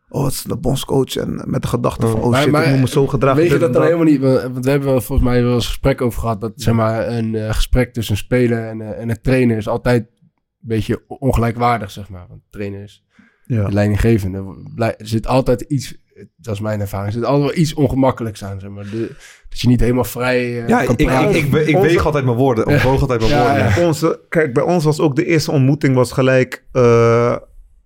Oh, 0.09 0.23
het 0.23 0.33
is 0.33 0.41
de 0.43 0.57
bondscoach. 0.57 1.15
En 1.15 1.41
met 1.45 1.61
de 1.61 1.67
gedachte 1.67 2.07
van, 2.07 2.21
oh 2.21 2.29
Maar- 2.29 2.41
shit, 2.41 2.51
maar 2.51 2.63
ik 2.63 2.69
moet 2.71 2.79
me 2.79 2.87
zo 2.87 3.07
gedragen. 3.07 3.41
Weet 3.41 3.51
je 3.51 3.57
dat 3.57 3.73
dan 3.73 3.83
helemaal 3.83 4.03
niet? 4.05 4.19
Want 4.21 4.65
we 4.65 4.69
hebben 4.69 4.89
wel 4.89 5.01
volgens 5.01 5.27
mij 5.27 5.43
wel 5.43 5.53
eens 5.53 5.63
een 5.63 5.69
gesprek 5.69 6.01
over 6.01 6.19
gehad. 6.19 6.41
Dat 6.41 6.51
zeg 6.55 6.73
maar 6.73 7.07
een 7.07 7.35
eh, 7.35 7.53
gesprek 7.53 7.93
tussen 7.93 8.13
een 8.13 8.19
speler 8.19 8.67
en, 8.67 8.81
eh, 8.81 9.01
en 9.01 9.09
een 9.09 9.21
trainer 9.21 9.57
is 9.57 9.67
altijd 9.67 10.01
een 10.01 10.29
beetje 10.59 11.03
ongelijkwaardig, 11.07 11.91
zeg 11.91 12.09
maar. 12.09 12.25
Want 12.29 12.41
de 12.41 12.47
trainer 12.57 12.83
is 12.83 13.03
Ja. 13.45 13.65
de 13.65 13.71
leidinggevende. 13.73 14.43
Blij- 14.75 14.95
Er 14.97 15.07
zit 15.07 15.27
altijd 15.27 15.61
iets, 15.61 15.95
dat 16.35 16.53
is 16.53 16.59
mijn 16.59 16.79
ervaring, 16.79 17.07
er 17.07 17.13
zit 17.19 17.25
altijd 17.25 17.49
wel 17.49 17.59
iets 17.61 17.73
ongemakkelijks 17.73 18.43
aan, 18.43 18.59
zeg 18.59 18.69
maar. 18.69 18.83
De, 18.83 19.07
dat 19.49 19.59
je 19.59 19.67
niet 19.67 19.79
helemaal 19.79 20.03
vrij 20.03 20.39
eh, 20.61 20.67
ja, 20.67 20.83
kan 20.83 20.93
ik, 20.93 20.99
ik, 20.99 21.07
praten. 21.07 21.35
ik, 21.35 21.45
ik, 21.53 21.75
Onze- 21.75 21.87
weeg 21.87 22.05
altijd 22.05 22.25
mijn 22.25 22.37
woorden. 22.37 22.65
Of 22.67 22.83
woog 22.83 23.01
altijd 23.01 23.19
mijn 23.19 23.31
Ja, 23.31 23.45
woorden. 23.47 23.81
ja. 23.81 23.87
Onze, 23.87 24.19
kijk, 24.29 24.53
bij 24.53 24.63
ons 24.63 24.83
was 24.83 24.99
ook 24.99 25.15
de 25.15 25.25
eerste 25.25 25.51
ontmoeting 25.51 25.95
was 25.95 26.11
gelijk 26.11 26.65
eh, 26.71 27.35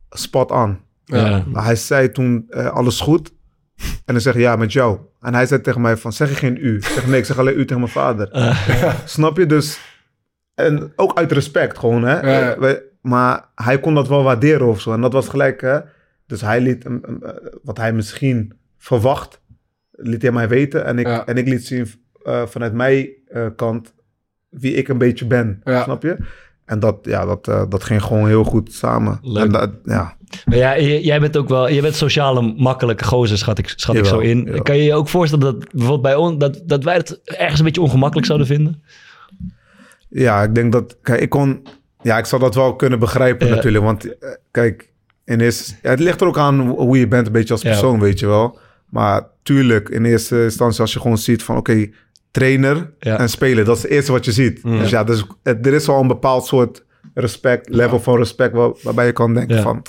spot 0.10 0.52
on. 0.52 0.80
Ja. 1.06 1.44
Hij 1.54 1.76
zei 1.76 2.12
toen 2.12 2.46
eh, 2.50 2.66
alles 2.68 3.00
goed. 3.00 3.32
En 3.78 4.14
dan 4.14 4.22
zeg 4.22 4.34
je 4.34 4.40
ja, 4.40 4.56
met 4.56 4.74
jou. 4.74 4.98
En 5.22 5.34
hij 5.34 5.46
zei 5.46 5.62
tegen 5.62 5.82
mij 5.82 5.98
van, 5.98 6.14
zeg 6.14 6.30
je 6.30 6.36
geen 6.36 6.58
u? 6.62 6.76
Ik 6.76 6.84
zeg 6.86 7.08
nee, 7.08 7.20
ik 7.20 7.26
zeg 7.26 7.38
alleen 7.40 7.58
u 7.60 7.66
tegen 7.66 7.80
mijn 7.80 7.92
vader. 7.92 8.56
Snap 9.06 9.38
je? 9.38 9.46
Dus, 9.46 9.80
en 10.56 10.94
ook 10.96 11.18
uit 11.18 11.32
respect 11.32 11.78
gewoon, 11.78 12.04
hè. 12.04 12.20
Ja. 12.40 12.60
Wij- 12.60 12.82
maar 13.02 13.46
hij 13.56 13.80
kon 13.80 13.94
dat 13.94 14.08
wel 14.08 14.24
waarderen 14.24 14.68
of 14.68 14.82
zo. 14.82 14.94
En 14.94 15.02
dat 15.02 15.14
was 15.14 15.28
gelijk, 15.28 15.62
hè. 15.62 15.80
Dus 16.28 16.42
hij 16.42 16.62
liet, 16.62 16.84
hem- 16.84 17.02
hem, 17.06 17.24
eh, 17.24 17.32
wat 17.64 17.78
hij 17.78 17.94
misschien 17.94 18.54
verwacht, 18.78 19.42
liet 19.92 20.22
hij 20.22 20.32
mij 20.32 20.48
weten. 20.48 20.86
En 20.86 21.00
ik, 21.00 21.06
Ja. 21.08 21.26
en 21.26 21.38
ik 21.38 21.48
liet 21.48 21.66
zien 21.66 21.88
eh, 22.24 22.46
vanuit 22.46 22.74
mijn 22.74 23.08
eh, 23.28 23.46
kant 23.56 23.94
wie 24.50 24.74
ik 24.74 24.88
een 24.88 24.98
beetje 24.98 25.26
ben. 25.26 25.62
Ja. 25.64 25.84
Snap 25.84 26.04
je? 26.04 26.18
En 26.66 26.80
dat, 26.80 26.98
ja, 27.02 27.26
dat, 27.26 27.48
eh, 27.48 27.64
dat 27.70 27.84
ging 27.84 28.02
gewoon 28.04 28.28
heel 28.28 28.44
goed 28.44 28.74
samen. 28.74 29.20
Leuk. 29.22 29.46
En 29.46 29.52
dat, 29.52 29.72
ja, 29.84 30.16
Maar 30.46 30.58
ja, 30.58 30.80
jij 30.80 31.20
bent 31.20 31.38
ook 31.38 31.50
wel, 31.50 31.70
je 31.70 31.82
bent 31.82 31.96
sociale 31.96 32.42
makkelijke 32.58 33.04
gozer, 33.04 33.38
schat 33.38 33.58
ik, 33.58 33.74
schat 33.76 33.96
ik 33.96 34.06
zo 34.06 34.20
in. 34.20 34.44
jawel. 34.44 34.62
Kan 34.62 34.78
je 34.78 34.84
je 34.84 34.94
ook 34.94 35.10
voorstellen 35.10 35.46
dat 35.46 35.60
bijvoorbeeld 35.72 36.02
bij 36.02 36.16
ons, 36.16 36.38
dat, 36.38 36.62
dat 36.66 36.84
wij 36.84 36.96
het 36.96 37.22
ergens 37.24 37.60
een 37.60 37.66
beetje 37.66 37.82
ongemakkelijk 37.82 38.28
zouden 38.28 38.48
vinden? 38.48 38.84
Ja, 40.10 40.44
ik 40.44 40.56
denk 40.56 40.72
dat... 40.72 40.98
Kijk, 41.02 41.22
ik 41.22 41.30
kon... 41.30 41.68
Ja, 42.02 42.18
ik 42.18 42.26
zou 42.26 42.42
dat 42.42 42.56
wel 42.56 42.76
kunnen 42.76 43.00
begrijpen 43.00 43.48
Ja. 43.48 43.56
natuurlijk. 43.56 43.84
Want 43.84 44.16
kijk, 44.52 44.94
in 45.28 45.40
eerste, 45.40 45.74
ja, 45.82 45.90
het 45.90 46.00
ligt 46.00 46.22
er 46.22 46.28
ook 46.28 46.38
aan 46.38 46.60
hoe 46.60 47.00
je 47.00 47.08
bent 47.08 47.26
een 47.28 47.32
beetje 47.34 47.54
als 47.54 47.62
Ja. 47.62 47.70
persoon, 47.70 48.00
weet 48.00 48.20
je 48.20 48.28
wel. 48.28 48.60
Maar 48.90 49.28
tuurlijk, 49.44 49.90
in 49.90 50.06
eerste 50.06 50.44
instantie 50.44 50.82
als 50.82 50.94
je 50.94 51.00
gewoon 51.00 51.18
ziet 51.18 51.44
van... 51.44 51.58
Oké, 51.58 51.90
trainer 52.32 52.94
Ja. 53.00 53.20
en 53.20 53.30
speler, 53.30 53.66
dat 53.66 53.76
is 53.78 53.82
het 53.82 53.92
eerste 53.92 54.12
wat 54.12 54.26
je 54.26 54.32
ziet. 54.32 54.64
Mm. 54.64 54.80
Dus 54.80 54.90
ja, 54.90 55.04
dus, 55.04 55.26
het- 55.44 55.66
er 55.66 55.74
is 55.74 55.88
al 55.90 56.02
een 56.02 56.08
bepaald 56.08 56.46
soort 56.46 56.86
respect, 57.14 57.70
level 57.70 58.00
van 58.00 58.18
respect... 58.18 58.54
Waar, 58.54 58.72
waarbij 58.82 59.06
je 59.06 59.12
kan 59.12 59.34
denken 59.34 59.62
van... 59.62 59.82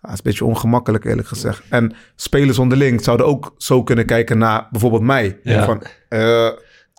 Ah, 0.00 0.12
is 0.12 0.18
een 0.18 0.24
beetje 0.24 0.44
ongemakkelijk 0.44 1.04
eerlijk 1.04 1.28
gezegd. 1.28 1.62
En 1.68 1.92
spelers 2.16 2.58
onderling 2.58 3.02
zouden 3.04 3.26
ook 3.26 3.54
zo 3.56 3.82
kunnen 3.82 4.06
kijken 4.06 4.38
naar 4.38 4.66
bijvoorbeeld 4.70 5.02
mij. 5.02 5.38
Ja. 5.42 5.64
Van, 5.64 5.82
eh, 6.08 6.48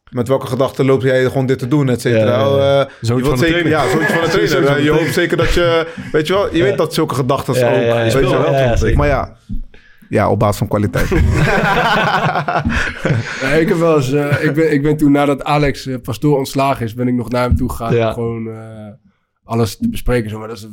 met 0.10 0.28
welke 0.28 0.48
gedachten 0.48 0.86
loop 0.86 1.02
jij 1.02 1.26
gewoon 1.26 1.46
dit 1.46 1.60
te 1.60 1.68
doen, 1.68 1.90
et 1.90 2.02
cetera. 2.02 2.26
Ja, 2.26 2.32
ja, 2.32 2.40
ja. 2.40 2.50
Oh, 2.50 2.82
eh, 2.82 2.88
Zoiets 3.02 3.08
je 3.08 3.14
wilt 3.14 3.28
van 3.28 3.34
de 3.34 3.38
zeker, 3.38 3.60
trainer. 3.60 3.72
Ja, 3.72 3.90
zoiets 3.90 4.12
van 4.12 4.22
de 4.22 4.30
trainer. 4.48 4.74
van 4.74 4.84
je 4.84 4.92
hoopt 4.92 5.14
zeker 5.14 5.38
dat 5.38 5.54
je... 5.54 5.88
Weet 6.12 6.28
je 6.28 6.34
wel, 6.34 6.56
je 6.56 6.64
weet 6.64 6.78
dat 6.78 6.94
zulke 6.94 7.16
gedachten 7.16 7.54
Ja, 7.54 7.70
ook... 7.70 7.76
ja, 7.76 8.04
ja, 8.04 8.04
weet 8.04 8.30
je 8.30 8.78
wel. 8.80 8.94
maar 8.96 9.08
ja, 9.08 9.38
ja, 10.10 10.30
op 10.30 10.40
basis 10.40 10.58
van 10.58 10.68
kwaliteit. 10.68 11.10
Ja, 13.42 13.48
ik, 13.48 13.68
heb 13.68 13.78
wel 13.78 13.96
eens, 13.96 14.12
eh, 14.12 14.44
ik, 14.44 14.54
ben, 14.54 14.74
ik 14.74 14.82
ben 14.82 14.98
toen 14.98 15.12
nadat 15.12 15.44
Alex 15.44 15.86
eh, 15.86 15.96
Pastoor 16.02 16.38
ontslagen 16.38 16.86
is, 16.86 16.94
ben 16.94 17.08
ik 17.08 17.14
nog 17.14 17.30
naar 17.30 17.44
hem 17.44 17.56
toe 17.56 17.70
gegaan. 17.70 17.96
Ja. 17.96 18.08
om 18.08 18.14
Gewoon 18.14 18.48
eh, 18.48 18.88
alles 19.44 19.78
te 19.78 19.90
bespreken. 19.90 20.30
Zo, 20.30 20.40
maar 20.40 20.48
dat 20.48 20.58
is 20.58 20.68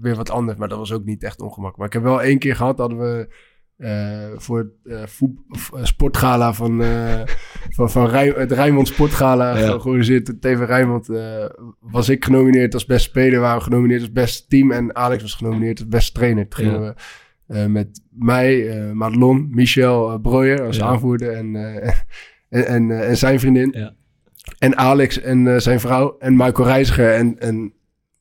weer 0.00 0.16
wat 0.16 0.30
anders. 0.30 0.58
Maar 0.58 0.68
dat 0.68 0.78
was 0.78 0.92
ook 0.92 1.04
niet 1.04 1.22
echt 1.22 1.40
ongemakkelijk. 1.40 1.76
Maar 1.76 1.86
ik 1.86 1.92
heb 1.92 2.02
wel 2.02 2.22
één 2.22 2.38
keer 2.38 2.56
gehad, 2.56 2.78
hadden 2.78 2.98
we 2.98 3.34
eh, 3.80 4.26
voor 4.36 4.58
het 4.58 4.92
eh, 4.92 5.06
voet- 5.06 5.38
eh, 5.74 5.84
sportgala 5.84 6.52
van, 6.52 6.82
van, 7.76 7.90
van 7.90 8.06
Rij- 8.08 8.34
het 8.36 8.52
Rijnmond 8.52 8.88
Sportgala 8.88 9.58
Ja. 9.58 9.64
georganiseerd. 9.66 10.26
door 10.26 10.38
TV 10.38 10.66
Rijnmond 10.66 11.08
was 11.80 12.08
ik 12.08 12.24
genomineerd 12.24 12.74
als 12.74 12.86
beste 12.86 13.08
speler, 13.08 13.40
waren 13.40 13.58
we 13.58 13.64
genomineerd 13.64 14.00
als 14.00 14.12
beste 14.12 14.46
team. 14.48 14.70
En 14.70 14.96
Alex 14.96 15.22
was 15.22 15.34
genomineerd 15.34 15.78
als 15.78 15.88
beste 15.88 16.12
trainer. 16.12 16.48
Toen 16.48 16.64
gingen 16.64 16.94
we 17.46 17.56
met 17.68 18.02
mij, 18.10 18.74
Madelon, 18.94 19.48
Michel 19.50 20.18
Breuer 20.18 20.62
als 20.62 20.76
Ja. 20.76 20.84
aanvoerder 20.86 21.32
en, 21.32 21.54
en, 22.48 22.66
en, 22.66 22.90
en 23.06 23.16
zijn 23.16 23.40
vriendin. 23.40 23.70
Ja. 23.76 23.94
En 24.58 24.76
Alex 24.76 25.20
en 25.20 25.62
zijn 25.62 25.80
vrouw 25.80 26.16
en 26.18 26.36
Michael 26.36 26.68
Reiziger. 26.68 27.12
En, 27.14 27.38
en 27.38 27.72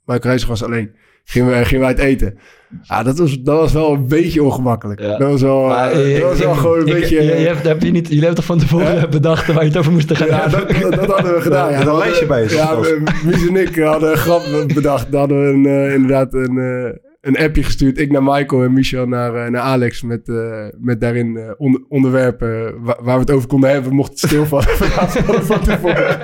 Michael 0.06 0.22
Reiziger 0.28 0.50
was 0.50 0.64
alleen. 0.64 0.92
Gingen 1.30 1.58
we, 1.58 1.66
gingen 1.66 1.82
we 1.82 1.88
uit 1.88 2.00
eten. 2.00 2.38
Ja, 2.84 3.04
dat 3.04 3.18
was, 3.18 3.40
dat 3.42 3.60
was 3.60 3.74
wel 3.74 3.94
een 3.94 4.08
beetje 4.08 4.44
ongemakkelijk. 4.44 5.00
Ja. 5.02 5.18
Dat 5.18 5.32
was 5.32 5.42
wel, 5.42 5.66
Maar, 5.68 5.92
eh, 5.92 6.20
dat 6.22 6.30
was 6.30 6.40
wel 6.40 6.52
ik- 6.54 6.60
gewoon 6.60 6.80
een 6.80 6.88
ik- 6.88 6.94
beetje... 6.94 7.16
je- 7.16 7.24
je 7.40 7.48
hebt, 7.48 7.64
heb 7.68 7.82
je 7.82 7.92
niet, 7.92 8.08
jullie 8.08 8.18
hebben 8.24 8.36
toch 8.38 8.46
van 8.46 8.58
tevoren 8.60 9.10
bedacht 9.10 9.48
waar 9.48 9.62
je 9.64 9.70
het 9.70 9.78
over 9.78 9.92
moest 9.92 10.16
gaan 10.18 10.28
ja, 10.28 10.50
hebben? 10.50 10.82
dat, 10.82 10.92
dat, 10.92 11.00
dat 11.08 11.10
hadden 11.16 11.34
we 11.36 11.42
gedaan. 11.50 11.66
Er 11.68 11.72
Ja, 11.74 11.80
een 11.80 11.86
Dat 11.86 11.98
lijstje 11.98 12.26
bij, 12.26 12.44
is 12.44 12.54
Ja, 12.54 12.80
het 12.82 13.24
Mies 13.26 13.48
en 13.48 13.56
ik 13.56 13.76
hadden 13.78 14.12
een 14.12 14.18
grap 14.18 14.42
bedacht. 14.74 15.12
Dan 15.12 15.20
hadden 15.20 15.42
we 15.44 15.48
een, 15.54 15.66
eh, 15.88 15.94
inderdaad 15.94 16.34
een, 16.34 16.58
eh, 16.58 17.09
een 17.22 17.38
appje 17.38 17.64
gestuurd. 17.64 17.98
Ik 18.00 18.12
naar 18.12 18.24
Michael 18.24 18.64
en 18.64 18.74
Michel 18.74 19.08
naar, 19.08 19.36
eh, 19.36 19.52
naar 19.52 19.62
Alex. 19.62 20.02
Met, 20.02 20.30
eh, 20.30 20.66
met 20.78 21.02
daarin 21.02 21.38
eh, 21.38 21.52
onder- 21.58 21.84
onderwerpen 21.90 22.84
wa- 22.84 22.98
waar 23.02 23.14
we 23.16 23.22
het 23.22 23.32
over 23.32 23.48
konden 23.48 23.70
hebben. 23.70 23.90
We 23.90 23.96
mochten 23.96 24.18
stilvallen 24.28 24.68
van, 24.78 25.44
van 25.44 25.62
tevoren. 25.62 26.20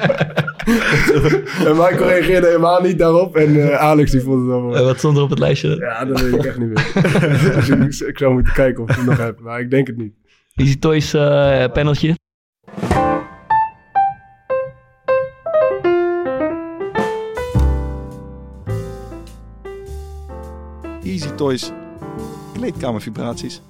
en 1.68 1.76
Michael 1.76 2.08
reageerde 2.08 2.48
helemaal 2.48 2.82
niet 2.82 2.98
daarop. 2.98 3.36
En 3.36 3.80
Alex 3.80 4.12
die 4.12 4.22
vond 4.22 4.48
het. 4.52 4.76
Eh, 4.76 4.86
wat 4.86 4.98
stond 4.98 5.18
er 5.18 5.24
op 5.24 5.30
het 5.30 5.39
lijstje? 5.39 5.76
Ja, 5.76 6.06
dat 6.06 6.22
weet 6.22 6.34
ik 6.34 6.43
echt 6.46 6.58
niet 6.58 6.68
meer. 6.68 6.91
dus 7.86 8.02
ik, 8.02 8.08
ik 8.10 8.18
zou 8.18 8.34
moeten 8.34 8.54
kijken 8.54 8.84
of 8.84 8.89
ik 8.89 8.96
het 8.96 9.06
nog 9.06 9.18
heb. 9.18 9.39
Maar 9.39 9.60
ik 9.60 9.70
denk 9.70 9.88
het 9.88 9.98
niet. 9.98 10.14
Easy 10.56 10.80
Toys 10.80 11.12
paneltje. 11.74 12.16
Toys, 21.36 21.72
kleedkamervibraties. 22.54 23.62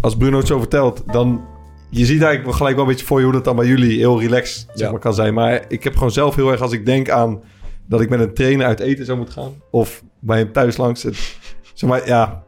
Als 0.00 0.16
Bruno 0.16 0.38
het 0.38 0.46
zo 0.46 0.58
vertelt, 0.58 1.02
dan... 1.12 1.44
Je 1.90 2.04
ziet 2.04 2.08
eigenlijk 2.22 2.44
wel 2.44 2.52
gelijk 2.52 2.74
wel 2.76 2.84
een 2.84 2.90
beetje 2.90 3.06
voor 3.06 3.18
je 3.18 3.24
hoe 3.24 3.34
dat 3.34 3.44
dan 3.44 3.56
bij 3.56 3.66
jullie 3.66 3.98
heel 3.98 4.20
relaxed 4.20 4.66
zeg 4.68 4.86
Ja. 4.86 4.90
maar, 4.90 5.00
kan 5.00 5.14
zijn. 5.14 5.34
Maar 5.34 5.64
ik 5.68 5.84
heb 5.84 5.94
gewoon 5.94 6.10
zelf 6.10 6.34
heel 6.34 6.50
erg 6.50 6.60
als 6.60 6.72
ik 6.72 6.86
denk 6.86 7.10
aan 7.10 7.42
dat 7.86 8.00
ik 8.00 8.08
met 8.08 8.20
een 8.20 8.34
trainer 8.34 8.66
uit 8.66 8.80
eten 8.80 9.04
zou 9.04 9.16
moeten 9.18 9.34
gaan. 9.42 9.52
Of 9.70 10.02
bij 10.20 10.38
hem 10.38 10.52
thuis 10.52 10.76
langs. 10.76 11.02
Het, 11.02 11.36
zeg 11.74 11.90
maar, 11.90 12.06
ja... 12.06 12.42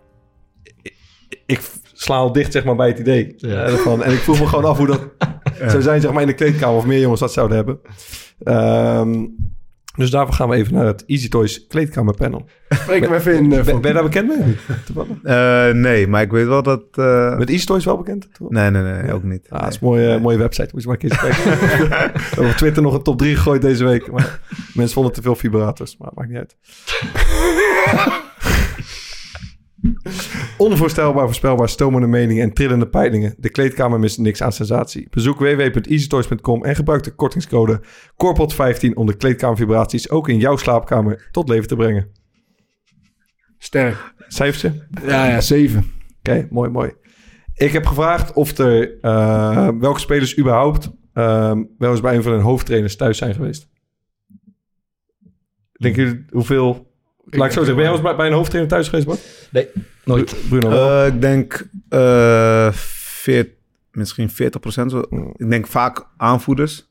Ik, 0.83 0.95
ik 1.47 1.61
sla 1.93 2.17
al 2.17 2.33
dicht 2.33 2.53
zeg 2.53 2.65
maar 2.65 2.77
bij 2.77 2.89
het 2.89 2.99
idee. 2.99 3.35
Ja. 3.37 3.49
eh, 3.65 3.73
ervan. 3.73 4.03
En 4.03 4.13
ik 4.13 4.19
vroeg 4.19 4.41
me 4.41 4.47
gewoon 4.47 4.65
af 4.65 4.77
hoe 4.79 4.87
dat 4.87 5.01
zou 5.71 5.83
zijn 5.83 6.01
zeg 6.01 6.13
maar 6.13 6.23
in 6.23 6.29
de 6.29 6.35
kleedkamer. 6.35 6.77
Of 6.77 6.87
meer 6.87 7.01
jongens 7.01 7.21
dat 7.21 7.33
zouden 7.33 7.57
hebben. 7.57 7.81
Ehm, 8.45 9.25
dus 9.97 10.11
daarvoor 10.11 10.35
gaan 10.35 10.49
we 10.49 10.57
even 10.57 10.75
naar 10.75 10.87
het 10.87 11.05
Easy 11.07 11.29
Toys 11.29 11.67
kleedkamerpanel. 11.67 12.45
Spreek 12.69 13.03
hem 13.03 13.13
even 13.15 13.35
in. 13.35 13.53
eh, 13.53 13.63
Ben, 13.65 13.81
ben 13.81 13.89
je 13.89 13.93
daar 13.95 14.03
bekend 14.03 14.29
mee? 14.29 14.57
Eh, 15.23 15.71
nee, 15.75 16.07
maar 16.07 16.23
ik 16.23 16.31
weet 16.31 16.47
wel 16.47 16.63
dat... 16.63 16.83
eh, 16.93 17.37
Met 17.39 17.51
Easy 17.51 17.67
Toys 17.67 17.85
wel 17.85 17.97
bekend? 17.97 18.29
Nee, 18.49 18.71
nee, 18.71 18.83
nee, 18.83 19.13
ook 19.13 19.23
niet. 19.23 19.47
Ah, 19.51 19.61
dat 19.61 19.69
is 19.69 19.75
een 19.75 19.87
mooie, 19.87 20.19
mooie 20.19 20.39
website. 20.39 20.69
Moet 20.73 20.83
je 20.83 20.89
maar 20.89 20.97
een 21.01 21.09
keer 21.09 21.19
kijken. 21.19 21.51
we 21.91 22.21
hebben 22.29 22.47
op 22.51 22.57
Twitter 22.57 22.83
nog 22.83 22.95
een 22.95 23.03
top 23.03 23.19
3 23.19 23.37
gegooid 23.37 23.63
deze 23.63 23.85
week. 23.85 24.11
Maar 24.11 24.41
mensen 24.75 24.95
vonden 24.95 25.13
te 25.13 25.23
veel 25.23 25.37
vibrators. 25.37 25.97
Maar 25.97 26.11
maakt 26.15 26.29
niet 26.29 26.39
uit. 26.39 26.57
Onvoorstelbaar 30.65 31.25
voorspelbaar, 31.25 31.69
stomende 31.69 32.07
meningen 32.07 32.43
en 32.43 32.53
trillende 32.53 32.89
peilingen. 32.89 33.35
De 33.39 33.51
kleedkamer 33.51 34.01
mist 34.01 34.19
niks 34.19 34.43
aan 34.43 34.53
sensatie. 34.53 35.07
Bezoek 35.11 35.39
www.easytoys.com 35.39 36.65
en 36.65 36.75
gebruik 36.75 37.03
de 37.03 37.15
kortingscode 37.15 37.81
KORPOT15 38.13 38.95
om 38.95 39.07
de 39.07 39.17
kleedkamervibraties 39.17 40.11
ook 40.11 40.29
in 40.29 40.39
jouw 40.39 40.57
slaapkamer 40.57 41.29
tot 41.31 41.49
leven 41.49 41.69
te 41.69 41.77
brengen. 41.77 42.11
Sterk. 43.59 44.15
Cijfertje? 44.29 44.87
Ja, 45.07 45.27
ja, 45.27 45.41
zeven. 45.41 45.93
Oké, 46.19 46.47
mooi, 46.51 46.71
mooi. 46.71 46.93
Ik 47.55 47.73
heb 47.73 47.87
gevraagd 47.87 48.33
of 48.33 48.59
er 48.59 49.01
eh, 49.01 49.69
welke 49.79 50.01
spelers 50.01 50.39
überhaupt 50.39 50.91
ehm, 51.13 51.65
wel 51.79 51.91
eens 51.91 52.01
bij 52.01 52.17
een 52.17 52.23
van 52.23 52.33
hun 52.33 52.41
hoofdtrainers 52.41 52.97
thuis 52.97 53.19
zijn 53.19 53.35
geweest. 53.35 53.69
Denk 55.73 55.97
je 55.97 56.25
hoeveel... 56.31 56.93
Laat 57.31 57.47
ik 57.47 57.53
zo 57.53 57.59
zeggen, 57.59 57.75
ben 57.77 57.85
jij 57.85 57.93
wel 57.93 58.05
eens 58.07 58.17
bij, 58.17 58.27
een 58.27 58.33
hoofdtrainer 58.33 58.73
thuis 58.73 58.89
geweest, 58.89 59.07
Bart? 59.07 59.21
Nooit. 60.05 60.37
Bruno? 60.49 60.71
Eh, 60.71 61.07
ik 61.07 61.21
denk 61.21 61.69
eh, 61.89 62.69
veert, 62.73 63.49
misschien 63.93 64.31
40 64.31 64.61
procent. 64.61 64.93
Ik 65.37 65.51
denk 65.51 65.67
vaak 65.67 66.07
aanvoerders. 66.17 66.89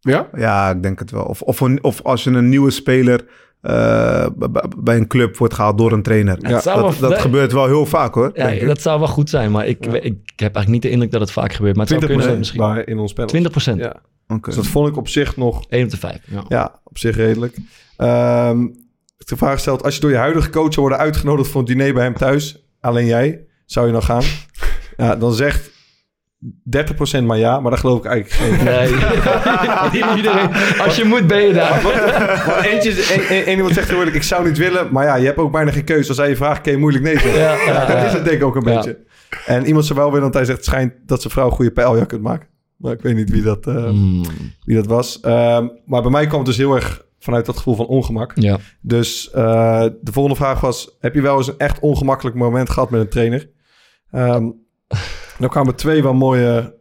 Ja? 0.00 0.28
Ja, 0.36 0.70
ik 0.70 0.82
denk 0.82 0.98
het 0.98 1.10
wel. 1.10 1.24
Of, 1.24 1.42
of, 1.42 1.60
een- 1.60 1.82
of 1.84 2.02
als 2.02 2.24
je 2.24 2.30
een 2.30 2.48
nieuwe 2.48 2.70
speler 2.70 3.24
eh, 3.60 4.26
b- 4.38 4.74
bij 4.78 4.96
een 4.96 5.06
club 5.06 5.36
wordt 5.36 5.54
gehaald 5.54 5.78
door 5.78 5.92
een 5.92 6.02
trainer. 6.02 6.36
Ja, 6.40 6.48
dat 6.48 6.64
wel- 6.64 6.82
dat 6.82 6.98
dat- 6.98 7.20
gebeurt 7.20 7.52
wel 7.52 7.66
heel 7.66 7.86
vaak 7.86 8.14
hoor. 8.14 8.30
Ja, 8.34 8.48
ik. 8.48 8.66
dat 8.66 8.80
zou 8.80 8.98
wel 8.98 9.08
goed 9.08 9.30
zijn, 9.30 9.50
maar 9.50 9.66
ik, 9.66 9.86
ik, 9.86 10.16
heb 10.36 10.54
eigenlijk 10.54 10.68
niet 10.68 10.82
de 10.82 10.90
indruk 10.90 11.10
dat 11.10 11.20
het 11.20 11.30
vaak 11.32 11.52
gebeurt. 11.52 11.76
Maar 11.76 11.86
het 11.86 11.94
zou 11.94 12.12
20% 12.12 12.16
kunnen 12.16 12.38
misschien. 12.38 12.84
in 12.86 12.98
ons 12.98 13.12
panel. 13.12 13.28
20 13.28 13.50
procent. 13.50 13.78
Ja. 13.80 13.96
Oké. 14.28 14.40
Dus 14.46 14.54
dat 14.54 14.66
vond 14.66 14.88
ik 14.88 14.96
op 14.96 15.08
zich 15.08 15.36
nog 15.36 15.64
1 15.68 15.84
op 15.84 15.90
de 15.90 15.96
5. 15.96 16.20
Ja. 16.30 16.44
Ja, 16.48 16.80
op 16.84 16.98
zich 16.98 17.16
redelijk. 17.16 17.56
Ehm 17.96 18.66
de 19.28 19.36
vraag 19.36 19.52
gesteld, 19.52 19.82
als 19.82 19.94
je 19.94 20.00
door 20.00 20.10
je 20.10 20.16
huidige 20.16 20.50
coach 20.50 20.72
zou 20.72 20.86
worden 20.86 20.98
uitgenodigd 21.06 21.50
voor 21.50 21.60
een 21.60 21.66
diner 21.66 21.94
bij 21.94 22.04
hem 22.04 22.14
thuis, 22.14 22.66
alleen 22.80 23.06
jij, 23.06 23.44
zou 23.66 23.86
je 23.86 23.92
dan 23.92 24.02
gaan? 24.02 24.22
ja, 24.96 25.16
dan 25.16 25.32
zegt 25.32 25.70
30% 27.20 27.22
maar 27.24 27.38
ja, 27.38 27.60
maar 27.60 27.70
dat 27.70 27.80
geloof 27.80 27.98
ik 27.98 28.04
eigenlijk 28.04 28.34
geen. 28.34 28.64
Nee. 28.64 28.90
Niet 29.92 30.16
iedereen. 30.16 30.48
Als 30.80 30.96
je 30.96 31.04
moet, 31.04 31.26
ben 31.26 31.42
je 31.42 31.52
daar. 31.52 31.82
Maar 32.46 32.64
eentje, 32.64 33.44
iemand 33.50 33.74
zegt 33.74 33.88
gewoon, 33.88 34.08
ik 34.08 34.22
zou 34.22 34.46
niet 34.48 34.58
willen, 34.58 34.88
maar 34.92 35.04
ja, 35.04 35.14
je 35.14 35.26
hebt 35.26 35.38
ook 35.38 35.52
bijna 35.52 35.70
geen 35.70 35.84
keuze. 35.84 36.08
Als 36.08 36.18
hij 36.18 36.28
je 36.28 36.36
vraagt, 36.36 36.60
kun 36.60 36.72
je 36.72 36.78
moeilijk 36.78 37.04
nee 37.04 37.18
zeggen. 37.18 37.40
Ja, 37.40 37.54
ja, 37.54 37.86
dat 37.86 37.96
ja. 37.96 38.04
is 38.04 38.12
het 38.12 38.24
denk 38.24 38.36
ik 38.36 38.44
ook 38.44 38.56
een 38.56 38.62
beetje. 38.62 38.98
En 39.46 39.66
iemand 39.66 39.86
zou 39.86 39.98
wel 39.98 40.08
willen, 40.08 40.22
want 40.22 40.34
hij 40.34 40.44
zegt, 40.44 40.56
het 40.56 40.66
schijnt 40.66 40.92
dat 41.06 41.20
zijn 41.20 41.32
vrouw 41.32 41.46
een 41.46 41.52
goede 41.52 41.70
pijljak 41.70 42.08
kunt 42.08 42.22
maken. 42.22 42.48
Maar 42.76 42.92
ik 42.92 43.02
weet 43.02 43.14
niet 43.14 43.30
wie 43.30 43.42
dat, 43.42 43.66
eh, 43.66 43.90
Mm, 43.90 44.24
wie 44.64 44.76
dat 44.76 44.86
was. 44.86 45.20
Ehm, 45.20 45.66
maar 45.86 46.02
bij 46.02 46.10
mij 46.10 46.26
kwam 46.26 46.38
het 46.38 46.48
dus 46.48 46.56
heel 46.56 46.74
erg 46.74 47.04
vanuit 47.22 47.46
dat 47.46 47.56
gevoel 47.56 47.74
van 47.74 47.86
ongemak. 47.86 48.32
ja. 48.34 48.58
Dus 48.80 49.30
eh, 49.30 49.86
de 50.00 50.12
volgende 50.12 50.38
vraag 50.38 50.60
was: 50.60 50.96
heb 51.00 51.14
je 51.14 51.22
wel 51.22 51.36
eens 51.36 51.48
een 51.48 51.58
echt 51.58 51.80
ongemakkelijk 51.80 52.36
moment 52.36 52.70
gehad 52.70 52.90
met 52.90 53.00
een 53.00 53.08
trainer? 53.08 53.50
Ehm 54.10 54.50
dan 55.38 55.48
kwamen 55.48 55.74
twee 55.74 56.02
wel 56.02 56.14
mooie 56.14 56.80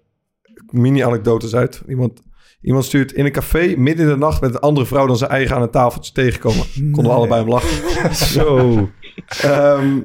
mini-anekdotes 0.72 1.56
uit. 1.56 1.82
Iemand, 1.88 2.22
iemand 2.62 2.86
stuurt 2.86 3.12
in 3.12 3.26
een 3.26 3.32
café 3.32 3.76
midden 3.78 4.06
in 4.06 4.12
de 4.12 4.18
nacht 4.18 4.42
met 4.42 4.54
een 4.54 4.60
andere 4.60 4.86
vrouw 4.86 5.06
dan 5.06 5.18
zijn 5.18 5.32
eigen 5.32 5.56
aan 5.56 5.62
een 5.62 5.70
tafeltje 5.70 6.14
tegenkomen. 6.14 6.66
Konden 6.74 7.04
we 7.04 7.18
allebei 7.18 7.42
om 7.42 7.50
lachen. 7.50 8.16
Zo. 8.36 8.68
Ehm, 9.42 10.02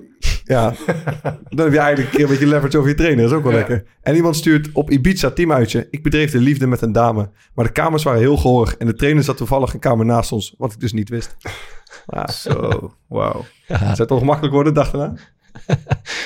ja, 0.47 0.72
dan 1.57 1.64
heb 1.64 1.72
je 1.72 1.78
eigenlijk 1.78 1.99
een 1.99 2.11
keer 2.16 2.24
een 2.24 2.30
beetje 2.30 2.47
leverage 2.47 2.78
over 2.78 2.90
je 2.90 2.97
trainer. 2.97 3.22
Dat 3.22 3.30
is 3.30 3.36
ook 3.36 3.44
wel 3.44 3.53
lekker. 3.53 3.84
En 4.03 4.14
iemand 4.14 4.36
stuurt 4.36 4.68
op 4.72 4.90
Ibiza 4.90 5.30
teamuitje. 5.30 5.86
Ik 5.90 6.03
bedreef 6.03 6.30
de 6.30 6.38
liefde 6.38 6.66
met 6.66 6.80
een 6.80 6.92
dame. 6.92 7.30
Maar 7.55 7.64
de 7.64 7.72
kamers 7.72 8.03
waren 8.03 8.20
heel 8.20 8.36
gehoorig. 8.36 8.76
En 8.76 8.86
de 8.86 8.94
trainer 8.94 9.22
zat 9.24 9.36
toevallig 9.36 9.72
een 9.74 9.80
kamer 9.80 10.07
naast 10.07 10.32
ons. 10.32 10.55
Wat 10.59 10.72
ik 10.72 10.80
dus 10.80 10.92
niet 10.92 11.09
wist. 11.09 11.36
Ja, 12.07 12.26
Zo, 12.42 12.92
wauw. 13.09 13.44
zou 13.68 13.80
het 13.97 14.11
ongemakkelijk 14.11 14.55
worden, 14.55 14.74
dacht 14.74 14.92
daarna? 14.92 15.14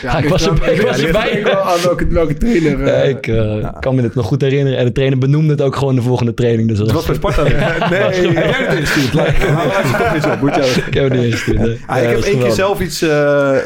Ja, 0.02 0.18
ik 0.18 0.28
was 0.28 0.46
er- 0.46 0.72
ik 0.72 0.80
was 0.80 1.00
erbij. 1.02 1.38
er 1.38 1.44
wel 1.44 1.60
aan 1.62 1.80
welke, 1.82 2.06
welke 2.06 2.34
trainer. 2.36 2.78
Ja, 2.86 2.92
eh, 2.92 3.08
ik 3.08 3.26
eh, 3.26 3.68
kan 3.80 3.94
me 3.94 4.02
dit 4.02 4.14
nog 4.14 4.26
goed 4.26 4.40
herinneren. 4.40 4.78
En 4.78 4.84
de 4.84 4.92
trainer 4.92 5.18
benoemde 5.18 5.50
het 5.50 5.62
ook 5.62 5.76
gewoon 5.76 5.94
de 5.94 6.02
volgende 6.02 6.34
training. 6.34 6.68
Dus 6.68 6.78
dat 6.78 6.86
Het 6.86 6.96
was 6.96 7.06
bij 7.06 7.14
Sparta. 7.14 7.42
Nee, 7.90 8.00
heb 8.00 8.32
jij 8.32 8.66
het 8.66 8.78
ingestuurd? 8.78 9.28
Ik 10.86 10.94
heb 10.94 11.04
het 11.04 11.12
niet 11.12 11.22
eens 11.22 11.34
gestuurd, 11.34 11.58
nee. 11.58 11.80
Ah, 11.86 11.96
Ja, 12.02 12.08
ik 12.08 12.16
heb 12.16 12.24
één 12.24 12.38
keer 12.38 12.50
zelf 12.50 12.80
iets... 12.80 13.02
eh, 13.02 13.56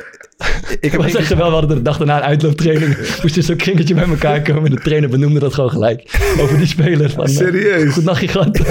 ik 0.80 0.92
heb 0.92 1.00
echt 1.00 1.26
keer... 1.26 1.36
wel, 1.36 1.46
we 1.46 1.52
hadden 1.52 1.76
de 1.76 1.82
dag 1.82 1.96
daarna 1.96 2.16
een 2.16 2.22
uitlooptraining. 2.22 2.96
Moest 3.22 3.34
je 3.34 3.42
zo'n 3.42 3.56
kringetje 3.56 3.94
bij 3.94 4.04
elkaar 4.08 4.42
komen. 4.42 4.64
En 4.64 4.70
de 4.70 4.80
trainer 4.80 5.08
benoemde 5.08 5.40
dat 5.40 5.54
gewoon 5.54 5.70
gelijk. 5.70 6.20
Over 6.40 6.58
die 6.58 6.66
speler. 6.66 7.10
Van, 7.10 7.24
eh, 7.24 7.30
Serieus? 7.30 7.92
Goed 7.92 8.04
nachtje 8.04 8.28
gehad. 8.28 8.58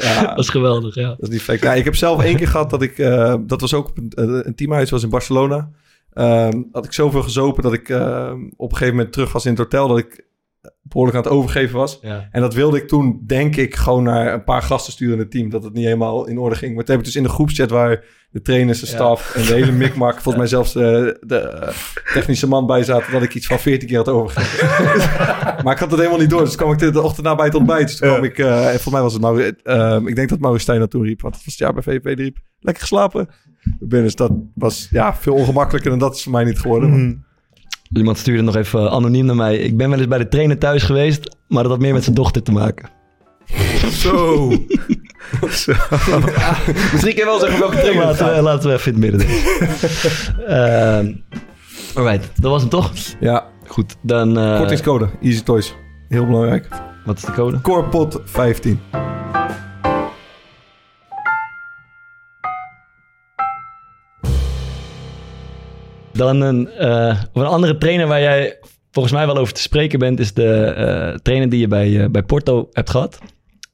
Ja, 0.00 0.26
Dat 0.26 0.38
is 0.38 0.48
geweldig, 0.48 0.94
ja. 0.94 1.08
dat 1.08 1.22
is 1.22 1.28
niet 1.28 1.42
fake. 1.42 1.66
Ja, 1.66 1.74
ik 1.74 1.84
heb 1.84 1.94
zelf 1.96 2.22
één 2.22 2.36
keer 2.36 2.48
gehad 2.48 2.70
dat 2.70 2.82
ik... 2.82 2.98
eh, 2.98 3.34
dat 3.40 3.60
was 3.60 3.74
ook 3.74 3.88
op 3.88 3.98
een, 3.98 4.10
eh, 4.14 4.40
een 4.46 4.54
teamhuis, 4.54 4.90
was 4.90 5.02
in 5.02 5.08
Barcelona. 5.08 5.70
Ehm, 6.12 6.62
had 6.72 6.84
ik 6.84 6.92
zoveel 6.92 7.22
gezopen 7.22 7.62
dat 7.62 7.72
ik 7.72 7.88
eh, 7.88 8.32
op 8.56 8.70
een 8.70 8.76
gegeven 8.76 8.96
moment 8.96 9.12
terug 9.12 9.32
was 9.32 9.44
in 9.44 9.50
het 9.50 9.60
hotel... 9.60 9.88
dat 9.88 9.98
ik 9.98 10.24
behoorlijk 10.82 11.16
aan 11.16 11.22
het 11.22 11.32
overgeven 11.32 11.76
was. 11.76 11.98
Ja. 12.02 12.28
En 12.30 12.40
dat 12.40 12.54
wilde 12.54 12.76
ik 12.76 12.88
toen, 12.88 13.22
denk 13.26 13.56
ik, 13.56 13.74
gewoon 13.74 14.02
naar 14.02 14.32
een 14.32 14.44
paar 14.44 14.62
gasten 14.62 14.92
sturen 14.92 15.14
in 15.14 15.20
het 15.20 15.30
team. 15.30 15.50
Dat 15.50 15.64
het 15.64 15.72
niet 15.72 15.84
helemaal 15.84 16.26
in 16.26 16.38
orde 16.38 16.56
ging. 16.56 16.74
Maar 16.74 16.84
toen 16.84 16.94
heb 16.94 17.04
ik 17.04 17.10
dus 17.10 17.16
in 17.16 17.28
de 17.28 17.34
groepschat 17.34 17.70
waar 17.70 18.04
de 18.30 18.42
trainers, 18.42 18.80
de 18.80 18.86
Ja. 18.86 18.92
staf 18.92 19.34
en 19.34 19.42
de 19.42 19.52
hele 19.54 19.72
mikmak... 19.72 20.12
volgens 20.12 20.36
mij 20.42 20.46
zelfs 20.46 20.72
de, 20.72 21.16
de 21.26 21.38
eh, 21.38 21.68
technische 22.14 22.48
man 22.48 22.66
bij 22.66 22.82
zaten... 22.84 23.12
dat 23.12 23.22
ik 23.22 23.34
iets 23.34 23.46
van 23.46 23.58
14 23.58 23.88
keer 23.88 23.96
had 23.96 24.08
overgegeven. 24.08 24.66
maar 25.64 25.72
ik 25.72 25.78
had 25.78 25.90
het 25.90 25.98
helemaal 26.00 26.20
niet 26.20 26.30
door. 26.30 26.44
Dus 26.44 26.56
kwam 26.56 26.72
ik 26.72 26.78
de, 26.78 26.90
de 26.90 27.02
ochtend 27.02 27.26
na 27.26 27.34
bij 27.34 27.46
het 27.46 27.54
ontbijt. 27.54 27.86
Dus 27.86 27.96
toen 27.96 28.08
kwam 28.08 28.24
ik... 28.24 28.38
eh, 28.38 28.64
en 28.64 28.80
volgens 28.80 28.92
mij 28.94 29.02
was 29.02 29.44
het 29.44 29.62
eh, 29.62 29.98
ik 30.04 30.16
denk 30.16 30.28
dat 30.28 30.38
Mauro 30.38 30.58
Stijn 30.58 30.78
dat 30.78 30.90
toen 30.90 31.02
riep. 31.04 31.20
Want 31.22 31.34
het 31.34 31.44
was 31.44 31.58
het 31.58 31.84
jaar 31.84 32.00
bij 32.00 32.14
die 32.14 32.24
riep. 32.24 32.38
Lekker 32.60 32.82
geslapen. 32.82 33.28
Dus 33.78 34.14
dat 34.14 34.32
was 34.54 34.88
ja, 34.90 35.14
veel 35.14 35.34
ongemakkelijker 35.34 35.90
dan 35.90 35.98
dat 35.98 36.14
is 36.14 36.22
voor 36.22 36.32
mij 36.32 36.44
niet 36.44 36.58
geworden. 36.58 36.90
Mhm. 36.90 37.14
Iemand 37.92 38.18
stuurde 38.18 38.42
nog 38.42 38.56
even 38.56 38.90
anoniem 38.90 39.24
naar 39.26 39.36
mij. 39.36 39.56
Ik 39.56 39.76
ben 39.76 39.90
wel 39.90 39.98
eens 39.98 40.08
bij 40.08 40.18
de 40.18 40.28
trainer 40.28 40.58
thuis 40.58 40.82
geweest, 40.82 41.36
maar 41.48 41.62
dat 41.62 41.72
had 41.72 41.80
meer 41.80 41.92
met 41.92 42.02
zijn 42.04 42.14
dochter 42.16 42.42
te 42.42 42.52
maken. 42.52 42.88
Zo. 43.90 44.50
Zo. 45.50 45.72
Misschien 46.92 47.14
kan 47.14 47.14
je 47.14 47.22
wel 47.24 47.38
zeggen 47.38 47.58
welke 47.58 47.76
trainer 47.76 48.04
Laten 48.04 48.34
we, 48.34 48.42
laten 48.42 48.68
we 48.68 48.74
even 48.74 48.94
in 48.94 49.02
het 49.02 49.10
midden 49.10 49.28
doen. 49.28 49.36
Ehm, 50.46 51.12
alright, 51.94 52.30
dat 52.40 52.50
was 52.50 52.60
hem 52.60 52.70
toch? 52.70 52.92
Ja, 53.20 53.44
Goed, 53.66 53.96
dan... 54.02 54.38
eh, 54.38 54.58
kortingscode. 54.58 55.08
Easy 55.22 55.42
Toys. 55.42 55.74
Heel 56.08 56.26
belangrijk. 56.26 56.68
wat 57.04 57.16
is 57.16 57.22
de 57.24 57.32
code? 57.32 57.60
Corepot 57.60 58.20
15. 58.24 58.80
Dan 66.16 66.40
een, 66.40 66.68
eh, 66.70 67.20
een 67.32 67.44
andere 67.44 67.78
trainer 67.78 68.06
waar 68.06 68.20
jij 68.20 68.58
volgens 68.90 69.14
mij 69.14 69.26
wel 69.26 69.36
over 69.36 69.54
te 69.54 69.60
spreken 69.60 69.98
bent... 69.98 70.20
is 70.20 70.32
de 70.34 70.64
eh, 70.64 71.14
trainer 71.22 71.48
die 71.48 71.60
je 71.60 71.68
bij, 71.68 72.02
eh, 72.02 72.08
bij 72.10 72.22
Porto 72.22 72.68
hebt 72.72 72.90
gehad. 72.90 73.18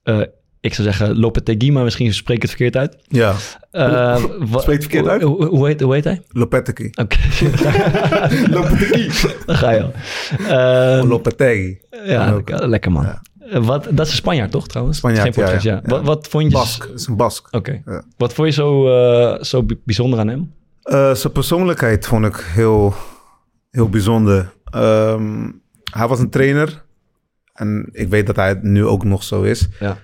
Eh, 0.03 0.21
ik 0.61 0.75
zou 0.75 0.89
zeggen 0.91 1.19
Lopetegui, 1.19 1.73
maar 1.73 1.85
misschien 1.85 2.15
spreek 2.15 2.37
ik 2.37 2.43
het 2.43 2.51
verkeerd 2.51 2.77
uit. 2.77 2.97
Ja, 3.09 3.35
wa- 3.71 4.61
Spreekt 4.61 4.83
verkeerd 4.83 5.07
uit? 5.09 5.23
Hoe, 5.23 5.47
hoe, 5.47 5.67
heet, 5.67 5.81
hoe 5.81 5.95
heet 5.95 6.05
hij? 6.05 6.23
Lopetegui. 6.29 6.91
Oké. 7.01 7.17
Daar 9.47 9.57
ga 9.57 9.71
je 9.71 9.83
al. 9.83 9.93
Ehm, 10.49 11.07
Lopetegui. 11.09 11.79
ja, 12.05 12.41
lekker 12.47 12.93
man. 12.93 13.05
Ja. 13.05 13.21
Wat, 13.61 13.85
dat 13.91 14.07
is 14.07 14.13
een 14.13 14.19
Spanjaard 14.19 14.51
toch 14.51 14.69
trouwens? 14.69 14.99
Spanjaard, 14.99 15.35
Geen 15.35 15.45
ja, 15.47 15.59
ja. 15.63 15.81
Wat, 15.85 16.03
wat 16.03 16.29
vond 16.29 16.45
je... 16.45 16.51
Bask. 16.51 16.85
is 16.95 17.07
een 17.07 17.17
Bask. 17.17 17.49
Oké. 17.51 17.83
Wat 18.17 18.33
vond 18.33 18.49
je 18.49 18.55
zo, 18.55 18.87
zo 19.41 19.67
bijzonder 19.85 20.19
aan 20.19 20.29
hem? 20.29 20.53
Eh, 20.83 21.15
zijn 21.15 21.33
persoonlijkheid 21.33 22.07
vond 22.07 22.25
ik 22.25 22.37
heel, 22.37 22.95
heel 23.71 23.89
bijzonder. 23.89 24.53
Ehm, 24.65 25.51
hij 25.93 26.09
was 26.09 26.19
een 26.19 26.31
trainer. 26.31 26.85
En 27.53 27.89
ik 27.93 28.09
weet 28.09 28.27
dat 28.27 28.37
hij 28.37 28.49
het 28.49 28.63
nu 28.63 28.87
ook 28.87 29.05
nog 29.05 29.23
zo 29.23 29.43
is. 29.43 29.69
Ja. 29.81 29.99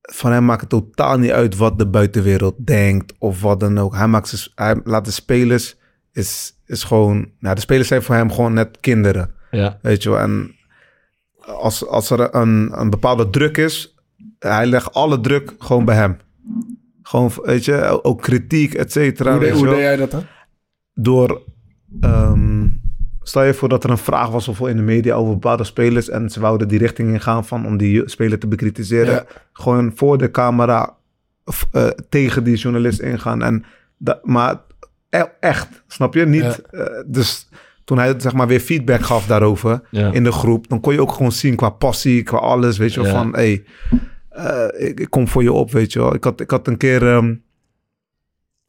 Van 0.00 0.32
hem 0.32 0.44
maakt 0.44 0.60
het 0.60 0.70
totaal 0.70 1.18
niet 1.18 1.30
uit 1.30 1.56
wat 1.56 1.78
de 1.78 1.86
buitenwereld 1.86 2.66
denkt 2.66 3.14
of 3.18 3.40
wat 3.40 3.60
dan 3.60 3.78
ook. 3.78 3.94
Hij, 3.94 4.06
maakt 4.06 4.50
hij 4.54 4.80
laat 4.84 5.04
de 5.04 5.10
spelers, 5.10 5.76
is, 6.12 6.54
is 6.66 6.84
gewoon... 6.84 7.30
Nou, 7.38 7.54
de 7.54 7.60
spelers 7.60 7.88
zijn 7.88 8.02
voor 8.02 8.14
hem 8.14 8.32
gewoon 8.32 8.52
net 8.52 8.80
kinderen. 8.80 9.34
Ja. 9.50 9.78
Weet 9.82 10.02
je 10.02 10.10
wel. 10.10 10.18
En 10.18 10.54
als, 11.40 11.86
als 11.86 12.10
er 12.10 12.34
een, 12.34 12.80
een 12.80 12.90
bepaalde 12.90 13.30
druk 13.30 13.56
is, 13.56 13.94
hij 14.38 14.66
legt 14.66 14.92
alle 14.92 15.20
druk 15.20 15.54
gewoon 15.58 15.84
bij 15.84 15.96
hem. 15.96 16.18
Gewoon, 17.02 17.30
weet 17.42 17.64
je, 17.64 18.04
ook 18.04 18.22
kritiek, 18.22 18.74
et 18.74 18.92
cetera. 18.92 19.38
Hoe, 19.38 19.50
hoe 19.50 19.66
deed 19.68 19.76
jij 19.78 19.96
dat 19.96 20.10
dan? 20.10 20.24
door. 20.94 21.42
ehm, 22.00 22.66
stel 23.22 23.42
je 23.42 23.54
voor 23.54 23.68
dat 23.68 23.84
er 23.84 23.90
een 23.90 23.98
vraag 23.98 24.28
was 24.30 24.48
of 24.48 24.60
in 24.60 24.76
de 24.76 24.82
media 24.82 25.14
over 25.14 25.32
bepaalde 25.32 25.64
spelers. 25.64 26.08
en 26.08 26.30
ze 26.30 26.40
wouden 26.40 26.68
die 26.68 26.78
richting 26.78 27.08
ingaan 27.12 27.44
van 27.46 27.66
om 27.66 27.76
die 27.76 28.02
speler 28.08 28.38
te 28.38 28.46
bekritiseren. 28.46 29.12
Ja. 29.14 29.24
Gewoon 29.52 29.92
voor 29.94 30.18
de 30.18 30.30
camera 30.30 30.96
of, 31.44 31.68
eh, 31.72 31.86
tegen 32.08 32.44
die 32.44 32.56
journalist 32.56 33.00
ingaan. 33.00 33.42
En 33.42 33.64
dat, 33.98 34.24
maar 34.24 34.56
e- 35.10 35.24
echt, 35.40 35.68
snap 35.86 36.14
je? 36.14 36.26
Niet. 36.26 36.60
eh, 36.70 36.84
dus 37.06 37.48
toen 37.84 37.98
hij 37.98 38.14
zeg 38.20 38.32
maar 38.32 38.46
weer 38.46 38.60
feedback 38.60 39.00
gaf 39.00 39.26
daarover 39.26 39.80
Ja. 39.90 40.12
in 40.12 40.24
de 40.24 40.32
groep. 40.32 40.68
dan 40.68 40.80
kon 40.80 40.92
je 40.92 41.00
ook 41.00 41.12
gewoon 41.12 41.32
zien 41.32 41.54
qua 41.56 41.70
passie, 41.70 42.22
qua 42.22 42.38
alles. 42.38 42.78
Weet 42.78 42.94
je 42.94 43.00
Ja. 43.02 43.10
van 43.10 43.34
hé. 43.34 43.62
Hey, 44.42 44.70
ik, 44.78 45.00
ik 45.00 45.10
kom 45.10 45.28
voor 45.28 45.42
je 45.42 45.52
op, 45.52 45.70
weet 45.72 45.92
je 45.92 45.98
wel. 45.98 46.14
Ik 46.14 46.24
had, 46.24 46.40
ik 46.40 46.50
had 46.50 46.66
een 46.66 46.76
keer. 46.76 47.06
ehm, 47.14 47.34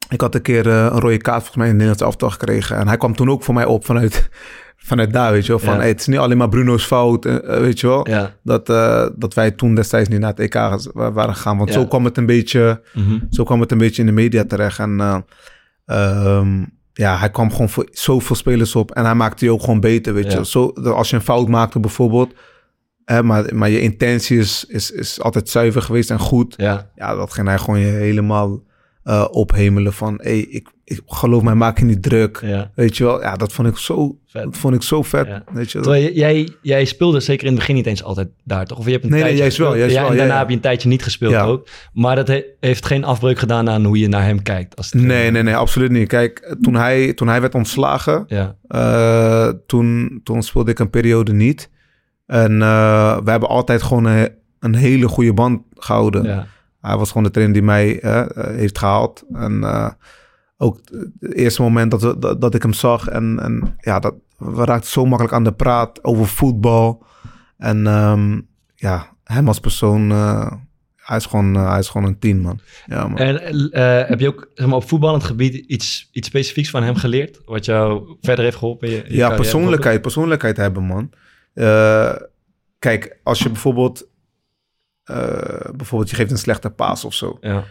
ik 0.08 0.20
had 0.20 0.34
een 0.34 0.42
keer 0.42 0.68
eh, 0.68 0.74
een 0.84 1.00
rode 1.00 1.16
kaart 1.16 1.36
volgens 1.38 1.56
mij 1.56 1.66
in 1.66 1.72
het 1.72 1.82
Nederlands 1.82 2.02
elftal 2.02 2.30
gekregen. 2.30 2.76
En 2.76 2.88
hij 2.88 2.96
kwam 2.96 3.14
toen 3.16 3.30
ook 3.30 3.42
voor 3.42 3.54
mij 3.54 3.64
op 3.64 3.84
vanuit, 3.84 4.28
vanuit 4.76 5.12
daar, 5.12 5.32
weet 5.32 5.42
je 5.46 5.48
wel. 5.48 5.58
Van, 5.58 5.72
Ja. 5.74 5.78
hey, 5.78 5.88
het 5.88 6.00
is 6.00 6.06
niet 6.06 6.18
alleen 6.18 6.36
maar 6.36 6.48
Bruno's 6.48 6.84
fout, 6.84 7.24
eh, 7.24 7.34
eh, 7.54 7.60
weet 7.60 7.80
je 7.80 7.86
wel. 7.86 8.08
Ja. 8.08 8.34
Dat, 8.42 8.68
eh, 8.68 9.06
dat 9.16 9.34
wij 9.34 9.50
toen 9.50 9.74
destijds 9.74 10.08
niet 10.08 10.20
naar 10.20 10.34
het 10.36 10.40
EK 10.40 10.54
waren 10.94 11.34
gegaan. 11.34 11.56
Want 11.56 11.68
Ja. 11.72 11.74
zo 11.80 11.86
kwam 11.86 12.04
het 12.04 12.16
een 12.16 12.26
beetje... 12.26 12.82
Mhm. 12.94 13.18
Zo 13.30 13.44
kwam 13.44 13.60
het 13.60 13.72
een 13.72 13.78
beetje 13.78 14.00
in 14.02 14.06
de 14.06 14.14
media 14.14 14.44
terecht. 14.44 14.78
En 14.78 15.00
eh, 15.00 15.16
ehm, 15.86 16.64
ja, 16.92 17.16
hij 17.18 17.30
kwam 17.30 17.50
gewoon 17.50 17.68
voor 17.68 17.88
zoveel 17.90 18.36
spelers 18.36 18.74
op. 18.76 18.90
En 18.90 19.04
hij 19.04 19.14
maakte 19.14 19.44
je 19.44 19.50
ook 19.52 19.60
gewoon 19.60 19.80
beter, 19.80 20.14
weet 20.14 20.32
je. 20.32 20.46
Zo, 20.46 20.68
als 20.68 21.10
je 21.10 21.16
een 21.16 21.22
fout 21.22 21.48
maakte 21.48 21.80
bijvoorbeeld... 21.80 22.32
Hè, 23.12 23.22
maar, 23.22 23.54
maar 23.54 23.70
je 23.70 23.80
intentie 23.80 24.38
is, 24.38 24.64
is, 24.68 24.90
is 24.90 25.20
altijd 25.20 25.48
zuiver 25.48 25.82
geweest 25.82 26.10
en 26.10 26.18
goed. 26.18 26.54
Ja. 26.56 26.90
Ja, 26.94 27.14
dat 27.14 27.32
ging 27.32 27.46
hij 27.48 27.58
gewoon 27.58 27.80
je 27.80 27.86
helemaal 27.86 28.62
eh, 29.02 29.24
ophemelen 29.30 29.92
van... 29.92 30.18
Hey, 30.22 30.38
ik, 30.38 30.68
ik 30.84 31.00
geloof 31.06 31.42
mij, 31.42 31.54
maak 31.54 31.78
je 31.78 31.84
niet 31.84 32.02
druk. 32.02 32.38
ja. 32.42 32.70
Weet 32.74 32.96
je 32.96 33.04
wel? 33.04 33.20
Ja, 33.20 33.36
dat 33.36 33.52
vond 33.52 33.68
ik 33.68 33.76
zo 33.76 34.16
Vet. 34.26 34.42
dat 34.42 34.56
vond 34.56 34.74
ik 34.74 34.82
zo 34.82 35.02
vet. 35.02 35.26
Ja. 35.26 35.44
Weet 35.52 35.70
je? 35.72 35.80
Terwijl 35.80 36.12
jij, 36.12 36.48
jij 36.62 36.84
speelde 36.84 37.20
zeker 37.20 37.42
in 37.46 37.50
het 37.50 37.58
begin 37.58 37.74
niet 37.74 37.86
eens 37.86 38.02
altijd 38.02 38.28
daar, 38.44 38.66
toch? 38.66 38.78
Of 38.78 38.84
je 38.86 38.90
hebt 38.90 39.04
een 39.04 39.10
Nee, 39.10 39.18
nee, 39.22 39.28
tijdje 39.28 39.42
juist 39.44 39.58
wel, 39.58 39.76
juist 39.76 39.94
ja, 39.94 40.00
wel, 40.00 40.10
en 40.10 40.16
ja, 40.16 40.20
daarna 40.22 40.38
heb 40.38 40.48
je 40.48 40.54
een 40.54 40.60
tijdje 40.60 40.88
niet 40.88 41.02
gespeeld 41.02 41.34
ook. 41.34 41.68
Maar 41.92 42.16
dat 42.16 42.28
he- 42.28 42.44
heeft 42.60 42.86
geen 42.86 43.04
afbreuk 43.04 43.38
gedaan 43.38 43.68
aan 43.70 43.84
hoe 43.84 43.98
je 43.98 44.08
naar 44.08 44.24
hem 44.24 44.42
kijkt. 44.42 44.76
Als. 44.76 44.92
Nee, 44.92 45.30
nee, 45.30 45.42
nee, 45.42 45.56
absoluut 45.56 45.90
niet. 45.90 46.08
Kijk, 46.08 46.56
toen 46.60 46.74
hij, 46.74 47.12
toen 47.12 47.28
hij 47.28 47.40
werd 47.40 47.54
ontslagen, 47.54 48.26
eh, 48.68 49.48
toen, 49.66 50.20
toen 50.24 50.42
speelde 50.42 50.70
ik 50.70 50.78
een 50.78 50.90
periode 50.90 51.32
niet. 51.32 51.70
En 52.32 52.62
eh, 52.62 53.18
we 53.24 53.30
hebben 53.30 53.48
altijd 53.48 53.82
gewoon 53.82 54.04
een, 54.04 54.30
een 54.60 54.74
hele 54.74 55.08
goede 55.08 55.32
band 55.34 55.62
gehouden. 55.74 56.22
ja, 56.24 56.46
Hij 56.80 56.96
was 56.96 57.08
gewoon 57.08 57.22
de 57.22 57.30
trainer 57.30 57.54
die 57.56 57.64
mij 57.66 58.00
eh, 58.00 58.24
heeft 58.56 58.78
gehaald. 58.78 59.24
En 59.32 59.64
eh, 59.64 59.88
ook 60.58 60.80
het 61.20 61.34
eerste 61.34 61.62
moment 61.62 61.90
dat, 61.90 62.02
we, 62.02 62.18
dat, 62.18 62.40
dat 62.40 62.54
ik 62.54 62.62
hem 62.62 62.72
zag. 62.72 63.08
En, 63.08 63.38
en 63.42 63.76
ja, 63.80 63.98
dat, 63.98 64.14
we 64.38 64.64
raakten 64.64 64.90
zo 64.90 65.04
makkelijk 65.06 65.34
aan 65.34 65.44
de 65.44 65.52
praat 65.52 66.04
over 66.04 66.26
voetbal. 66.26 67.04
En 67.58 67.86
ehm, 67.86 68.40
ja, 68.74 69.06
hem 69.24 69.48
als 69.48 69.60
persoon, 69.60 70.10
hij, 70.96 71.16
is 71.16 71.26
gewoon, 71.26 71.54
hij 71.54 71.78
is 71.78 71.88
gewoon 71.88 72.06
een 72.06 72.18
tien, 72.18 72.40
man. 72.40 72.60
Ja, 72.86 73.08
man. 73.08 73.18
En 73.18 73.34
heb 74.08 74.20
je 74.20 74.28
ook 74.28 74.48
zeg 74.54 74.66
maar, 74.66 74.76
op 74.76 74.88
voetballend 74.88 75.24
gebied 75.24 75.54
iets, 75.54 76.08
iets 76.12 76.28
specifieks 76.28 76.70
van 76.70 76.82
hem 76.82 76.94
geleerd? 76.94 77.40
Wat 77.44 77.64
jou 77.64 78.16
verder 78.20 78.44
heeft 78.44 78.56
geholpen? 78.56 78.88
in 78.88 78.94
je- 78.94 79.02
in 79.02 79.10
je 79.10 79.16
Ja, 79.16 79.34
persoonlijkheid, 79.34 80.02
persoonlijkheid 80.02 80.56
hebben, 80.56 80.82
man. 80.82 81.10
Eh, 81.54 82.14
kijk, 82.78 83.18
als 83.22 83.38
je 83.38 83.48
bijvoorbeeld, 83.50 84.08
eh, 85.04 85.70
bijvoorbeeld 85.76 86.10
je 86.10 86.16
geeft 86.16 86.30
een 86.30 86.38
slechte 86.38 86.70
paas 86.70 87.04
of 87.04 87.14
zo. 87.14 87.38
Ja, 87.40 87.64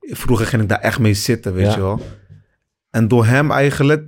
Vroeger 0.00 0.46
ging 0.46 0.62
ik 0.62 0.68
daar 0.68 0.80
echt 0.80 0.98
mee 0.98 1.14
zitten, 1.14 1.52
weet 1.54 1.66
Ja. 1.66 1.74
je 1.74 1.80
wel. 1.80 2.00
En 2.90 3.08
door 3.08 3.24
hem 3.26 3.50
eigenlijk 3.50 4.04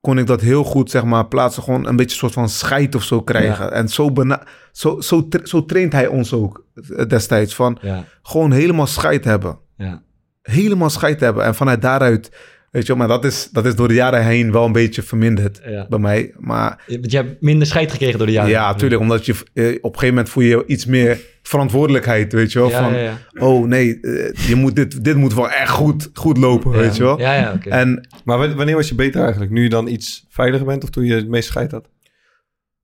kon 0.00 0.18
ik 0.18 0.26
dat 0.26 0.40
heel 0.40 0.64
goed, 0.64 0.90
zeg 0.90 1.04
maar, 1.04 1.26
plaatsen. 1.26 1.62
Gewoon 1.62 1.86
een 1.86 1.96
beetje 1.96 2.12
een 2.12 2.18
soort 2.18 2.32
van 2.32 2.48
scheid 2.48 2.94
of 2.94 3.02
zo 3.02 3.22
krijgen. 3.22 3.72
En 3.72 3.88
zo, 3.88 4.12
bena- 4.12 4.46
zo, 4.72 5.00
zo, 5.00 5.28
tra- 5.28 5.44
zo 5.46 5.64
traint 5.64 5.92
hij 5.92 6.06
ons 6.06 6.32
ook 6.32 6.66
eh, 6.74 7.06
destijds. 7.08 7.54
Van 7.54 7.78
gewoon 8.22 8.52
helemaal 8.52 8.86
scheid 8.86 9.24
hebben. 9.24 9.58
ja. 9.76 10.02
Helemaal 10.42 10.90
scheid 10.90 11.20
hebben. 11.20 11.44
En 11.44 11.54
vanuit 11.54 11.82
daaruit, 11.82 12.36
weet 12.70 12.82
je 12.86 12.88
wel, 12.88 12.96
maar 12.96 13.08
dat 13.08 13.24
is, 13.24 13.48
dat 13.52 13.66
is 13.66 13.74
door 13.74 13.88
de 13.88 13.94
jaren 13.94 14.24
heen 14.24 14.52
wel 14.52 14.64
een 14.64 14.72
beetje 14.72 15.02
verminderd 15.02 15.60
ja. 15.64 15.86
bij 15.88 15.98
mij. 15.98 16.34
Maar 16.38 16.82
Want 16.86 17.10
je 17.10 17.16
hebt 17.16 17.40
minder 17.42 17.66
scheid 17.66 17.90
gekregen 17.92 18.18
door 18.18 18.26
de 18.26 18.32
jaren. 18.32 18.50
ja, 18.50 18.74
tuurlijk. 18.74 19.00
Omdat 19.00 19.26
je 19.26 19.32
eh, 19.32 19.38
op 19.40 19.44
een 19.54 19.80
gegeven 19.82 20.08
moment 20.08 20.28
voel 20.28 20.42
je 20.42 20.64
iets 20.66 20.86
meer 20.86 21.20
verantwoordelijkheid, 21.42 22.32
weet 22.32 22.52
je 22.52 22.58
wel. 22.58 22.68
Ja, 22.70 22.82
van, 22.82 22.92
ja, 22.92 22.98
ja. 23.00 23.18
oh 23.38 23.66
nee, 23.66 24.00
eh, 24.00 24.48
je 24.48 24.54
moet 24.54 24.76
dit, 24.76 25.04
dit 25.04 25.16
moet 25.16 25.34
wel 25.34 25.50
echt 25.50 25.70
goed, 25.70 26.10
goed 26.14 26.36
lopen, 26.36 26.70
weet 26.70 26.96
je 26.96 27.02
wel. 27.02 27.18
Ja, 27.18 27.34
ja, 27.34 27.52
oké. 27.52 27.68
En 27.68 28.08
Maar 28.24 28.38
wa- 28.38 28.54
wanneer 28.54 28.74
was 28.74 28.88
je 28.88 28.94
beter 28.94 29.20
eigenlijk? 29.22 29.50
Nu 29.52 29.62
je 29.62 29.68
dan 29.68 29.86
iets 29.88 30.26
veiliger 30.28 30.66
bent 30.66 30.82
of 30.82 30.90
toen 30.90 31.04
je 31.04 31.14
het 31.14 31.28
meest 31.28 31.48
scheid 31.48 31.70
had? 31.70 31.88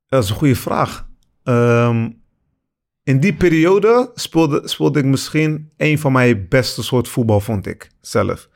dat 0.09 0.22
is 0.24 0.30
een 0.30 0.37
goede 0.37 0.55
vraag. 0.57 1.07
Ehm, 1.45 2.09
in 3.03 3.20
die 3.20 3.32
periode 3.34 4.11
speelde, 4.14 4.61
speelde 4.64 4.99
ik 4.99 5.05
misschien 5.05 5.70
een 5.76 5.99
van 5.99 6.12
mijn 6.12 6.47
beste 6.49 6.82
soort 6.82 7.09
voetbal, 7.09 7.41
vond 7.41 7.66
ik 7.66 7.89
zelf. 8.01 8.49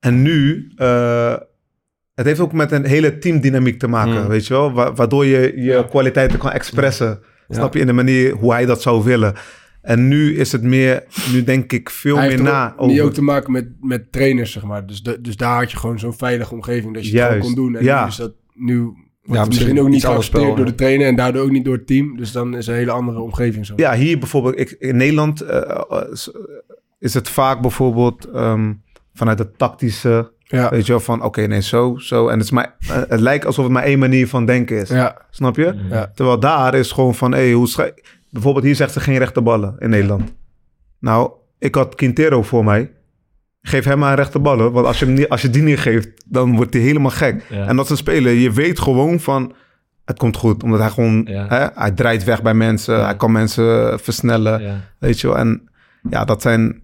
En 0.00 0.22
nu, 0.22 0.72
eh, 0.76 1.34
het 2.14 2.26
heeft 2.26 2.40
ook 2.40 2.52
met 2.52 2.72
een 2.72 2.84
hele 2.86 3.18
teamdynamiek 3.18 3.78
te 3.78 3.88
maken, 3.88 4.22
Mm. 4.22 4.28
weet 4.28 4.46
je 4.46 4.54
wel. 4.54 4.72
Wa- 4.72 4.92
waardoor 4.94 5.26
je 5.26 5.52
je 5.56 5.84
kwaliteiten 5.88 6.38
kan 6.38 6.50
expressen. 6.50 7.18
Ja. 7.48 7.54
Snap 7.56 7.74
je? 7.74 7.80
In 7.80 7.86
de 7.86 7.92
manier 7.92 8.32
hoe 8.34 8.52
hij 8.52 8.66
dat 8.66 8.82
zou 8.82 9.04
willen. 9.04 9.34
En 9.82 10.08
nu 10.08 10.36
is 10.36 10.52
het 10.52 10.62
meer, 10.62 11.04
nu 11.32 11.44
denk 11.44 11.72
ik 11.72 11.90
veel 11.90 12.16
Hij 12.16 12.28
meer 12.28 12.42
na 12.42 12.74
over... 12.76 13.02
ook 13.04 13.12
te 13.12 13.22
maken 13.22 13.52
met, 13.52 13.66
met 13.80 14.12
trainers, 14.12 14.52
zeg 14.52 14.62
maar. 14.64 14.86
Dus, 14.86 15.02
de- 15.02 15.20
dus 15.20 15.36
daar 15.36 15.56
had 15.58 15.70
je 15.70 15.76
gewoon 15.76 15.98
zo'n 15.98 16.12
veilige 16.14 16.54
omgeving 16.54 16.94
dat 16.94 17.06
je 17.08 17.18
het 17.18 17.26
gewoon 17.26 17.40
kon 17.42 17.54
doen. 17.54 17.76
En 17.76 17.84
ja. 17.84 18.02
nu 18.02 18.08
is 18.08 18.16
dat 18.16 18.32
nu 18.54 18.76
Wordt 18.78 18.96
misschien 19.22 19.48
misschien 19.48 19.80
ook 19.80 19.88
niet 19.88 20.04
geaccepteerd 20.04 20.56
door 20.56 20.64
de 20.66 20.74
trainer 20.74 21.06
en 21.06 21.16
daardoor 21.16 21.42
ook 21.42 21.50
niet 21.50 21.64
door 21.64 21.74
het 21.76 21.86
team. 21.86 22.16
Dus 22.16 22.32
dan 22.32 22.56
is 22.56 22.66
een 22.66 22.74
hele 22.74 22.90
andere 22.90 23.20
omgeving 23.20 23.66
zo. 23.66 23.72
Ja, 23.76 23.94
hier 23.94 24.18
bijvoorbeeld, 24.18 24.58
ik, 24.58 24.70
in 24.70 24.96
Nederland 24.96 25.40
eh, 25.40 25.56
eh, 25.70 26.02
is- 26.12 26.32
is 26.98 27.14
het 27.14 27.28
vaak 27.28 27.60
bijvoorbeeld 27.60 28.24
ehm, 28.24 28.72
vanuit 29.20 29.38
het 29.38 29.58
tactische, 29.58 30.32
Ja, 30.42 30.70
weet 30.70 30.86
je 30.86 30.92
wel, 30.92 31.00
van 31.00 31.22
oké, 31.22 31.46
nee, 31.46 31.62
zo, 31.62 31.96
zo. 31.98 32.28
En 32.28 32.34
het, 32.34 32.44
is 32.44 32.50
maar, 32.50 32.74
het 33.08 33.20
lijkt 33.20 33.46
alsof 33.46 33.64
het 33.64 33.72
maar 33.72 33.82
één 33.82 33.98
manier 33.98 34.28
van 34.28 34.46
denken 34.46 34.76
is. 34.80 34.88
ja, 34.88 35.16
Snap 35.30 35.56
je? 35.56 35.74
ja. 35.90 36.10
Terwijl 36.14 36.40
daar 36.40 36.74
is 36.74 36.92
gewoon 36.92 37.14
van, 37.14 37.32
hé, 37.34 37.52
hoe 37.52 37.68
schij- 37.68 37.94
Bijvoorbeeld 38.30 38.64
hier 38.64 38.74
zegt 38.74 38.92
ze 38.92 39.00
geen 39.00 39.18
rechte 39.18 39.40
ballen 39.42 39.74
in 39.78 39.90
Nederland. 39.90 40.32
Nou, 40.98 41.30
ik 41.58 41.74
had 41.74 41.94
Quintero 41.94 42.42
voor 42.42 42.64
mij. 42.64 42.90
Geef 43.62 43.84
hem 43.84 43.98
maar 43.98 44.16
rechte 44.16 44.38
ballen, 44.38 44.72
want 44.72 44.86
als 44.86 44.98
je, 44.98 45.04
hem 45.04 45.14
niet, 45.14 45.28
als 45.28 45.42
je 45.42 45.50
die 45.50 45.62
niet 45.62 45.78
geeft, 45.78 46.08
dan 46.26 46.56
wordt 46.56 46.72
hij 46.74 46.82
helemaal 46.82 47.10
gek. 47.10 47.44
Ja. 47.48 47.66
En 47.66 47.76
dat 47.76 47.84
is 47.84 47.90
een 47.90 47.96
speler, 47.96 48.32
je 48.32 48.52
weet 48.52 48.80
gewoon 48.80 49.20
van, 49.20 49.52
het 50.04 50.18
komt 50.18 50.36
goed. 50.36 50.62
Omdat 50.62 50.80
hij 50.80 50.90
gewoon, 50.90 51.26
Ja. 51.28 51.46
hè, 51.48 51.66
hij 51.74 51.90
draait 51.90 52.24
weg 52.24 52.42
bij 52.42 52.54
mensen, 52.54 52.96
Ja. 52.96 53.04
hij 53.04 53.16
kan 53.16 53.32
mensen 53.32 53.98
versnellen, 54.00 54.62
Ja. 54.62 54.76
weet 54.98 55.20
je 55.20 55.26
wel. 55.26 55.36
En 55.38 55.68
ja, 56.10 56.24
dat 56.24 56.42
zijn 56.42 56.82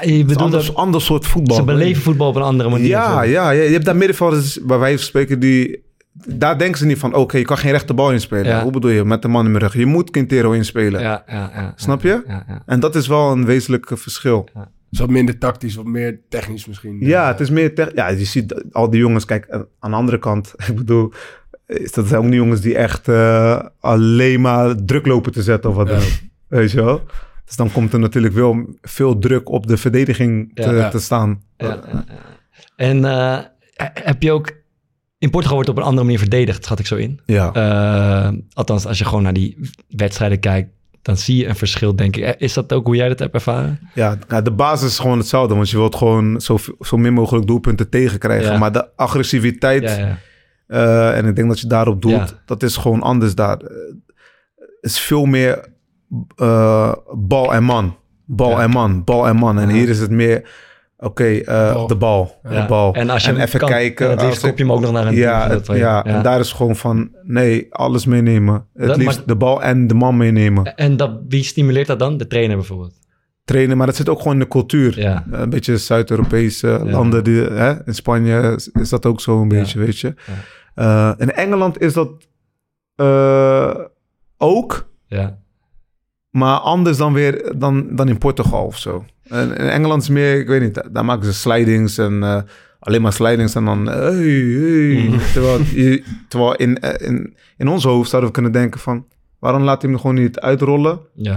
je 0.00 0.12
een 0.12 0.18
bedoelt 0.26 0.40
ander, 0.40 0.66
dat 0.66 0.74
ander 0.74 1.00
soort 1.00 1.26
voetbal. 1.26 1.56
ze 1.56 1.62
beleven 1.64 2.02
voetbal 2.02 2.28
op 2.28 2.36
een 2.36 2.42
andere 2.42 2.68
manier. 2.68 2.86
Ja, 2.88 3.22
ja, 3.22 3.50
ja, 3.50 3.62
je 3.62 3.72
hebt 3.72 3.84
daar 3.84 3.96
middenvelders 3.96 4.58
waar 4.62 4.78
wij 4.78 4.90
van 4.96 5.04
spreken 5.04 5.40
die... 5.40 5.90
Daar 6.26 6.58
denken 6.58 6.78
ze 6.78 6.86
niet 6.86 6.98
van, 6.98 7.14
oké, 7.14 7.36
je 7.36 7.44
kan 7.44 7.58
geen 7.58 7.70
rechte 7.70 7.94
bal 7.94 8.12
inspelen. 8.12 8.44
Ja. 8.46 8.62
Hoe 8.62 8.72
bedoel 8.72 8.90
je? 8.90 9.04
Met 9.04 9.22
de 9.22 9.28
man 9.28 9.44
in 9.44 9.50
mijn 9.50 9.62
rug. 9.64 9.74
Je 9.76 9.86
moet 9.86 10.10
Quintero 10.10 10.50
inspelen. 10.52 11.00
Ja, 11.00 11.22
ja, 11.26 11.50
ja, 11.54 11.72
Snap 11.76 12.02
je? 12.02 12.22
Ja, 12.26 12.44
ja. 12.48 12.62
En 12.66 12.80
dat 12.80 12.94
is 12.94 13.06
wel 13.06 13.32
een 13.32 13.44
wezenlijk 13.44 13.90
eh, 13.90 13.96
verschil. 13.96 14.48
Dus 14.90 14.98
wat 15.00 15.10
minder 15.10 15.38
tactisch, 15.38 15.74
wat 15.74 15.84
meer 15.84 16.20
technisch 16.28 16.66
misschien. 16.66 16.96
Ja, 17.00 17.26
het 17.28 17.40
is 17.40 17.50
meer... 17.50 17.74
tech- 17.74 17.94
Ja, 17.94 18.08
je 18.08 18.24
ziet 18.24 18.64
al 18.72 18.90
die 18.90 19.00
jongens... 19.00 19.24
Kijk, 19.24 19.44
eh, 19.44 19.60
aan 19.80 19.90
de 19.90 19.96
andere 19.96 20.18
kant... 20.18 20.52
Ik 20.68 20.76
bedoel... 20.76 21.12
Is 21.66 21.92
dat 21.92 22.06
zijn 22.06 22.20
ook 22.20 22.26
niet 22.26 22.34
jongens 22.34 22.60
die 22.60 22.76
echt 22.76 23.08
eh, 23.08 23.60
alleen 23.80 24.40
maar 24.40 24.74
druk 24.84 25.06
lopen 25.06 25.32
te 25.32 25.42
zetten 25.42 25.70
of 25.70 25.76
wat 25.76 25.86
dan 25.88 25.98
Ja. 26.00 26.04
Weet 26.48 26.70
je 26.70 26.84
wel? 26.84 27.02
Dus 27.52 27.60
dan 27.60 27.72
komt 27.72 27.92
er 27.92 27.98
natuurlijk 27.98 28.34
wel 28.34 28.66
veel 28.82 29.18
druk 29.18 29.48
op 29.50 29.66
de 29.66 29.76
verdediging 29.76 30.50
te, 30.54 30.62
Ja. 30.62 30.72
Ja. 30.72 30.88
te 30.88 30.98
staan. 31.00 31.42
Ja. 31.56 31.80
En 32.76 33.04
eh, 33.04 33.38
heb 33.94 34.22
je 34.22 34.32
ook... 34.32 34.52
In 35.18 35.30
Portugal 35.30 35.54
wordt 35.56 35.70
op 35.70 35.76
een 35.76 35.82
andere 35.82 36.02
manier 36.04 36.18
verdedigd, 36.18 36.64
schat 36.64 36.78
ik 36.78 36.86
zo 36.86 36.96
in. 36.96 37.20
Ja. 37.26 37.52
Eh, 37.52 38.32
althans, 38.52 38.86
als 38.86 38.98
je 38.98 39.04
gewoon 39.04 39.22
naar 39.22 39.32
die 39.32 39.70
wedstrijden 39.88 40.40
kijkt, 40.40 40.70
dan 41.02 41.16
zie 41.16 41.36
je 41.36 41.46
een 41.46 41.56
verschil, 41.56 41.96
denk 41.96 42.16
ik. 42.16 42.22
Eh, 42.24 42.32
Is 42.38 42.52
dat 42.52 42.72
ook 42.72 42.86
hoe 42.86 42.96
jij 42.96 43.08
dat 43.08 43.18
hebt 43.18 43.34
ervaren? 43.34 43.78
Ja, 43.94 44.18
nou, 44.28 44.42
de 44.42 44.52
basis 44.52 44.88
is 44.90 44.98
gewoon 44.98 45.18
hetzelfde. 45.18 45.54
Want 45.54 45.70
je 45.70 45.76
wilt 45.76 45.96
gewoon 45.96 46.40
zo, 46.40 46.58
zo 46.80 46.96
min 46.96 47.12
mogelijk 47.12 47.46
doelpunten 47.46 47.88
tegenkrijgen. 47.88 48.52
Ja. 48.52 48.58
Maar 48.58 48.72
de 48.72 48.96
agressiviteit, 48.96 49.82
Ja, 49.82 50.18
ja. 50.68 51.12
en 51.12 51.26
ik 51.26 51.36
denk 51.36 51.48
dat 51.48 51.60
je 51.60 51.66
daarop 51.66 52.02
doelt, 52.02 52.28
Ja. 52.28 52.42
dat 52.46 52.62
is 52.62 52.76
gewoon 52.76 53.02
anders 53.02 53.34
daar. 53.34 53.56
Het 53.58 54.90
is 54.90 54.98
veel 55.00 55.24
meer 55.24 55.71
eh, 56.36 56.92
bal 57.14 57.54
en 57.54 57.64
man. 57.64 57.96
Bal 58.26 58.50
Ja. 58.50 58.62
en 58.62 58.70
man, 58.70 59.04
bal 59.04 59.28
en 59.28 59.36
man. 59.36 59.58
En 59.58 59.68
Ja. 59.68 59.74
hier 59.74 59.88
is 59.88 59.98
het 59.98 60.10
meer, 60.10 60.50
oké, 60.98 61.24
eh, 61.24 61.86
de 61.86 61.96
bal. 61.96 62.40
Ja. 62.42 62.60
De 62.60 62.66
bal. 62.66 62.94
En 62.94 63.10
als 63.10 63.24
je 63.24 63.30
hem 63.30 63.40
even 63.40 63.58
kan, 63.58 63.68
kijken. 63.68 64.06
En 64.10 64.16
het 64.16 64.22
liefst 64.26 64.40
kop 64.46 64.58
je 64.58 64.64
hem 64.64 64.72
ook 64.72 64.80
nog 64.80 64.92
naar 64.92 65.06
een 65.06 65.14
ja, 65.14 65.60
ja, 65.74 66.04
en 66.04 66.22
daar 66.22 66.40
is 66.40 66.52
gewoon 66.52 66.76
van, 66.76 67.10
nee, 67.22 67.66
alles 67.74 68.06
meenemen. 68.06 68.66
Het 68.74 68.86
Dat- 68.88 68.96
liefst 68.96 69.16
maar- 69.16 69.26
de 69.26 69.36
bal 69.36 69.62
en 69.62 69.86
de 69.86 69.94
man 69.94 70.16
meenemen. 70.16 70.74
En 70.74 70.96
dat, 70.96 71.10
wie 71.28 71.42
stimuleert 71.44 71.86
dat 71.86 71.98
dan? 71.98 72.16
De 72.16 72.26
trainer 72.26 72.56
bijvoorbeeld. 72.56 73.00
Trainen, 73.44 73.76
maar 73.76 73.86
dat 73.86 73.96
zit 73.96 74.08
ook 74.08 74.18
gewoon 74.18 74.32
in 74.32 74.38
de 74.38 74.48
cultuur. 74.48 74.98
Ja. 75.00 75.24
Een 75.30 75.50
beetje 75.50 75.76
Zuid-Europese 75.76 76.80
landen. 76.84 77.24
Die, 77.24 77.40
hè? 77.42 77.86
In 77.86 77.94
Spanje 77.94 78.52
is, 78.56 78.68
is 78.68 78.88
dat 78.88 79.06
ook 79.06 79.20
zo 79.20 79.40
een 79.42 79.50
Ja. 79.50 79.58
beetje, 79.58 79.78
weet 79.78 79.98
je. 79.98 80.14
Eh, 80.74 81.12
in 81.16 81.32
Engeland 81.32 81.80
is 81.80 81.92
dat 81.92 82.10
eh, 82.96 83.74
ook, 84.38 84.90
Ja. 85.06 85.38
Maar 86.32 86.58
anders 86.58 86.96
dan 86.96 87.12
weer 87.12 87.52
dan, 87.56 87.96
dan 87.96 88.08
in 88.08 88.18
Portugal 88.18 88.64
of 88.66 88.78
zo. 88.78 89.04
En 89.28 89.48
in 89.56 89.68
Engeland 89.68 90.02
is 90.02 90.08
meer, 90.08 90.38
ik 90.40 90.46
weet 90.46 90.60
niet, 90.62 90.82
daar 90.92 91.04
maken 91.04 91.24
ze 91.24 91.32
slidings 91.34 91.98
en 91.98 92.22
eh, 92.22 92.42
alleen 92.78 93.02
maar 93.02 93.12
slidings 93.12 93.54
en 93.54 93.64
dan 93.64 93.86
hey, 93.86 94.12
hey. 94.14 95.10
Terwijl, 95.32 95.58
je, 95.62 96.04
terwijl 96.28 96.54
in, 96.54 96.78
eh, 96.80 97.08
in, 97.08 97.36
in 97.56 97.68
ons 97.68 97.84
hoofd 97.84 98.08
zouden 98.10 98.30
we 98.30 98.34
kunnen 98.40 98.52
denken 98.60 98.80
van, 98.80 99.06
waarom 99.38 99.62
laat 99.62 99.82
hij 99.82 99.90
hem 99.90 100.00
gewoon 100.00 100.16
niet 100.16 100.40
uitrollen 100.40 101.00
Ja. 101.14 101.34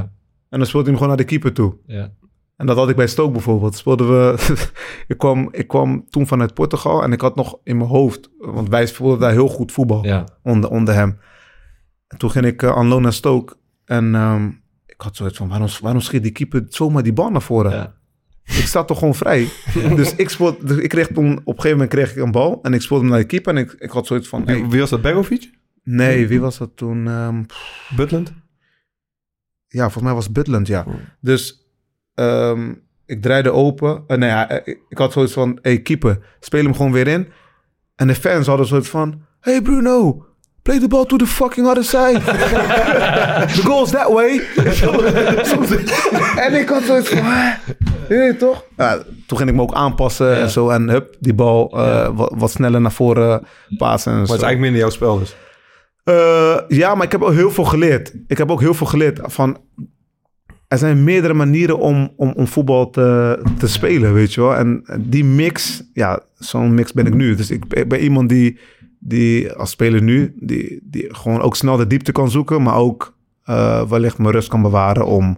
en 0.49 0.57
dan 0.57 0.65
speelt 0.67 0.83
hij 0.85 0.93
hem 0.93 1.01
gewoon 1.01 1.07
naar 1.07 1.25
de 1.25 1.31
keeper 1.31 1.53
toe. 1.53 1.75
Ja. 1.85 2.11
En 2.57 2.65
dat 2.65 2.77
had 2.77 2.89
ik 2.89 2.95
bij 2.95 3.07
Stoke 3.07 3.31
bijvoorbeeld. 3.31 3.75
Speelden 3.75 4.07
we. 4.09 4.55
ik, 5.07 5.17
kwam, 5.17 5.47
ik 5.51 5.67
kwam 5.67 6.05
toen 6.09 6.27
vanuit 6.27 6.53
Portugal 6.53 7.03
en 7.03 7.11
ik 7.11 7.21
had 7.21 7.35
nog 7.35 7.57
in 7.63 7.77
mijn 7.77 7.89
hoofd. 7.89 8.29
Want 8.37 8.69
wij 8.69 8.85
speelden 8.85 9.19
daar 9.19 9.31
heel 9.31 9.47
goed 9.47 9.71
voetbal 9.71 10.05
Ja. 10.05 10.23
onder, 10.43 10.69
onder 10.69 10.93
hem. 10.93 11.19
En 12.07 12.17
toen 12.17 12.31
ging 12.31 12.45
ik 12.45 12.61
uh, 12.61 12.75
aan 12.75 12.87
loon 12.87 13.01
naar 13.01 13.13
Stoke. 13.13 13.55
En 13.85 14.15
ehm, 14.15 14.49
ik 14.97 15.01
had 15.01 15.15
zoiets 15.15 15.37
van: 15.37 15.47
waarom, 15.47 15.67
waarom 15.81 16.01
schiet 16.01 16.23
die 16.23 16.31
keeper 16.31 16.65
zomaar 16.69 17.03
die 17.03 17.13
bal 17.13 17.29
naar 17.29 17.41
voren? 17.41 17.71
Ja. 17.71 17.95
Ik 18.43 18.65
sta 18.65 18.83
toch 18.83 18.99
gewoon 18.99 19.15
vrij. 19.15 19.49
dus 19.95 20.15
ik, 20.15 20.29
speelde, 20.29 20.65
dus 20.65 20.77
ik 20.77 20.89
kreeg 20.89 21.07
toen. 21.07 21.31
Op 21.31 21.47
een 21.47 21.53
gegeven 21.53 21.71
moment 21.71 21.89
kreeg 21.89 22.11
ik 22.11 22.23
een 22.23 22.31
bal. 22.31 22.59
En 22.61 22.73
ik 22.73 22.81
speelde 22.81 23.03
hem 23.03 23.11
naar 23.11 23.21
de 23.21 23.27
keeper. 23.27 23.55
En 23.55 23.59
ik, 23.63 23.71
ik 23.71 23.89
had 23.89 24.07
zoiets 24.07 24.27
van: 24.27 24.45
Wie, 24.45 24.55
hey, 24.55 24.69
wie 24.69 24.79
was 24.79 24.89
dat? 24.89 25.01
Begovic? 25.01 25.49
nee, 25.83 26.27
wie 26.27 26.39
was 26.39 26.57
dat 26.57 26.71
toen? 26.75 27.07
Ehm, 27.07 27.43
Butland? 27.95 28.33
Ja, 29.67 29.81
volgens 29.81 30.03
mij 30.03 30.13
was 30.13 30.31
Butland, 30.31 30.67
ja. 30.67 30.83
Oh. 30.87 30.93
Dus 31.21 31.69
ehm, 32.13 32.73
ik 33.05 33.21
draaide 33.21 33.51
open. 33.51 34.03
Eh, 34.07 34.17
nee, 34.17 34.29
ja, 34.29 34.49
ik, 34.49 34.79
ik 34.89 34.97
had 34.97 35.11
zoiets 35.11 35.33
van, 35.33 35.59
hey, 35.61 35.81
keeper, 35.81 36.35
speel 36.39 36.63
hem 36.63 36.75
gewoon 36.75 36.91
weer 36.91 37.07
in. 37.07 37.27
En 37.95 38.07
de 38.07 38.15
fans 38.15 38.47
hadden 38.47 38.65
zoiets 38.65 38.89
van, 38.89 39.21
hey 39.39 39.61
Bruno, 39.61 40.25
play 40.65 40.79
the 40.79 40.87
ball 40.87 41.05
to 41.05 41.17
the 41.17 41.25
fucking 41.27 41.67
other 41.67 41.83
side. 41.83 42.19
the 43.55 43.61
goal's 43.63 43.91
that 43.91 44.11
way. 44.11 44.41
en 46.45 46.59
ik 46.59 46.69
had 46.69 46.83
zoiets 46.83 47.09
van, 47.09 47.23
weet 48.07 48.39
toch? 48.39 48.63
Ja, 48.77 49.03
toen 49.27 49.37
ging 49.37 49.49
ik 49.49 49.55
me 49.55 49.61
ook 49.61 49.73
aanpassen 49.73 50.37
en 50.37 50.49
zo. 50.49 50.69
En 50.69 50.89
hup, 50.89 51.15
die 51.19 51.33
bal 51.33 51.71
eh, 51.77 52.09
wat, 52.15 52.33
wat 52.37 52.51
sneller 52.51 52.81
naar 52.81 52.91
voren 52.91 53.41
passen 53.77 54.11
en 54.11 54.17
Maar 54.17 54.27
zo. 54.27 54.33
het 54.33 54.41
is 54.41 54.47
eigenlijk 54.47 54.59
minder 54.59 54.79
jouw 54.79 54.89
spel 54.89 55.19
dus. 55.19 55.35
Eh, 56.03 56.57
ja, 56.67 56.95
maar 56.95 57.05
ik 57.05 57.11
heb 57.11 57.21
ook 57.21 57.33
heel 57.33 57.51
veel 57.51 57.63
geleerd. 57.63 58.13
Ik 58.27 58.37
heb 58.37 58.51
ook 58.51 58.59
heel 58.59 58.73
veel 58.73 58.87
geleerd 58.87 59.19
van... 59.23 59.57
Er 60.67 60.77
zijn 60.77 61.03
meerdere 61.03 61.33
manieren 61.33 61.79
om, 61.79 62.13
om, 62.15 62.33
om 62.35 62.47
voetbal 62.47 62.89
te, 62.89 63.39
te 63.57 63.67
spelen, 63.67 64.13
weet 64.13 64.33
je 64.33 64.41
wel. 64.41 64.55
En 64.55 64.83
die 64.99 65.23
mix, 65.23 65.83
ja, 65.93 66.19
zo'n 66.33 66.73
mix 66.73 66.93
ben 66.93 67.05
ik 67.05 67.13
nu. 67.13 67.35
Dus 67.35 67.51
ik, 67.51 67.63
ik 67.69 67.87
ben 67.87 67.99
iemand 67.99 68.29
die, 68.29 68.59
die 69.07 69.51
als 69.51 69.69
speler 69.71 70.01
nu... 70.01 70.33
Die, 70.39 70.79
die 70.83 71.15
gewoon 71.15 71.41
ook 71.41 71.55
snel 71.55 71.77
de 71.77 71.87
diepte 71.87 72.11
kan 72.11 72.29
zoeken... 72.31 72.61
maar 72.63 72.75
ook 72.75 73.13
eh, 73.43 73.89
wellicht 73.89 74.17
mijn 74.17 74.31
rust 74.33 74.47
kan 74.47 74.61
bewaren 74.61 75.05
om 75.05 75.37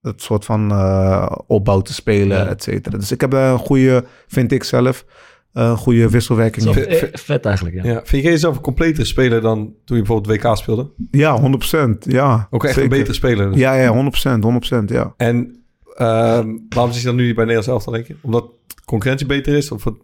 het 0.00 0.22
soort 0.22 0.44
van 0.44 0.70
eh, 0.70 1.32
opbouw 1.46 1.80
te 1.80 1.92
spelen, 1.94 2.36
Ja. 2.38 2.46
et 2.46 2.62
cetera. 2.62 2.98
Dus 2.98 3.12
ik 3.12 3.20
heb 3.20 3.32
een 3.32 3.58
goede, 3.58 4.04
vind 4.26 4.52
ik 4.52 4.64
zelf, 4.64 5.04
een 5.52 5.76
goede 5.76 6.10
wisselwerking. 6.10 6.64
Zo, 6.64 6.72
Ve- 6.72 6.86
eh, 6.86 6.98
ve- 6.98 7.10
vet 7.18 7.44
eigenlijk, 7.46 7.76
ja. 7.76 7.84
Ja. 7.84 8.00
Vind 8.04 8.22
jij 8.22 8.32
jezelf 8.32 8.56
een 8.56 8.62
completere 8.62 9.04
speler 9.04 9.40
dan 9.40 9.56
toen 9.84 9.96
je 9.96 10.02
bijvoorbeeld 10.02 10.42
WK 10.42 10.56
speelde? 10.56 10.90
Ja, 11.10 11.40
100%. 11.40 12.04
Ja, 12.06 12.46
Ook 12.50 12.64
echt 12.64 12.74
zeker. 12.74 12.90
een 12.92 12.96
betere 12.98 13.14
speler. 13.16 13.50
dus. 13.50 13.58
Ja, 13.60 13.74
ja, 13.74 13.92
100%, 13.92 14.42
100%, 14.44 14.84
ja. 14.92 15.14
En 15.16 15.62
ehm, 15.94 16.48
waarom 16.68 16.92
zit 16.92 17.00
je 17.00 17.06
dan 17.06 17.16
nu 17.16 17.24
niet 17.26 17.34
bij 17.34 17.44
Nederlands 17.44 17.68
elftal, 17.68 17.92
denk 17.92 18.06
je? 18.06 18.16
Omdat 18.20 18.44
concurrentie 18.84 19.26
beter 19.26 19.54
is? 19.56 19.70
Of 19.70 19.84
wat? 19.84 19.94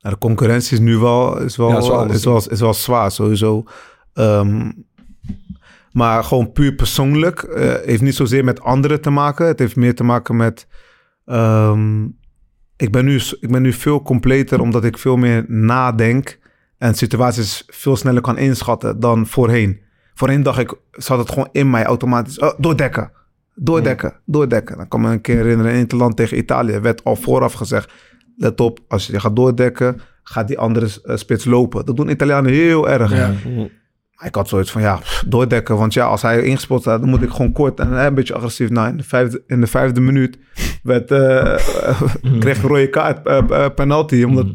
Nou, 0.00 0.14
de 0.14 0.20
concurrentie 0.20 0.72
is 0.72 0.82
nu 0.82 0.96
wel, 0.96 1.38
is 1.40 1.56
wel, 1.56 1.68
Ja, 1.68 1.78
is 1.78 1.88
wel 1.88 2.10
is 2.10 2.24
wel, 2.24 2.42
is 2.50 2.60
wel 2.60 2.74
zwaar, 2.74 3.10
sowieso. 3.10 3.64
Ehm, 4.12 4.70
maar 5.92 6.24
gewoon 6.24 6.52
puur 6.52 6.74
persoonlijk. 6.74 7.42
eh, 7.42 7.74
heeft 7.84 8.02
niet 8.02 8.14
zozeer 8.14 8.44
met 8.44 8.60
anderen 8.60 9.00
te 9.00 9.10
maken. 9.10 9.46
Het 9.46 9.58
heeft 9.58 9.76
meer 9.76 9.94
te 9.94 10.04
maken 10.04 10.36
met... 10.36 10.66
ehm, 11.24 12.04
ik, 12.76 12.92
ben 12.92 13.04
nu, 13.04 13.20
ik 13.40 13.50
ben 13.50 13.62
nu 13.62 13.72
veel 13.72 14.02
completer 14.02 14.60
omdat 14.60 14.84
ik 14.84 14.98
veel 14.98 15.16
meer 15.16 15.44
nadenk... 15.48 16.38
en 16.78 16.94
situaties 16.94 17.62
veel 17.66 17.96
sneller 17.96 18.22
kan 18.22 18.38
inschatten 18.38 19.00
dan 19.00 19.26
voorheen. 19.26 19.80
Voorheen 20.14 20.42
dacht 20.42 20.58
ik, 20.58 20.74
zat 20.90 21.18
het 21.18 21.28
gewoon 21.28 21.48
in 21.52 21.70
mij 21.70 21.84
automatisch... 21.84 22.38
oh, 22.38 22.52
doordekken, 22.58 23.10
doordekken, 23.54 24.20
doordekken. 24.24 24.76
Dan 24.76 24.88
kan 24.88 25.00
me 25.00 25.10
een 25.10 25.20
keer 25.20 25.36
herinneren 25.36 25.72
in 25.72 25.78
het 25.80 25.92
land 25.92 26.16
tegen 26.16 26.38
Italië... 26.38 26.78
werd 26.78 27.04
al 27.04 27.16
vooraf 27.16 27.52
gezegd... 27.52 27.92
let 28.38 28.60
op, 28.60 28.78
als 28.88 29.06
je 29.06 29.20
gaat 29.20 29.36
doordekken... 29.36 30.00
gaat 30.22 30.48
die 30.48 30.58
andere 30.58 30.88
eh, 31.04 31.16
spits 31.16 31.44
lopen. 31.44 31.84
Dat 31.84 31.96
doen 31.96 32.08
Italianen 32.08 32.52
heel 32.52 32.88
erg. 32.88 33.10
Ja. 33.10 33.32
Ik 34.24 34.34
had 34.34 34.48
zoiets 34.48 34.70
van, 34.70 34.80
ja, 34.80 35.00
doordekken. 35.26 35.76
Want 35.76 35.94
ja, 35.94 36.06
als 36.06 36.22
hij 36.22 36.42
ingespeeld 36.42 36.80
staat, 36.80 37.00
dan 37.00 37.08
moet 37.08 37.22
ik 37.22 37.30
gewoon 37.30 37.52
kort 37.52 37.80
en 37.80 37.92
een 37.92 38.14
beetje 38.14 38.34
agressief. 38.34 38.70
Nou, 38.70 38.88
in 38.88 38.96
de 38.96 39.02
vijfde, 39.02 39.42
in 39.46 39.60
de 39.60 39.66
vijfde 39.66 40.00
minuut 40.00 40.38
werd, 40.82 41.10
eh, 41.10 41.58
kreeg 42.40 42.62
een 42.62 42.68
rode 42.68 42.90
kaart, 42.90 43.22
penalty. 43.74 44.22
Omdat, 44.22 44.46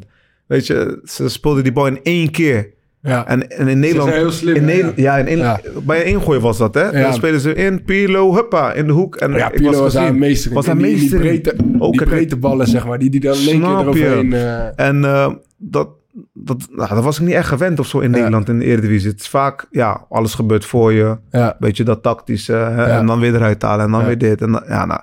weet 0.48 0.68
je, 0.68 1.02
ze 1.04 1.30
speelden 1.30 1.64
die 1.64 1.74
bal 1.74 1.88
in 1.88 2.04
één 2.04 2.32
keer. 2.32 2.74
Ja. 3.06 3.28
En, 3.28 3.50
en 3.50 3.68
in 3.68 3.80
Nederland... 3.80 4.10
zijn 4.10 4.22
heel 4.22 4.32
slim, 4.32 4.56
in? 4.56 4.66
Nederland 4.66 4.98
ja, 4.98 5.18
in, 5.18 5.28
in, 5.28 5.38
Ja. 5.38 5.60
bij 5.84 6.02
een 6.02 6.08
ingooi 6.08 6.40
was 6.40 6.58
dat, 6.58 6.74
hè? 6.74 6.84
Ja. 6.90 7.02
Dan 7.02 7.14
spelen 7.14 7.40
ze 7.40 7.54
in, 7.54 7.84
Pirlo, 7.84 8.34
huppa, 8.36 8.74
in 8.74 8.86
de 8.88 8.92
hoek. 8.94 9.16
En 9.16 9.32
Ja, 9.34 9.48
ik 9.52 9.54
Pilo 9.58 9.80
was 9.82 9.94
daar 9.94 10.16
meester. 10.16 10.54
Was 10.54 10.66
daar 10.66 10.78
meester 10.78 11.20
die 11.22 11.32
in. 11.32 11.42
breedte, 11.42 11.64
Ook 11.80 11.92
die 11.92 12.00
kijk, 12.00 12.10
breedte 12.10 12.38
ballen, 12.38 12.68
zeg 12.68 12.86
maar. 12.88 13.00
Die 13.00 13.10
die 13.10 13.20
dan 13.20 13.32
keer 13.34 13.42
Snap 13.42 13.72
je? 13.94 14.00
eroverheen... 14.06 14.34
eh, 14.34 14.86
En 14.88 15.06
eh, 15.06 15.32
dat, 15.58 15.90
dat, 16.34 16.68
nou, 16.72 16.90
dat 16.96 17.04
was 17.04 17.20
ik 17.20 17.26
niet 17.26 17.36
echt 17.36 17.48
gewend 17.48 17.80
of 17.80 17.88
zo 17.88 18.00
in 18.00 18.10
Ja. 18.12 18.16
Nederland 18.18 18.50
in 18.50 18.60
de 18.60 18.66
Eredivisie. 18.66 19.10
Het 19.10 19.20
is 19.20 19.28
vaak, 19.28 19.68
ja, 19.72 20.06
alles 20.10 20.34
gebeurt 20.34 20.66
voor 20.66 20.94
je. 20.94 21.18
Ja. 21.32 21.56
Beetje 21.60 21.84
dat 21.84 22.04
tactische. 22.04 22.54
Hè, 22.54 22.88
Ja. 22.88 22.98
En 22.98 23.06
dan 23.06 23.20
weer 23.20 23.36
eruit 23.36 23.62
halen 23.62 23.86
en 23.86 23.92
dan 23.92 24.00
Ja. 24.02 24.06
weer 24.08 24.18
dit. 24.18 24.42
En 24.42 24.52
dan, 24.52 24.64
ja, 24.68 24.86
nou, 24.86 25.02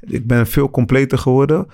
ik 0.00 0.26
ben 0.26 0.46
veel 0.46 0.70
completer 0.70 1.18
geworden. 1.18 1.66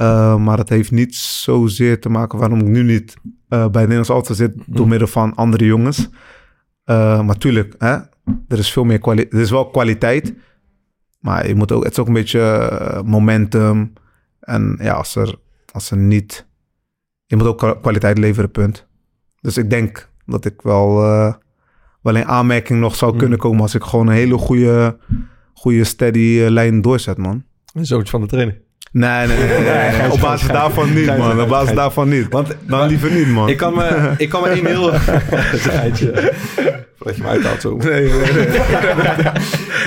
Eh, 0.00 0.36
maar 0.36 0.56
dat 0.56 0.68
heeft 0.68 0.90
niet 0.90 1.16
zozeer 1.16 2.00
te 2.00 2.08
maken 2.08 2.38
waarom 2.38 2.58
ik 2.60 2.66
nu 2.66 2.82
niet 2.82 3.16
eh, 3.22 3.22
bij 3.48 3.58
het 3.58 3.74
Nederlands 3.74 4.08
Elftal 4.08 4.34
zit. 4.34 4.52
Door 4.66 4.88
middel 4.88 5.08
van 5.08 5.34
andere 5.34 5.64
jongens. 5.64 6.08
Eh, 6.84 7.22
maar 7.22 7.38
tuurlijk, 7.38 7.74
hè, 7.78 7.92
er 8.48 8.58
is 8.58 8.72
veel 8.72 8.84
meer 8.84 8.98
kwaliteit. 8.98 9.34
Er 9.34 9.40
is 9.40 9.50
wel 9.50 9.70
kwaliteit. 9.70 10.34
Maar 11.18 11.48
je 11.48 11.54
moet 11.54 11.72
ook, 11.72 11.82
het 11.82 11.92
is 11.92 11.98
ook 11.98 12.06
een 12.06 12.12
beetje 12.12 13.02
momentum. 13.04 13.92
En 14.40 14.76
ja, 14.80 14.92
als 14.92 15.16
er, 15.16 15.34
als 15.72 15.90
er 15.90 15.96
niet... 15.96 16.46
Je 17.26 17.36
moet 17.36 17.46
ook 17.46 17.58
kwa- 17.58 17.74
kwaliteit 17.74 18.18
leveren, 18.18 18.50
punt. 18.50 18.86
Dus 19.40 19.56
ik 19.56 19.70
denk 19.70 20.10
dat 20.26 20.44
ik 20.44 20.62
wel, 20.62 20.94
wel 22.02 22.16
in 22.16 22.24
aanmerking 22.24 22.80
nog 22.80 22.94
zou 22.96 23.16
kunnen 23.16 23.38
komen... 23.38 23.60
als 23.60 23.74
ik 23.74 23.82
gewoon 23.82 24.06
een 24.06 24.14
hele 24.14 24.38
goede, 24.38 24.98
goede 25.54 25.84
steady 25.84 26.40
lijn 26.48 26.80
doorzet, 26.82 27.18
man. 27.18 27.44
Zoontje 27.74 28.10
van 28.10 28.20
de 28.20 28.26
trainer. 28.26 28.60
Nee, 28.92 29.26
nee, 29.26 29.36
nee. 29.36 29.46
nee, 29.48 29.58
nee, 29.58 29.98
nee. 30.00 30.10
Op 30.12 30.20
basis 30.20 30.48
daarvan 30.48 30.94
niet, 30.94 31.06
man. 31.16 31.40
Op 31.40 31.48
basis 31.48 31.74
daarvan 31.74 32.08
niet. 32.08 32.26
Want 32.30 32.56
Dan 32.66 32.88
liever 32.88 33.10
niet, 33.12 33.26
man. 33.28 33.48
ik 33.48 33.56
kan 33.56 33.74
me, 33.74 34.14
ik 34.16 34.28
kan 34.28 34.42
me 34.42 34.48
één 34.48 34.66
heel... 34.66 34.90
Geitje. 35.70 36.32
Voordat 36.96 37.16
je 37.16 37.22
me 37.22 37.28
uithaalt 37.28 37.60
zo. 37.60 37.76
Nee, 37.76 38.10
nee, 38.12 38.32
nee. 38.32 38.48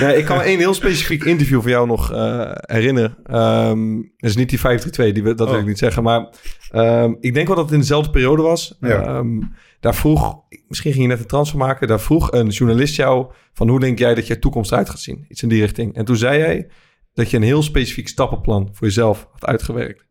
Nee, 0.00 0.16
ik 0.16 0.24
kan 0.24 0.36
me 0.36 0.42
één 0.42 0.58
heel 0.58 0.74
specifiek 0.74 1.24
interview 1.24 1.60
van 1.62 1.70
jou 1.70 1.86
nog 1.86 2.12
eh, 2.12 2.50
herinneren. 2.54 3.16
Ehm 3.26 3.94
dat 3.96 4.30
is 4.30 4.36
niet 4.36 4.48
die 4.48 4.60
532, 4.60 5.12
die, 5.24 5.34
dat 5.34 5.46
wil 5.46 5.56
Oh. 5.56 5.60
ik 5.62 5.66
niet 5.68 5.78
zeggen. 5.78 6.02
Maar 6.02 6.26
ehm, 6.70 7.14
ik 7.20 7.34
denk 7.34 7.46
wel 7.46 7.56
dat 7.56 7.64
het 7.64 7.74
in 7.74 7.80
dezelfde 7.80 8.10
periode 8.10 8.42
was. 8.42 8.76
Ja. 8.80 8.88
Ehm, 9.02 9.40
daar 9.80 9.94
vroeg, 9.94 10.36
misschien 10.68 10.92
ging 10.92 11.02
je 11.04 11.10
net 11.10 11.18
een 11.20 11.26
transfer 11.26 11.58
maken. 11.58 11.88
Daar 11.88 12.00
vroeg 12.00 12.32
een 12.32 12.48
journalist 12.48 12.96
jou 12.96 13.26
van 13.52 13.68
hoe 13.68 13.80
denk 13.80 13.98
jij 13.98 14.14
dat 14.14 14.26
je 14.26 14.38
toekomst 14.38 14.72
eruit 14.72 14.90
gaat 14.90 15.00
zien? 15.00 15.24
Iets 15.28 15.42
in 15.42 15.48
die 15.48 15.60
richting. 15.60 15.94
En 15.96 16.04
toen 16.04 16.16
zei 16.16 16.38
jij 16.38 16.66
dat 17.14 17.30
je 17.30 17.36
een 17.36 17.42
heel 17.42 17.62
specifiek 17.62 18.08
stappenplan 18.08 18.68
voor 18.72 18.86
jezelf 18.86 19.28
had 19.32 19.46
uitgewerkt. 19.46 20.06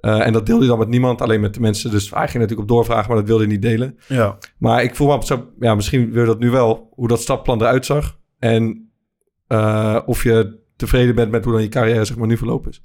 Eh, 0.00 0.26
en 0.26 0.32
dat 0.32 0.46
deelde 0.46 0.62
je 0.62 0.68
dan 0.68 0.78
met 0.78 0.88
niemand, 0.88 1.22
alleen 1.22 1.40
met 1.40 1.54
de 1.54 1.60
mensen. 1.60 1.90
Dus 1.90 2.10
hij 2.10 2.28
ging 2.28 2.42
natuurlijk 2.42 2.60
op 2.60 2.68
doorvragen, 2.68 3.08
maar 3.08 3.16
dat 3.16 3.26
wilde 3.26 3.42
je 3.42 3.48
niet 3.48 3.62
delen. 3.62 3.98
Ja. 4.06 4.38
Maar 4.58 4.82
ik 4.82 4.94
voel 4.94 5.06
me 5.06 5.14
op 5.14 5.24
zo, 5.24 5.48
ja, 5.58 5.74
misschien 5.74 6.10
wil 6.10 6.20
je 6.20 6.26
dat 6.26 6.38
nu 6.38 6.50
wel, 6.50 6.88
hoe 6.90 7.08
dat 7.08 7.20
stappenplan 7.20 7.60
eruit 7.60 7.86
zag. 7.86 8.18
En 8.38 8.90
eh, 9.46 9.98
of 10.06 10.22
je 10.22 10.58
tevreden 10.76 11.14
bent 11.14 11.30
met 11.30 11.44
hoe 11.44 11.52
dan 11.52 11.62
je 11.62 11.68
carrière 11.68 12.04
zeg 12.04 12.16
maar 12.16 12.26
nu 12.26 12.36
verlopen 12.36 12.70
is. 12.70 12.82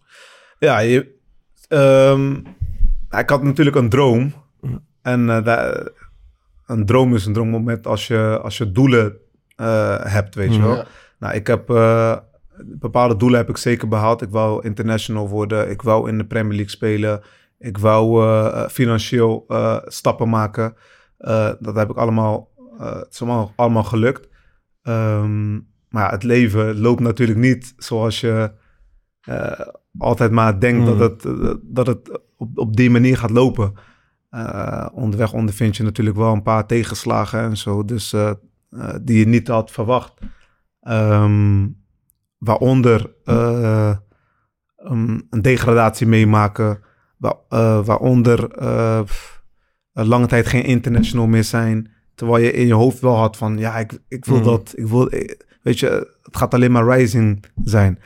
Ja, 0.60 0.80
je, 0.80 1.16
ehm, 1.68 2.34
ik 3.20 3.30
had 3.30 3.44
natuurlijk 3.44 3.76
een 3.76 3.90
droom. 3.90 4.34
En 5.02 5.46
eh, 5.46 5.86
een 6.66 6.86
droom 6.86 7.16
is 7.16 7.26
een 7.26 7.34
droommoment 7.34 7.88
als 7.88 8.08
je, 8.08 8.40
als 8.44 8.58
je 8.58 8.72
doelen 8.72 9.18
eh, 9.56 10.06
hebt, 10.06 10.36
weet 10.36 10.56
je 10.56 10.62
wel. 10.62 10.76
Ja. 10.76 10.86
Nou, 11.20 11.36
ik 11.36 11.48
heb 11.48 11.70
eh, 11.70 12.18
bepaalde 12.66 13.16
doelen 13.16 13.40
heb 13.40 13.50
ik 13.50 13.58
zeker 13.58 13.88
behaald. 13.88 14.22
Ik 14.22 14.30
wou 14.30 14.64
international 14.66 15.30
worden. 15.30 15.70
Ik 15.70 15.82
wou 15.82 16.10
in 16.10 16.18
de 16.18 16.26
Premier 16.26 16.52
League 16.54 16.70
spelen. 16.70 17.22
Ik 17.60 17.78
wou 17.78 18.24
eh, 18.26 18.68
financieel 18.68 19.46
eh, 19.48 19.78
stappen 19.86 20.30
maken. 20.30 20.76
Eh, 21.18 21.50
dat 21.60 21.76
heb 21.76 21.90
ik 21.90 21.98
allemaal, 21.98 22.50
eh, 22.80 22.96
het 22.96 23.08
is 23.14 23.22
allemaal, 23.22 23.54
allemaal 23.56 23.84
gelukt. 23.84 24.28
Ehm, 24.82 25.54
maar 25.90 26.04
ja, 26.04 26.10
het 26.10 26.24
leven 26.24 26.80
loopt 26.80 27.00
natuurlijk 27.02 27.40
niet 27.40 27.74
zoals 27.78 28.22
je 28.22 28.52
eh, 29.22 29.60
altijd 29.98 30.32
maar 30.32 30.60
denkt 30.60 30.80
Mm. 30.80 30.86
dat 30.86 31.00
het, 31.00 31.26
eh, 31.26 31.54
dat 31.62 31.88
het 31.88 32.20
op, 32.38 32.58
op 32.58 32.76
die 32.76 32.90
manier 32.90 33.18
gaat 33.18 33.30
lopen. 33.30 33.74
Eh, 34.30 34.88
onderweg 34.94 35.34
ondervind 35.34 35.78
je 35.78 35.84
natuurlijk 35.84 36.18
wel 36.18 36.34
een 36.34 36.44
paar 36.44 36.66
tegenslagen 36.68 37.40
en 37.40 37.58
zo. 37.58 37.86
Dus 37.86 38.14
eh, 38.14 38.30
eh, 38.70 38.96
die 39.02 39.20
je 39.20 39.26
niet 39.28 39.48
had 39.48 39.72
verwacht. 39.72 40.14
Ehm, 40.82 41.68
waaronder 42.44 43.14
eh, 43.24 43.96
een, 44.78 45.28
een 45.30 45.42
degradatie 45.42 46.08
meemaken. 46.08 46.80
Wa- 47.18 47.40
eh, 47.50 47.86
waaronder 47.86 48.50
eh, 48.52 49.02
lange 49.94 50.28
tijd 50.28 50.48
geen 50.48 50.64
international 50.64 51.28
meer 51.28 51.44
zijn. 51.44 51.92
Terwijl 52.16 52.44
je 52.44 52.52
in 52.52 52.68
je 52.68 52.74
hoofd 52.74 53.00
wel 53.00 53.16
had 53.18 53.38
van 53.38 53.58
ja, 53.58 53.78
ik, 53.78 54.00
ik 54.08 54.26
wil 54.26 54.38
Mm. 54.38 54.44
dat. 54.44 54.74
Ik 54.76 54.88
wil, 54.88 55.10
weet 55.62 55.80
je, 55.80 55.88
het 56.24 56.38
gaat 56.38 56.54
alleen 56.54 56.72
maar 56.72 56.98
rising 56.98 57.46
zijn. 57.64 58.00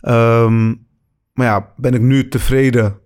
Ehm, 0.00 0.66
maar 1.32 1.46
ja, 1.46 1.72
ben 1.76 1.94
ik 1.94 2.00
nu 2.00 2.28
tevreden? 2.28 2.98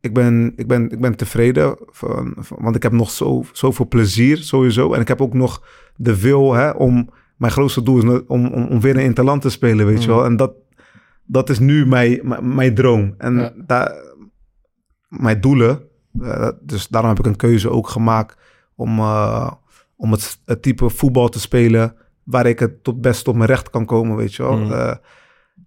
Ik 0.00 0.14
ben, 0.14 0.52
ik 0.56 0.66
ben, 0.68 0.90
ik 0.90 1.00
ben 1.00 1.16
tevreden, 1.16 1.76
van, 1.86 2.34
van- 2.38 2.58
want 2.60 2.76
ik 2.76 2.82
heb 2.82 2.92
nog 2.92 3.10
zo, 3.10 3.44
zoveel 3.52 3.88
plezier 3.88 4.36
sowieso. 4.36 4.92
En 4.92 5.00
ik 5.00 5.08
heb 5.08 5.20
ook 5.20 5.34
nog 5.34 5.62
de 5.96 6.20
wil 6.20 6.52
hè, 6.52 6.70
om... 6.70 7.10
Mijn 7.44 7.56
grootste 7.56 7.82
doel 7.82 7.96
is 7.98 8.04
om, 8.26 8.46
om, 8.46 8.64
om 8.64 8.80
weer 8.80 8.96
een 8.96 9.02
interland 9.02 9.42
te 9.42 9.50
spelen, 9.50 9.86
weet 9.86 10.02
je 10.02 10.08
Mm. 10.08 10.14
wel. 10.16 10.24
En 10.24 10.36
dat, 10.36 10.52
dat 11.24 11.50
is 11.50 11.58
nu 11.58 11.86
mijn, 11.86 12.20
mijn, 12.22 12.54
mijn 12.54 12.74
droom. 12.74 13.14
En 13.18 13.34
Ja. 13.38 13.52
daar, 13.66 13.92
mijn 15.08 15.40
doelen, 15.40 15.82
eh, 16.20 16.48
dus 16.60 16.88
daarom 16.88 17.10
heb 17.10 17.18
ik 17.18 17.26
een 17.26 17.36
keuze 17.36 17.70
ook 17.70 17.88
gemaakt 17.88 18.36
om, 18.74 18.98
eh, 18.98 19.50
om 19.96 20.12
het, 20.12 20.38
het 20.44 20.62
type 20.62 20.88
voetbal 20.90 21.28
te 21.28 21.40
spelen 21.40 21.94
waar 22.22 22.46
ik 22.46 22.58
het 22.58 22.84
tot 22.84 23.00
best 23.00 23.28
op 23.28 23.34
mijn 23.36 23.48
recht 23.48 23.70
kan 23.70 23.84
komen, 23.86 24.16
weet 24.16 24.34
je 24.34 24.42
wel. 24.42 24.56
Mm. 24.56 24.72
Eh, 24.72 24.94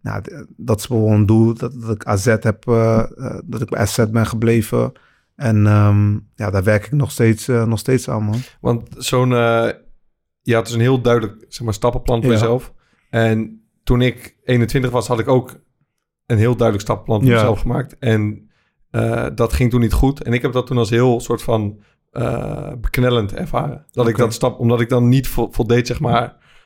nou, 0.02 0.22
dat 0.58 0.80
is 0.80 0.88
bijvoorbeeld 0.88 1.20
een 1.20 1.26
doel, 1.26 1.54
dat, 1.54 1.82
dat 1.82 1.96
ik 1.96 2.06
AZ 2.06 2.26
heb, 2.26 2.64
dat 3.46 3.62
ik 3.62 3.70
bij 3.70 3.80
AZ 3.80 4.06
ben 4.12 4.26
gebleven. 4.28 4.92
En 5.36 5.68
ehm, 5.68 6.14
ja, 6.36 6.50
daar 6.52 6.64
werk 6.64 6.86
ik 6.86 6.92
nog 6.92 7.12
steeds, 7.12 7.48
nog 7.48 7.80
steeds 7.80 8.10
aan, 8.10 8.24
man. 8.24 8.40
Want 8.62 8.90
zo'n, 8.98 9.32
je 10.48 10.56
had 10.56 10.66
dus 10.66 10.74
een 10.74 10.80
heel 10.82 11.02
duidelijk 11.02 11.46
zeg 11.48 11.62
maar, 11.66 11.74
stappenplan 11.74 12.22
voor 12.22 12.32
Ja. 12.32 12.38
jezelf. 12.38 12.74
En 13.10 13.62
toen 13.84 14.02
ik 14.02 14.38
21 14.44 14.92
was, 14.92 15.08
had 15.08 15.20
ik 15.20 15.28
ook 15.28 15.60
een 16.26 16.38
heel 16.38 16.56
duidelijk 16.56 16.82
stappenplan 16.88 17.20
voor 17.22 17.30
Ja. 17.30 17.36
mezelf 17.36 17.60
gemaakt. 17.60 17.98
En 18.00 18.50
eh, 18.90 19.26
dat 19.36 19.54
ging 19.54 19.70
toen 19.70 19.80
niet 19.80 19.94
goed. 19.94 20.24
En 20.24 20.34
ik 20.34 20.42
heb 20.42 20.52
dat 20.52 20.68
toen 20.68 20.78
als 20.78 20.90
heel 20.90 21.20
soort 21.20 21.42
van 21.42 21.80
eh, 22.12 22.72
beknellend 22.82 23.34
ervaren. 23.34 23.86
Dat 23.92 24.08
ik 24.08 24.18
dat 24.18 24.34
stap, 24.34 24.60
omdat 24.60 24.82
ik 24.82 24.90
dan 24.90 25.08
niet 25.10 25.28
vo- 25.28 25.48
voldeed 25.52 25.88
zeg 25.88 26.00
maar 26.00 26.22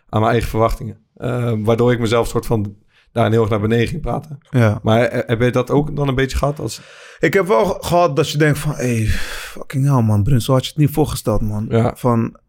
aan 0.10 0.20
mijn 0.20 0.32
eigen 0.32 0.50
verwachtingen. 0.50 0.98
Eh, 1.16 1.54
waardoor 1.58 1.92
ik 1.92 2.00
mezelf 2.00 2.28
soort 2.28 2.46
van 2.46 2.76
daar 3.12 3.32
heel 3.32 3.42
erg 3.42 3.50
naar 3.50 3.60
beneden 3.62 3.88
ging 3.88 4.02
praten. 4.02 4.38
Ja. 4.50 4.80
Maar 4.84 5.24
heb 5.28 5.42
je 5.42 5.52
dat 5.52 5.72
ook 5.72 5.96
dan 5.96 6.08
een 6.08 6.16
beetje 6.16 6.38
gehad? 6.38 6.60
Als, 6.60 6.82
Ik 7.20 7.34
heb 7.34 7.48
wel 7.48 7.66
gehad 7.66 8.16
dat 8.16 8.30
je 8.30 8.38
denkt 8.38 8.60
van, 8.60 8.72
hey, 8.74 9.06
fucking 9.06 9.86
hell 9.86 10.02
man, 10.04 10.24
Brun, 10.24 10.42
zo 10.42 10.54
had 10.54 10.64
je 10.64 10.70
het 10.70 10.78
niet 10.80 10.90
voorgesteld, 10.92 11.42
man. 11.42 11.66
Ja. 11.70 11.94
Van, 11.96 12.40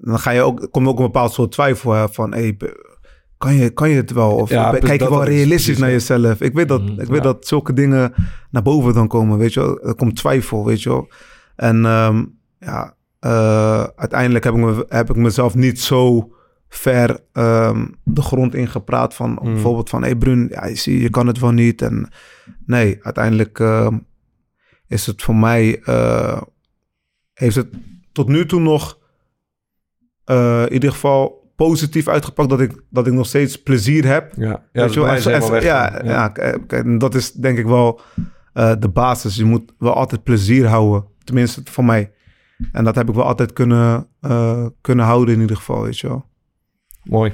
dan 0.00 0.18
ga 0.18 0.30
je 0.30 0.40
ook, 0.42 0.68
komt 0.70 0.86
ook 0.88 0.98
een 0.98 1.04
bepaald 1.04 1.32
soort 1.32 1.52
twijfel 1.52 2.08
van, 2.08 2.32
hey, 2.32 2.56
kan 3.38 3.54
je, 3.54 3.70
kan 3.70 3.88
je 3.90 3.96
het 3.96 4.10
wel? 4.10 4.30
Of 4.36 4.50
Ja, 4.50 4.70
kijk 4.70 5.00
je 5.02 5.08
wel 5.10 5.24
realistisch 5.24 5.78
naar 5.78 5.90
jezelf? 5.90 6.40
Ik 6.40 6.52
weet 6.54 6.68
dat, 6.68 6.82
Mhm, 6.82 7.00
ik 7.00 7.06
weet 7.08 7.16
ja. 7.16 7.32
dat 7.32 7.46
zulke 7.46 7.72
dingen 7.72 8.14
naar 8.50 8.62
boven 8.62 8.94
dan 8.94 9.08
komen, 9.08 9.38
weet 9.38 9.52
je 9.52 9.60
wel. 9.60 9.80
Er 9.82 9.94
komt 9.94 10.16
twijfel, 10.16 10.64
weet 10.64 10.82
je 10.82 10.88
wel. 10.88 11.08
En 11.56 11.84
ehm, 11.84 12.24
ja, 12.58 12.94
eh, 13.18 13.82
uiteindelijk 13.96 14.44
heb 14.44 14.54
ik, 14.54 14.60
me, 14.60 14.84
heb 14.88 15.10
ik 15.10 15.16
mezelf 15.16 15.54
niet 15.54 15.80
zo 15.80 16.30
ver 16.68 17.20
ehm, 17.32 17.86
de 18.04 18.22
grond 18.22 18.54
ingepraat 18.54 19.14
van 19.14 19.30
Mm. 19.30 19.52
bijvoorbeeld 19.52 19.88
van, 19.90 20.02
hey 20.02 20.16
Brun, 20.16 20.48
ja, 20.50 20.66
je, 20.66 20.74
zie, 20.74 21.00
je 21.00 21.10
kan 21.10 21.26
het 21.26 21.38
wel 21.38 21.50
niet. 21.52 21.82
En 21.82 22.08
nee, 22.66 22.98
uiteindelijk 23.02 23.58
ehm, 23.60 23.98
is 24.86 25.06
het 25.06 25.22
voor 25.22 25.36
mij, 25.36 25.80
eh, 25.84 26.40
heeft 27.34 27.56
het 27.56 27.68
tot 28.12 28.28
nu 28.28 28.46
toe 28.46 28.60
nog 28.60 28.98
eh, 30.30 30.62
in 30.66 30.72
ieder 30.72 30.92
geval 30.92 31.52
positief 31.56 32.08
uitgepakt 32.08 32.48
dat 32.48 32.60
ik, 32.60 32.82
dat 32.90 33.06
ik 33.06 33.12
nog 33.12 33.26
steeds 33.26 33.62
plezier 33.62 34.06
heb. 34.06 34.32
ja, 34.36 34.46
ja, 34.46 34.58
Weet 34.72 34.82
dat 34.82 34.94
je 34.94 35.00
wel, 35.00 35.62
ja, 35.62 36.04
ja. 36.04 36.32
en 36.68 36.98
dat 36.98 37.14
is 37.14 37.32
denk 37.32 37.58
ik 37.58 37.66
wel 37.66 38.00
eh, 38.52 38.72
de 38.78 38.88
basis. 38.88 39.36
Je 39.36 39.44
moet 39.44 39.72
wel 39.78 39.94
altijd 39.94 40.22
plezier 40.22 40.66
houden, 40.66 41.04
tenminste 41.24 41.62
voor 41.64 41.84
mij. 41.84 42.12
En 42.72 42.84
dat 42.84 42.94
heb 42.94 43.08
ik 43.08 43.14
wel 43.14 43.24
altijd 43.24 43.52
kunnen, 43.52 44.06
eh, 44.20 44.66
kunnen 44.80 45.04
houden 45.04 45.34
in 45.34 45.40
ieder 45.40 45.56
geval, 45.56 45.82
weet 45.82 45.98
je 45.98 46.08
wel. 46.08 46.24
Mooi. 47.02 47.32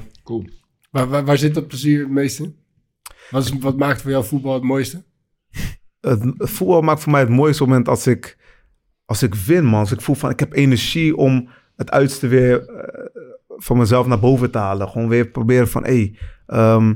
Waar, 0.91 1.07
waar, 1.07 1.25
waar 1.25 1.37
zit 1.37 1.53
dat 1.53 1.67
plezier 1.67 1.99
het 1.99 2.09
meest 2.09 2.39
in? 2.39 2.55
Wat, 3.29 3.43
is, 3.43 3.51
wat 3.59 3.77
maakt 3.77 4.01
voor 4.01 4.11
jou 4.11 4.25
voetbal 4.25 4.53
het 4.53 4.63
mooiste? 4.63 5.03
het 6.01 6.33
voetbal 6.37 6.81
maakt 6.81 7.01
voor 7.01 7.11
mij 7.11 7.21
het 7.21 7.29
mooiste 7.29 7.63
moment 7.63 7.87
als 7.87 8.07
ik, 8.07 8.37
als 9.05 9.23
ik 9.23 9.35
win, 9.35 9.65
man. 9.65 9.79
Als 9.79 9.91
ik 9.91 10.01
voel 10.01 10.15
van, 10.15 10.29
ik 10.29 10.39
heb 10.39 10.53
energie 10.53 11.15
om 11.15 11.49
het 11.77 11.91
uitste 11.91 12.27
weer 12.27 12.69
eh, 12.69 13.05
van 13.47 13.77
mezelf 13.77 14.07
naar 14.07 14.19
boven 14.19 14.51
te 14.51 14.57
halen. 14.57 14.89
Gewoon 14.89 15.07
weer 15.07 15.27
proberen 15.27 15.67
van, 15.67 15.83
hé, 15.83 15.89
hey, 15.89 16.15
ehm, 16.47 16.93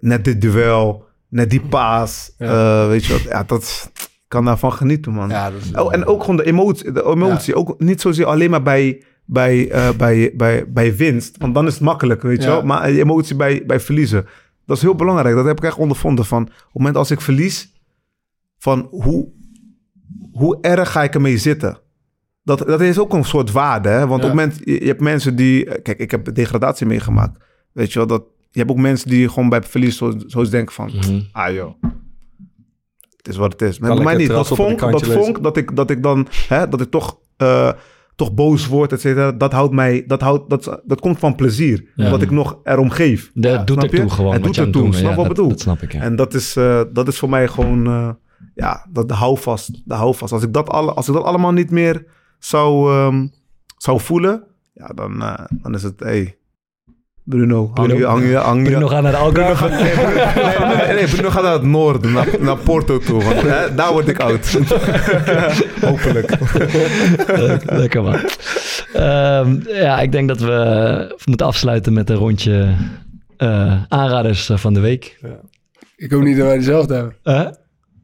net 0.00 0.24
dit 0.24 0.40
duel, 0.40 1.04
net 1.28 1.50
die 1.50 1.60
paas. 1.60 2.34
Ja. 2.38 2.82
eh, 2.82 2.88
weet 2.88 3.04
je 3.04 3.12
wat, 3.12 3.22
ja, 3.22 3.42
dat 3.42 3.90
ik 3.94 4.38
kan 4.38 4.44
daarvan 4.44 4.72
genieten, 4.72 5.12
man. 5.12 5.28
Ja, 5.28 5.50
dat 5.50 5.60
is, 5.60 5.72
Oh, 5.74 5.94
en 5.94 6.06
ook 6.06 6.20
gewoon 6.20 6.36
de 6.36 6.44
emotie. 6.44 6.92
De 6.92 7.04
emotie. 7.04 7.54
Ook 7.54 7.80
niet 7.80 8.00
zozeer 8.00 8.26
alleen 8.26 8.50
maar 8.50 8.62
bij, 8.62 9.02
bij, 9.24 9.70
eh, 9.70 9.90
bij, 9.96 10.32
bij, 10.36 10.72
bij 10.72 10.96
winst. 10.96 11.36
Want 11.38 11.54
dan 11.54 11.66
is 11.66 11.72
het 11.72 11.82
makkelijk, 11.82 12.22
weet 12.22 12.42
je 12.42 12.48
wel. 12.48 12.62
Maar 12.62 12.84
emotie 12.84 13.36
bij, 13.36 13.62
bij 13.66 13.80
verliezen. 13.80 14.26
Dat 14.66 14.76
is 14.76 14.82
heel 14.82 14.94
belangrijk. 14.94 15.34
Dat 15.34 15.44
heb 15.44 15.56
ik 15.58 15.64
echt 15.64 15.78
ondervonden. 15.78 16.24
Van, 16.24 16.42
op 16.42 16.48
het 16.48 16.72
moment 16.72 16.96
als 16.96 17.10
ik 17.10 17.20
verlies... 17.20 17.72
van 18.58 18.88
hoe, 18.90 19.28
hoe 20.32 20.58
erg 20.60 20.92
ga 20.92 21.02
ik 21.02 21.14
ermee 21.14 21.38
zitten? 21.38 21.78
Dat, 22.42 22.58
dat 22.58 22.80
is 22.80 22.98
ook 22.98 23.12
een 23.12 23.24
soort 23.24 23.52
waarde. 23.52 23.88
Hè? 23.88 24.06
Want 24.06 24.22
Ja. 24.22 24.28
op 24.28 24.34
moment, 24.34 24.60
je 24.64 24.80
je 24.80 24.86
hebt 24.86 25.00
mensen 25.00 25.36
die... 25.36 25.80
Kijk, 25.82 25.98
ik 25.98 26.10
heb 26.10 26.34
degradatie 26.34 26.86
meegemaakt. 26.86 27.44
Weet 27.72 27.92
je 27.92 27.98
wel, 27.98 28.08
dat, 28.08 28.24
je 28.50 28.58
hebt 28.58 28.70
ook 28.70 28.76
mensen 28.76 29.08
die 29.08 29.28
gewoon 29.28 29.48
bij 29.48 29.62
verlies 29.62 29.96
zo, 29.96 30.12
zo 30.26 30.38
eens 30.38 30.50
denken 30.50 30.74
van... 30.74 30.90
Mhm. 30.94 31.20
Ah 31.32 31.54
joh, 31.54 31.72
het 33.16 33.28
is 33.28 33.36
wat 33.36 33.52
het 33.52 33.62
is. 33.62 33.78
Maar 33.78 33.94
bij 33.94 34.04
mij 34.04 34.16
niet. 34.16 34.28
Dat 34.28 34.48
vonk, 34.48 34.80
dat, 34.80 35.06
vonk 35.06 35.42
dat, 35.42 35.56
ik, 35.56 35.76
dat 35.76 35.90
ik 35.90 36.02
dan... 36.02 36.26
Hè, 36.48 36.68
dat 36.68 36.80
ik 36.80 36.90
toch, 36.90 37.18
eh, 37.36 37.72
toch 38.16 38.34
boos 38.34 38.66
word, 38.66 38.92
et 38.92 39.00
cetera. 39.00 39.32
Dat 39.32 39.52
houdt 39.52 39.72
mij... 39.72 40.04
Dat, 40.06 40.20
houdt, 40.20 40.50
dat, 40.50 40.80
dat 40.84 41.00
komt 41.00 41.18
van 41.18 41.34
plezier. 41.34 41.84
Ja. 41.94 42.10
Wat 42.10 42.22
ik 42.22 42.30
nog 42.30 42.58
erom 42.64 42.90
geef. 42.90 43.30
Dat 43.34 43.66
doet 43.66 43.82
je? 43.82 43.88
ertoe 43.88 44.10
gewoon. 44.10 44.32
Het 44.32 44.42
doet 44.42 44.72
doen 44.72 44.82
bent. 44.82 44.94
snap 44.94 45.14
wat 45.14 45.24
ik 45.24 45.28
bedoel? 45.28 45.48
dat 45.48 45.60
snap 45.60 45.82
ik, 45.82 45.92
ja. 45.92 46.00
En 46.00 46.16
dat 46.16 46.34
is, 46.34 46.56
eh, 46.56 46.82
dat 46.92 47.08
is 47.08 47.18
voor 47.18 47.28
mij 47.28 47.48
gewoon, 47.48 47.86
eh, 47.86 48.10
ja, 48.54 48.86
dat 48.90 49.08
de 49.08 49.14
houvast. 49.14 49.82
De 49.84 49.94
houvast. 49.94 50.32
Als 50.32 50.42
ik 50.42 50.52
dat, 50.52 50.68
alle, 50.68 50.92
als 50.92 51.08
ik 51.08 51.14
dat 51.14 51.24
allemaal 51.24 51.52
niet 51.52 51.70
meer 51.70 52.06
zou, 52.44 52.92
ehm, 52.92 53.26
zou 53.76 54.00
voelen, 54.00 54.44
ja, 54.72 54.86
dan, 54.86 55.22
eh, 55.22 55.44
dan 55.50 55.74
is 55.74 55.82
het, 55.82 56.00
hey, 56.00 56.36
Bruno, 57.24 57.70
hang 57.74 57.88
Bruno? 57.88 57.94
je, 57.94 58.04
hang 58.04 58.28
je, 58.28 58.36
hang 58.36 58.62
je. 58.62 58.70
Bruno 58.70 58.88
gaat 58.88 59.02
naar 59.02 59.12
de 59.12 59.18
Algarve. 59.18 59.68
Nee, 59.68 59.92
Bruno, 59.92 60.14
nee, 60.66 60.86
nee, 60.86 60.94
nee, 60.94 61.06
Bruno 61.06 61.30
gaat 61.30 61.42
naar 61.42 61.52
het 61.52 61.62
noorden, 61.62 62.12
naar, 62.12 62.28
naar 62.40 62.56
Porto 62.56 62.98
toe. 62.98 63.24
Want 63.24 63.42
hè, 63.42 63.74
daar 63.74 63.92
word 63.92 64.08
ik 64.08 64.20
oud. 64.20 64.52
Hopelijk. 65.80 66.38
Lekker 67.64 68.02
man. 68.02 68.18
Ehm, 68.92 69.60
ja, 69.68 70.00
ik 70.00 70.12
denk 70.12 70.28
dat 70.28 70.40
we 70.40 71.18
moeten 71.24 71.46
afsluiten 71.46 71.92
met 71.92 72.10
een 72.10 72.16
rondje 72.16 72.74
eh, 73.36 73.82
aanraders 73.88 74.48
eh, 74.48 74.56
van 74.56 74.74
de 74.74 74.80
week. 74.80 75.18
Ik 75.96 76.10
hoop 76.10 76.22
niet 76.22 76.36
dat 76.36 76.46
wij 76.46 76.56
dezelfde 76.58 76.94
hebben. 76.94 77.14
Huh? 77.22 77.48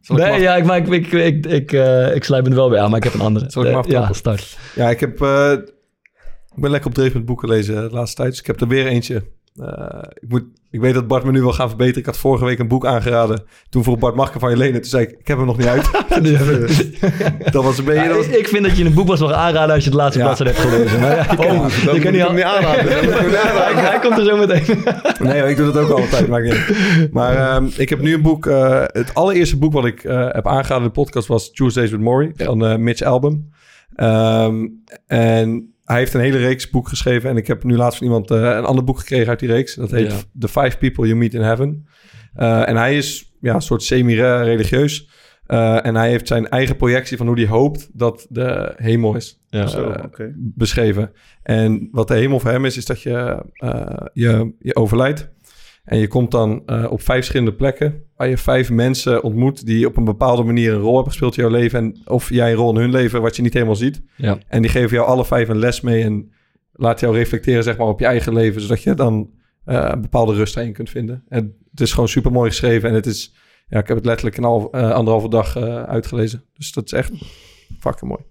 Nee, 0.09 0.41
ja, 0.41 0.57
ik, 0.57 0.65
maar 0.65 0.77
ik, 0.77 0.87
ik, 0.89 1.13
ik, 1.13 1.47
ik, 1.47 1.73
eh, 1.73 2.15
ik 2.15 2.25
sluit 2.25 2.45
me 2.45 2.51
er 2.51 2.57
wel 2.57 2.69
bij 2.69 2.81
aan, 2.81 2.89
maar 2.91 2.99
ik 2.99 3.05
heb 3.05 3.15
een 3.15 3.21
andere. 3.21 3.51
Zal 3.51 3.63
ik 3.65 3.69
hem 3.75 3.79
Eh, 3.85 3.91
ja, 3.91 4.13
start. 4.13 4.59
Ja, 4.75 4.91
ik 4.91 5.01
heb... 5.01 5.21
eh, 5.23 5.53
ik 6.55 6.63
ben 6.65 6.71
lekker 6.71 6.89
op 6.89 6.95
dreef 6.95 7.15
met 7.15 7.25
boeken 7.25 7.49
lezen 7.49 7.77
eh, 7.77 7.83
de 7.83 7.95
laatste 7.95 8.17
tijd. 8.17 8.31
Dus 8.31 8.41
ik 8.41 8.47
heb 8.47 8.61
er 8.61 8.69
weer 8.69 8.87
eentje. 8.87 9.23
Eh, 9.61 10.03
ik, 10.21 10.29
moet, 10.29 10.45
ik 10.71 10.81
weet 10.81 10.95
dat 10.95 11.07
Bart 11.07 11.25
me 11.25 11.31
nu 11.33 11.41
wil 11.41 11.53
gaan 11.53 11.69
verbeteren. 11.69 12.01
Ik 12.01 12.07
had 12.07 12.17
vorige 12.19 12.45
week 12.45 12.59
een 12.59 12.69
boek 12.69 12.87
aangeraden. 12.87 13.43
Toen 13.69 13.83
vroeg 13.83 13.99
Bart, 13.99 14.15
mag 14.15 14.35
ik 14.35 14.41
van 14.41 14.51
je 14.51 14.57
lenen? 14.57 14.81
Toen 14.81 14.91
zei 14.91 15.05
ik, 15.05 15.11
ik 15.19 15.29
heb 15.29 15.37
hem 15.37 15.47
nog 15.47 15.57
niet 15.59 15.67
uit. 15.67 15.91
dat 17.53 17.65
was 17.65 17.79
een 17.79 17.85
beetje... 17.85 18.01
Ja, 18.03 18.09
dat 18.09 18.17
was- 18.17 18.27
ik, 18.27 18.35
ik 18.35 18.49
vind 18.49 18.65
dat 18.65 18.77
je 18.77 18.85
een 18.85 18.95
boek 18.95 19.07
was 19.09 19.21
mag 19.21 19.33
aanraden 19.33 19.75
als 19.75 19.85
je 19.85 19.91
het 19.91 19.99
laatste 19.99 20.19
Ja. 20.19 20.25
bladzijde 20.25 20.53
hebt 20.53 20.65
gelezen. 20.69 21.01
Maar 21.01 21.11
ja, 21.11 21.27
je 21.31 21.37
kan, 21.37 21.47
Oh, 21.47 21.51
kan 22.03 22.13
niet 22.13 22.15
ik 22.15 22.23
al- 22.23 22.33
niet 22.33 22.43
aanraden. 22.43 22.91
Ik 23.03 23.03
niet 23.03 23.11
hij, 23.41 23.75
hij 23.85 23.99
komt 24.01 24.19
er 24.19 24.25
zo 24.25 24.37
meteen. 24.37 24.83
Nee, 25.21 25.43
ik 25.51 25.57
doe 25.57 25.73
dat 25.73 25.77
ook 25.85 25.91
altijd. 25.99 26.31
Uit. 26.31 27.13
Maar 27.13 27.37
ehm, 27.37 27.67
ik 27.77 27.89
heb 27.89 28.01
nu 28.01 28.15
een 28.15 28.23
boek. 28.23 28.47
eh, 28.47 28.83
het 28.87 29.15
allereerste 29.15 29.59
boek 29.59 29.73
wat 29.73 29.85
ik 29.85 30.05
eh, 30.05 30.27
heb 30.33 30.47
aangeraden 30.47 30.77
in 30.83 30.89
de 30.95 31.01
podcast 31.01 31.27
was 31.29 31.51
Tuesdays 31.53 31.91
with 31.91 32.01
Maury 32.01 32.33
van 32.37 32.83
Mitch 32.83 33.03
Album. 33.03 33.51
Ehm, 33.95 34.67
en 35.07 35.73
hij 35.89 35.99
heeft 35.99 36.15
een 36.15 36.21
hele 36.21 36.39
reeks 36.39 36.71
boek 36.71 36.89
geschreven. 36.89 37.31
En 37.31 37.37
ik 37.37 37.47
heb 37.47 37.65
nu 37.65 37.77
laatst 37.77 37.99
van 37.99 38.07
iemand 38.07 38.31
eh, 38.31 38.41
een 38.41 38.65
ander 38.65 38.85
boek 38.85 38.99
gekregen 38.99 39.29
uit 39.29 39.39
die 39.39 39.49
reeks. 39.49 39.75
Dat 39.75 39.91
heet 39.91 40.11
Ja. 40.11 40.19
The 40.39 40.49
Five 40.49 40.79
People 40.79 41.07
You 41.07 41.19
Meet 41.19 41.35
in 41.35 41.43
Heaven. 41.43 41.87
Eh, 42.35 42.69
en 42.69 42.77
hij 42.77 42.97
is 42.97 43.33
ja, 43.41 43.55
een 43.55 43.63
soort 43.63 43.83
semi-religieus. 43.83 45.09
Eh, 45.47 45.87
en 45.87 45.95
hij 45.95 46.11
heeft 46.11 46.29
zijn 46.29 46.49
eigen 46.49 46.77
projectie 46.77 47.17
van 47.17 47.27
hoe 47.27 47.37
hij 47.37 47.47
hoopt 47.47 47.89
dat 47.93 48.27
de 48.31 48.73
hemel 48.77 49.17
is 49.17 49.41
Ja. 49.49 49.67
Zo, 49.67 49.95
beschreven. 50.35 51.13
En 51.43 51.89
wat 51.93 52.09
de 52.09 52.15
hemel 52.15 52.41
voor 52.41 52.51
hem 52.51 52.65
is, 52.65 52.77
is 52.77 52.87
dat 52.87 53.03
je, 53.03 53.45
eh, 53.53 54.07
je, 54.13 54.55
je 54.59 54.77
overlijdt. 54.77 55.31
En 55.89 55.99
je 55.99 56.09
komt 56.09 56.31
dan 56.31 56.63
eh, 56.67 56.87
op 56.91 57.03
vijf 57.03 57.19
verschillende 57.19 57.55
plekken 57.55 58.03
waar 58.17 58.29
je 58.29 58.39
vijf 58.39 58.71
mensen 58.71 59.23
ontmoet 59.23 59.67
die 59.67 59.87
op 59.87 59.97
een 59.97 60.05
bepaalde 60.05 60.43
manier 60.43 60.73
een 60.73 60.81
rol 60.81 60.95
hebben 60.95 61.13
gespeeld 61.13 61.37
in 61.37 61.43
jouw 61.43 61.53
leven. 61.53 61.79
En 61.79 61.97
of 62.05 62.31
jij 62.31 62.51
een 62.51 62.57
rol 62.57 62.71
in 62.71 62.81
hun 62.81 62.91
leven 62.91 63.23
wat 63.23 63.37
je 63.37 63.43
niet 63.43 63.53
helemaal 63.53 63.77
ziet. 63.77 64.03
Ja. 64.17 64.39
En 64.49 64.63
die 64.63 64.71
geven 64.71 64.97
jou 64.97 65.07
alle 65.07 65.25
vijf 65.25 65.49
een 65.49 65.59
les 65.59 65.81
mee 65.81 66.03
en 66.05 66.33
laat 66.73 67.01
jou 67.01 67.15
reflecteren 67.15 67.63
zeg 67.63 67.77
maar, 67.77 67.87
op 67.87 68.01
je 68.01 68.07
eigen 68.07 68.33
leven. 68.33 68.61
Zodat 68.61 68.83
je 68.83 68.95
dan 68.95 69.31
eh, 69.65 69.89
een 69.93 70.01
bepaalde 70.01 70.35
rust 70.35 70.55
daarin 70.55 70.73
kunt 70.73 70.91
vinden. 70.91 71.25
En 71.29 71.57
het 71.71 71.81
is 71.81 71.93
gewoon 71.93 72.09
super 72.09 72.33
mooi 72.33 72.51
geschreven. 72.51 72.89
En 72.89 72.95
het 72.95 73.07
is, 73.07 73.35
ja, 73.69 73.79
ik 73.79 73.89
heb 73.89 73.97
het 73.97 74.07
letterlijk 74.07 74.37
een 74.37 74.45
half, 74.45 74.73
eh, 74.73 74.91
anderhalve 74.91 75.29
dag 75.29 75.57
uitgelezen. 75.87 76.45
Dus 76.55 76.73
dat 76.73 76.85
is 76.85 76.93
echt 76.93 77.13
fucking 77.79 78.11
mooi. 78.11 78.23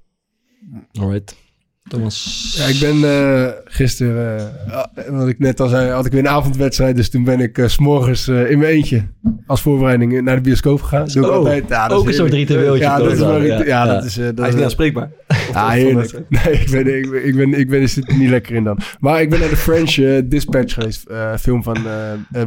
Alright. 1.00 1.47
Thomas. 1.88 2.54
Ja, 2.58 2.66
ik 2.66 2.80
ben 2.80 3.04
eh, 3.04 3.52
gisteren, 3.64 4.38
eh, 4.68 5.10
wat 5.10 5.28
ik 5.28 5.40
net 5.40 5.60
al 5.60 5.68
zei, 5.68 5.90
had 5.92 6.06
ik 6.06 6.12
weer 6.12 6.20
een 6.22 6.28
avondwedstrijd. 6.30 6.96
Dus 6.96 7.10
toen 7.10 7.24
ben 7.24 7.40
ik 7.40 7.60
s 7.66 7.74
s'morgens 7.74 8.28
eh, 8.28 8.52
in 8.52 8.60
mijn 8.60 8.72
eentje 8.72 9.08
als 9.46 9.62
voorbereiding 9.62 10.22
naar 10.22 10.36
de 10.36 10.42
bioscoop 10.42 10.82
gegaan. 10.82 11.08
Doe 11.08 11.24
ik 11.24 11.30
Oh, 11.30 11.36
altijd. 11.36 11.68
Ja, 11.70 11.88
dat 11.88 11.98
ook 11.98 12.04
is 12.04 12.10
een 12.10 12.14
soort 12.14 12.34
ritueeltje 12.34 12.84
Ja, 12.84 12.98
dat 12.98 13.12
is 13.12 13.20
wel 13.20 13.42
ja. 13.42 13.58
ja, 13.58 13.64
Ja. 13.66 13.86
dat 13.86 14.04
is... 14.04 14.18
eh, 14.18 14.26
dat 14.26 14.38
Hij 14.38 14.48
is 14.48 14.54
niet 14.56 14.64
aanspreekbaar. 14.64 15.12
Ja, 15.52 15.70
heerlijk. 15.70 16.12
Nee, 16.30 16.54
ik 16.54 16.72
ben, 16.72 16.98
ik, 16.98 17.10
ben, 17.12 17.26
ik, 17.28 17.36
ben, 17.36 17.54
ik 17.60 17.70
ben 17.70 17.82
er 17.82 18.16
niet 18.18 18.30
lekker 18.30 18.56
in 18.56 18.64
dan. 18.64 18.80
Maar 19.00 19.22
ik 19.22 19.30
ben 19.30 19.40
naar 19.40 19.50
de 19.50 19.56
French 19.58 20.26
Dispatch 20.26 20.74
geweest. 20.74 21.06
eh, 21.06 21.36
film 21.38 21.64
van 21.64 21.78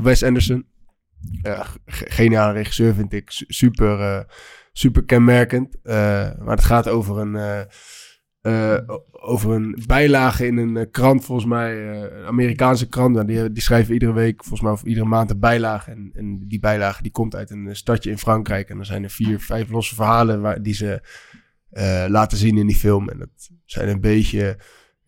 Wes 0.02 0.22
Anderson. 0.22 0.64
Ja, 1.42 1.66
geniale 1.86 2.52
regisseur 2.52 2.94
vind 2.94 3.12
ik. 3.12 3.30
Su- 3.30 3.44
Super, 3.48 4.00
eh, 4.00 4.20
super 4.72 5.04
kenmerkend. 5.04 5.76
Eh, 5.82 5.94
maar 6.38 6.56
het 6.56 6.64
gaat 6.64 6.88
over 6.88 7.18
een, 7.18 7.36
eh, 7.36 7.60
eh, 8.40 8.78
over 9.22 9.50
een 9.50 9.82
bijlage 9.86 10.46
in 10.46 10.56
een 10.56 10.76
eh, 10.76 10.86
krant, 10.90 11.24
volgens 11.24 11.46
mij. 11.46 11.90
eh, 11.90 12.18
een 12.18 12.26
Amerikaanse 12.26 12.88
krant. 12.88 13.14
Nou, 13.14 13.26
die, 13.26 13.52
die 13.52 13.62
schrijven 13.62 13.92
iedere 13.92 14.12
week, 14.12 14.40
volgens 14.40 14.60
mij, 14.60 14.72
of 14.72 14.82
iedere 14.82 15.06
maand 15.06 15.30
een 15.30 15.40
bijlage. 15.40 15.90
En, 15.90 16.10
en 16.14 16.44
die 16.48 16.60
bijlage 16.60 17.02
die 17.02 17.12
komt 17.12 17.34
uit 17.34 17.50
een 17.50 17.68
eh, 17.68 17.74
stadje 17.74 18.10
in 18.10 18.18
Frankrijk. 18.18 18.68
En 18.68 18.78
er 18.78 18.84
zijn 18.86 19.02
er 19.02 19.10
vier, 19.10 19.40
vijf 19.40 19.70
losse 19.70 19.94
verhalen 19.94 20.40
waar, 20.40 20.62
die 20.62 20.74
ze 20.74 21.02
eh, 21.70 22.04
laten 22.08 22.38
zien 22.38 22.58
in 22.58 22.66
die 22.66 22.76
film. 22.76 23.08
En 23.08 23.18
dat 23.18 23.50
zijn 23.64 23.88
een 23.88 24.00
beetje. 24.00 24.58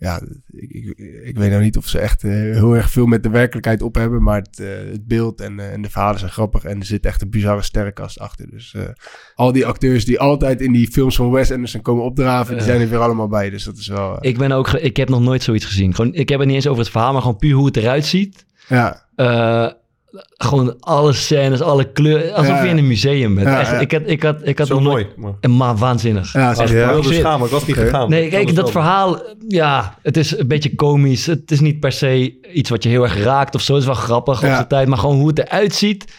Ja, 0.03 0.21
ik, 0.51 0.71
ik, 0.71 0.99
ik 1.25 1.39
weet 1.39 1.51
nou 1.51 1.63
niet 1.63 1.77
of 1.77 1.89
ze 1.89 1.99
echt 1.99 2.25
eh, 2.25 2.31
heel 2.31 2.77
erg 2.77 2.91
veel 2.91 3.07
met 3.07 3.23
de 3.23 3.29
werkelijkheid 3.29 3.83
op 3.83 3.95
hebben. 3.95 4.23
Maar 4.23 4.39
het, 4.39 4.61
eh, 4.61 4.67
het 4.93 5.07
beeld 5.07 5.41
en, 5.41 5.61
eh, 5.61 5.73
en 5.73 5.83
de 5.83 5.91
verhalen 5.91 6.19
zijn 6.19 6.31
grappig. 6.31 6.65
En 6.65 6.79
er 6.79 6.85
zit 6.87 7.07
echt 7.07 7.23
een 7.23 7.31
bizarre 7.31 7.63
sterrenkast 7.63 8.19
achter. 8.19 8.51
Dus 8.51 8.77
al 9.35 9.53
die 9.53 9.67
acteurs 9.67 10.05
die 10.05 10.21
altijd 10.21 10.61
in 10.61 10.73
die 10.73 10.91
films 10.91 11.17
van 11.17 11.31
Wes 11.31 11.53
Anderson 11.53 11.81
komen 11.81 12.05
opdraven, 12.05 12.55
die 12.55 12.65
zijn 12.65 12.81
er 12.81 12.89
weer 12.89 12.99
allemaal 12.99 13.29
bij. 13.29 13.51
Dus 13.51 13.65
dat 13.65 13.77
is 13.77 13.89
wel. 13.89 14.17
Ik 14.21 14.39
ben 14.39 14.53
ook, 14.53 14.69
ik 14.69 14.97
heb 14.97 15.09
nog 15.09 15.21
nooit 15.21 15.43
zoiets 15.43 15.65
gezien. 15.65 15.95
Gewoon, 15.95 16.15
ik 16.15 16.29
heb 16.29 16.39
het 16.39 16.47
niet 16.49 16.57
eens 16.57 16.67
over 16.67 16.83
het 16.83 16.91
verhaal, 16.91 17.13
maar 17.13 17.23
gewoon 17.23 17.37
puur 17.37 17.55
hoe 17.55 17.67
het 17.67 17.77
eruit 17.77 18.05
ziet. 18.05 18.45
ja, 18.69 19.07
Eh, 19.15 19.71
gewoon 20.37 20.77
alle 20.81 21.13
scènes, 21.13 21.61
alle 21.61 21.93
kleuren. 21.93 22.35
Alsof 22.35 22.47
Ja, 22.57 22.63
je 22.63 22.69
in 22.71 22.79
een 22.79 22.87
museum 22.87 23.35
bent. 23.35 23.47
Ja, 23.47 23.61
Echt, 23.61 23.71
ja. 23.71 23.79
Ik 23.79 23.93
had, 23.93 24.03
ik 24.05 24.23
had, 24.23 24.37
ik 24.43 24.59
had 24.59 24.67
Zo 24.67 24.75
nog 24.75 24.83
mooi. 24.83 25.05
nooit... 25.05 25.17
Maar... 25.17 25.33
En 25.41 25.57
maar 25.57 25.77
waanzinnig. 25.77 26.33
ja, 26.33 26.55
zeg, 26.55 26.71
Ik 26.71 26.77
Ja. 26.77 26.93
wilde 26.93 27.17
Ik- 27.17 27.23
maar 27.23 27.41
ik 27.41 27.47
was 27.51 27.67
niet 27.67 27.77
gegaan. 27.77 28.09
Nee, 28.09 28.29
kijk, 28.29 28.47
dat 28.47 28.55
wel. 28.57 28.67
verhaal, 28.69 29.23
ja, 29.49 29.99
het 30.03 30.17
is 30.17 30.39
een 30.39 30.47
beetje 30.49 30.75
komisch. 30.75 31.27
Het 31.27 31.51
is 31.51 31.61
niet 31.61 31.81
per 31.81 31.93
se 31.93 32.35
iets 32.53 32.71
wat 32.71 32.83
je 32.83 32.89
heel 32.89 33.03
erg 33.03 33.23
raakt 33.23 33.55
of 33.55 33.61
zo. 33.61 33.73
Het 33.73 33.81
is 33.81 33.87
wel 33.89 33.97
grappig 33.97 34.35
op 34.35 34.49
zijn 34.49 34.69
tijd. 34.69 34.89
Maar 34.89 34.99
gewoon 34.99 35.17
hoe 35.19 35.29
het 35.29 35.39
eruit 35.39 35.75
ziet, 35.75 36.13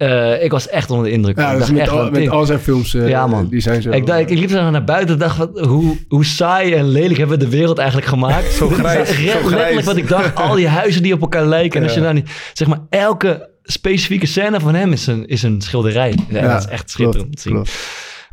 eh, 0.00 0.42
ik 0.42 0.50
was 0.50 0.68
echt 0.68 0.90
onder 0.90 1.06
de 1.06 1.12
indruk. 1.12 1.38
ja, 1.38 1.52
ik 1.52 1.58
dat 1.58 1.60
is 1.60 1.66
dacht 1.66 1.72
met, 1.72 1.80
echt, 1.80 1.90
al, 1.90 2.10
met 2.10 2.28
al 2.28 2.46
zijn 2.46 2.58
films. 2.58 2.94
eh, 2.94 3.08
Ja, 3.08 3.26
man. 3.26 3.48
Die 3.48 3.60
zijn 3.60 3.82
zo. 3.82 3.90
Ik, 3.90 4.06
dacht, 4.06 4.20
ik 4.30 4.38
liep 4.38 4.50
zo 4.50 4.70
naar 4.70 4.84
buiten 4.84 5.14
en 5.14 5.20
dacht, 5.20 5.36
wat, 5.36 5.60
hoe, 5.60 5.96
hoe 6.08 6.24
saai 6.24 6.74
en 6.74 6.88
lelijk 6.88 7.18
hebben 7.18 7.38
we 7.38 7.44
de 7.44 7.50
wereld 7.50 7.78
eigenlijk 7.78 8.08
gemaakt? 8.08 8.52
Zo 8.52 8.68
Dit 8.68 8.78
is 8.78 8.82
grijs, 8.82 9.44
letterlijk 9.44 9.82
wat 9.86 9.96
ik 9.96 10.08
dacht. 10.08 10.34
Al 10.34 10.54
die 10.54 10.68
huizen 10.68 11.02
die 11.02 11.12
op 11.12 11.20
elkaar 11.20 11.46
lijken. 11.46 11.78
En 11.80 11.86
als 11.86 11.94
je 11.94 12.00
daar 12.00 12.14
niet, 12.14 12.30
zeg 12.52 12.68
maar, 12.68 12.78
elke 12.90 13.48
specifieke 13.62 14.26
scène 14.26 14.60
van 14.60 14.74
hem 14.74 14.92
is 14.92 15.06
een, 15.06 15.26
is 15.26 15.42
een 15.42 15.60
schilderij. 15.60 16.14
Ja, 16.28 16.40
Ja, 16.42 16.52
dat 16.52 16.64
is 16.64 16.70
echt 16.70 16.90
schitterend 16.90 17.22
klopt, 17.22 17.36
te 17.36 17.42
zien. 17.42 17.52
klopt. 17.52 17.70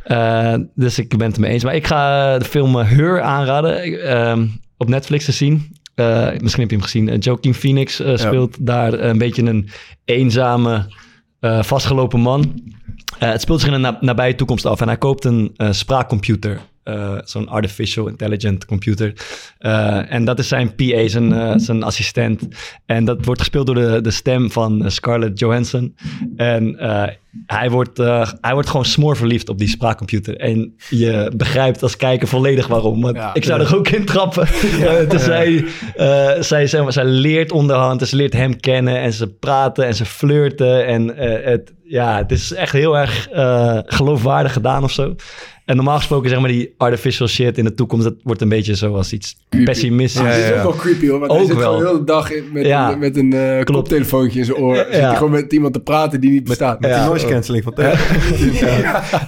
Eh, 0.04 0.54
dus 0.74 0.98
ik 0.98 1.16
ben 1.16 1.26
het 1.26 1.34
ermee 1.36 1.50
eens. 1.50 1.64
Maar 1.64 1.74
ik 1.74 1.86
ga 1.86 2.38
de 2.38 2.44
film 2.44 2.76
Her 2.76 3.20
aanraden. 3.20 3.84
Ik, 3.86 3.94
ehm, 3.98 4.46
op 4.76 4.88
Netflix 4.88 5.24
te 5.24 5.32
zien. 5.32 5.76
Eh, 5.94 6.26
misschien 6.40 6.62
heb 6.62 6.70
je 6.70 6.76
hem 6.76 6.84
gezien. 6.84 7.08
Uh, 7.08 7.14
Joaquin 7.18 7.54
Phoenix 7.54 8.00
eh, 8.00 8.16
speelt 8.16 8.56
daar 8.60 8.92
een 8.92 9.18
beetje 9.18 9.42
een 9.42 9.68
eenzame, 10.04 10.86
eh, 11.40 11.62
vastgelopen 11.62 12.20
man. 12.20 12.62
Eh, 13.18 13.30
het 13.30 13.40
speelt 13.40 13.60
zich 13.60 13.72
in 13.72 13.80
na- 13.80 13.98
nabije 14.00 14.34
toekomst 14.34 14.66
af. 14.66 14.80
En 14.80 14.86
hij 14.86 14.98
koopt 14.98 15.24
een 15.24 15.52
eh, 15.56 15.72
spraakcomputer. 15.72 16.60
Eh, 16.88 17.18
Zo'n 17.24 17.48
artificial 17.48 18.06
intelligent 18.08 18.64
computer. 18.64 19.12
Eh, 19.58 20.12
en 20.12 20.24
dat 20.24 20.38
is 20.38 20.48
zijn 20.48 20.74
PA, 20.74 21.08
zijn, 21.08 21.32
eh, 21.32 21.52
zijn 21.56 21.82
assistent. 21.82 22.48
En 22.86 23.04
dat 23.04 23.24
wordt 23.24 23.40
gespeeld 23.40 23.66
door 23.66 23.74
de, 23.74 24.00
de 24.00 24.10
stem 24.10 24.50
van 24.50 24.90
Scarlett 24.90 25.38
Johansson. 25.38 25.96
En 26.36 26.76
hij, 27.46 27.70
wordt, 27.70 27.98
hij 28.40 28.52
wordt 28.52 28.68
gewoon 28.68 28.84
smoorverliefd 28.84 29.48
op 29.48 29.58
die 29.58 29.68
spraakcomputer. 29.68 30.36
En 30.36 30.74
je 30.90 31.32
begrijpt 31.36 31.82
als 31.82 31.96
kijker 31.96 32.28
volledig 32.28 32.66
waarom. 32.66 33.00
Want 33.00 33.16
Ja. 33.16 33.34
ik 33.34 33.44
zou 33.44 33.60
er 33.60 33.76
ook 33.76 33.88
in 33.88 34.04
trappen. 34.04 34.46
Dus 35.08 35.24
zij, 35.24 35.64
zij, 36.40 36.66
zeg 36.66 36.82
maar, 36.82 36.92
zij 36.92 37.04
leert 37.04 37.52
onderhand. 37.52 38.00
En 38.00 38.06
ze 38.06 38.16
leert 38.16 38.32
hem 38.32 38.60
kennen. 38.60 39.00
En 39.00 39.12
ze 39.12 39.28
praten 39.28 39.86
en 39.86 39.94
ze 39.94 40.04
flirten. 40.04 40.86
En 40.86 41.16
het, 41.44 41.74
ja, 41.84 42.16
het 42.16 42.30
is 42.32 42.52
echt 42.52 42.72
heel 42.72 42.98
erg 42.98 43.28
geloofwaardig 43.86 44.52
gedaan 44.52 44.84
of 44.84 44.92
zo. 44.92 45.14
En 45.68 45.76
normaal 45.76 45.96
gesproken, 45.96 46.30
zeg 46.30 46.40
maar, 46.40 46.48
die 46.48 46.74
artificial 46.76 47.28
shit 47.28 47.58
in 47.58 47.64
de 47.64 47.74
toekomst, 47.74 48.04
dat 48.04 48.14
wordt 48.22 48.40
een 48.40 48.48
beetje 48.48 48.74
zoals 48.74 49.12
iets 49.12 49.36
Creepy. 49.48 49.66
pessimistisch. 49.66 50.20
Ja, 50.20 50.26
Ja, 50.28 50.32
het 50.34 50.44
is 50.44 50.50
ook 50.50 50.62
wel 50.62 50.74
creepy 50.76 51.08
hoor. 51.08 51.18
Want 51.18 51.30
Ook 51.30 51.36
hij 51.38 51.46
zit 51.46 51.56
wel. 51.56 51.64
gewoon 51.72 51.82
de 51.82 51.88
hele 51.90 52.04
dag 52.04 52.30
in- 52.32 52.48
met, 52.52 52.66
Ja. 52.66 52.92
een, 52.92 52.98
met 52.98 53.16
een 53.16 53.32
eh 53.32 53.64
koptelefoontje 53.64 54.38
in 54.38 54.44
zijn 54.44 54.56
oor. 54.56 54.76
Zit 54.76 54.86
hij 54.90 55.14
gewoon 55.16 55.30
met 55.32 55.52
iemand 55.52 55.72
te 55.72 55.80
praten 55.80 56.20
die 56.20 56.30
niet 56.30 56.44
bestaat. 56.44 56.80
Met 56.80 56.90
Ja. 56.90 56.96
die 56.98 57.06
noise 57.08 57.26
cancelling 57.26 57.64
van. 57.64 57.74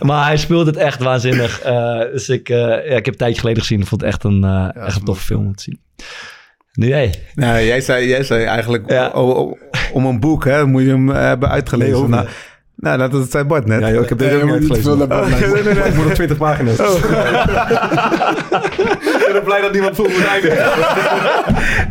Maar 0.08 0.26
hij 0.26 0.36
speelt 0.36 0.66
het 0.66 0.76
echt 0.76 1.02
waanzinnig. 1.02 1.60
Eh, 1.60 1.98
dus 2.12 2.28
ik, 2.28 2.48
eh, 2.48 2.56
ja, 2.58 2.76
ik 2.76 3.04
heb 3.04 3.06
een 3.06 3.16
tijdje 3.16 3.40
geleden 3.40 3.60
gezien. 3.62 3.80
Ik 3.80 3.86
vond 3.86 4.00
het 4.00 4.10
echt 4.10 4.24
een, 4.24 4.44
eh, 4.44 4.68
echt 4.86 4.96
een 4.96 5.04
toffe 5.04 5.24
film 5.24 5.46
om 5.46 5.54
te 5.56 5.62
zien. 5.62 5.80
Nu 6.72 6.86
jij. 6.88 7.14
Nou, 7.34 7.62
jij 7.64 7.80
zei, 7.80 8.08
jij 8.08 8.22
zei 8.22 8.44
eigenlijk 8.44 8.90
Ja. 8.90 9.10
o- 9.14 9.34
o- 9.34 9.58
om 9.92 10.06
een 10.06 10.20
boek, 10.20 10.44
hè, 10.44 10.66
moet 10.66 10.82
je 10.82 10.88
hem 10.88 11.08
hebben 11.08 11.48
uitgelezen. 11.48 12.00
Nee, 12.00 12.08
nou, 12.08 12.26
nou, 12.80 12.98
dat, 12.98 13.12
dat 13.12 13.30
zei 13.30 13.44
Bart 13.44 13.66
net. 13.66 13.80
Ja, 13.80 13.90
joh, 13.90 14.02
ik 14.02 14.08
heb 14.08 14.18
Nee, 14.18 14.28
deze 14.28 14.42
ook 14.42 14.48
je 14.50 14.58
niet 14.58 14.68
luisteren. 14.68 15.86
Ik 15.86 15.94
moet 15.94 16.06
op 16.06 16.12
20 16.14 16.36
pagina's. 16.36 16.78
ik 19.26 19.30
ben 19.32 19.42
blij 19.44 19.60
dat 19.60 19.72
niemand 19.72 19.96
voelt 19.96 20.12
moet 20.12 20.26
eindigen. 20.26 20.64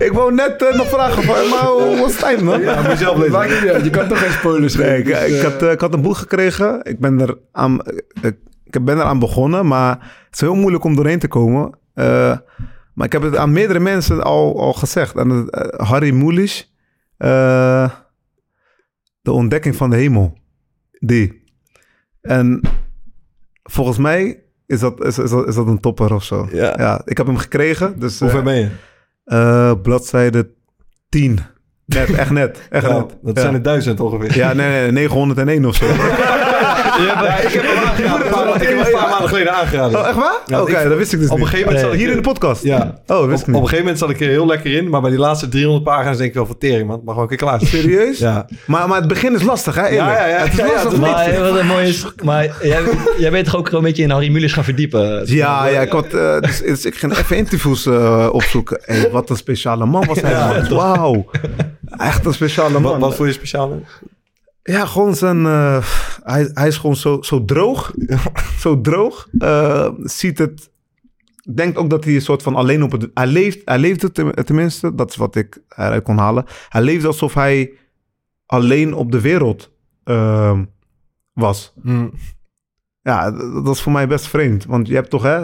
Ik 0.06 0.12
wou 0.14 0.34
net 0.34 0.64
eh, 0.64 0.76
nog 0.78 0.88
vragen, 0.88 1.24
van, 1.24 1.50
maar 1.50 1.66
hoe 1.66 1.98
was 2.00 2.14
het 2.14 2.22
eind, 2.24 2.42
man? 2.42 2.62
Ja, 2.62 2.82
moet 2.82 2.92
je 2.92 2.98
zelf 2.98 3.18
lezen. 3.18 3.84
Je 3.84 3.90
kan 3.90 4.08
toch 4.08 4.20
geen 4.20 4.32
spoilers 4.32 4.76
Nee, 4.76 4.86
geven. 4.86 5.00
ik, 5.00 5.06
dus, 5.06 5.38
ik, 5.38 5.44
eh, 5.44 5.44
had, 5.52 5.62
eh, 5.64 5.72
ik 5.72 5.80
had 5.82 5.94
een 5.94 6.02
boek 6.02 6.16
gekregen. 6.18 6.80
Ik 6.84 7.00
ben 7.00 7.20
er 7.22 7.38
aan, 7.52 7.80
ik, 8.22 8.36
ik 8.64 8.86
ben 8.86 8.98
eraan 8.98 9.20
begonnen, 9.20 9.68
maar 9.68 9.90
het 10.26 10.34
is 10.36 10.42
heel 10.42 10.56
moeilijk 10.56 10.84
om 10.84 10.96
doorheen 10.96 11.20
te 11.20 11.28
komen. 11.28 11.78
Eh, 11.94 12.38
maar 12.94 13.06
ik 13.06 13.12
heb 13.12 13.22
het 13.22 13.36
aan 13.38 13.52
meerdere 13.52 13.80
mensen 13.80 14.24
al, 14.24 14.60
al 14.62 14.74
gezegd. 14.74 15.16
En, 15.16 15.48
eh, 15.50 15.88
Harry 15.88 16.12
Mulisch, 16.14 16.74
eh, 17.18 17.90
De 19.22 19.32
ontdekking 19.32 19.76
van 19.76 19.90
de 19.90 19.96
hemel. 19.96 20.38
Die. 21.00 21.44
En 22.22 22.62
volgens 23.64 23.98
mij 23.98 24.44
is 24.66 24.80
dat, 24.80 25.06
is, 25.06 25.18
is 25.20 25.30
dat, 25.30 25.48
is 25.48 25.56
dat 25.56 25.68
een 25.68 25.80
topper 25.80 26.14
of 26.14 26.24
zo. 26.24 26.48
Ja. 26.52 27.02
ik 27.06 27.18
heb 27.18 27.26
hem 27.28 27.38
gekregen. 27.38 28.00
Dus, 28.00 28.20
Hoe 28.20 28.28
eh, 28.28 28.34
ver 28.34 28.44
ben 28.44 28.56
je? 28.56 28.70
eh, 29.24 29.72
bladzijde 29.82 30.50
10. 31.10 31.40
Net, 31.86 32.10
echt 32.14 32.32
net. 32.32 32.68
Echt 32.70 32.86
Ja, 32.86 32.98
net. 32.98 33.18
dat 33.22 33.36
Ja. 33.36 33.42
zijn 33.42 33.54
er 33.54 33.62
duizend 33.62 34.00
ongeveer. 34.00 34.36
Ja, 34.36 34.54
nee, 34.54 34.82
nee, 34.82 34.92
901 34.92 35.66
of 35.66 35.76
zo. 35.76 35.86
Ja, 37.06 37.38
ik 37.38 37.52
heb 37.52 37.64
hem 37.64 37.78
aangeraden. 37.88 38.26
Een 38.26 38.32
paar- 38.32 38.48
ik 38.56 38.62
heb 38.68 38.78
hem 38.78 38.86
een 38.86 38.92
paar 38.92 39.10
maanden 39.10 39.28
geleden 39.28 39.54
aangeraden. 39.54 40.00
Oh, 40.00 40.08
echt 40.08 40.16
waar? 40.16 40.38
Ja, 40.46 40.62
Oké, 40.62 40.72
ik- 40.82 40.90
dat 40.90 40.98
wist 40.98 41.14
ik 41.14 41.20
dus 41.20 41.28
op 41.30 41.34
een 41.36 41.40
niet. 41.40 41.50
gegeven 41.50 41.72
moment 41.72 41.86
zat 41.86 41.94
ik 41.94 42.00
Hier 42.00 42.10
in 42.10 42.16
de 42.16 42.22
podcast? 42.30 42.64
Ja. 42.64 43.00
Oh, 43.08 43.20
Op, 43.22 43.28
wist 43.28 43.42
op 43.42 43.48
ik 43.48 43.48
een 43.48 43.54
niet. 43.54 43.62
gegeven 43.62 43.78
moment 43.78 43.98
zat 44.00 44.10
ik 44.10 44.20
er 44.22 44.28
heel 44.28 44.46
lekker 44.46 44.74
in, 44.74 44.90
maar 44.90 45.02
bij 45.02 45.10
die 45.10 45.20
laatste 45.20 45.48
300 45.50 45.84
pagina's 45.86 46.18
denk 46.18 46.30
ik 46.30 46.36
wel 46.36 46.46
vertering, 46.46 46.88
man. 46.88 47.02
Maar 47.06 47.14
gewoon 47.14 47.22
een 47.22 47.38
keer 47.38 47.48
klaar. 47.48 47.60
zijn. 47.60 47.72
Serieus? 47.82 48.18
Ja. 48.20 48.46
Maar, 48.66 48.88
maar 48.88 48.98
het 49.00 49.08
begin 49.08 49.34
is 49.36 49.42
lastig, 49.44 49.76
hè? 49.76 49.86
eerlijk? 49.88 50.18
Ja, 50.18 50.28
ja, 50.28 50.28
ja. 50.28 50.38
Het 50.44 50.52
is 50.52 50.58
Ja, 50.58 50.66
ja, 50.66 50.72
lastig. 50.74 50.92
niet? 50.92 51.02
Maar 51.02 51.40
wat 51.52 51.60
een 51.60 51.66
mooi 51.68 51.88
is, 51.88 52.06
maar 52.24 52.44
jij, 52.62 52.82
jij 53.18 53.32
bent 53.32 53.46
toch 53.46 53.56
ook 53.56 53.66
gewoon 53.66 53.84
een 53.84 53.88
beetje 53.90 54.04
in 54.04 54.10
Harry 54.10 54.30
Mulisch 54.32 54.54
gaan 54.54 54.64
verdiepen? 54.64 55.22
Ja, 55.26 55.68
ja, 55.68 55.82
ik, 55.82 55.92
had, 55.92 56.14
eh, 56.14 56.40
dus, 56.40 56.62
dus 56.62 56.86
ik 56.86 56.96
ging 56.96 57.18
even 57.18 57.38
interviews 57.38 57.86
eh, 57.86 58.30
opzoeken. 58.32 58.80
Hey, 58.86 59.10
wat 59.12 59.30
een 59.30 59.36
speciale 59.38 59.86
man 59.86 60.06
was 60.06 60.22
hij, 60.22 60.34
man. 60.70 60.70
Wauw. 60.78 61.26
Echt 61.98 62.26
een 62.26 62.34
speciale 62.34 62.72
Wat, 62.74 62.82
man. 62.82 63.00
wat 63.00 63.16
voor 63.16 63.28
je 63.28 63.34
speciaal? 63.34 63.82
Ja, 64.70 64.86
gewoon 64.86 65.16
zijn... 65.16 65.46
eh, 65.46 65.86
hij, 66.24 66.50
hij 66.54 66.68
is 66.68 66.78
gewoon 66.78 66.96
zo, 66.96 67.22
zo 67.22 67.46
droog. 67.46 67.94
zo 68.64 68.82
droog. 68.82 69.28
Eh, 69.38 69.90
ziet 70.04 70.38
het... 70.38 70.70
Denkt 71.54 71.78
ook 71.78 71.90
dat 71.90 72.04
hij 72.04 72.14
een 72.16 72.22
soort 72.22 72.44
van 72.44 72.56
alleen 72.56 72.84
op 72.84 72.92
het... 72.92 73.10
Hij 73.14 73.28
leeft, 73.28 73.62
hij 73.66 73.78
leeft 73.80 74.02
het 74.02 74.14
ten- 74.14 74.46
tenminste. 74.46 74.96
Dat 74.96 75.10
is 75.10 75.16
wat 75.16 75.36
ik 75.36 75.62
eruit 75.70 76.04
kon 76.04 76.18
halen. 76.18 76.46
Hij 76.70 76.82
leeft 76.82 77.06
alsof 77.06 77.34
hij 77.34 77.72
alleen 78.46 78.94
op 78.94 79.12
de 79.12 79.22
wereld 79.22 79.72
ehm, 80.04 80.64
was. 81.34 81.74
Ja, 83.02 83.32
dat, 83.32 83.66
dat 83.66 83.76
is 83.76 83.82
voor 83.82 83.92
mij 83.92 84.08
best 84.08 84.28
vreemd. 84.28 84.66
Want 84.66 84.88
je 84.88 84.94
hebt 84.94 85.10
toch, 85.10 85.24
hè, 85.24 85.44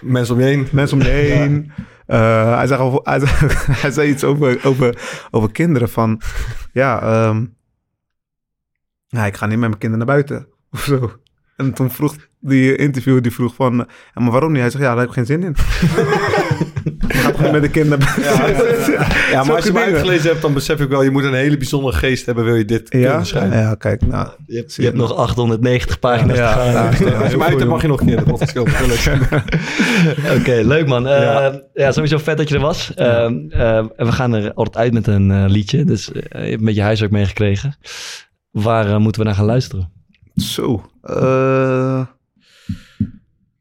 Mensen 0.00 0.34
om 0.34 0.40
je 0.40 0.46
heen. 0.46 0.66
mensen 0.72 0.98
om 0.98 1.04
je 1.04 1.10
heen. 1.38 1.72
Eh, 2.06 2.54
hij, 2.56 2.66
zei, 2.66 2.98
hij, 3.02 3.18
zei, 3.20 3.32
hij 3.82 3.90
zei 3.90 4.08
iets 4.10 4.24
over, 4.24 4.60
over, 4.66 4.98
over 5.30 5.52
kinderen 5.52 5.88
van... 5.88 6.20
Ja, 6.72 7.00
ehm, 7.02 7.44
ja, 9.16 9.26
ik 9.26 9.36
ga 9.36 9.46
niet 9.46 9.58
met 9.58 9.68
mijn 9.68 9.80
kinderen 9.80 10.06
naar 10.06 10.14
buiten. 10.16 10.46
Of 10.72 10.80
zo. 10.80 11.12
En 11.56 11.72
toen 11.72 11.90
vroeg 11.90 12.16
die 12.40 12.76
interviewer, 12.76 13.22
die 13.22 13.32
vroeg 13.32 13.54
van... 13.54 13.76
"Ja, 14.14 14.20
maar 14.22 14.30
waarom 14.30 14.52
niet? 14.52 14.60
Hij 14.60 14.70
zegt, 14.70 14.82
ja, 14.84 14.90
daar 14.90 14.98
heb 14.98 15.08
ik 15.08 15.14
geen 15.14 15.26
zin 15.26 15.42
in. 15.42 15.54
Gaat 17.08 17.36
gewoon 17.36 17.52
met 17.52 17.62
de 17.62 17.68
kinderen 17.70 17.98
naar 17.98 18.20
Ja, 18.20 18.46
ja, 18.46 19.06
ja. 19.30 19.42
maar 19.44 19.54
als 19.56 19.64
je 19.64 19.72
dingen. 19.72 19.86
uitgelezen 19.86 20.28
hebt, 20.30 20.42
dan 20.42 20.52
besef 20.54 20.80
ik 20.80 20.88
wel, 20.88 21.02
je 21.02 21.10
moet 21.10 21.24
een 21.24 21.34
hele 21.34 21.56
bijzondere 21.56 21.96
geest 21.96 22.26
hebben, 22.26 22.44
wil 22.44 22.54
je 22.54 22.64
dit 22.64 22.86
Ja, 22.92 22.98
kunnen 23.08 23.26
schrijven. 23.26 23.58
ja, 23.58 23.74
kijk, 23.74 24.06
nou... 24.06 24.28
Je 24.46 24.56
hebt, 24.56 24.74
je 24.74 24.82
hebt 24.82 24.96
nog 24.96 25.14
890 25.14 25.98
pagina's 25.98 26.36
Ja, 26.36 26.52
te 26.52 26.58
gaan. 26.60 26.72
ja, 26.72 26.86
Als 26.88 26.98
je 26.98 27.04
hem 27.30 27.42
uit 27.42 27.58
hebt, 27.58 27.70
mag 27.70 27.82
je 27.82 27.88
nog 27.88 28.00
een 28.00 28.06
keer 28.06 28.16
de 28.16 28.22
podcast. 28.22 28.58
Oké, 30.40 30.60
leuk 30.64 30.86
man. 30.86 31.06
Eh, 31.08 31.20
Ja. 31.22 31.60
ja. 31.74 31.92
sowieso 31.92 32.18
vet 32.18 32.36
dat 32.36 32.48
je 32.48 32.54
er 32.54 32.60
was. 32.60 32.94
Ehm, 32.94 33.34
ehm, 33.48 33.86
en 33.96 34.06
we 34.06 34.12
gaan 34.12 34.34
er 34.34 34.52
altijd 34.54 34.76
uit 34.76 34.92
met 34.92 35.06
een 35.06 35.30
eh, 35.30 35.44
liedje. 35.46 35.84
Dus 35.84 36.12
eh, 36.12 36.22
je 36.30 36.38
hebt 36.48 36.58
een 36.60 36.64
beetje 36.64 36.82
huiswerk 36.82 37.12
meegekregen. 37.12 37.76
Waar 38.62 38.86
eh, 38.86 38.98
moeten 38.98 39.20
we 39.20 39.26
naar 39.26 39.36
gaan 39.36 39.44
luisteren? 39.46 39.90
Zo. 40.34 40.90
eh 41.02 42.06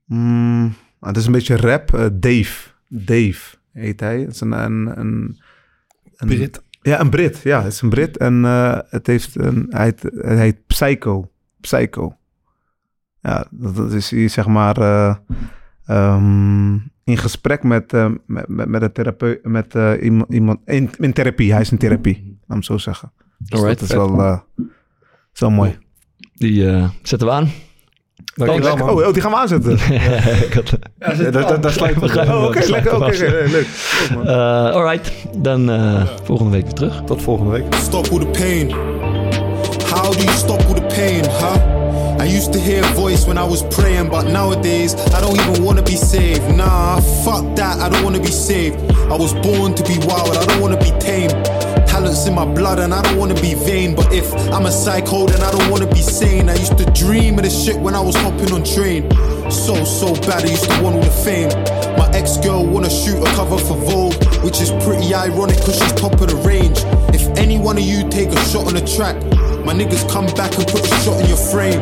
mm, 0.05 0.61
nou, 0.61 0.73
het 0.99 1.17
is 1.17 1.25
een 1.25 1.31
beetje 1.31 1.57
rap. 1.57 1.93
Eh, 1.93 2.05
Dave. 2.13 2.69
Dave 2.87 3.55
heet 3.71 3.99
hij. 3.99 4.19
Het 4.19 4.33
is 4.33 4.41
een... 4.41 4.51
een, 4.51 4.99
een, 4.99 5.39
een 6.15 6.27
Brit. 6.27 6.63
Ja, 6.81 6.99
een 6.99 7.09
Brit. 7.09 7.41
Ja, 7.43 7.63
het 7.63 7.73
is 7.73 7.81
een 7.81 7.89
Brit. 7.89 8.17
En 8.17 8.45
eh, 8.45 8.79
het 8.89 9.07
heeft 9.07 9.35
een, 9.35 9.65
hij, 9.69 9.83
heet, 9.83 10.01
hij 10.15 10.37
heet 10.37 10.67
Psycho. 10.67 11.31
Psycho. 11.61 12.17
Ja, 13.21 13.47
dat, 13.51 13.75
dat 13.75 13.91
is 13.93 14.09
hij 14.11 14.27
zeg 14.27 14.47
maar... 14.47 14.77
eh, 14.77 15.15
ehm, 15.85 16.73
in 17.03 17.17
gesprek 17.17 17.63
met, 17.63 17.93
eh, 17.93 18.11
met, 18.25 18.47
met, 18.47 18.67
met 18.67 18.81
een 18.81 18.91
therapeut, 18.91 19.43
met 19.45 19.75
eh, 19.75 19.93
iemand, 20.03 20.33
iemand 20.33 20.59
in, 20.65 20.89
in 20.97 21.13
therapie. 21.13 21.51
Hij 21.51 21.61
is 21.61 21.71
in 21.71 21.77
therapie, 21.77 22.23
laat 22.39 22.47
me 22.47 22.55
het 22.55 22.65
zo 22.65 22.77
zeggen. 22.77 23.11
Dus 23.37 23.59
Alright, 23.59 23.79
dat 23.79 23.89
is 23.89 23.95
wel, 23.95 24.43
is 25.35 25.39
wel 25.41 25.49
mooi. 25.49 25.77
Die 26.33 26.67
eh, 26.69 26.83
zetten 27.03 27.27
we 27.27 27.33
aan. 27.33 27.51
Dankjewel, 28.35 28.75
man. 28.77 28.89
Oh, 28.89 29.07
oh, 29.07 29.13
die 29.13 29.21
gaan 29.21 29.31
we 29.31 29.37
aanzetten. 29.37 29.71
Ik 30.47 30.53
had- 30.53 30.77
Ja, 30.99 31.57
daar, 31.57 31.71
sluit 31.71 31.99
We 31.99 32.09
gaan- 32.09 32.27
Oh, 32.29 32.43
oké, 32.43 32.65
lekker. 32.69 32.95
Oké, 32.95 33.45
leuk. 33.49 33.67
Eh, 34.25 34.69
alright, 34.71 35.11
dan 35.37 35.69
eh, 35.71 36.03
volgende 36.23 36.51
week 36.51 36.63
weer 36.63 36.73
terug. 36.73 37.01
Tot 37.05 37.21
volgende 37.21 37.51
week. 37.51 37.73
stop 37.75 38.07
all 38.11 38.19
the 38.19 38.25
pain? 38.25 38.71
How 39.89 40.11
do 40.11 40.17
you 40.23 40.31
stop 40.37 40.61
all 40.67 40.73
the 40.73 40.81
pain, 40.95 41.23
huh? 41.25 41.55
I 42.25 42.37
used 42.37 42.51
to 42.51 42.59
hear 42.59 42.83
a 42.83 42.93
voice 42.93 43.25
when 43.25 43.37
I 43.37 43.47
was 43.49 43.63
praying, 43.67 44.09
but 44.09 44.27
nowadays 44.31 44.93
I 44.93 45.19
don't 45.21 45.39
even 45.39 45.63
wanna 45.63 45.81
be 45.81 45.95
saved. 45.97 46.55
Nah, 46.55 46.99
fuck 47.23 47.55
that, 47.55 47.75
I 47.81 47.89
don't 47.89 48.03
wanna 48.03 48.19
be 48.19 48.31
saved. 48.31 48.75
I 49.11 49.17
was 49.17 49.33
born 49.33 49.73
to 49.73 49.83
be 49.83 49.97
wild, 50.07 50.35
I 50.37 50.45
don't 50.45 50.59
wanna 50.61 50.77
be 50.77 50.91
tame. 50.97 51.31
Talents 52.05 52.27
in 52.27 52.35
my 52.35 52.45
blood, 52.45 52.77
and 52.77 52.93
I 52.93 53.01
don't 53.01 53.17
wanna 53.17 53.33
be 53.41 53.55
vain. 53.55 53.95
But 53.95 54.13
if 54.13 54.31
I'm 54.53 54.67
a 54.67 54.71
psycho, 54.71 55.25
then 55.25 55.41
I 55.41 55.49
don't 55.49 55.71
wanna 55.71 55.87
be 55.87 56.03
sane. 56.03 56.49
I 56.49 56.53
used 56.53 56.77
to 56.77 56.85
dream 56.91 57.39
of 57.39 57.45
this 57.45 57.65
shit 57.65 57.79
when 57.79 57.95
I 57.95 57.99
was 57.99 58.15
hopping 58.15 58.53
on 58.53 58.63
train. 58.63 59.09
So, 59.49 59.83
so 59.83 60.13
bad, 60.21 60.45
I 60.45 60.49
used 60.49 60.69
to 60.69 60.83
want 60.83 60.97
all 60.97 61.01
the 61.01 61.09
fame. 61.09 61.49
My 61.97 62.07
ex 62.13 62.37
girl 62.37 62.63
wanna 62.63 62.91
shoot 62.91 63.17
a 63.17 63.25
cover 63.33 63.57
for 63.57 63.75
Vogue, 63.89 64.13
which 64.43 64.61
is 64.61 64.69
pretty 64.85 65.15
ironic 65.15 65.57
cause 65.61 65.79
she's 65.79 65.93
top 65.93 66.13
of 66.21 66.27
the 66.29 66.35
range. 66.47 66.77
If 67.09 67.25
any 67.39 67.57
one 67.57 67.75
of 67.75 67.83
you 67.83 68.07
take 68.07 68.29
a 68.29 68.39
shot 68.45 68.67
on 68.67 68.75
the 68.75 68.85
track, 68.85 69.15
my 69.65 69.73
niggas 69.73 70.07
come 70.07 70.27
back 70.37 70.55
and 70.59 70.67
put 70.67 70.85
a 70.85 70.95
shot 71.01 71.19
in 71.21 71.27
your 71.27 71.41
frame. 71.41 71.81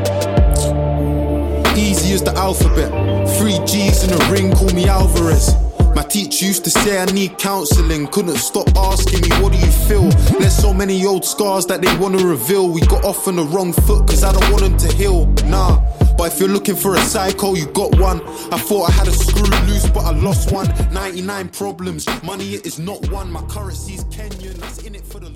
Easy 1.75 2.13
as 2.13 2.23
the 2.23 2.31
alphabet. 2.37 2.91
Three 3.37 3.59
G's 3.65 4.05
in 4.05 4.11
the 4.11 4.23
ring, 4.31 4.53
call 4.53 4.69
me 4.69 4.87
Alvarez. 4.87 5.51
My 5.95 6.01
teacher 6.01 6.45
used 6.45 6.63
to 6.63 6.69
say 6.71 6.99
I 6.99 7.05
need 7.05 7.37
counseling. 7.37 8.07
Couldn't 8.07 8.37
stop 8.37 8.67
asking 8.75 9.21
me, 9.21 9.29
what 9.41 9.53
do 9.53 9.59
you 9.59 9.71
feel? 9.71 10.09
There's 10.39 10.55
so 10.55 10.73
many 10.73 11.05
old 11.05 11.23
scars 11.23 11.65
that 11.67 11.81
they 11.81 11.95
wanna 11.97 12.25
reveal. 12.25 12.69
We 12.69 12.81
got 12.81 13.05
off 13.05 13.27
on 13.27 13.35
the 13.35 13.43
wrong 13.43 13.73
foot, 13.73 14.07
cause 14.07 14.23
I 14.23 14.31
don't 14.33 14.49
want 14.49 14.61
them 14.61 14.77
to 14.77 14.95
heal. 14.95 15.27
Nah. 15.45 15.81
But 16.17 16.33
if 16.33 16.39
you're 16.39 16.49
looking 16.49 16.75
for 16.75 16.95
a 16.95 17.01
psycho, 17.01 17.55
you 17.55 17.65
got 17.67 17.97
one. 17.99 18.21
I 18.51 18.57
thought 18.57 18.89
I 18.89 18.91
had 18.91 19.07
a 19.07 19.11
screw 19.11 19.43
loose, 19.67 19.89
but 19.89 20.05
I 20.05 20.11
lost 20.11 20.51
one. 20.51 20.67
99 20.91 21.49
problems, 21.49 22.07
money 22.23 22.53
it 22.53 22.65
is 22.65 22.79
not 22.79 23.09
one. 23.09 23.31
My 23.31 23.41
currency's 23.43 24.03
Kenyan, 24.05 24.55
that's 24.55 24.79
in 24.83 24.95
it 24.95 25.05
for 25.05 25.19
the 25.19 25.29